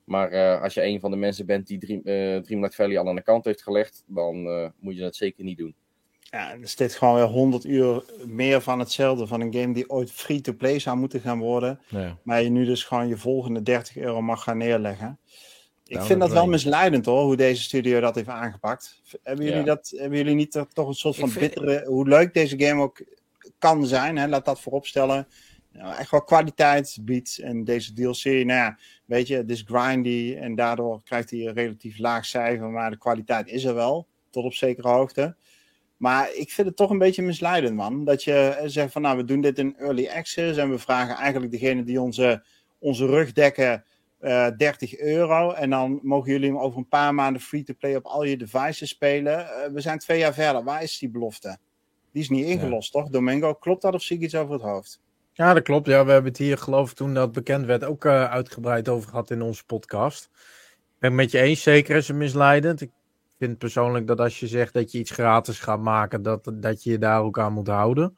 Maar 0.04 0.32
eh, 0.32 0.62
als 0.62 0.74
je 0.74 0.84
een 0.84 1.00
van 1.00 1.12
de 1.12 1.18
mensen 1.18 1.46
bent 1.46 1.68
die 1.68 1.78
Dream, 1.78 2.00
eh, 2.04 2.42
Dreamlight 2.42 2.76
Valley 2.76 2.98
al 2.98 3.08
aan 3.08 3.16
de 3.16 3.22
kant 3.22 3.46
heeft 3.46 3.64
gelegd, 3.64 4.04
dan 4.08 4.46
eh, 4.48 4.70
moet 4.80 4.96
je 4.96 5.02
dat 5.02 5.16
zeker 5.16 5.44
niet 5.44 5.58
doen. 5.58 5.76
Ja, 6.20 6.52
er 6.52 6.68
zit 6.68 6.94
gewoon 6.94 7.16
weer 7.16 7.24
100 7.24 7.66
uur 7.66 8.04
meer 8.26 8.62
van 8.62 8.80
hetzelfde. 8.80 9.28
Van 9.28 9.42
een 9.42 9.54
game 9.54 9.74
die 9.74 9.90
ooit 9.90 10.12
free-to-play 10.12 10.80
zou 10.80 10.98
moeten 10.98 11.20
gaan 11.20 11.40
worden. 11.40 11.80
Ja. 11.88 12.18
Maar 12.24 12.42
je 12.42 12.50
nu 12.50 12.66
dus 12.66 12.84
gewoon 12.84 13.08
je 13.08 13.18
volgende 13.18 13.62
30 13.62 13.98
euro 13.98 14.22
mag 14.22 14.44
gaan 14.44 14.58
neerleggen. 14.58 15.20
Ik 15.86 16.02
vind 16.02 16.20
dat 16.20 16.32
wel 16.32 16.48
misleidend 16.48 17.06
hoor, 17.06 17.24
hoe 17.24 17.36
deze 17.36 17.62
studio 17.62 18.00
dat 18.00 18.16
heeft 18.16 18.28
aangepakt. 18.28 19.02
Hebben 19.24 19.46
jullie, 19.46 19.60
Ja. 19.60 19.66
dat, 19.66 19.94
hebben 19.96 20.18
jullie 20.18 20.36
niet 20.36 20.56
er 20.56 20.68
toch 20.68 20.88
een 20.88 20.94
soort 20.94 21.16
van 21.16 21.30
vind- 21.30 21.54
bittere... 21.54 21.86
Hoe 21.86 22.08
leuk 22.08 22.34
deze 22.34 22.60
game 22.60 22.82
ook 22.82 23.02
kan 23.62 23.88
zijn, 23.88 24.18
hè, 24.18 24.28
laat 24.28 24.46
dat 24.46 24.62
vooropstellen. 24.62 25.28
Nou, 25.72 25.96
echt 25.96 26.12
wel 26.12 26.24
kwaliteit 26.24 26.98
biedt. 27.02 27.38
En 27.38 27.64
deze 27.64 27.94
DLC, 27.94 28.24
nou 28.24 28.46
ja, 28.46 28.78
weet 29.06 29.28
je, 29.28 29.36
het 29.36 29.50
is 29.50 29.64
grindy. 29.68 30.38
En 30.40 30.56
daardoor 30.56 31.04
krijgt 31.04 31.30
hij 31.30 31.40
een 31.40 31.54
relatief 31.54 31.98
laag 31.98 32.26
cijfer. 32.26 32.70
Maar 32.70 32.92
de 32.92 32.98
kwaliteit 32.98 33.48
is 33.48 33.64
er 33.64 33.74
wel, 33.74 34.08
tot 34.30 34.44
op 34.44 34.54
zekere 34.54 34.88
hoogte. 34.88 35.36
Maar 35.98 36.34
ik 36.34 36.52
vind 36.52 36.68
het 36.68 36.76
toch 36.76 36.90
een 36.90 36.98
beetje 36.98 37.22
misleidend, 37.22 37.76
man. 37.76 38.06
Dat 38.06 38.24
je 38.24 38.34
eh, 38.34 38.68
zegt 38.68 38.92
van, 38.92 39.02
nou, 39.02 39.18
we 39.18 39.24
doen 39.24 39.42
dit 39.42 39.60
in 39.60 39.78
early 39.78 40.08
access. 40.08 40.58
En 40.58 40.70
we 40.70 40.80
vragen 40.80 41.16
eigenlijk 41.16 41.52
degene 41.52 41.84
die 41.84 42.02
onze, 42.02 42.44
onze 42.80 43.06
rug 43.06 43.32
dekken 43.32 43.84
eh 44.20 44.48
30 44.58 44.98
euro. 44.98 45.52
En 45.52 45.70
dan 45.70 46.00
mogen 46.04 46.32
jullie 46.32 46.50
hem 46.50 46.60
over 46.60 46.78
een 46.78 46.88
paar 46.88 47.14
maanden 47.14 47.42
free-to-play 47.42 47.96
op 47.96 48.06
al 48.06 48.24
je 48.24 48.38
devices 48.38 48.90
spelen. 48.90 49.50
Eh, 49.50 49.72
we 49.72 49.82
zijn 49.82 50.00
twee 50.00 50.20
jaar 50.20 50.34
verder. 50.34 50.64
Waar 50.64 50.84
is 50.84 50.98
die 50.98 51.10
belofte? 51.10 51.58
Die 52.12 52.22
is 52.22 52.30
niet 52.30 52.46
ingelost, 52.46 52.92
toch? 52.92 53.10
Domingo, 53.10 53.54
klopt 53.54 53.82
dat 53.82 53.94
of 53.94 54.02
zie 54.02 54.18
ik 54.18 54.24
iets 54.24 54.36
over 54.36 54.54
het 54.54 54.62
hoofd? 54.62 55.02
Ja, 55.34 55.54
dat 55.54 55.64
klopt. 55.64 55.88
Ja, 55.88 56.06
we 56.06 56.12
hebben 56.12 56.32
het 56.32 56.40
hier, 56.40 56.58
geloof 56.58 56.90
ik, 56.90 56.96
toen 56.96 57.14
dat 57.14 57.32
bekend 57.32 57.66
werd, 57.66 57.84
ook 57.84 58.06
eh, 58.06 58.32
uitgebreid 58.32 58.90
over 58.90 59.10
gehad 59.10 59.32
in 59.32 59.42
onze 59.42 59.66
podcast. 59.66 60.30
Ik 60.34 61.00
ben 61.00 61.10
het 61.10 61.20
met 61.20 61.32
je 61.32 61.40
eens, 61.40 61.62
zeker 61.62 61.96
is 61.96 62.08
het 62.08 62.18
misleidend. 62.18 62.82
Ik 62.82 62.92
vind 63.38 63.58
persoonlijk 63.58 64.08
dat 64.08 64.20
als 64.20 64.40
je 64.40 64.48
zegt 64.48 64.74
dat 64.74 64.92
je 64.92 65.00
iets 65.00 65.12
gratis 65.12 65.60
gaat 65.60 65.80
maken, 65.80 66.22
dat, 66.22 66.52
dat 66.54 66.84
je 66.84 66.92
je 66.92 66.98
daar 66.98 67.22
ook 67.22 67.40
aan 67.40 67.54
moet 67.54 67.68
houden. 67.68 68.18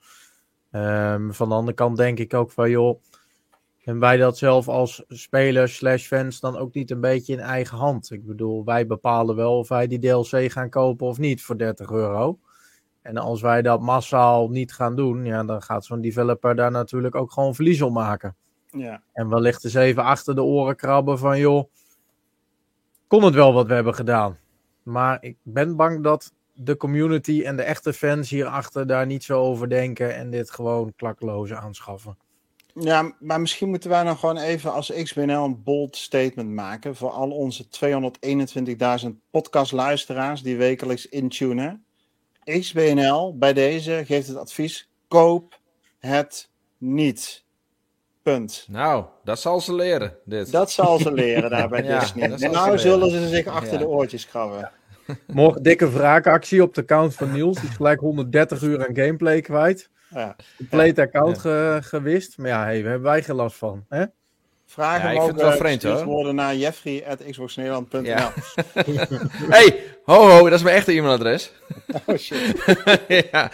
Ehm, 0.72 1.32
van 1.32 1.50
de 1.50 1.56
andere 1.56 1.76
kant 1.76 1.98
denk 1.98 2.20
ik 2.20 2.34
ook 2.34 2.52
van, 2.52 2.70
joh, 2.70 3.02
en 3.84 4.00
wij 4.00 4.18
dat 4.18 4.38
zelf 4.38 4.68
als 4.68 5.04
spelers 5.08 5.76
slash 5.76 6.08
fans 6.08 6.40
dan 6.40 6.58
ook 6.58 6.74
niet 6.74 6.92
een 6.92 7.02
beetje 7.02 7.34
in 7.34 7.40
eigen 7.40 7.78
hand. 7.78 8.12
Ik 8.12 8.26
bedoel, 8.26 8.64
wij 8.66 8.88
bepalen 8.88 9.36
wel 9.36 9.58
of 9.58 9.68
wij 9.68 9.88
die 9.88 10.00
DLC 10.00 10.52
gaan 10.52 10.70
kopen 10.70 11.08
of 11.08 11.18
niet 11.18 11.44
voor 11.44 11.58
30 11.58 11.92
euro. 11.92 12.40
En 13.04 13.18
als 13.18 13.42
wij 13.42 13.62
dat 13.62 13.82
massaal 13.82 14.50
niet 14.50 14.74
gaan 14.74 14.96
doen, 14.96 15.26
ja, 15.26 15.44
dan 15.44 15.62
gaat 15.62 15.86
zo'n 15.86 16.02
developer 16.02 16.56
daar 16.56 16.72
natuurlijk 16.72 17.16
ook 17.16 17.32
gewoon 17.32 17.56
verlies 17.56 17.82
op 17.82 17.92
maken. 17.92 18.36
Ja. 18.70 19.02
En 19.14 19.30
wellicht 19.30 19.64
eens 19.64 19.74
even 19.74 20.04
achter 20.04 20.36
de 20.36 20.44
oren 20.44 20.76
krabben 20.76 21.20
van, 21.20 21.40
joh, 21.40 21.70
kon 23.08 23.24
het 23.24 23.34
wel 23.34 23.54
wat 23.54 23.68
we 23.68 23.74
hebben 23.74 23.96
gedaan. 23.96 24.38
Maar 24.84 25.18
ik 25.22 25.38
ben 25.44 25.76
bang 25.76 26.04
dat 26.04 26.34
de 26.54 26.78
community 26.78 27.42
en 27.46 27.56
de 27.56 27.64
echte 27.64 27.94
fans 27.94 28.30
hierachter 28.30 28.88
daar 28.88 29.06
niet 29.06 29.24
zo 29.24 29.42
over 29.42 29.70
denken 29.70 30.16
en 30.16 30.30
dit 30.30 30.52
gewoon 30.52 30.94
klakloos 30.96 31.54
aanschaffen. 31.54 32.18
Ja, 32.74 33.16
maar 33.20 33.42
misschien 33.42 33.70
moeten 33.70 33.90
wij 33.90 34.04
dan 34.04 34.18
gewoon 34.18 34.38
even 34.38 34.74
als 34.74 34.94
XBNL 35.04 35.44
een 35.44 35.64
bold 35.64 35.96
statement 35.96 36.50
maken 36.50 36.96
voor 36.96 37.10
al 37.10 37.32
onze 37.32 37.66
221.000 39.06 39.10
podcastluisteraars 39.30 40.42
die 40.42 40.58
wekelijks 40.58 41.10
intunen. 41.10 41.86
XBNL 42.44 43.38
bij 43.38 43.54
deze 43.54 44.02
geeft 44.06 44.28
het 44.28 44.38
advies: 44.38 44.90
koop 45.08 45.60
het 46.00 46.50
niet. 46.78 47.42
Punt. 48.24 48.66
Nou, 48.70 49.06
dat 49.24 49.40
zal 49.40 49.62
ze 49.62 49.74
leren, 49.76 50.18
dit. 50.26 50.52
Dat 50.52 50.72
zal 50.72 51.00
ze 51.00 51.12
leren 51.14 51.50
daar 51.50 51.70
bij 51.70 51.84
Ja, 51.84 52.00
Disney. 52.00 52.32
En 52.32 52.52
nou 52.52 52.78
zullen 52.78 53.10
ze 53.12 53.28
zich 53.28 53.48
achter 53.48 53.74
Ja. 53.74 53.78
de 53.80 53.88
oortjes 53.88 54.28
krabben. 54.28 54.72
Morgen 55.28 55.64
dikke 55.64 55.90
wraakactie 55.92 56.64
op 56.64 56.74
de 56.74 56.82
account 56.82 57.16
van 57.16 57.32
Niels. 57.32 57.60
Die 57.60 57.70
is 57.70 57.76
gelijk 57.76 58.00
130 58.00 58.62
uur 58.62 58.88
aan 58.88 58.96
gameplay 58.96 59.42
kwijt. 59.42 59.90
Ja. 60.10 60.36
Compleet 60.58 61.00
account 61.00 61.38
ge- 61.40 61.80
gewist. 61.82 62.38
Maar 62.38 62.48
ja, 62.48 62.64
hey, 62.64 62.82
daar 62.82 62.92
hebben 62.92 63.10
wij 63.12 63.24
geen 63.24 63.36
last 63.36 63.58
van. 63.58 63.86
Hè? 63.90 64.06
Vragen 64.74 65.14
Ja, 65.14 65.20
mogen 65.20 65.36
wel 65.36 65.52
vreemd, 65.52 65.84
hoor. 65.84 66.04
worden 66.06 66.36
naar 66.36 66.56
jeffrey.xboxnederland.nl. 66.56 68.04
Ja. 68.04 68.34
hey, 69.56 69.84
ho 70.04 70.30
ho, 70.30 70.44
dat 70.44 70.54
is 70.54 70.64
mijn 70.64 70.76
echte 70.76 70.92
e-mailadres. 70.92 71.52
Oh 72.06 72.18
shit. 72.18 72.64
ja. 73.32 73.52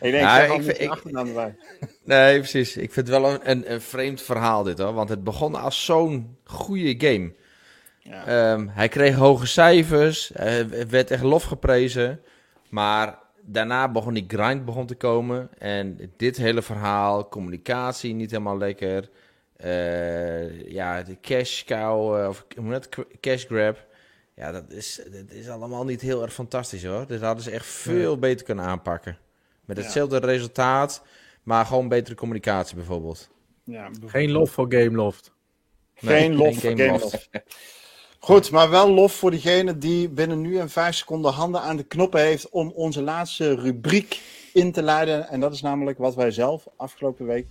Ik 0.00 0.10
denk, 0.12 0.14
ja, 0.14 0.40
ik 0.42 0.62
vind- 0.62 0.80
ik- 0.80 0.90
achternaam 0.90 1.26
erbij. 1.26 1.54
Nee, 2.04 2.38
precies. 2.38 2.76
Ik 2.76 2.92
vind 2.92 3.08
het 3.08 3.20
wel 3.20 3.30
een, 3.32 3.50
een, 3.50 3.72
een 3.72 3.80
vreemd 3.80 4.22
verhaal 4.22 4.62
dit 4.62 4.78
hoor. 4.78 4.92
Want 4.92 5.08
het 5.08 5.24
begon 5.24 5.54
als 5.54 5.84
zo'n 5.84 6.36
goede 6.44 6.94
game. 6.98 7.32
Ja. 7.98 8.26
Ehm, 8.26 8.66
hij 8.70 8.88
kreeg 8.88 9.14
hoge 9.14 9.46
cijfers. 9.46 10.30
Hij 10.34 10.68
werd 10.88 11.10
echt 11.10 11.22
lof 11.22 11.42
geprezen. 11.44 12.20
Maar 12.68 13.18
daarna 13.42 13.88
begon 13.88 14.14
die 14.14 14.24
grind 14.28 14.64
begon 14.64 14.86
te 14.86 14.94
komen. 14.94 15.48
En 15.58 16.12
dit 16.16 16.36
hele 16.36 16.62
verhaal, 16.62 17.28
communicatie 17.28 18.14
niet 18.14 18.30
helemaal 18.30 18.58
lekker. 18.58 19.08
Eh, 19.56 20.70
ja, 20.70 21.02
de 21.02 21.20
cash 21.20 21.64
cow, 21.64 22.20
eh, 22.20 22.28
of 22.28 22.46
hoe 22.56 22.70
dat? 22.70 22.88
cash 23.20 23.44
grab. 23.44 23.84
Ja, 24.34 24.52
dat 24.52 24.70
is, 24.70 25.00
dat 25.12 25.30
is 25.30 25.48
allemaal 25.48 25.84
niet 25.84 26.00
heel 26.00 26.22
erg 26.22 26.32
fantastisch 26.32 26.84
hoor. 26.84 27.06
Dit 27.06 27.20
hadden 27.20 27.44
ze 27.44 27.50
echt 27.50 27.66
veel 27.66 28.18
beter 28.18 28.46
kunnen 28.46 28.64
aanpakken. 28.64 29.18
Met 29.64 29.76
Ja. 29.76 29.82
hetzelfde 29.82 30.18
resultaat, 30.18 31.02
maar 31.42 31.66
gewoon 31.66 31.88
betere 31.88 32.16
communicatie 32.16 32.76
bijvoorbeeld. 32.76 33.28
Ja, 33.64 33.90
Geen 34.06 34.30
lof 34.30 34.50
voor 34.50 34.66
Gameloft. 34.68 35.32
Geen 35.94 36.10
Nee, 36.30 36.32
lof 36.38 36.46
geen 36.46 36.60
voor 36.60 36.70
Gameloft. 36.86 37.02
Gameloft. 37.02 37.28
Goed, 38.18 38.50
maar 38.50 38.70
wel 38.70 38.90
lof 38.90 39.12
voor 39.12 39.30
diegene 39.30 39.78
die 39.78 40.08
binnen 40.08 40.40
nu 40.40 40.58
en 40.58 40.70
vijf 40.70 40.94
seconden 40.94 41.32
handen 41.32 41.60
aan 41.60 41.76
de 41.76 41.82
knoppen 41.84 42.20
heeft 42.20 42.48
om 42.48 42.70
onze 42.70 43.02
laatste 43.02 43.54
rubriek 43.54 44.20
in 44.52 44.72
te 44.72 44.82
leiden. 44.82 45.28
En 45.28 45.40
dat 45.40 45.52
is 45.52 45.62
namelijk 45.62 45.98
wat 45.98 46.14
wij 46.14 46.30
zelf 46.30 46.66
afgelopen 46.76 47.26
week 47.26 47.46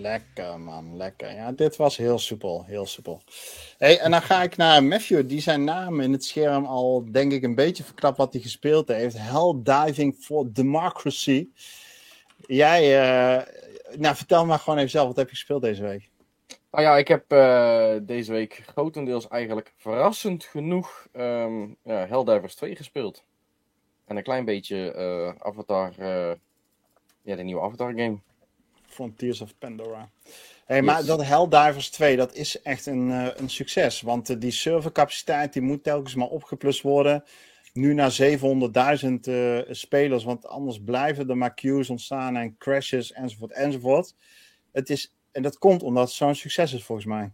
Lekker 0.00 0.60
man, 0.60 0.96
lekker. 0.96 1.34
Ja, 1.34 1.52
dit 1.52 1.76
was 1.76 1.96
heel 1.96 2.18
soepel, 2.18 2.64
heel 2.64 2.86
soepel. 2.86 3.22
Hey, 3.78 3.98
en 3.98 4.10
dan 4.10 4.22
ga 4.22 4.42
ik 4.42 4.56
naar 4.56 4.84
Matthew, 4.84 5.28
die 5.28 5.40
zijn 5.40 5.64
naam 5.64 6.00
in 6.00 6.12
het 6.12 6.24
scherm 6.24 6.64
al, 6.64 7.04
denk 7.12 7.32
ik, 7.32 7.42
een 7.42 7.54
beetje 7.54 7.84
verklapt 7.84 8.16
wat 8.16 8.32
hij 8.32 8.42
gespeeld 8.42 8.88
heeft. 8.88 9.16
Hell 9.18 9.54
Diving 9.62 10.14
for 10.14 10.52
Democracy. 10.52 11.48
Jij, 12.46 13.00
eh, 13.00 13.46
nou 13.98 14.16
vertel 14.16 14.46
maar 14.46 14.58
gewoon 14.58 14.78
even 14.78 14.90
zelf, 14.90 15.06
wat 15.06 15.16
heb 15.16 15.28
je 15.28 15.34
gespeeld 15.34 15.62
deze 15.62 15.82
week? 15.82 16.10
Nou 16.70 16.84
ja, 16.84 16.96
ik 16.96 17.08
heb 17.08 17.32
eh, 17.32 17.94
deze 18.02 18.32
week 18.32 18.62
grotendeels 18.66 19.28
eigenlijk 19.28 19.72
verrassend 19.76 20.44
genoeg 20.44 21.06
ehm 21.12 21.62
ja, 21.82 22.06
Helldivers 22.06 22.54
2 22.54 22.76
gespeeld. 22.76 23.24
En 24.04 24.16
een 24.16 24.22
klein 24.22 24.44
beetje 24.44 24.92
eh, 24.92 25.46
Avatar, 25.46 25.92
ja, 27.22 27.36
de 27.36 27.42
nieuwe 27.42 27.62
Avatar 27.62 27.92
game. 27.94 28.18
Frontiers 29.00 29.40
of 29.40 29.58
Pandora. 29.58 30.10
Hey, 30.66 30.82
maar 30.82 31.04
dat 31.04 31.24
Helldivers 31.24 31.90
2, 31.90 32.16
dat 32.16 32.34
is 32.34 32.62
echt 32.62 32.86
een, 32.86 33.10
eh, 33.10 33.26
een 33.36 33.50
succes. 33.50 34.00
Want 34.00 34.30
eh, 34.30 34.36
die 34.38 34.50
servercapaciteit 34.50 35.52
die 35.52 35.62
moet 35.62 35.82
telkens 35.82 36.14
maar 36.14 36.28
opgeplust 36.28 36.82
worden. 36.82 37.24
Nu 37.72 37.94
naar 37.94 38.10
700.000 38.10 39.26
eh, 39.26 39.58
spelers, 39.70 40.24
want 40.24 40.46
anders 40.46 40.80
blijven 40.84 41.28
er 41.28 41.36
maar 41.36 41.54
queues 41.54 41.90
ontstaan 41.90 42.36
en 42.36 42.56
crashes 42.58 43.12
enzovoort 43.12 43.52
enzovoort. 43.52 44.14
Het 44.72 44.90
is, 44.90 45.14
en 45.32 45.42
dat 45.42 45.58
komt 45.58 45.82
omdat 45.82 46.04
het 46.04 46.12
zo'n 46.12 46.34
succes 46.34 46.72
is 46.72 46.84
volgens 46.84 47.06
mij. 47.06 47.30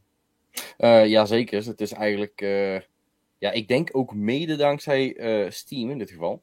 Ja, 1.06 1.24
zeker. 1.24 1.66
Het 1.66 1.80
is 1.80 1.92
eigenlijk, 1.92 2.40
ja, 3.38 3.50
ik 3.50 3.68
denk 3.68 3.88
ook 3.92 4.14
mede 4.14 4.56
dankzij 4.56 5.16
Steam 5.50 5.90
in 5.90 5.98
dit 5.98 6.10
geval. 6.10 6.42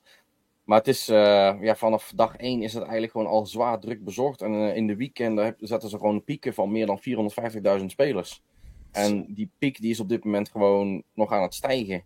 Maar 0.63 0.77
het 0.77 0.87
is, 0.87 1.09
eh, 1.09 1.53
ja, 1.61 1.75
vanaf 1.75 2.11
dag 2.15 2.37
1 2.37 2.61
is 2.61 2.73
het 2.73 2.81
eigenlijk 2.83 3.11
gewoon 3.11 3.27
al 3.27 3.45
zwaar 3.45 3.79
druk 3.79 4.03
bezorgd. 4.03 4.41
En 4.41 4.53
eh, 4.53 4.75
in 4.75 4.87
de 4.87 4.95
weekenden 4.95 5.55
zetten 5.59 5.89
ze 5.89 5.97
gewoon 5.97 6.23
pieken 6.23 6.53
van 6.53 6.71
meer 6.71 6.85
dan 6.85 6.99
450.000 7.79 7.85
spelers. 7.85 8.41
En 8.91 9.25
die 9.33 9.49
piek 9.57 9.81
die 9.81 9.89
is 9.89 9.99
op 9.99 10.09
dit 10.09 10.23
moment 10.23 10.49
gewoon 10.49 11.03
nog 11.13 11.31
aan 11.31 11.41
het 11.41 11.53
stijgen. 11.53 12.03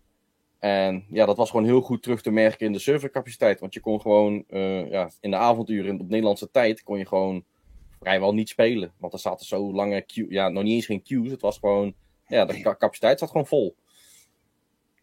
En 0.58 1.04
ja, 1.10 1.26
dat 1.26 1.36
was 1.36 1.50
gewoon 1.50 1.64
heel 1.64 1.80
goed 1.80 2.02
terug 2.02 2.22
te 2.22 2.30
merken 2.30 2.66
in 2.66 2.72
de 2.72 2.78
servercapaciteit. 2.78 3.60
Want 3.60 3.74
je 3.74 3.80
kon 3.80 4.00
gewoon 4.00 4.44
eh, 4.48 4.90
ja, 4.90 5.10
in 5.20 5.30
de 5.30 5.36
avonduren 5.36 6.00
op 6.00 6.08
Nederlandse 6.08 6.50
tijd 6.50 6.82
kon 6.82 6.98
je 6.98 7.06
gewoon 7.06 7.44
vrijwel 8.00 8.34
niet 8.34 8.48
spelen. 8.48 8.92
Want 8.98 9.12
er 9.12 9.18
zaten 9.18 9.46
zo 9.46 9.72
lange 9.72 10.02
queue, 10.02 10.30
ja, 10.30 10.48
nog 10.48 10.62
niet 10.62 10.72
eens 10.74 10.86
geen 10.86 11.02
queues. 11.02 11.30
Het 11.30 11.40
was 11.40 11.58
gewoon, 11.58 11.94
ja, 12.26 12.44
de 12.44 12.60
ca- 12.60 12.76
capaciteit 12.76 13.18
zat 13.18 13.30
gewoon 13.30 13.46
vol. 13.46 13.76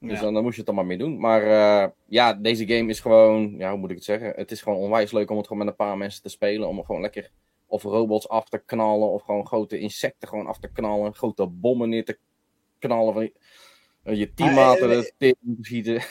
Dus 0.07 0.17
Ja. 0.17 0.23
dan, 0.23 0.33
dan 0.33 0.43
moest 0.43 0.55
je 0.55 0.59
het 0.59 0.69
er 0.69 0.75
maar 0.75 0.85
mee 0.85 0.97
doen. 0.97 1.19
Maar 1.19 1.41
eh, 1.43 1.89
ja, 2.07 2.33
deze 2.33 2.67
game 2.67 2.89
is 2.89 2.99
gewoon, 2.99 3.55
ja, 3.57 3.69
hoe 3.69 3.79
moet 3.79 3.89
ik 3.89 3.95
het 3.95 4.05
zeggen? 4.05 4.33
Het 4.35 4.51
is 4.51 4.61
gewoon 4.61 4.77
onwijs 4.79 5.11
leuk 5.11 5.29
om 5.31 5.37
het 5.37 5.47
gewoon 5.47 5.63
met 5.65 5.71
een 5.71 5.85
paar 5.85 5.97
mensen 5.97 6.21
te 6.21 6.29
spelen. 6.29 6.67
Om 6.67 6.77
er 6.77 6.85
gewoon 6.85 7.01
lekker 7.01 7.31
of 7.67 7.83
robots 7.83 8.29
af 8.29 8.49
te 8.49 8.61
knallen. 8.65 9.09
Of 9.11 9.21
gewoon 9.21 9.47
grote 9.47 9.79
insecten 9.79 10.27
gewoon 10.27 10.47
af 10.47 10.59
te 10.59 10.71
knallen. 10.71 11.13
Grote 11.15 11.45
bommen 11.47 11.89
neer 11.89 12.05
te 12.05 12.17
knallen. 12.79 13.13
Van 13.13 13.23
je, 13.23 13.33
eh, 14.03 14.17
je 14.17 14.33
teammaten 14.33 14.91
eh, 14.91 15.03
tering 15.17 15.37
te 15.57 15.57
schieten. 15.61 16.01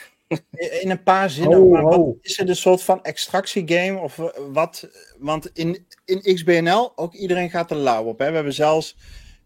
In 0.81 0.91
een 0.91 1.03
paar 1.03 1.31
zinnen, 1.31 1.61
Oh, 1.61 1.71
maar 1.73 1.83
wat- 1.83 1.99
oh. 1.99 2.19
is 2.21 2.37
het 2.39 2.49
een 2.49 2.57
soort 2.57 2.83
van 2.83 3.03
extractiegame? 3.03 3.99
Of 3.99 4.17
wat? 4.53 4.89
Want 5.19 5.51
in, 5.59 5.87
in 6.05 6.35
XBNL, 6.35 6.93
ook 6.97 7.15
iedereen 7.15 7.51
gaat 7.51 7.71
er 7.71 7.77
lauw 7.77 8.05
op. 8.05 8.19
Hè? 8.19 8.29
We 8.29 8.35
hebben 8.35 8.53
zelfs 8.53 8.97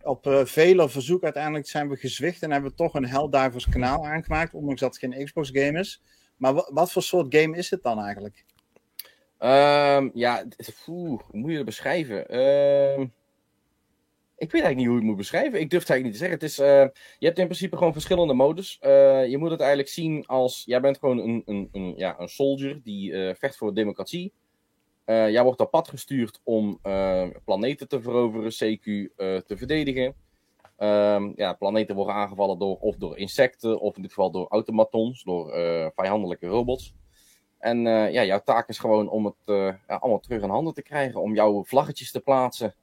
op 0.08 0.26
eh, 0.26 0.44
vele 0.44 0.88
verzoek 0.88 1.22
uiteindelijk 1.22 1.66
zijn 1.66 1.88
we 1.88 1.96
gezwicht 1.96 2.42
en 2.42 2.50
hebben 2.50 2.70
we 2.70 2.76
toch 2.76 2.94
een 2.94 3.06
Helldivers 3.06 3.68
kanaal 3.68 4.06
aangemaakt, 4.06 4.54
ondanks 4.54 4.80
dat 4.80 4.96
het 4.96 5.12
geen 5.12 5.24
Xbox 5.24 5.50
game 5.52 5.78
is. 5.78 6.02
Maar 6.36 6.54
wa- 6.54 6.70
wat 6.72 6.92
voor 6.92 7.02
soort 7.02 7.34
game 7.34 7.56
is 7.56 7.70
het 7.70 7.82
dan 7.82 7.98
eigenlijk? 7.98 8.44
Ehm, 9.38 10.08
ja, 10.14 10.44
hoe 10.84 11.20
moet 11.30 11.50
je 11.50 11.56
het 11.56 11.66
beschrijven? 11.66 12.28
Ehm, 12.28 13.00
ik 14.36 14.52
weet 14.52 14.62
eigenlijk 14.62 14.76
niet 14.76 14.86
hoe 14.86 14.94
ik 14.94 15.00
het 15.00 15.08
moet 15.08 15.16
beschrijven. 15.16 15.60
Ik 15.60 15.70
durf 15.70 15.82
het 15.82 15.90
eigenlijk 15.90 16.04
niet 16.04 16.12
te 16.12 16.18
zeggen. 16.18 16.38
Het 16.38 16.48
is, 16.50 16.58
eh, 16.58 17.02
je 17.18 17.26
hebt 17.26 17.38
in 17.38 17.44
principe 17.44 17.76
gewoon 17.76 17.92
verschillende 17.92 18.34
modus. 18.34 18.78
Eh, 18.80 19.26
je 19.26 19.38
moet 19.38 19.50
het 19.50 19.60
eigenlijk 19.60 19.90
zien 19.90 20.26
als... 20.26 20.62
Jij 20.66 20.80
bent 20.80 20.98
gewoon 20.98 21.18
een, 21.18 21.42
een, 21.46 21.68
een, 21.72 21.94
ja, 21.96 22.14
een 22.18 22.28
soldier 22.28 22.80
die 22.82 23.34
vecht 23.34 23.56
voor 23.56 23.74
democratie. 23.74 24.32
Eh, 25.08 25.30
jij 25.30 25.42
wordt 25.42 25.60
op 25.60 25.70
pad 25.70 25.88
gestuurd 25.88 26.40
om 26.44 26.78
eh, 26.82 27.28
planeten 27.44 27.88
te 27.88 28.00
veroveren, 28.00 28.52
CQ 28.52 28.84
eh, 28.84 29.36
te 29.36 29.56
verdedigen. 29.56 30.14
Ehm, 30.76 31.32
ja, 31.36 31.52
planeten 31.52 31.94
worden 31.94 32.14
aangevallen 32.14 32.58
door, 32.58 32.76
of 32.76 32.96
door 32.96 33.18
insecten, 33.18 33.80
of 33.80 33.96
in 33.96 34.02
dit 34.02 34.12
geval 34.12 34.30
door 34.30 34.46
automatons, 34.48 35.22
door 35.22 35.50
vijandelijke 35.94 36.46
robots. 36.46 36.94
En 37.58 37.80
ja, 37.82 38.24
jouw 38.24 38.42
taak 38.44 38.68
is 38.68 38.78
gewoon 38.78 39.08
om 39.08 39.24
het 39.24 39.76
allemaal 39.86 40.20
terug 40.20 40.42
in 40.42 40.48
handen 40.48 40.74
te 40.74 40.82
krijgen, 40.82 41.20
om 41.20 41.34
jouw 41.34 41.64
vlaggetjes 41.64 42.10
te 42.10 42.20
plaatsen. 42.20 42.74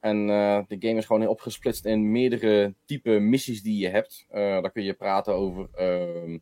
En 0.00 0.26
de 0.68 0.76
game 0.78 0.96
is 0.96 1.06
gewoon 1.06 1.26
opgesplitst 1.26 1.84
in 1.84 2.10
meerdere 2.10 2.74
type 2.84 3.10
missies 3.10 3.62
die 3.62 3.78
je 3.78 3.88
hebt. 3.88 4.26
Daar 4.30 4.72
kun 4.72 4.82
je 4.82 4.94
praten 4.94 5.34
over 5.34 5.68
ehm, 5.74 6.38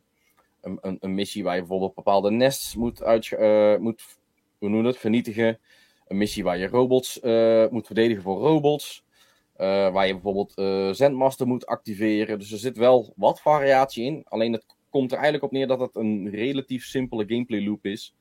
een, 0.61 0.77
een, 0.81 0.97
een 0.99 1.13
missie 1.13 1.43
waar 1.43 1.53
je 1.53 1.59
bijvoorbeeld 1.59 1.95
bepaalde 1.95 2.31
nests 2.31 2.75
moet, 2.75 3.03
uit, 3.03 3.35
moet 3.79 4.17
hoe 4.59 4.69
noem 4.69 4.81
je 4.81 4.87
het, 4.87 4.97
vernietigen. 4.97 5.59
Een 6.07 6.17
missie 6.17 6.43
waar 6.43 6.57
je 6.57 6.67
robots 6.67 7.19
eh, 7.19 7.67
moet 7.69 7.85
verdedigen 7.85 8.23
voor 8.23 8.39
robots. 8.39 9.05
Eh, 9.53 9.91
waar 9.91 10.07
je 10.07 10.13
bijvoorbeeld 10.13 10.53
eh 10.55 10.91
Zendmaster 10.91 11.47
moet 11.47 11.65
activeren. 11.65 12.39
Dus 12.39 12.51
er 12.51 12.57
zit 12.57 12.77
wel 12.77 13.13
wat 13.15 13.41
variatie 13.41 14.05
in. 14.05 14.23
Alleen 14.27 14.53
het 14.53 14.65
komt 14.89 15.11
er 15.11 15.17
eigenlijk 15.17 15.45
op 15.45 15.51
neer 15.51 15.67
dat 15.67 15.79
het 15.79 15.95
een 15.95 16.29
relatief 16.29 16.85
simpele 16.85 17.25
gameplay 17.27 17.65
loop 17.65 17.85
is. 17.85 18.15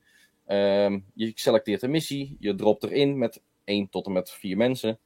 Ehm, 0.47 0.99
je 1.15 1.33
selecteert 1.35 1.83
een 1.83 1.91
missie, 1.91 2.37
je 2.41 2.55
dropt 2.55 2.85
erin 2.85 3.19
met 3.19 3.43
1 3.65 3.89
tot 3.89 4.07
en 4.07 4.13
met 4.13 4.31
4 4.31 4.57
mensen. 4.57 4.99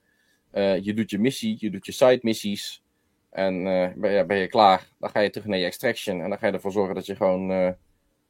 Je 0.83 0.93
doet 0.95 1.11
je 1.11 1.19
missie, 1.19 1.57
je 1.59 1.71
doet 1.71 1.87
je 1.87 1.93
side 1.93 2.19
missies. 2.23 2.83
En 3.31 3.65
ben, 3.97 4.11
je, 4.11 4.35
je 4.35 4.47
klaar, 4.47 4.89
dan 4.99 5.11
ga 5.11 5.21
je 5.21 5.31
terug 5.31 5.47
naar 5.47 5.59
je 5.59 5.65
extraction. 5.65 6.21
En 6.21 6.29
dan 6.29 6.39
ga 6.39 6.47
je 6.47 6.53
ervoor 6.53 6.73
zorgen 6.73 6.95
dat 6.95 7.07
je 7.07 7.17
gewoon 7.17 7.77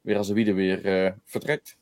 weer 0.01 0.17
als 0.17 0.29
een 0.29 0.35
wiede 0.35 0.53
weer 0.53 1.15
vertrekt. 1.25 1.77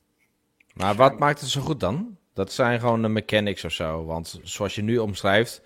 Maar 0.80 0.96
wat 0.96 1.20
maakt 1.20 1.40
het 1.40 1.50
zo 1.50 1.62
goed 1.62 1.80
dan? 1.80 2.18
Dat 2.34 2.52
zijn 2.52 2.80
gewoon 2.80 3.02
de 3.02 3.08
mechanics 3.08 3.66
of 3.66 3.72
zo. 3.72 4.06
Want 4.06 4.40
zoals 4.44 4.76
je 4.76 4.82
nu 4.82 4.98
omschrijft, 4.98 5.62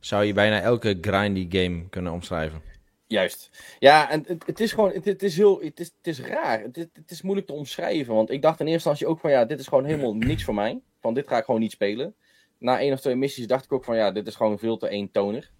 zou 0.00 0.24
je 0.24 0.32
bijna 0.32 0.60
elke 0.60 0.98
grindy 1.00 1.46
game 1.50 1.88
kunnen 1.88 2.12
omschrijven. 2.12 2.62
Juist. 3.06 3.50
Ja, 3.78 4.10
en 4.10 4.24
het, 4.26 4.46
het 4.46 4.60
is 4.60 4.72
gewoon, 4.72 4.90
het, 4.92 5.04
het 5.04 5.22
is 5.22 5.36
heel, 5.36 5.60
het 5.60 5.80
is, 5.80 5.92
het 5.96 6.06
is 6.06 6.20
raar. 6.20 6.60
Het, 6.60 6.76
het, 6.76 7.10
is 7.10 7.22
moeilijk 7.22 7.46
te 7.46 7.52
omschrijven. 7.52 8.14
Want 8.14 8.30
ik 8.30 8.42
dacht 8.42 8.60
in 8.60 8.66
eerste 8.66 8.88
instantie 8.88 9.06
ook 9.06 9.20
van, 9.20 9.30
ja, 9.30 9.44
dit 9.44 9.58
is 9.58 9.66
gewoon 9.66 9.84
helemaal 9.84 10.14
niks 10.30 10.44
voor 10.44 10.54
mij. 10.54 10.80
Van, 11.00 11.14
dit 11.14 11.28
ga 11.28 11.38
ik 11.38 11.44
gewoon 11.44 11.60
niet 11.60 11.72
spelen. 11.72 12.14
Na 12.58 12.80
één 12.80 12.92
of 12.92 13.00
twee 13.00 13.14
missies 13.14 13.46
dacht 13.46 13.64
ik 13.64 13.72
ook 13.72 13.84
van, 13.84 13.96
ja, 13.96 14.10
dit 14.10 14.26
is 14.26 14.36
gewoon 14.36 14.58
veel 14.58 14.76
te 14.76 14.88
eentonig. 14.88 15.50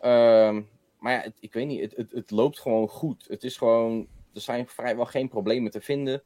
Ehm, 0.00 0.62
maar 0.98 1.12
ja, 1.12 1.24
ik 1.40 1.52
weet 1.52 1.66
niet, 1.66 1.80
het, 1.80 1.96
het, 1.96 2.12
het 2.12 2.30
loopt 2.30 2.60
gewoon 2.60 2.88
goed. 2.88 3.24
Het 3.28 3.44
is 3.44 3.56
gewoon, 3.56 4.06
er 4.34 4.40
zijn 4.40 4.68
vrijwel 4.68 5.06
geen 5.06 5.28
problemen 5.28 5.70
te 5.70 5.80
vinden. 5.80 6.22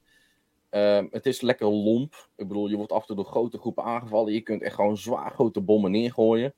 Ehm, 0.71 1.07
het 1.11 1.27
is 1.27 1.41
lekker 1.41 1.67
lomp. 1.67 2.29
Ik 2.37 2.49
bedoel, 2.49 2.69
je 2.69 2.77
wordt 2.77 2.93
af 2.93 3.01
en 3.01 3.07
toe 3.07 3.17
door 3.17 3.25
grote 3.25 3.59
groepen 3.59 3.85
aangevallen. 3.85 4.33
Je 4.33 4.41
kunt 4.41 4.63
echt 4.63 4.75
gewoon 4.75 4.97
zwaar 4.97 5.31
grote 5.31 5.61
bommen 5.61 5.91
neergooien. 5.91 6.55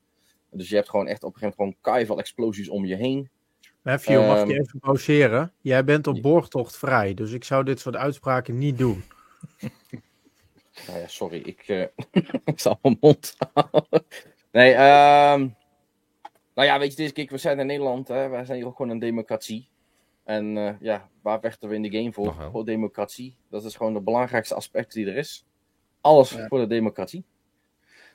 Dus 0.49 0.69
je 0.69 0.75
hebt 0.75 0.89
gewoon 0.89 1.07
echt 1.07 1.23
op 1.23 1.33
een 1.33 1.39
gegeven 1.39 1.55
moment 1.57 1.77
gewoon 1.81 1.95
keivel 1.95 2.19
explosies 2.19 2.69
om 2.69 2.85
je 2.85 2.95
heen. 2.95 3.29
Matthew, 3.81 4.27
mag 4.27 4.35
ik 4.35 4.41
Ehm, 4.41 4.49
je 4.49 4.59
even 4.59 4.79
pauzeren? 4.79 5.53
Jij 5.61 5.83
bent 5.83 6.07
op 6.07 6.21
borgtocht 6.21 6.77
vrij, 6.77 7.13
dus 7.13 7.31
ik 7.31 7.43
zou 7.43 7.63
dit 7.63 7.79
soort 7.79 7.95
uitspraken 7.95 8.57
niet 8.57 8.77
doen. 8.77 9.03
Nou 10.87 10.99
ja, 10.99 11.07
sorry, 11.07 11.37
ik, 11.37 11.63
eh, 11.67 11.81
ik 12.53 12.59
zal 12.59 12.79
mijn 12.81 12.97
mond 12.99 13.35
houden. 13.53 14.05
Nee, 14.51 14.73
ehm 14.73 15.47
nou 16.53 16.67
ja, 16.67 16.79
weet 16.79 16.91
je, 16.91 16.95
deze 16.95 17.13
kijk, 17.13 17.29
we 17.29 17.37
zijn 17.37 17.59
in 17.59 17.65
Nederland, 17.65 18.07
hè, 18.07 18.27
wij 18.29 18.45
zijn 18.45 18.57
hier 18.57 18.67
ook 18.67 18.75
gewoon 18.75 18.91
een 18.91 18.99
democratie. 18.99 19.67
En 20.23 20.57
eh, 20.57 20.73
ja, 20.79 21.09
waar 21.21 21.39
vechten 21.39 21.69
we 21.69 21.75
in 21.75 21.81
de 21.81 21.91
game 21.97 22.13
voor? 22.13 22.35
Voor 22.51 22.65
democratie. 22.65 23.35
Dat 23.49 23.65
is 23.65 23.75
gewoon 23.75 23.95
het 23.95 24.03
belangrijkste 24.03 24.55
aspect 24.55 24.93
die 24.93 25.07
er 25.07 25.15
is. 25.15 25.45
Alles 26.01 26.29
Ja. 26.31 26.47
voor 26.47 26.59
de 26.59 26.67
democratie. 26.67 27.23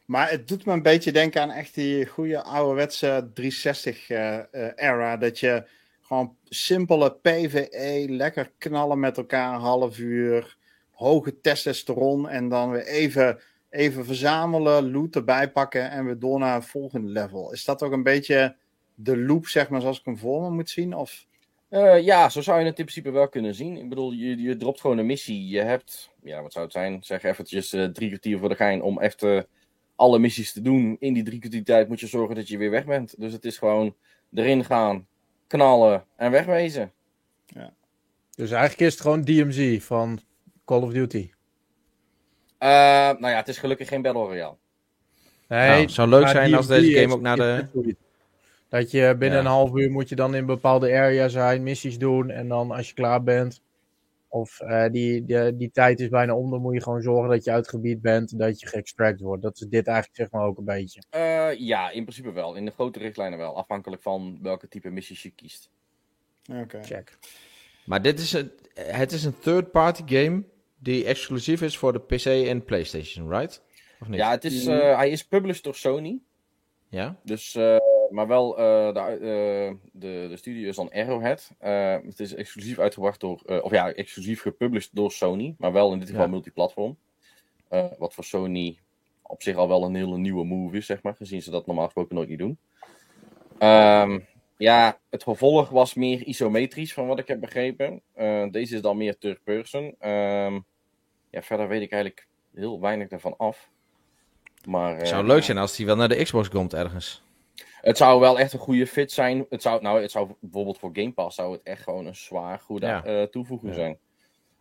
Maar 0.04 0.30
het 0.30 0.48
doet 0.48 0.64
me 0.66 0.72
een 0.72 0.82
beetje 0.82 1.12
denken 1.12 1.42
aan 1.42 1.50
echt 1.50 1.74
die 1.74 2.06
goede 2.06 2.42
ouderwetse 2.42 3.28
360-era. 3.34 5.16
dat 5.16 5.38
je 5.38 5.68
gewoon 6.02 6.36
simpele 6.44 7.12
PvE, 7.12 8.04
lekker 8.08 8.52
knallen 8.58 9.00
met 9.00 9.16
elkaar, 9.16 9.54
een 9.54 9.60
half 9.60 9.98
uur, 9.98 10.56
hoge 10.90 11.40
testosteron 11.40 12.28
en 12.28 12.48
dan 12.48 12.70
weer 12.70 12.86
even, 12.86 13.40
even 13.70 14.04
verzamelen, 14.04 14.90
loot 14.90 15.14
erbij 15.16 15.50
pakken 15.50 15.90
en 15.90 16.04
weer 16.04 16.18
door 16.18 16.38
naar 16.38 16.54
het 16.54 16.66
volgende 16.66 17.10
level. 17.10 17.52
Is 17.52 17.64
dat 17.64 17.82
ook 17.82 17.92
een 17.92 18.02
beetje 18.02 18.56
de 18.94 19.16
loop, 19.18 19.46
zeg 19.46 19.68
maar, 19.68 19.80
zoals 19.80 19.98
ik 19.98 20.04
hem 20.04 20.18
voor 20.18 20.42
me 20.42 20.50
moet 20.50 20.70
zien? 20.70 20.94
Of... 20.94 21.26
Eh, 21.68 22.04
ja, 22.04 22.28
zo 22.28 22.40
zou 22.40 22.58
je 22.58 22.64
het 22.66 22.78
in 22.78 22.84
principe 22.84 23.10
wel 23.10 23.28
kunnen 23.28 23.54
zien. 23.54 23.76
Ik 23.76 23.88
bedoel, 23.88 24.12
je, 24.12 24.42
je 24.42 24.56
dropt 24.56 24.80
gewoon 24.80 24.98
een 24.98 25.06
missie. 25.06 25.48
Je 25.48 25.60
hebt, 25.60 26.10
ja, 26.22 26.42
wat 26.42 26.52
zou 26.52 26.64
het 26.64 26.74
zijn? 26.74 27.02
Zeg 27.02 27.22
eventjes 27.22 27.72
eh, 27.72 27.84
drie 27.84 28.08
kwartier 28.08 28.38
voor 28.38 28.48
de 28.48 28.54
gein 28.54 28.82
om 28.82 29.00
echt 29.00 29.24
alle 29.96 30.18
missies 30.18 30.52
te 30.52 30.60
doen. 30.60 30.96
In 31.00 31.12
die 31.12 31.22
drie 31.22 31.38
kwartier 31.38 31.64
tijd 31.64 31.88
moet 31.88 32.00
je 32.00 32.06
zorgen 32.06 32.34
dat 32.34 32.48
je 32.48 32.58
weer 32.58 32.70
weg 32.70 32.84
bent. 32.84 33.20
Dus 33.20 33.32
het 33.32 33.44
is 33.44 33.58
gewoon 33.58 33.94
erin 34.34 34.64
gaan, 34.64 35.06
knallen 35.46 36.04
en 36.16 36.30
wegwezen. 36.30 36.92
Dus 38.36 38.50
eigenlijk 38.50 38.80
is 38.80 38.92
het 38.92 39.02
gewoon 39.02 39.22
DMZ 39.22 39.80
van 39.80 40.20
Call 40.64 40.82
of 40.82 40.92
Duty. 40.92 41.30
Eh, 42.58 42.68
nou 43.18 43.28
ja, 43.28 43.36
het 43.36 43.48
is 43.48 43.58
gelukkig 43.58 43.88
geen 43.88 44.02
Battle 44.02 44.24
Royale. 44.24 44.56
Nee, 45.48 45.68
Nou, 45.68 45.80
het 45.80 45.90
zou 45.90 46.08
leuk 46.08 46.28
zijn 46.28 46.54
als 46.54 46.66
DMZ 46.66 46.80
deze 46.80 47.00
game 47.00 47.14
ook 47.14 47.20
naar 47.20 47.36
de-. 47.36 47.96
Dat 48.76 48.90
je 48.90 49.14
binnen 49.18 49.38
Ja. 49.38 49.44
een 49.44 49.50
half 49.50 49.74
uur 49.74 49.90
moet 49.90 50.08
je 50.08 50.14
dan 50.14 50.34
in 50.34 50.40
een 50.40 50.46
bepaalde 50.46 50.86
area 50.92 51.28
zijn, 51.28 51.62
missies 51.62 51.98
doen. 51.98 52.30
En 52.30 52.48
dan 52.48 52.70
als 52.70 52.88
je 52.88 52.94
klaar 52.94 53.22
bent, 53.22 53.62
of 54.28 54.60
eh, 54.60 54.90
die, 54.90 55.24
die, 55.24 55.56
die 55.56 55.70
tijd 55.70 56.00
is 56.00 56.08
bijna 56.08 56.34
om, 56.34 56.50
dan 56.50 56.60
moet 56.60 56.74
je 56.74 56.82
gewoon 56.82 57.02
zorgen 57.02 57.30
dat 57.30 57.44
je 57.44 57.50
uit 57.50 57.60
het 57.60 57.74
gebied 57.74 58.00
bent, 58.00 58.38
dat 58.38 58.60
je 58.60 58.66
geëxtract 58.66 59.20
wordt. 59.20 59.42
Dat 59.42 59.54
is 59.60 59.66
dit 59.68 59.86
eigenlijk 59.86 60.16
zeg 60.16 60.30
maar 60.30 60.42
ook 60.42 60.58
een 60.58 60.64
beetje. 60.64 61.02
Eh, 61.10 61.58
ja, 61.58 61.90
in 61.90 62.02
principe 62.02 62.32
wel. 62.32 62.54
In 62.54 62.64
de 62.64 62.70
grote 62.70 62.98
richtlijnen 62.98 63.38
wel. 63.38 63.56
Afhankelijk 63.56 64.02
van 64.02 64.38
welke 64.42 64.68
type 64.68 64.90
missies 64.90 65.22
je 65.22 65.30
kiest. 65.30 65.70
Oké. 66.52 66.82
Check. 66.82 67.18
Maar 67.86 68.02
dit 68.02 68.18
is 68.18 68.32
een, 68.32 68.50
het 68.74 69.12
is 69.12 69.24
een 69.24 69.38
third-party 69.38 70.02
game 70.06 70.42
die 70.78 71.04
exclusief 71.04 71.62
is 71.62 71.78
voor 71.78 71.92
de 71.92 72.00
PC 72.00 72.24
en 72.48 72.64
PlayStation, 72.64 73.30
right? 73.30 73.62
Of 74.00 74.08
niet? 74.08 74.18
Ja, 74.18 74.30
het 74.30 74.44
is, 74.44 74.66
eh, 74.66 74.96
hij 74.96 75.10
is 75.10 75.24
published 75.26 75.64
door 75.64 75.74
Sony. 75.74 76.18
Ja? 76.88 77.16
Dus, 77.22 77.54
eh, 77.54 77.76
maar 78.16 78.26
wel, 78.26 78.58
eh, 78.58 78.94
de, 78.94 79.00
eh, 79.00 79.74
de, 79.92 80.26
de 80.28 80.36
studio 80.36 80.68
is 80.68 80.76
dan 80.76 80.92
Arrowhead. 80.92 81.50
Eh, 81.58 81.96
het 82.04 82.20
is 82.20 82.34
exclusief 82.34 82.78
uitgebracht 82.78 83.20
door, 83.20 83.40
of 83.62 83.70
ja, 83.70 83.92
exclusief 83.92 84.40
gepublished 84.42 84.90
door 84.92 85.12
Sony. 85.12 85.54
Maar 85.58 85.72
wel 85.72 85.92
in 85.92 85.98
dit 85.98 86.08
geval 86.08 86.24
Ja. 86.24 86.30
multiplatform. 86.30 86.96
Wat 87.98 88.14
voor 88.14 88.24
Sony 88.24 88.78
op 89.22 89.42
zich 89.42 89.56
al 89.56 89.68
wel 89.68 89.84
een 89.84 89.94
hele 89.94 90.18
nieuwe 90.18 90.44
move 90.44 90.76
is, 90.76 90.86
zeg 90.86 91.02
maar. 91.02 91.14
Gezien 91.14 91.42
ze 91.42 91.50
dat 91.50 91.66
normaal 91.66 91.84
gesproken 91.84 92.14
nooit 92.14 92.28
niet 92.28 92.38
doen. 92.38 92.58
Ehm, 93.58 94.18
ja, 94.56 94.98
het 95.10 95.22
vervolg 95.22 95.68
was 95.68 95.94
meer 95.94 96.22
isometrisch, 96.22 96.92
van 96.92 97.06
wat 97.06 97.18
ik 97.18 97.28
heb 97.28 97.40
begrepen. 97.40 98.02
Deze 98.50 98.74
is 98.74 98.80
dan 98.80 98.96
meer 98.96 99.18
third 99.18 99.44
person. 99.44 99.94
Ehm, 99.98 100.58
ja, 101.30 101.42
verder 101.42 101.68
weet 101.68 101.82
ik 101.82 101.92
eigenlijk 101.92 102.26
heel 102.54 102.80
weinig 102.80 103.08
daarvan 103.08 103.36
af. 103.36 103.68
Maar, 104.66 104.96
Het 104.96 105.08
zou 105.08 105.26
leuk 105.26 105.42
zijn 105.42 105.58
als 105.58 105.76
die 105.76 105.86
wel 105.86 105.96
naar 105.96 106.08
de 106.08 106.22
Xbox 106.22 106.48
komt 106.48 106.74
ergens. 106.74 107.24
Het 107.86 107.96
zou 107.96 108.20
wel 108.20 108.38
echt 108.38 108.52
een 108.52 108.58
goede 108.58 108.86
fit 108.86 109.12
zijn. 109.12 109.46
Het 109.50 109.62
zou, 109.62 109.82
nou, 109.82 110.02
het 110.02 110.10
zou 110.10 110.30
bijvoorbeeld 110.40 110.78
voor 110.78 110.90
Game 110.92 111.12
Pass 111.12 111.36
zou 111.36 111.52
het 111.52 111.62
echt 111.62 111.82
gewoon 111.82 112.06
een 112.06 112.14
zwaar 112.16 112.58
goede 112.58 112.86
Ja. 112.86 113.04
eh, 113.04 113.22
toevoeging 113.22 113.70
Ja. 113.72 113.78
zijn. 113.78 113.98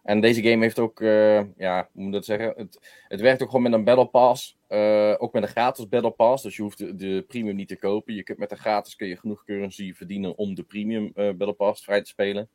En 0.03 0.22
deze 0.22 0.41
game 0.43 0.64
heeft 0.64 0.80
ook, 0.80 1.02
eh, 1.02 1.41
ja, 1.57 1.89
hoe 1.93 2.03
moet 2.03 2.07
ik 2.07 2.11
dat 2.14 2.26
zeggen? 2.26 2.53
Het, 2.57 2.80
het 3.07 3.22
werkt 3.22 3.41
ook 3.41 3.47
gewoon 3.49 3.64
met 3.64 3.73
een 3.73 3.84
Battle 3.84 4.06
Pass. 4.07 4.57
eh, 4.68 5.14
ook 5.18 5.34
met 5.34 5.43
een 5.43 5.49
gratis 5.49 5.88
Battle 5.89 6.11
Pass. 6.11 6.43
Dus 6.43 6.56
je 6.56 6.61
hoeft 6.61 6.77
de, 6.77 6.95
de 6.95 7.23
premium 7.27 7.56
niet 7.56 7.68
te 7.68 7.77
kopen. 7.77 8.14
Je 8.14 8.23
kunt 8.23 8.38
met 8.38 8.49
de 8.49 8.56
gratis 8.56 8.95
kun 8.95 9.07
je 9.07 9.18
genoeg 9.18 9.43
currency 9.43 9.93
verdienen 9.93 10.38
om 10.38 10.56
de 10.56 10.64
premium 10.64 11.11
Battle 11.14 11.53
Pass 11.53 11.84
vrij 11.84 12.02
te 12.02 12.10
spelen. 12.10 12.49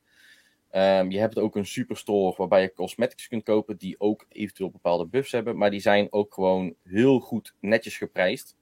Ehm, 0.71 1.11
je 1.11 1.19
hebt 1.19 1.39
ook 1.39 1.57
een 1.57 1.67
superstore 1.67 2.35
waarbij 2.37 2.61
je 2.63 2.73
cosmetics 2.73 3.29
kunt 3.29 3.43
kopen 3.45 3.77
die 3.77 3.95
ook 4.01 4.25
eventueel 4.29 4.71
bepaalde 4.71 5.07
buffs 5.07 5.33
hebben. 5.33 5.57
Maar 5.57 5.71
die 5.71 5.81
zijn 5.81 6.07
ook 6.13 6.35
gewoon 6.35 6.75
heel 6.85 7.21
goed 7.21 7.55
netjes 7.61 7.97
geprijsd. 7.97 8.57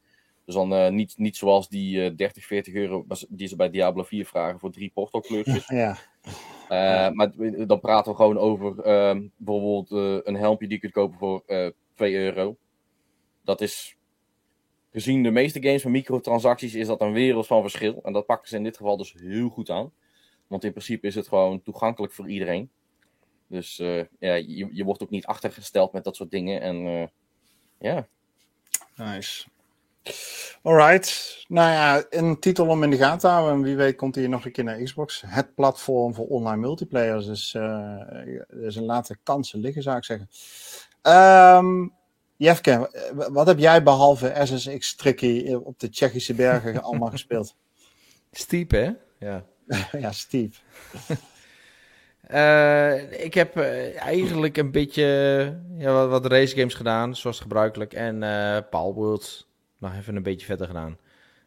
Dus 0.49 0.57
dan 0.57 0.73
eh, 0.75 0.91
niet, 0.91 1.15
niet 1.19 1.37
zoals 1.37 1.69
die 1.69 2.05
eh 2.05 2.17
30, 2.17 2.45
40 2.47 2.75
euro 2.75 3.05
was- 3.09 3.27
die 3.29 3.49
ze 3.49 3.57
bij 3.57 3.71
Diablo 3.71 4.03
4 4.03 4.27
vragen 4.27 4.59
voor 4.61 4.71
drie 4.71 4.91
portal 4.95 5.21
kleurtjes. 5.21 5.67
Ja. 5.83 5.97
Eh, 6.69 7.11
maar 7.15 7.33
dan 7.67 7.81
praten 7.81 8.11
we 8.13 8.17
gewoon 8.19 8.39
over 8.39 8.81
ehm, 8.81 9.27
bijvoorbeeld 9.37 9.91
eh, 9.91 10.27
een 10.33 10.41
helmpje 10.41 10.67
die 10.67 10.75
je 10.75 10.81
kunt 10.81 10.93
kopen 10.93 11.19
voor 11.19 11.43
eh 11.47 11.71
2 11.95 12.15
euro. 12.15 12.57
Dat 13.45 13.61
is, 13.61 13.97
gezien 14.93 15.23
de 15.23 15.31
meeste 15.31 15.63
games 15.63 15.83
van 15.83 15.91
microtransacties, 15.91 16.75
is 16.75 16.87
dat 16.87 17.01
een 17.01 17.13
wereld 17.13 17.47
van 17.47 17.61
verschil. 17.61 18.01
En 18.03 18.13
dat 18.13 18.27
pakken 18.27 18.49
ze 18.49 18.57
in 18.57 18.65
dit 18.65 18.77
geval 18.77 18.97
dus 18.97 19.13
heel 19.13 19.49
goed 19.49 19.71
aan. 19.71 19.93
Want 20.47 20.65
in 20.65 20.71
principe 20.71 21.07
is 21.07 21.15
het 21.15 21.29
gewoon 21.29 21.63
toegankelijk 21.63 22.13
voor 22.13 22.29
iedereen. 22.31 22.71
Dus 23.47 23.79
eh, 23.79 24.05
ja, 24.19 24.35
je, 24.35 24.69
je 24.73 24.85
wordt 24.85 25.03
ook 25.03 25.11
niet 25.11 25.27
achtergesteld 25.27 25.93
met 25.93 26.05
dat 26.05 26.17
soort 26.17 26.31
dingen. 26.31 26.61
En 26.61 26.87
eh, 26.87 27.07
ja, 27.79 28.07
Nice. 28.97 29.49
Alright. 30.63 31.37
Nou 31.49 31.71
ja, 31.71 32.05
een 32.11 32.39
titel 32.39 32.67
om 32.67 32.83
in 32.83 32.91
de 32.91 32.97
gaten 32.97 33.19
te 33.19 33.27
houden. 33.27 33.55
En 33.55 33.63
wie 33.63 33.77
weet 33.77 33.97
komt 33.97 34.15
hij 34.15 34.27
nog 34.27 34.45
een 34.45 34.53
keer 34.53 34.65
naar 34.65 34.83
Xbox. 34.83 35.23
Het 35.27 35.55
platform 35.55 36.15
voor 36.15 36.27
online 36.27 36.61
multiplayers. 36.61 37.27
Dus 37.27 37.55
er 37.55 38.63
is 38.63 38.77
een 38.77 38.85
later 38.85 39.19
kansen 39.23 39.61
liggen, 39.61 39.83
zou 39.83 39.97
ik 39.97 40.05
zeggen. 40.05 40.29
Ehm 41.03 41.89
Jefke, 42.39 42.91
wat 43.15 43.47
heb 43.47 43.59
jij 43.59 43.83
behalve 43.83 44.35
SSX 44.45 44.95
Tricky 44.95 45.53
op 45.53 45.81
de 45.81 45.91
Tsjechische 45.91 46.35
bergen 46.35 46.83
allemaal 46.83 47.11
gespeeld? 47.11 47.55
Steep, 48.33 48.71
hè? 48.71 48.91
Ja. 49.19 49.45
ja, 49.99 50.13
Steve. 50.13 50.61
Eh, 52.29 53.25
ik 53.25 53.35
heb 53.35 53.57
eh, 53.57 54.01
eigenlijk 54.01 54.57
een 54.57 54.71
beetje 54.71 55.05
ja, 55.77 55.93
wat, 55.93 56.09
wat 56.09 56.27
race 56.27 56.57
games 56.57 56.75
gedaan, 56.75 57.17
zoals 57.17 57.41
gebruikelijk. 57.41 57.93
En 57.93 58.19
Palworld 58.71 59.48
nog 59.79 59.95
even 59.95 60.17
een 60.17 60.23
beetje 60.23 60.47
verder 60.47 60.67
gedaan. 60.67 60.99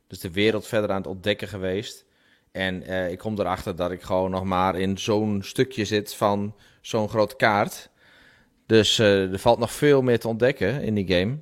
Dus 0.08 0.20
de 0.20 0.32
wereld 0.32 0.68
verder 0.68 0.90
aan 0.90 0.98
het 0.98 1.08
ontdekken 1.08 1.48
geweest. 1.48 2.06
En 2.52 2.84
eh, 2.84 3.12
ik 3.12 3.18
kom 3.18 3.40
erachter 3.40 3.76
dat 3.76 3.92
ik 3.92 4.02
gewoon 4.02 4.32
nog 4.32 4.44
maar 4.44 4.80
in 4.80 4.98
zo'n 4.98 5.42
stukje 5.44 5.86
zit 5.86 6.16
van 6.16 6.56
zo'n 6.82 7.10
grote 7.10 7.36
kaart. 7.36 7.90
Dus 8.66 9.00
eh, 9.00 9.32
er 9.32 9.40
valt 9.40 9.60
nog 9.60 9.72
veel 9.72 10.02
meer 10.02 10.20
te 10.20 10.28
ontdekken 10.28 10.82
in 10.82 10.94
die 10.94 11.08
game. 11.08 11.38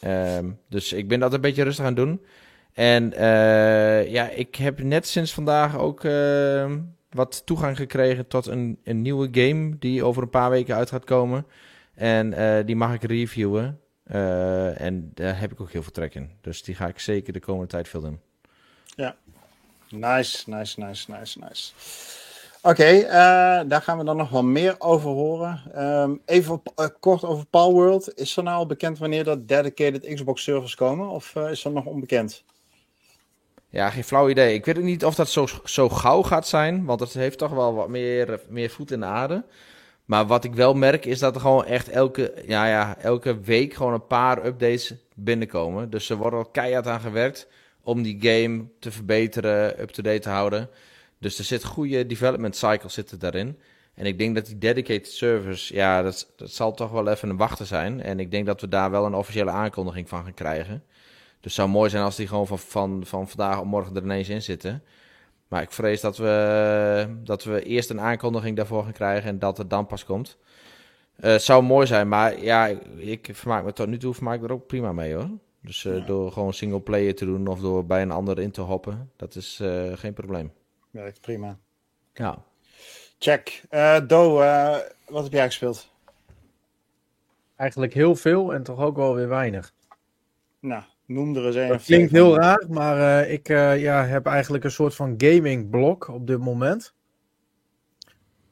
Ehm, 0.00 0.50
dus 0.68 0.92
ik 0.92 1.08
ben 1.08 1.20
dat 1.20 1.32
een 1.32 1.40
beetje 1.40 1.62
rustig 1.62 1.84
aan 1.84 1.94
doen. 1.94 2.24
En 2.72 3.12
eh, 3.12 4.10
ja, 4.10 4.28
ik 4.28 4.54
heb 4.54 4.82
net 4.82 5.06
sinds 5.06 5.32
vandaag 5.34 5.78
ook 5.78 6.04
ehm, 6.04 6.80
wat 7.10 7.42
toegang 7.46 7.76
gekregen 7.76 8.26
tot 8.26 8.46
een, 8.46 8.78
een 8.84 9.02
nieuwe 9.02 9.28
game 9.30 9.78
die 9.78 10.04
over 10.04 10.22
een 10.22 10.30
paar 10.30 10.50
weken 10.50 10.74
uit 10.74 10.90
gaat 10.90 11.04
komen. 11.04 11.46
En 11.94 12.34
die 12.66 12.76
mag 12.76 12.94
ik 12.94 13.02
reviewen. 13.02 13.80
Eh, 14.04 14.80
en 14.80 15.10
daar 15.14 15.40
heb 15.40 15.52
ik 15.52 15.60
ook 15.60 15.70
heel 15.70 15.82
veel 15.82 15.92
trek 15.92 16.14
in. 16.14 16.30
Dus 16.40 16.62
die 16.62 16.74
ga 16.74 16.86
ik 16.86 16.98
zeker 16.98 17.32
de 17.32 17.40
komende 17.40 17.68
tijd 17.68 17.88
veel 17.88 18.00
doen. 18.00 18.20
Nice, 19.88 20.50
nice, 20.50 20.80
nice, 20.80 21.10
nice, 21.10 21.38
nice. 21.38 21.72
Oké, 22.62 22.84
eh, 22.84 23.60
daar 23.66 23.82
gaan 23.82 23.98
we 23.98 24.04
dan 24.04 24.16
nog 24.16 24.30
wel 24.30 24.42
meer 24.44 24.74
over 24.78 25.10
horen. 25.10 25.62
Ehm, 25.74 26.14
even 26.24 26.52
op- 26.54 26.72
eh, 26.76 26.86
kort 27.00 27.24
over 27.24 27.46
Palworld. 27.46 28.18
Is 28.18 28.36
er 28.36 28.42
nou 28.42 28.56
al 28.56 28.66
bekend 28.66 28.98
wanneer 28.98 29.24
dat 29.24 29.48
dedicated 29.48 30.14
Xbox 30.14 30.42
servers 30.42 30.74
komen? 30.74 31.08
Of 31.08 31.34
is 31.36 31.62
dat 31.62 31.72
nog 31.72 31.84
onbekend? 31.84 32.44
Ja, 33.68 33.90
geen 33.90 34.04
flauw 34.04 34.28
idee. 34.28 34.54
Ik 34.54 34.64
weet 34.64 34.78
ook 34.78 34.84
niet 34.84 35.04
of 35.04 35.14
dat 35.14 35.28
zo, 35.28 35.46
zo 35.64 35.88
gauw 35.88 36.22
gaat 36.22 36.46
zijn. 36.46 36.84
Want 36.84 37.00
het 37.00 37.12
heeft 37.12 37.38
toch 37.38 37.50
wel 37.50 37.74
wat 37.74 37.88
meer, 37.88 38.40
meer 38.48 38.70
voet 38.70 38.90
in 38.90 39.00
de 39.00 39.06
aarde. 39.06 39.44
Maar 40.04 40.26
wat 40.26 40.44
ik 40.44 40.54
wel 40.54 40.74
merk 40.74 41.04
is 41.04 41.18
dat 41.18 41.34
er 41.34 41.40
gewoon 41.40 41.64
echt 41.64 41.88
elke, 41.88 42.42
ja, 42.46 42.66
ja, 42.66 42.96
elke 42.98 43.40
week 43.40 43.74
gewoon 43.74 43.92
een 43.92 44.06
paar 44.06 44.46
updates 44.46 44.94
binnenkomen. 45.14 45.90
Dus 45.90 46.10
er 46.10 46.16
wordt 46.16 46.36
al 46.36 46.44
keihard 46.44 46.86
aan 46.86 47.00
gewerkt 47.00 47.48
om 47.82 48.02
die 48.02 48.16
game 48.20 48.64
te 48.78 48.90
verbeteren, 48.90 49.80
up-to-date 49.80 50.18
te 50.18 50.28
houden. 50.28 50.68
Dus 51.18 51.38
er 51.38 51.44
zit 51.44 51.64
goede 51.64 52.06
development 52.06 52.56
cycle 52.56 52.88
zitten 52.88 53.18
daarin. 53.18 53.58
En 53.94 54.06
ik 54.06 54.18
denk 54.18 54.34
dat 54.34 54.46
die 54.46 54.58
dedicated 54.58 55.08
servers, 55.08 55.68
ja, 55.68 56.02
dat, 56.02 56.32
dat 56.36 56.50
zal 56.50 56.72
toch 56.72 56.90
wel 56.90 57.08
even 57.08 57.28
een 57.28 57.36
wachten 57.36 57.66
zijn. 57.66 58.02
En 58.02 58.20
ik 58.20 58.30
denk 58.30 58.46
dat 58.46 58.60
we 58.60 58.68
daar 58.68 58.90
wel 58.90 59.06
een 59.06 59.14
officiële 59.14 59.50
aankondiging 59.50 60.08
van 60.08 60.22
gaan 60.22 60.34
krijgen. 60.34 60.82
Dus 61.40 61.52
het 61.52 61.52
zou 61.52 61.68
mooi 61.68 61.90
zijn 61.90 62.04
als 62.04 62.16
die 62.16 62.26
gewoon 62.26 62.46
van, 62.46 62.58
van, 62.58 63.02
van 63.06 63.28
vandaag 63.28 63.60
op 63.60 63.66
morgen 63.66 63.96
er 63.96 64.02
ineens 64.02 64.28
in 64.28 64.42
zitten. 64.42 64.82
Maar 65.48 65.62
ik 65.62 65.70
vrees 65.72 66.00
dat 66.00 66.16
we, 66.16 67.16
dat 67.24 67.44
we 67.44 67.62
eerst 67.62 67.90
een 67.90 68.00
aankondiging 68.00 68.56
daarvoor 68.56 68.82
gaan 68.82 68.92
krijgen 68.92 69.30
en 69.30 69.38
dat 69.38 69.58
het 69.58 69.70
dan 69.70 69.86
pas 69.86 70.04
komt. 70.04 70.38
Eh, 71.16 71.30
het 71.30 71.42
zou 71.42 71.62
mooi 71.62 71.86
zijn, 71.86 72.08
maar 72.08 72.40
ja, 72.40 72.66
ik, 72.66 73.28
ik 73.28 73.36
vermaak 73.36 73.64
me 73.64 73.72
tot 73.72 73.86
nu 73.88 73.98
toe 73.98 74.14
vermaak 74.14 74.38
ik 74.38 74.44
er 74.44 74.52
ook 74.52 74.66
prima 74.66 74.92
mee 74.92 75.14
hoor. 75.14 75.28
Dus 75.60 75.84
eh, 75.84 75.96
Ja. 75.96 76.04
door 76.04 76.32
gewoon 76.32 76.54
single 76.54 76.80
player 76.80 77.14
te 77.14 77.24
doen 77.24 77.46
of 77.46 77.60
door 77.60 77.86
bij 77.86 78.02
een 78.02 78.10
ander 78.10 78.38
in 78.38 78.50
te 78.50 78.60
hoppen, 78.60 79.10
dat 79.16 79.34
is 79.34 79.60
eh, 79.60 79.92
geen 79.94 80.12
probleem. 80.12 80.52
Werkt 80.90 81.20
prima. 81.20 81.58
Ja. 82.12 82.42
Check. 83.18 83.62
Eh 83.70 84.00
Do, 84.06 84.40
eh, 84.40 84.76
wat 85.08 85.22
heb 85.22 85.32
jij 85.32 85.46
gespeeld? 85.46 85.92
Eigenlijk 87.56 87.94
heel 87.94 88.14
veel 88.16 88.54
en 88.54 88.62
toch 88.62 88.80
ook 88.80 88.96
wel 88.96 89.14
weer 89.14 89.28
weinig. 89.28 89.72
Nou, 90.60 90.82
noem 91.06 91.36
er 91.36 91.46
eens 91.46 91.56
een. 91.56 91.68
Dat 91.68 91.82
klinkt 91.82 92.12
heel 92.12 92.36
raar, 92.36 92.64
maar 92.68 93.22
eh, 93.22 93.32
ik 93.32 93.48
eh, 93.48 93.80
ja, 93.80 94.04
heb 94.04 94.26
eigenlijk 94.26 94.64
een 94.64 94.70
soort 94.70 94.94
van 94.94 95.14
gaming 95.16 95.70
blok 95.70 96.08
op 96.08 96.26
dit 96.26 96.38
moment. 96.38 96.94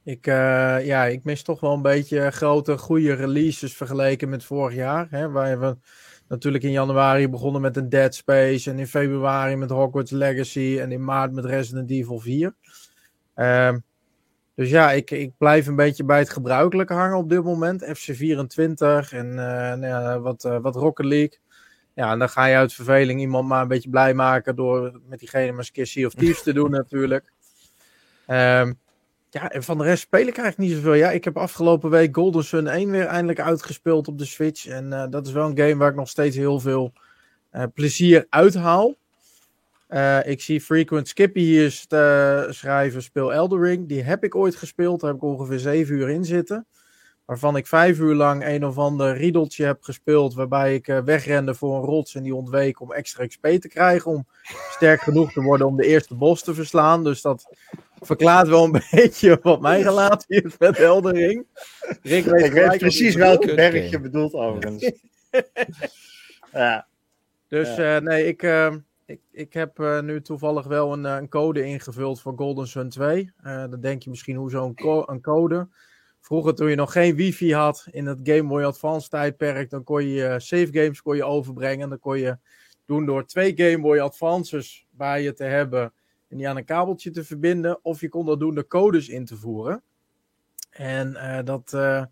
Ik, 0.05 0.27
eh, 0.27 0.87
ja, 0.87 1.05
ik 1.05 1.25
mis 1.25 1.43
toch 1.43 1.61
wel 1.61 1.73
een 1.73 1.83
beetje 1.83 2.31
grote, 2.31 2.79
goede 2.79 3.13
releases 3.13 3.75
vergeleken 3.75 4.29
met 4.29 4.45
vorig 4.45 4.75
jaar. 4.75 5.07
Hè, 5.11 5.31
waar 5.31 5.47
hebben 5.47 5.83
natuurlijk 6.29 6.65
in 6.65 6.71
januari 6.71 7.29
begonnen 7.29 7.61
met 7.61 7.77
een 7.77 7.89
Dead 7.89 8.15
Space. 8.15 8.71
En 8.71 8.79
in 8.79 8.87
februari 8.87 9.57
met 9.57 9.71
Hogwarts 9.71 10.11
Legacy. 10.11 10.79
En 10.81 10.93
in 10.93 11.05
maart 11.05 11.33
met 11.33 11.45
Resident 11.45 11.91
Evil 11.91 12.19
4. 12.19 12.55
Ehm, 13.35 13.79
Dus 14.55 14.71
ja, 14.71 14.93
ik, 14.93 15.11
ik 15.11 15.33
blijf 15.39 15.67
een 15.67 15.77
beetje 15.77 16.05
bij 16.05 16.19
het 16.19 16.31
gebruikelijke 16.31 16.93
hangen 16.93 17.17
op 17.17 17.29
dit 17.29 17.45
moment. 17.45 17.85
FC24 17.85 19.11
en 19.11 19.35
nou 19.35 19.87
ja, 19.87 20.21
wat, 20.21 20.43
wat 20.43 20.77
Rocket 20.77 21.07
League. 21.07 21.39
Ja, 21.95 22.13
en 22.13 22.19
dan 22.19 22.29
ga 22.29 22.45
je 22.45 22.57
uit 22.57 22.73
verveling 22.73 23.21
iemand 23.21 23.49
maar 23.49 23.63
een 23.63 23.69
beetje 23.69 23.91
blij 23.91 24.15
maken 24.15 24.57
door 24.57 25.01
met 25.09 25.19
diegene 25.19 25.47
maar 25.49 25.59
eens 25.59 25.67
een 25.67 25.73
keer 25.73 25.87
Sea 25.87 26.07
of 26.07 26.15
Thieves 26.15 26.43
te 26.43 26.53
doen 26.53 26.71
natuurlijk. 26.71 27.33
Ehm, 28.27 28.73
ja, 29.31 29.51
en 29.51 29.63
van 29.63 29.79
de 29.79 29.85
rest 29.85 30.03
speel 30.03 30.27
ik 30.27 30.39
eigenlijk 30.39 30.59
niet 30.59 30.79
zoveel. 30.79 30.95
Ja, 30.95 31.11
ik 31.11 31.25
heb 31.25 31.37
afgelopen 31.37 31.91
week 31.91 32.15
Golden 32.15 32.45
Sun 32.45 32.67
1 32.67 32.91
weer 32.91 33.07
eindelijk 33.07 33.41
uitgespeeld 33.41 34.09
op 34.09 34.19
de 34.19 34.25
Switch. 34.25 34.67
En 34.67 34.93
eh, 34.93 35.05
dat 35.11 35.27
is 35.27 35.33
wel 35.33 35.47
een 35.49 35.59
game 35.59 35.77
waar 35.77 35.91
ik 35.91 35.97
nog 35.97 36.09
steeds 36.09 36.37
heel 36.37 36.61
veel 36.61 36.93
eh, 37.51 37.65
plezier 37.75 38.27
uithaal. 38.29 38.95
Eh, 39.87 40.27
ik 40.27 40.41
zie 40.41 40.61
Frequent 40.61 41.09
Skippy 41.09 41.41
hier 41.41 41.71
schrijven, 42.51 43.03
speel 43.03 43.33
Elden 43.33 43.61
Ring. 43.61 43.89
Die 43.89 44.03
heb 44.03 44.25
ik 44.25 44.35
ooit 44.35 44.57
gespeeld, 44.57 45.01
daar 45.01 45.11
heb 45.11 45.19
ik 45.19 45.25
ongeveer 45.25 45.59
7 45.59 45.95
uur 45.95 46.09
in 46.09 46.25
zitten. 46.25 46.67
Waarvan 47.33 47.57
ik 47.57 47.67
5 47.67 47.99
uur 47.99 48.15
lang 48.15 48.47
een 48.47 48.65
of 48.67 48.79
ander 48.79 49.17
riedeltje 49.17 49.65
heb 49.65 49.83
gespeeld. 49.83 50.35
Waarbij 50.35 50.75
ik 50.75 50.89
eh, 50.89 50.99
wegrende 50.99 51.55
voor 51.55 51.77
een 51.77 51.85
rots 51.85 52.15
en 52.15 52.23
die 52.23 52.35
ontweek 52.35 52.81
om 52.81 52.93
extra 52.93 53.27
XP 53.27 53.47
te 53.47 53.69
krijgen. 53.69 54.11
Om 54.11 54.27
sterk 54.71 55.01
genoeg 55.01 55.33
te 55.33 55.41
worden 55.43 55.67
om 55.67 55.77
de 55.77 55.87
eerste 55.87 56.15
bos 56.15 56.43
te 56.43 56.55
verslaan. 56.55 57.05
Dus 57.05 57.23
dat 57.23 57.57
verklaart 58.01 58.49
wel 58.49 58.65
een 58.65 58.83
beetje 58.91 59.39
wat 59.43 59.61
mijn 59.61 59.83
relatie 59.83 60.43
is 60.43 60.59
met. 60.59 60.79
Rick 62.03 62.25
weet 62.25 62.45
Ik 62.45 62.53
weet 62.53 62.79
precies 62.79 63.15
welke 63.15 63.55
berg 63.55 63.91
je 63.91 64.01
bedoelt 64.01 64.33
overigens. 64.35 64.93
ja, 66.53 66.87
Dus 67.49 67.77
eh, 67.77 67.99
nee, 67.99 68.27
ik, 68.27 68.43
eh, 68.43 68.75
ik, 69.07 69.21
ik 69.31 69.53
heb 69.53 69.79
nu 70.03 70.23
toevallig 70.23 70.67
wel 70.67 70.93
een, 70.93 71.05
een 71.05 71.29
code 71.29 71.65
ingevuld 71.65 72.21
voor 72.21 72.33
Golden 72.37 72.69
Sun 72.69 72.89
2. 72.89 73.33
Eh, 73.43 73.65
dan 73.71 73.81
denk 73.81 74.03
je 74.03 74.11
misschien 74.11 74.37
hoe 74.37 74.51
zo'n 74.51 74.75
co- 74.75 75.05
een 75.07 75.21
code. 75.21 75.69
Vroeger 76.23 76.55
toen 76.55 76.71
je 76.71 76.77
nog 76.77 76.93
geen 76.93 77.17
wifi 77.17 77.55
had 77.55 77.87
in 77.91 78.07
het 78.07 78.19
Game 78.23 78.49
Boy 78.49 78.63
Advance 78.63 79.09
tijdperk, 79.09 79.71
dan 79.71 79.85
kon 79.85 80.07
je 80.07 80.27
eh, 80.27 80.39
save 80.39 80.69
games 80.71 81.03
kon 81.03 81.17
je 81.17 81.25
overbrengen. 81.25 81.89
Dan 81.89 81.99
kon 81.99 82.19
je 82.19 82.39
doen 82.87 83.07
door 83.07 83.27
twee 83.27 83.53
Game 83.57 83.81
Boy 83.81 83.99
Advances 83.99 84.87
bij 84.91 85.23
je 85.23 85.33
te 85.33 85.45
hebben 85.45 85.93
en 86.29 86.37
die 86.37 86.49
aan 86.49 86.57
een 86.57 86.65
kabeltje 86.65 87.11
te 87.11 87.25
verbinden. 87.25 87.79
Of 87.85 88.01
je 88.01 88.09
kon 88.09 88.27
dat 88.27 88.41
doen 88.41 88.55
door 88.55 88.67
codes 88.67 89.09
in 89.09 89.25
te 89.25 89.37
voeren. 89.37 89.83
En 90.71 91.17
eh, 91.17 91.45
dat 91.45 91.73
eh, 91.73 92.05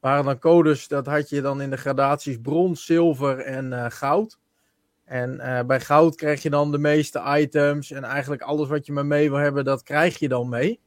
waren 0.00 0.24
dan 0.24 0.38
codes, 0.38 0.88
dat 0.88 1.06
had 1.06 1.28
je 1.28 1.40
dan 1.40 1.60
in 1.60 1.70
de 1.70 1.76
gradaties 1.76 2.38
brons, 2.42 2.84
zilver 2.84 3.38
en 3.38 3.92
goud. 3.92 4.38
En 5.04 5.36
bij 5.66 5.80
goud 5.80 6.14
krijg 6.14 6.42
je 6.42 6.50
dan 6.50 6.70
de 6.70 6.78
meeste 6.78 7.22
items. 7.38 7.90
En 7.90 8.04
eigenlijk 8.04 8.42
alles 8.42 8.68
wat 8.68 8.86
je 8.86 8.92
maar 8.92 9.06
mee 9.06 9.30
wil 9.30 9.38
hebben, 9.38 9.64
dat 9.64 9.82
krijg 9.82 10.18
je 10.18 10.28
dan 10.28 10.48
mee. 10.48 10.80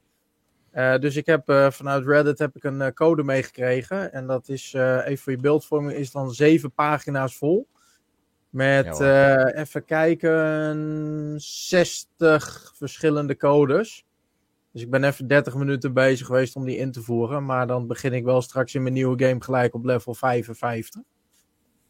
Eh, 0.74 0.98
dus 0.98 1.16
ik 1.16 1.26
heb 1.26 1.48
eh, 1.48 1.70
vanuit 1.70 2.06
Reddit 2.06 2.38
heb 2.38 2.56
ik 2.56 2.64
een 2.64 2.80
eh, 2.82 2.92
code 2.92 3.22
meegekregen. 3.22 4.12
En 4.12 4.26
dat 4.26 4.48
is, 4.48 4.72
even 4.72 5.18
voor 5.18 5.32
je 5.32 5.38
beeldvorming, 5.38 5.92
is 5.92 6.10
dan 6.10 6.30
zeven 6.30 6.72
pagina's 6.72 7.36
vol. 7.36 7.68
Met, 8.50 8.98
Ja, 8.98 9.52
even 9.52 9.84
kijken, 9.84 11.34
60 11.36 12.72
verschillende 12.76 13.36
codes. 13.36 14.04
Dus 14.72 14.82
ik 14.82 14.90
ben 14.90 15.04
even 15.04 15.26
30 15.26 15.54
minuten 15.54 15.92
bezig 15.92 16.26
geweest 16.26 16.56
om 16.56 16.64
die 16.64 16.76
in 16.76 16.92
te 16.92 17.02
voeren. 17.02 17.44
Maar 17.44 17.66
dan 17.66 17.86
begin 17.86 18.12
ik 18.12 18.24
wel 18.24 18.42
straks 18.42 18.74
in 18.74 18.82
mijn 18.82 18.94
nieuwe 18.94 19.24
game 19.24 19.42
gelijk 19.42 19.74
op 19.74 19.84
level 19.84 20.14
55. 20.14 21.00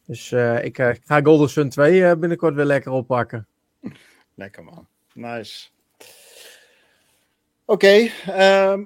Dus 0.07 0.33
ik, 0.63 0.77
ga 1.05 1.21
Golden 1.23 1.49
Sun 1.49 1.69
2 1.69 2.05
eh, 2.05 2.17
binnenkort 2.19 2.55
weer 2.55 2.65
lekker 2.65 2.93
oppakken. 2.93 3.47
lekker 4.35 4.65
man. 4.65 4.87
Nice. 5.15 5.69
Oké, 7.67 8.09
ehm, 8.27 8.85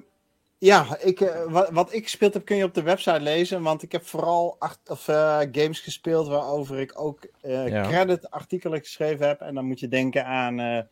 ja, 0.57 0.97
ik, 0.99 1.21
eh, 1.21 1.51
wat, 1.51 1.69
wat 1.69 1.93
ik 1.93 2.03
gespeeld 2.03 2.33
heb 2.33 2.45
kun 2.45 2.55
je 2.57 2.63
op 2.63 2.73
de 2.73 2.81
website 2.81 3.19
lezen, 3.19 3.61
want 3.61 3.83
ik 3.83 3.91
heb 3.91 4.05
vooral 4.05 4.55
acht, 4.59 4.89
of, 4.89 5.07
eh, 5.07 5.39
games 5.51 5.79
gespeeld 5.79 6.27
waarover 6.27 6.79
ik 6.79 7.01
ook 7.01 7.27
Ja. 7.41 7.87
credit 7.87 8.29
artikelen 8.29 8.79
geschreven 8.79 9.27
heb. 9.27 9.41
En 9.41 9.55
dan 9.55 9.65
moet 9.65 9.79
je 9.79 9.87
denken 9.87 10.25
aan, 10.25 10.87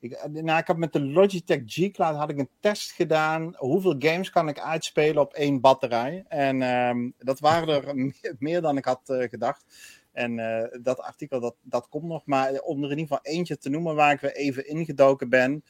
ik, 0.00 0.28
nou, 0.30 0.58
ik 0.58 0.66
heb 0.66 0.76
met 0.76 0.92
de 0.92 1.00
Logitech 1.00 1.60
G 1.66 1.90
Cloud 1.90 2.16
had 2.16 2.30
ik 2.30 2.38
een 2.38 2.48
test 2.60 2.92
gedaan. 2.92 3.54
Hoeveel 3.56 3.94
games 3.98 4.30
kan 4.30 4.48
ik 4.48 4.60
uitspelen 4.60 5.22
op 5.22 5.32
één 5.32 5.60
batterij? 5.60 6.24
En 6.28 6.62
ehm, 6.62 7.10
dat 7.18 7.40
waren 7.40 7.68
er 7.68 7.94
meer, 7.96 8.36
meer 8.38 8.60
dan 8.60 8.76
ik 8.76 8.84
had 8.84 9.00
gedacht. 9.04 9.64
En 10.12 10.36
dat 10.82 11.00
artikel, 11.00 11.40
dat, 11.40 11.54
dat 11.62 11.88
komt 11.88 12.04
nog. 12.04 12.22
Maar 12.26 12.60
om 12.60 12.84
er 12.84 12.90
in 12.90 12.98
ieder 12.98 13.16
geval 13.16 13.32
eentje 13.34 13.58
te 13.58 13.70
noemen 13.70 13.94
waar 13.94 14.12
ik 14.12 14.20
weer 14.20 14.34
even 14.34 14.68
ingedoken 14.68 15.28
ben, 15.28 15.64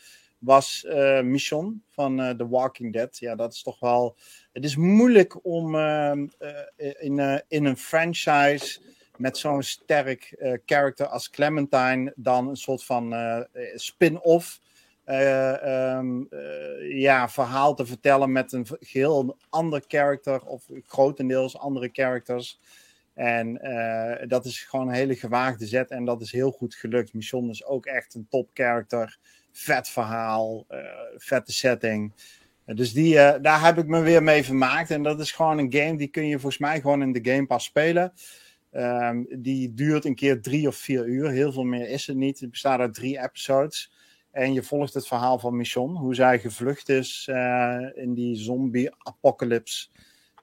was 0.44 0.85
eh 0.85 1.20
Mission 1.20 1.82
van 1.89 2.20
eh, 2.20 2.31
The 2.31 2.48
Walking 2.48 2.93
Dead. 2.93 3.19
Ja, 3.19 3.35
dat 3.35 3.52
is 3.52 3.62
toch 3.62 3.81
wel... 3.81 4.16
Het 4.52 4.64
is 4.64 4.77
moeilijk 4.77 5.44
om 5.44 5.74
ehm, 5.74 6.27
eh, 6.39 6.90
in, 6.98 7.43
in 7.48 7.64
een 7.64 7.77
franchise 7.77 8.81
met 9.16 9.39
zo'n 9.39 9.62
sterk 9.62 10.36
character 10.66 11.06
als 11.06 11.31
Clementine 11.31 12.12
dan 12.16 12.48
een 12.48 12.56
soort 12.56 12.85
van 12.85 13.14
spin-off 13.74 14.60
eh, 15.05 15.62
ehm, 15.62 16.23
eh, 16.31 17.01
ja, 17.01 17.28
verhaal 17.28 17.74
te 17.74 17.86
vertellen 17.86 18.32
met 18.32 18.52
een 18.52 18.66
geheel 18.81 19.36
ander 19.48 19.85
character 19.86 20.43
of 20.44 20.64
grotendeels 20.86 21.59
andere 21.59 21.89
characters. 21.93 22.60
En 23.14 23.60
dat 24.28 24.44
is 24.44 24.60
gewoon 24.60 24.89
een 24.89 24.94
hele 24.94 25.14
gewaagde 25.14 25.66
zet 25.66 25.90
en 25.90 26.05
dat 26.05 26.20
is 26.20 26.32
heel 26.32 26.51
goed 26.51 26.74
gelukt. 26.74 27.14
Mission 27.14 27.51
is 27.51 27.64
ook 27.64 27.86
echt 27.86 28.14
een 28.14 28.27
top 28.28 28.51
character. 28.55 29.19
Vet 29.52 29.88
verhaal, 29.88 30.64
eh, 30.68 30.78
vette 31.16 31.52
setting. 31.52 32.12
Eh, 32.64 32.76
dus 32.76 32.92
die, 32.92 33.18
eh, 33.18 33.42
daar 33.42 33.64
heb 33.64 33.78
ik 33.78 33.86
me 33.86 34.00
weer 34.00 34.22
mee 34.22 34.44
vermaakt. 34.44 34.90
En 34.90 35.02
dat 35.02 35.20
is 35.20 35.32
gewoon 35.32 35.58
een 35.58 35.72
game 35.72 35.96
die 35.96 36.08
kun 36.08 36.26
je 36.26 36.38
volgens 36.38 36.58
mij 36.58 36.80
gewoon 36.80 37.02
in 37.02 37.12
de 37.12 37.30
Game 37.32 37.46
Pass 37.46 37.66
spelen. 37.66 38.12
Ehm, 38.70 39.24
die 39.28 39.74
duurt 39.74 40.04
een 40.04 40.14
keer 40.14 40.42
drie 40.42 40.68
of 40.68 40.76
vier 40.76 41.06
uur. 41.06 41.30
Heel 41.30 41.52
veel 41.52 41.64
meer 41.64 41.88
is 41.88 42.06
het 42.06 42.16
niet. 42.16 42.40
Het 42.40 42.50
bestaat 42.50 42.80
uit 42.80 42.94
drie 42.94 43.22
episodes. 43.22 43.92
En 44.30 44.52
je 44.52 44.62
volgt 44.62 44.94
het 44.94 45.06
verhaal 45.06 45.38
van 45.38 45.56
Mission. 45.56 45.96
Hoe 45.96 46.14
zij 46.14 46.38
gevlucht 46.38 46.88
is 46.88 47.28
in 47.94 48.14
die 48.14 48.36
zombie-apocalypse. 48.36 49.88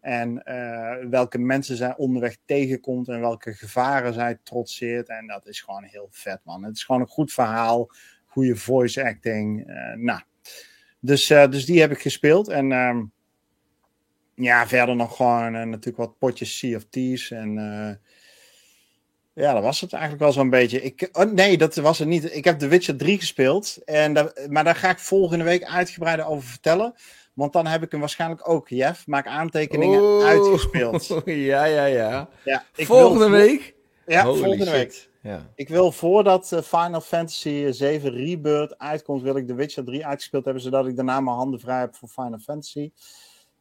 En 0.01 0.43
welke 1.09 1.37
mensen 1.37 1.77
zij 1.77 1.95
onderweg 1.97 2.37
tegenkomt. 2.45 3.07
En 3.07 3.19
welke 3.19 3.53
gevaren 3.53 4.13
zij 4.13 4.39
trotseert. 4.43 5.09
En 5.09 5.27
dat 5.27 5.47
is 5.47 5.61
gewoon 5.61 5.83
heel 5.83 6.07
vet, 6.11 6.39
man. 6.43 6.63
Het 6.63 6.75
is 6.75 6.83
gewoon 6.83 7.01
een 7.01 7.07
goed 7.07 7.31
verhaal. 7.31 7.89
Goede 8.29 8.55
voice 8.55 9.03
acting. 9.03 9.67
eh, 9.67 9.93
nou. 9.95 10.19
Dus, 10.99 11.29
eh, 11.29 11.49
dus 11.49 11.65
die 11.65 11.79
heb 11.79 11.91
ik 11.91 12.01
gespeeld. 12.01 12.47
En 12.47 12.71
ehm, 12.71 13.03
ja, 14.35 14.67
verder 14.67 14.95
nog 14.95 15.15
gewoon 15.15 15.55
eh, 15.55 15.63
natuurlijk 15.63 15.97
wat 15.97 16.17
potjes 16.17 16.57
Sea 16.57 16.75
of 16.77 16.85
Thieves. 16.89 17.31
En 17.31 17.53
ja, 19.33 19.53
dat 19.53 19.63
was 19.63 19.81
het 19.81 19.93
eigenlijk 19.93 20.23
wel 20.23 20.31
zo'n 20.31 20.49
beetje. 20.49 20.81
Ik, 20.81 21.09
oh, 21.11 21.31
nee, 21.31 21.57
dat 21.57 21.75
was 21.75 21.99
het 21.99 22.07
niet. 22.07 22.35
Ik 22.35 22.45
heb 22.45 22.59
The 22.59 22.67
Witcher 22.67 22.95
3 22.97 23.17
gespeeld. 23.19 23.77
En 23.85 24.31
maar 24.49 24.63
daar 24.63 24.75
ga 24.75 24.89
ik 24.89 24.99
volgende 24.99 25.43
week 25.43 25.63
uitgebreider 25.63 26.25
over 26.25 26.49
vertellen. 26.49 26.93
Want 27.33 27.53
dan 27.53 27.65
heb 27.67 27.83
ik 27.83 27.91
hem 27.91 27.99
waarschijnlijk 27.99 28.49
ook, 28.49 28.69
Jeff, 28.69 29.07
maak 29.07 29.27
aantekeningen, 29.27 30.23
uitgespeeld. 30.23 31.07
ja, 31.25 31.65
ja, 31.65 31.85
ja. 31.85 32.29
Ja, 32.43 32.63
Volgende 32.73 33.29
wil, 33.29 33.39
week? 33.39 33.75
Ja, 34.05 34.23
Holy 34.23 34.37
volgende 34.39 34.65
shit. 34.65 34.73
week. 34.73 35.08
Ja. 35.21 35.49
Ik 35.55 35.69
wil 35.69 35.91
voordat 35.91 36.51
eh, 36.51 36.61
Final 36.61 37.01
Fantasy 37.01 37.71
7 37.71 38.11
Rebirth 38.11 38.77
uitkomt, 38.77 39.21
wil 39.21 39.35
ik 39.35 39.47
The 39.47 39.53
Witcher 39.53 39.83
3 39.83 40.05
uitgespeeld 40.05 40.45
hebben, 40.45 40.63
zodat 40.63 40.87
ik 40.87 40.95
daarna 40.95 41.19
mijn 41.19 41.35
handen 41.35 41.59
vrij 41.59 41.79
heb 41.79 41.95
voor 41.95 42.09
Final 42.09 42.39
Fantasy. 42.39 42.91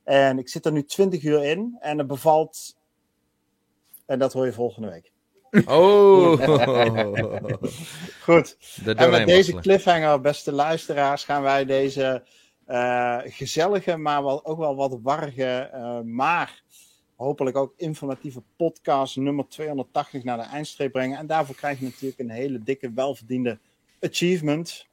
En 0.04 0.38
ik 0.38 0.48
zit 0.48 0.66
er 0.66 0.72
nu 0.72 0.84
20 0.84 1.22
uur 1.22 1.44
in 1.44 1.76
en 1.80 1.98
het 1.98 2.06
bevalt. 2.06 2.76
En 4.06 4.18
dat 4.18 4.32
hoor 4.32 4.46
je 4.46 4.52
volgende 4.52 4.88
week. 4.88 5.12
Oh. 5.66 6.32
Goed. 8.24 8.56
En 8.84 9.10
met 9.10 9.26
deze 9.26 9.54
cliffhanger, 9.54 10.20
beste 10.20 10.52
luisteraars, 10.52 11.24
gaan 11.24 11.42
wij 11.42 11.64
deze 11.64 12.22
eh, 12.68 13.18
gezellige, 13.24 13.96
maar 13.96 14.24
wel, 14.24 14.46
ook 14.46 14.58
wel 14.58 14.76
wat 14.76 14.98
warrige, 15.02 15.70
eh, 15.72 16.00
maar 16.00 16.62
hopelijk 17.18 17.56
ook 17.56 17.74
informatieve 17.76 18.42
podcast 18.56 19.16
nummer 19.16 19.48
280 19.48 20.24
naar 20.24 20.36
de 20.36 20.42
eindstreep 20.42 20.92
brengen. 20.92 21.18
En 21.18 21.26
daarvoor 21.26 21.54
krijg 21.54 21.78
je 21.78 21.84
natuurlijk 21.84 22.18
een 22.20 22.30
hele 22.30 22.58
dikke, 22.58 22.92
welverdiende 22.92 23.58
achievement. 24.00 24.86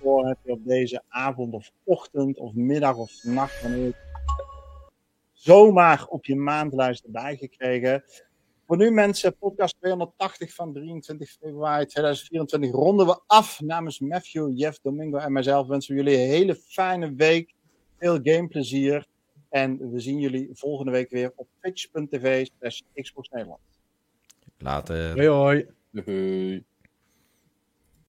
Voor 0.00 0.26
heb 0.26 0.38
je 0.42 0.52
op 0.52 0.64
deze 0.64 1.02
avond 1.08 1.54
of 1.54 1.72
ochtend 1.84 2.38
of 2.38 2.54
middag 2.54 2.96
of 2.96 3.12
nacht, 3.22 3.62
wanneer 3.62 3.84
je 3.84 3.94
zomaar 5.32 6.06
op 6.06 6.24
je 6.24 6.36
maandlijst 6.36 7.04
erbij 7.04 7.36
gekregen. 7.36 8.04
Voor 8.72 8.80
nu 8.80 8.90
mensen, 8.90 9.36
podcast 9.36 9.76
280 9.78 10.54
van 10.54 10.72
23 10.72 11.30
februari 11.30 11.86
2024 11.86 12.70
ronden 12.70 13.06
we 13.06 13.20
af. 13.26 13.60
Namens 13.60 13.98
Matthew, 13.98 14.58
Jeff, 14.58 14.78
Domingo 14.82 15.16
en 15.16 15.32
mijzelf 15.32 15.66
wensen 15.66 15.94
we 15.94 16.02
jullie 16.02 16.18
een 16.18 16.28
hele 16.28 16.54
fijne 16.54 17.14
week. 17.14 17.54
Veel 17.98 18.18
gameplezier. 18.22 19.06
En 19.48 19.90
we 19.90 20.00
zien 20.00 20.18
jullie 20.18 20.48
volgende 20.52 20.90
week 20.90 21.10
weer 21.10 21.32
op 21.36 21.48
twitch.tv 21.60 22.46
slash 22.58 22.80
Xbox 22.94 23.28
Nederland. 23.28 23.60
Later. 24.58 25.12
Hoi 25.12 25.28
hoi. 25.28 25.66
Doei. 25.90 26.64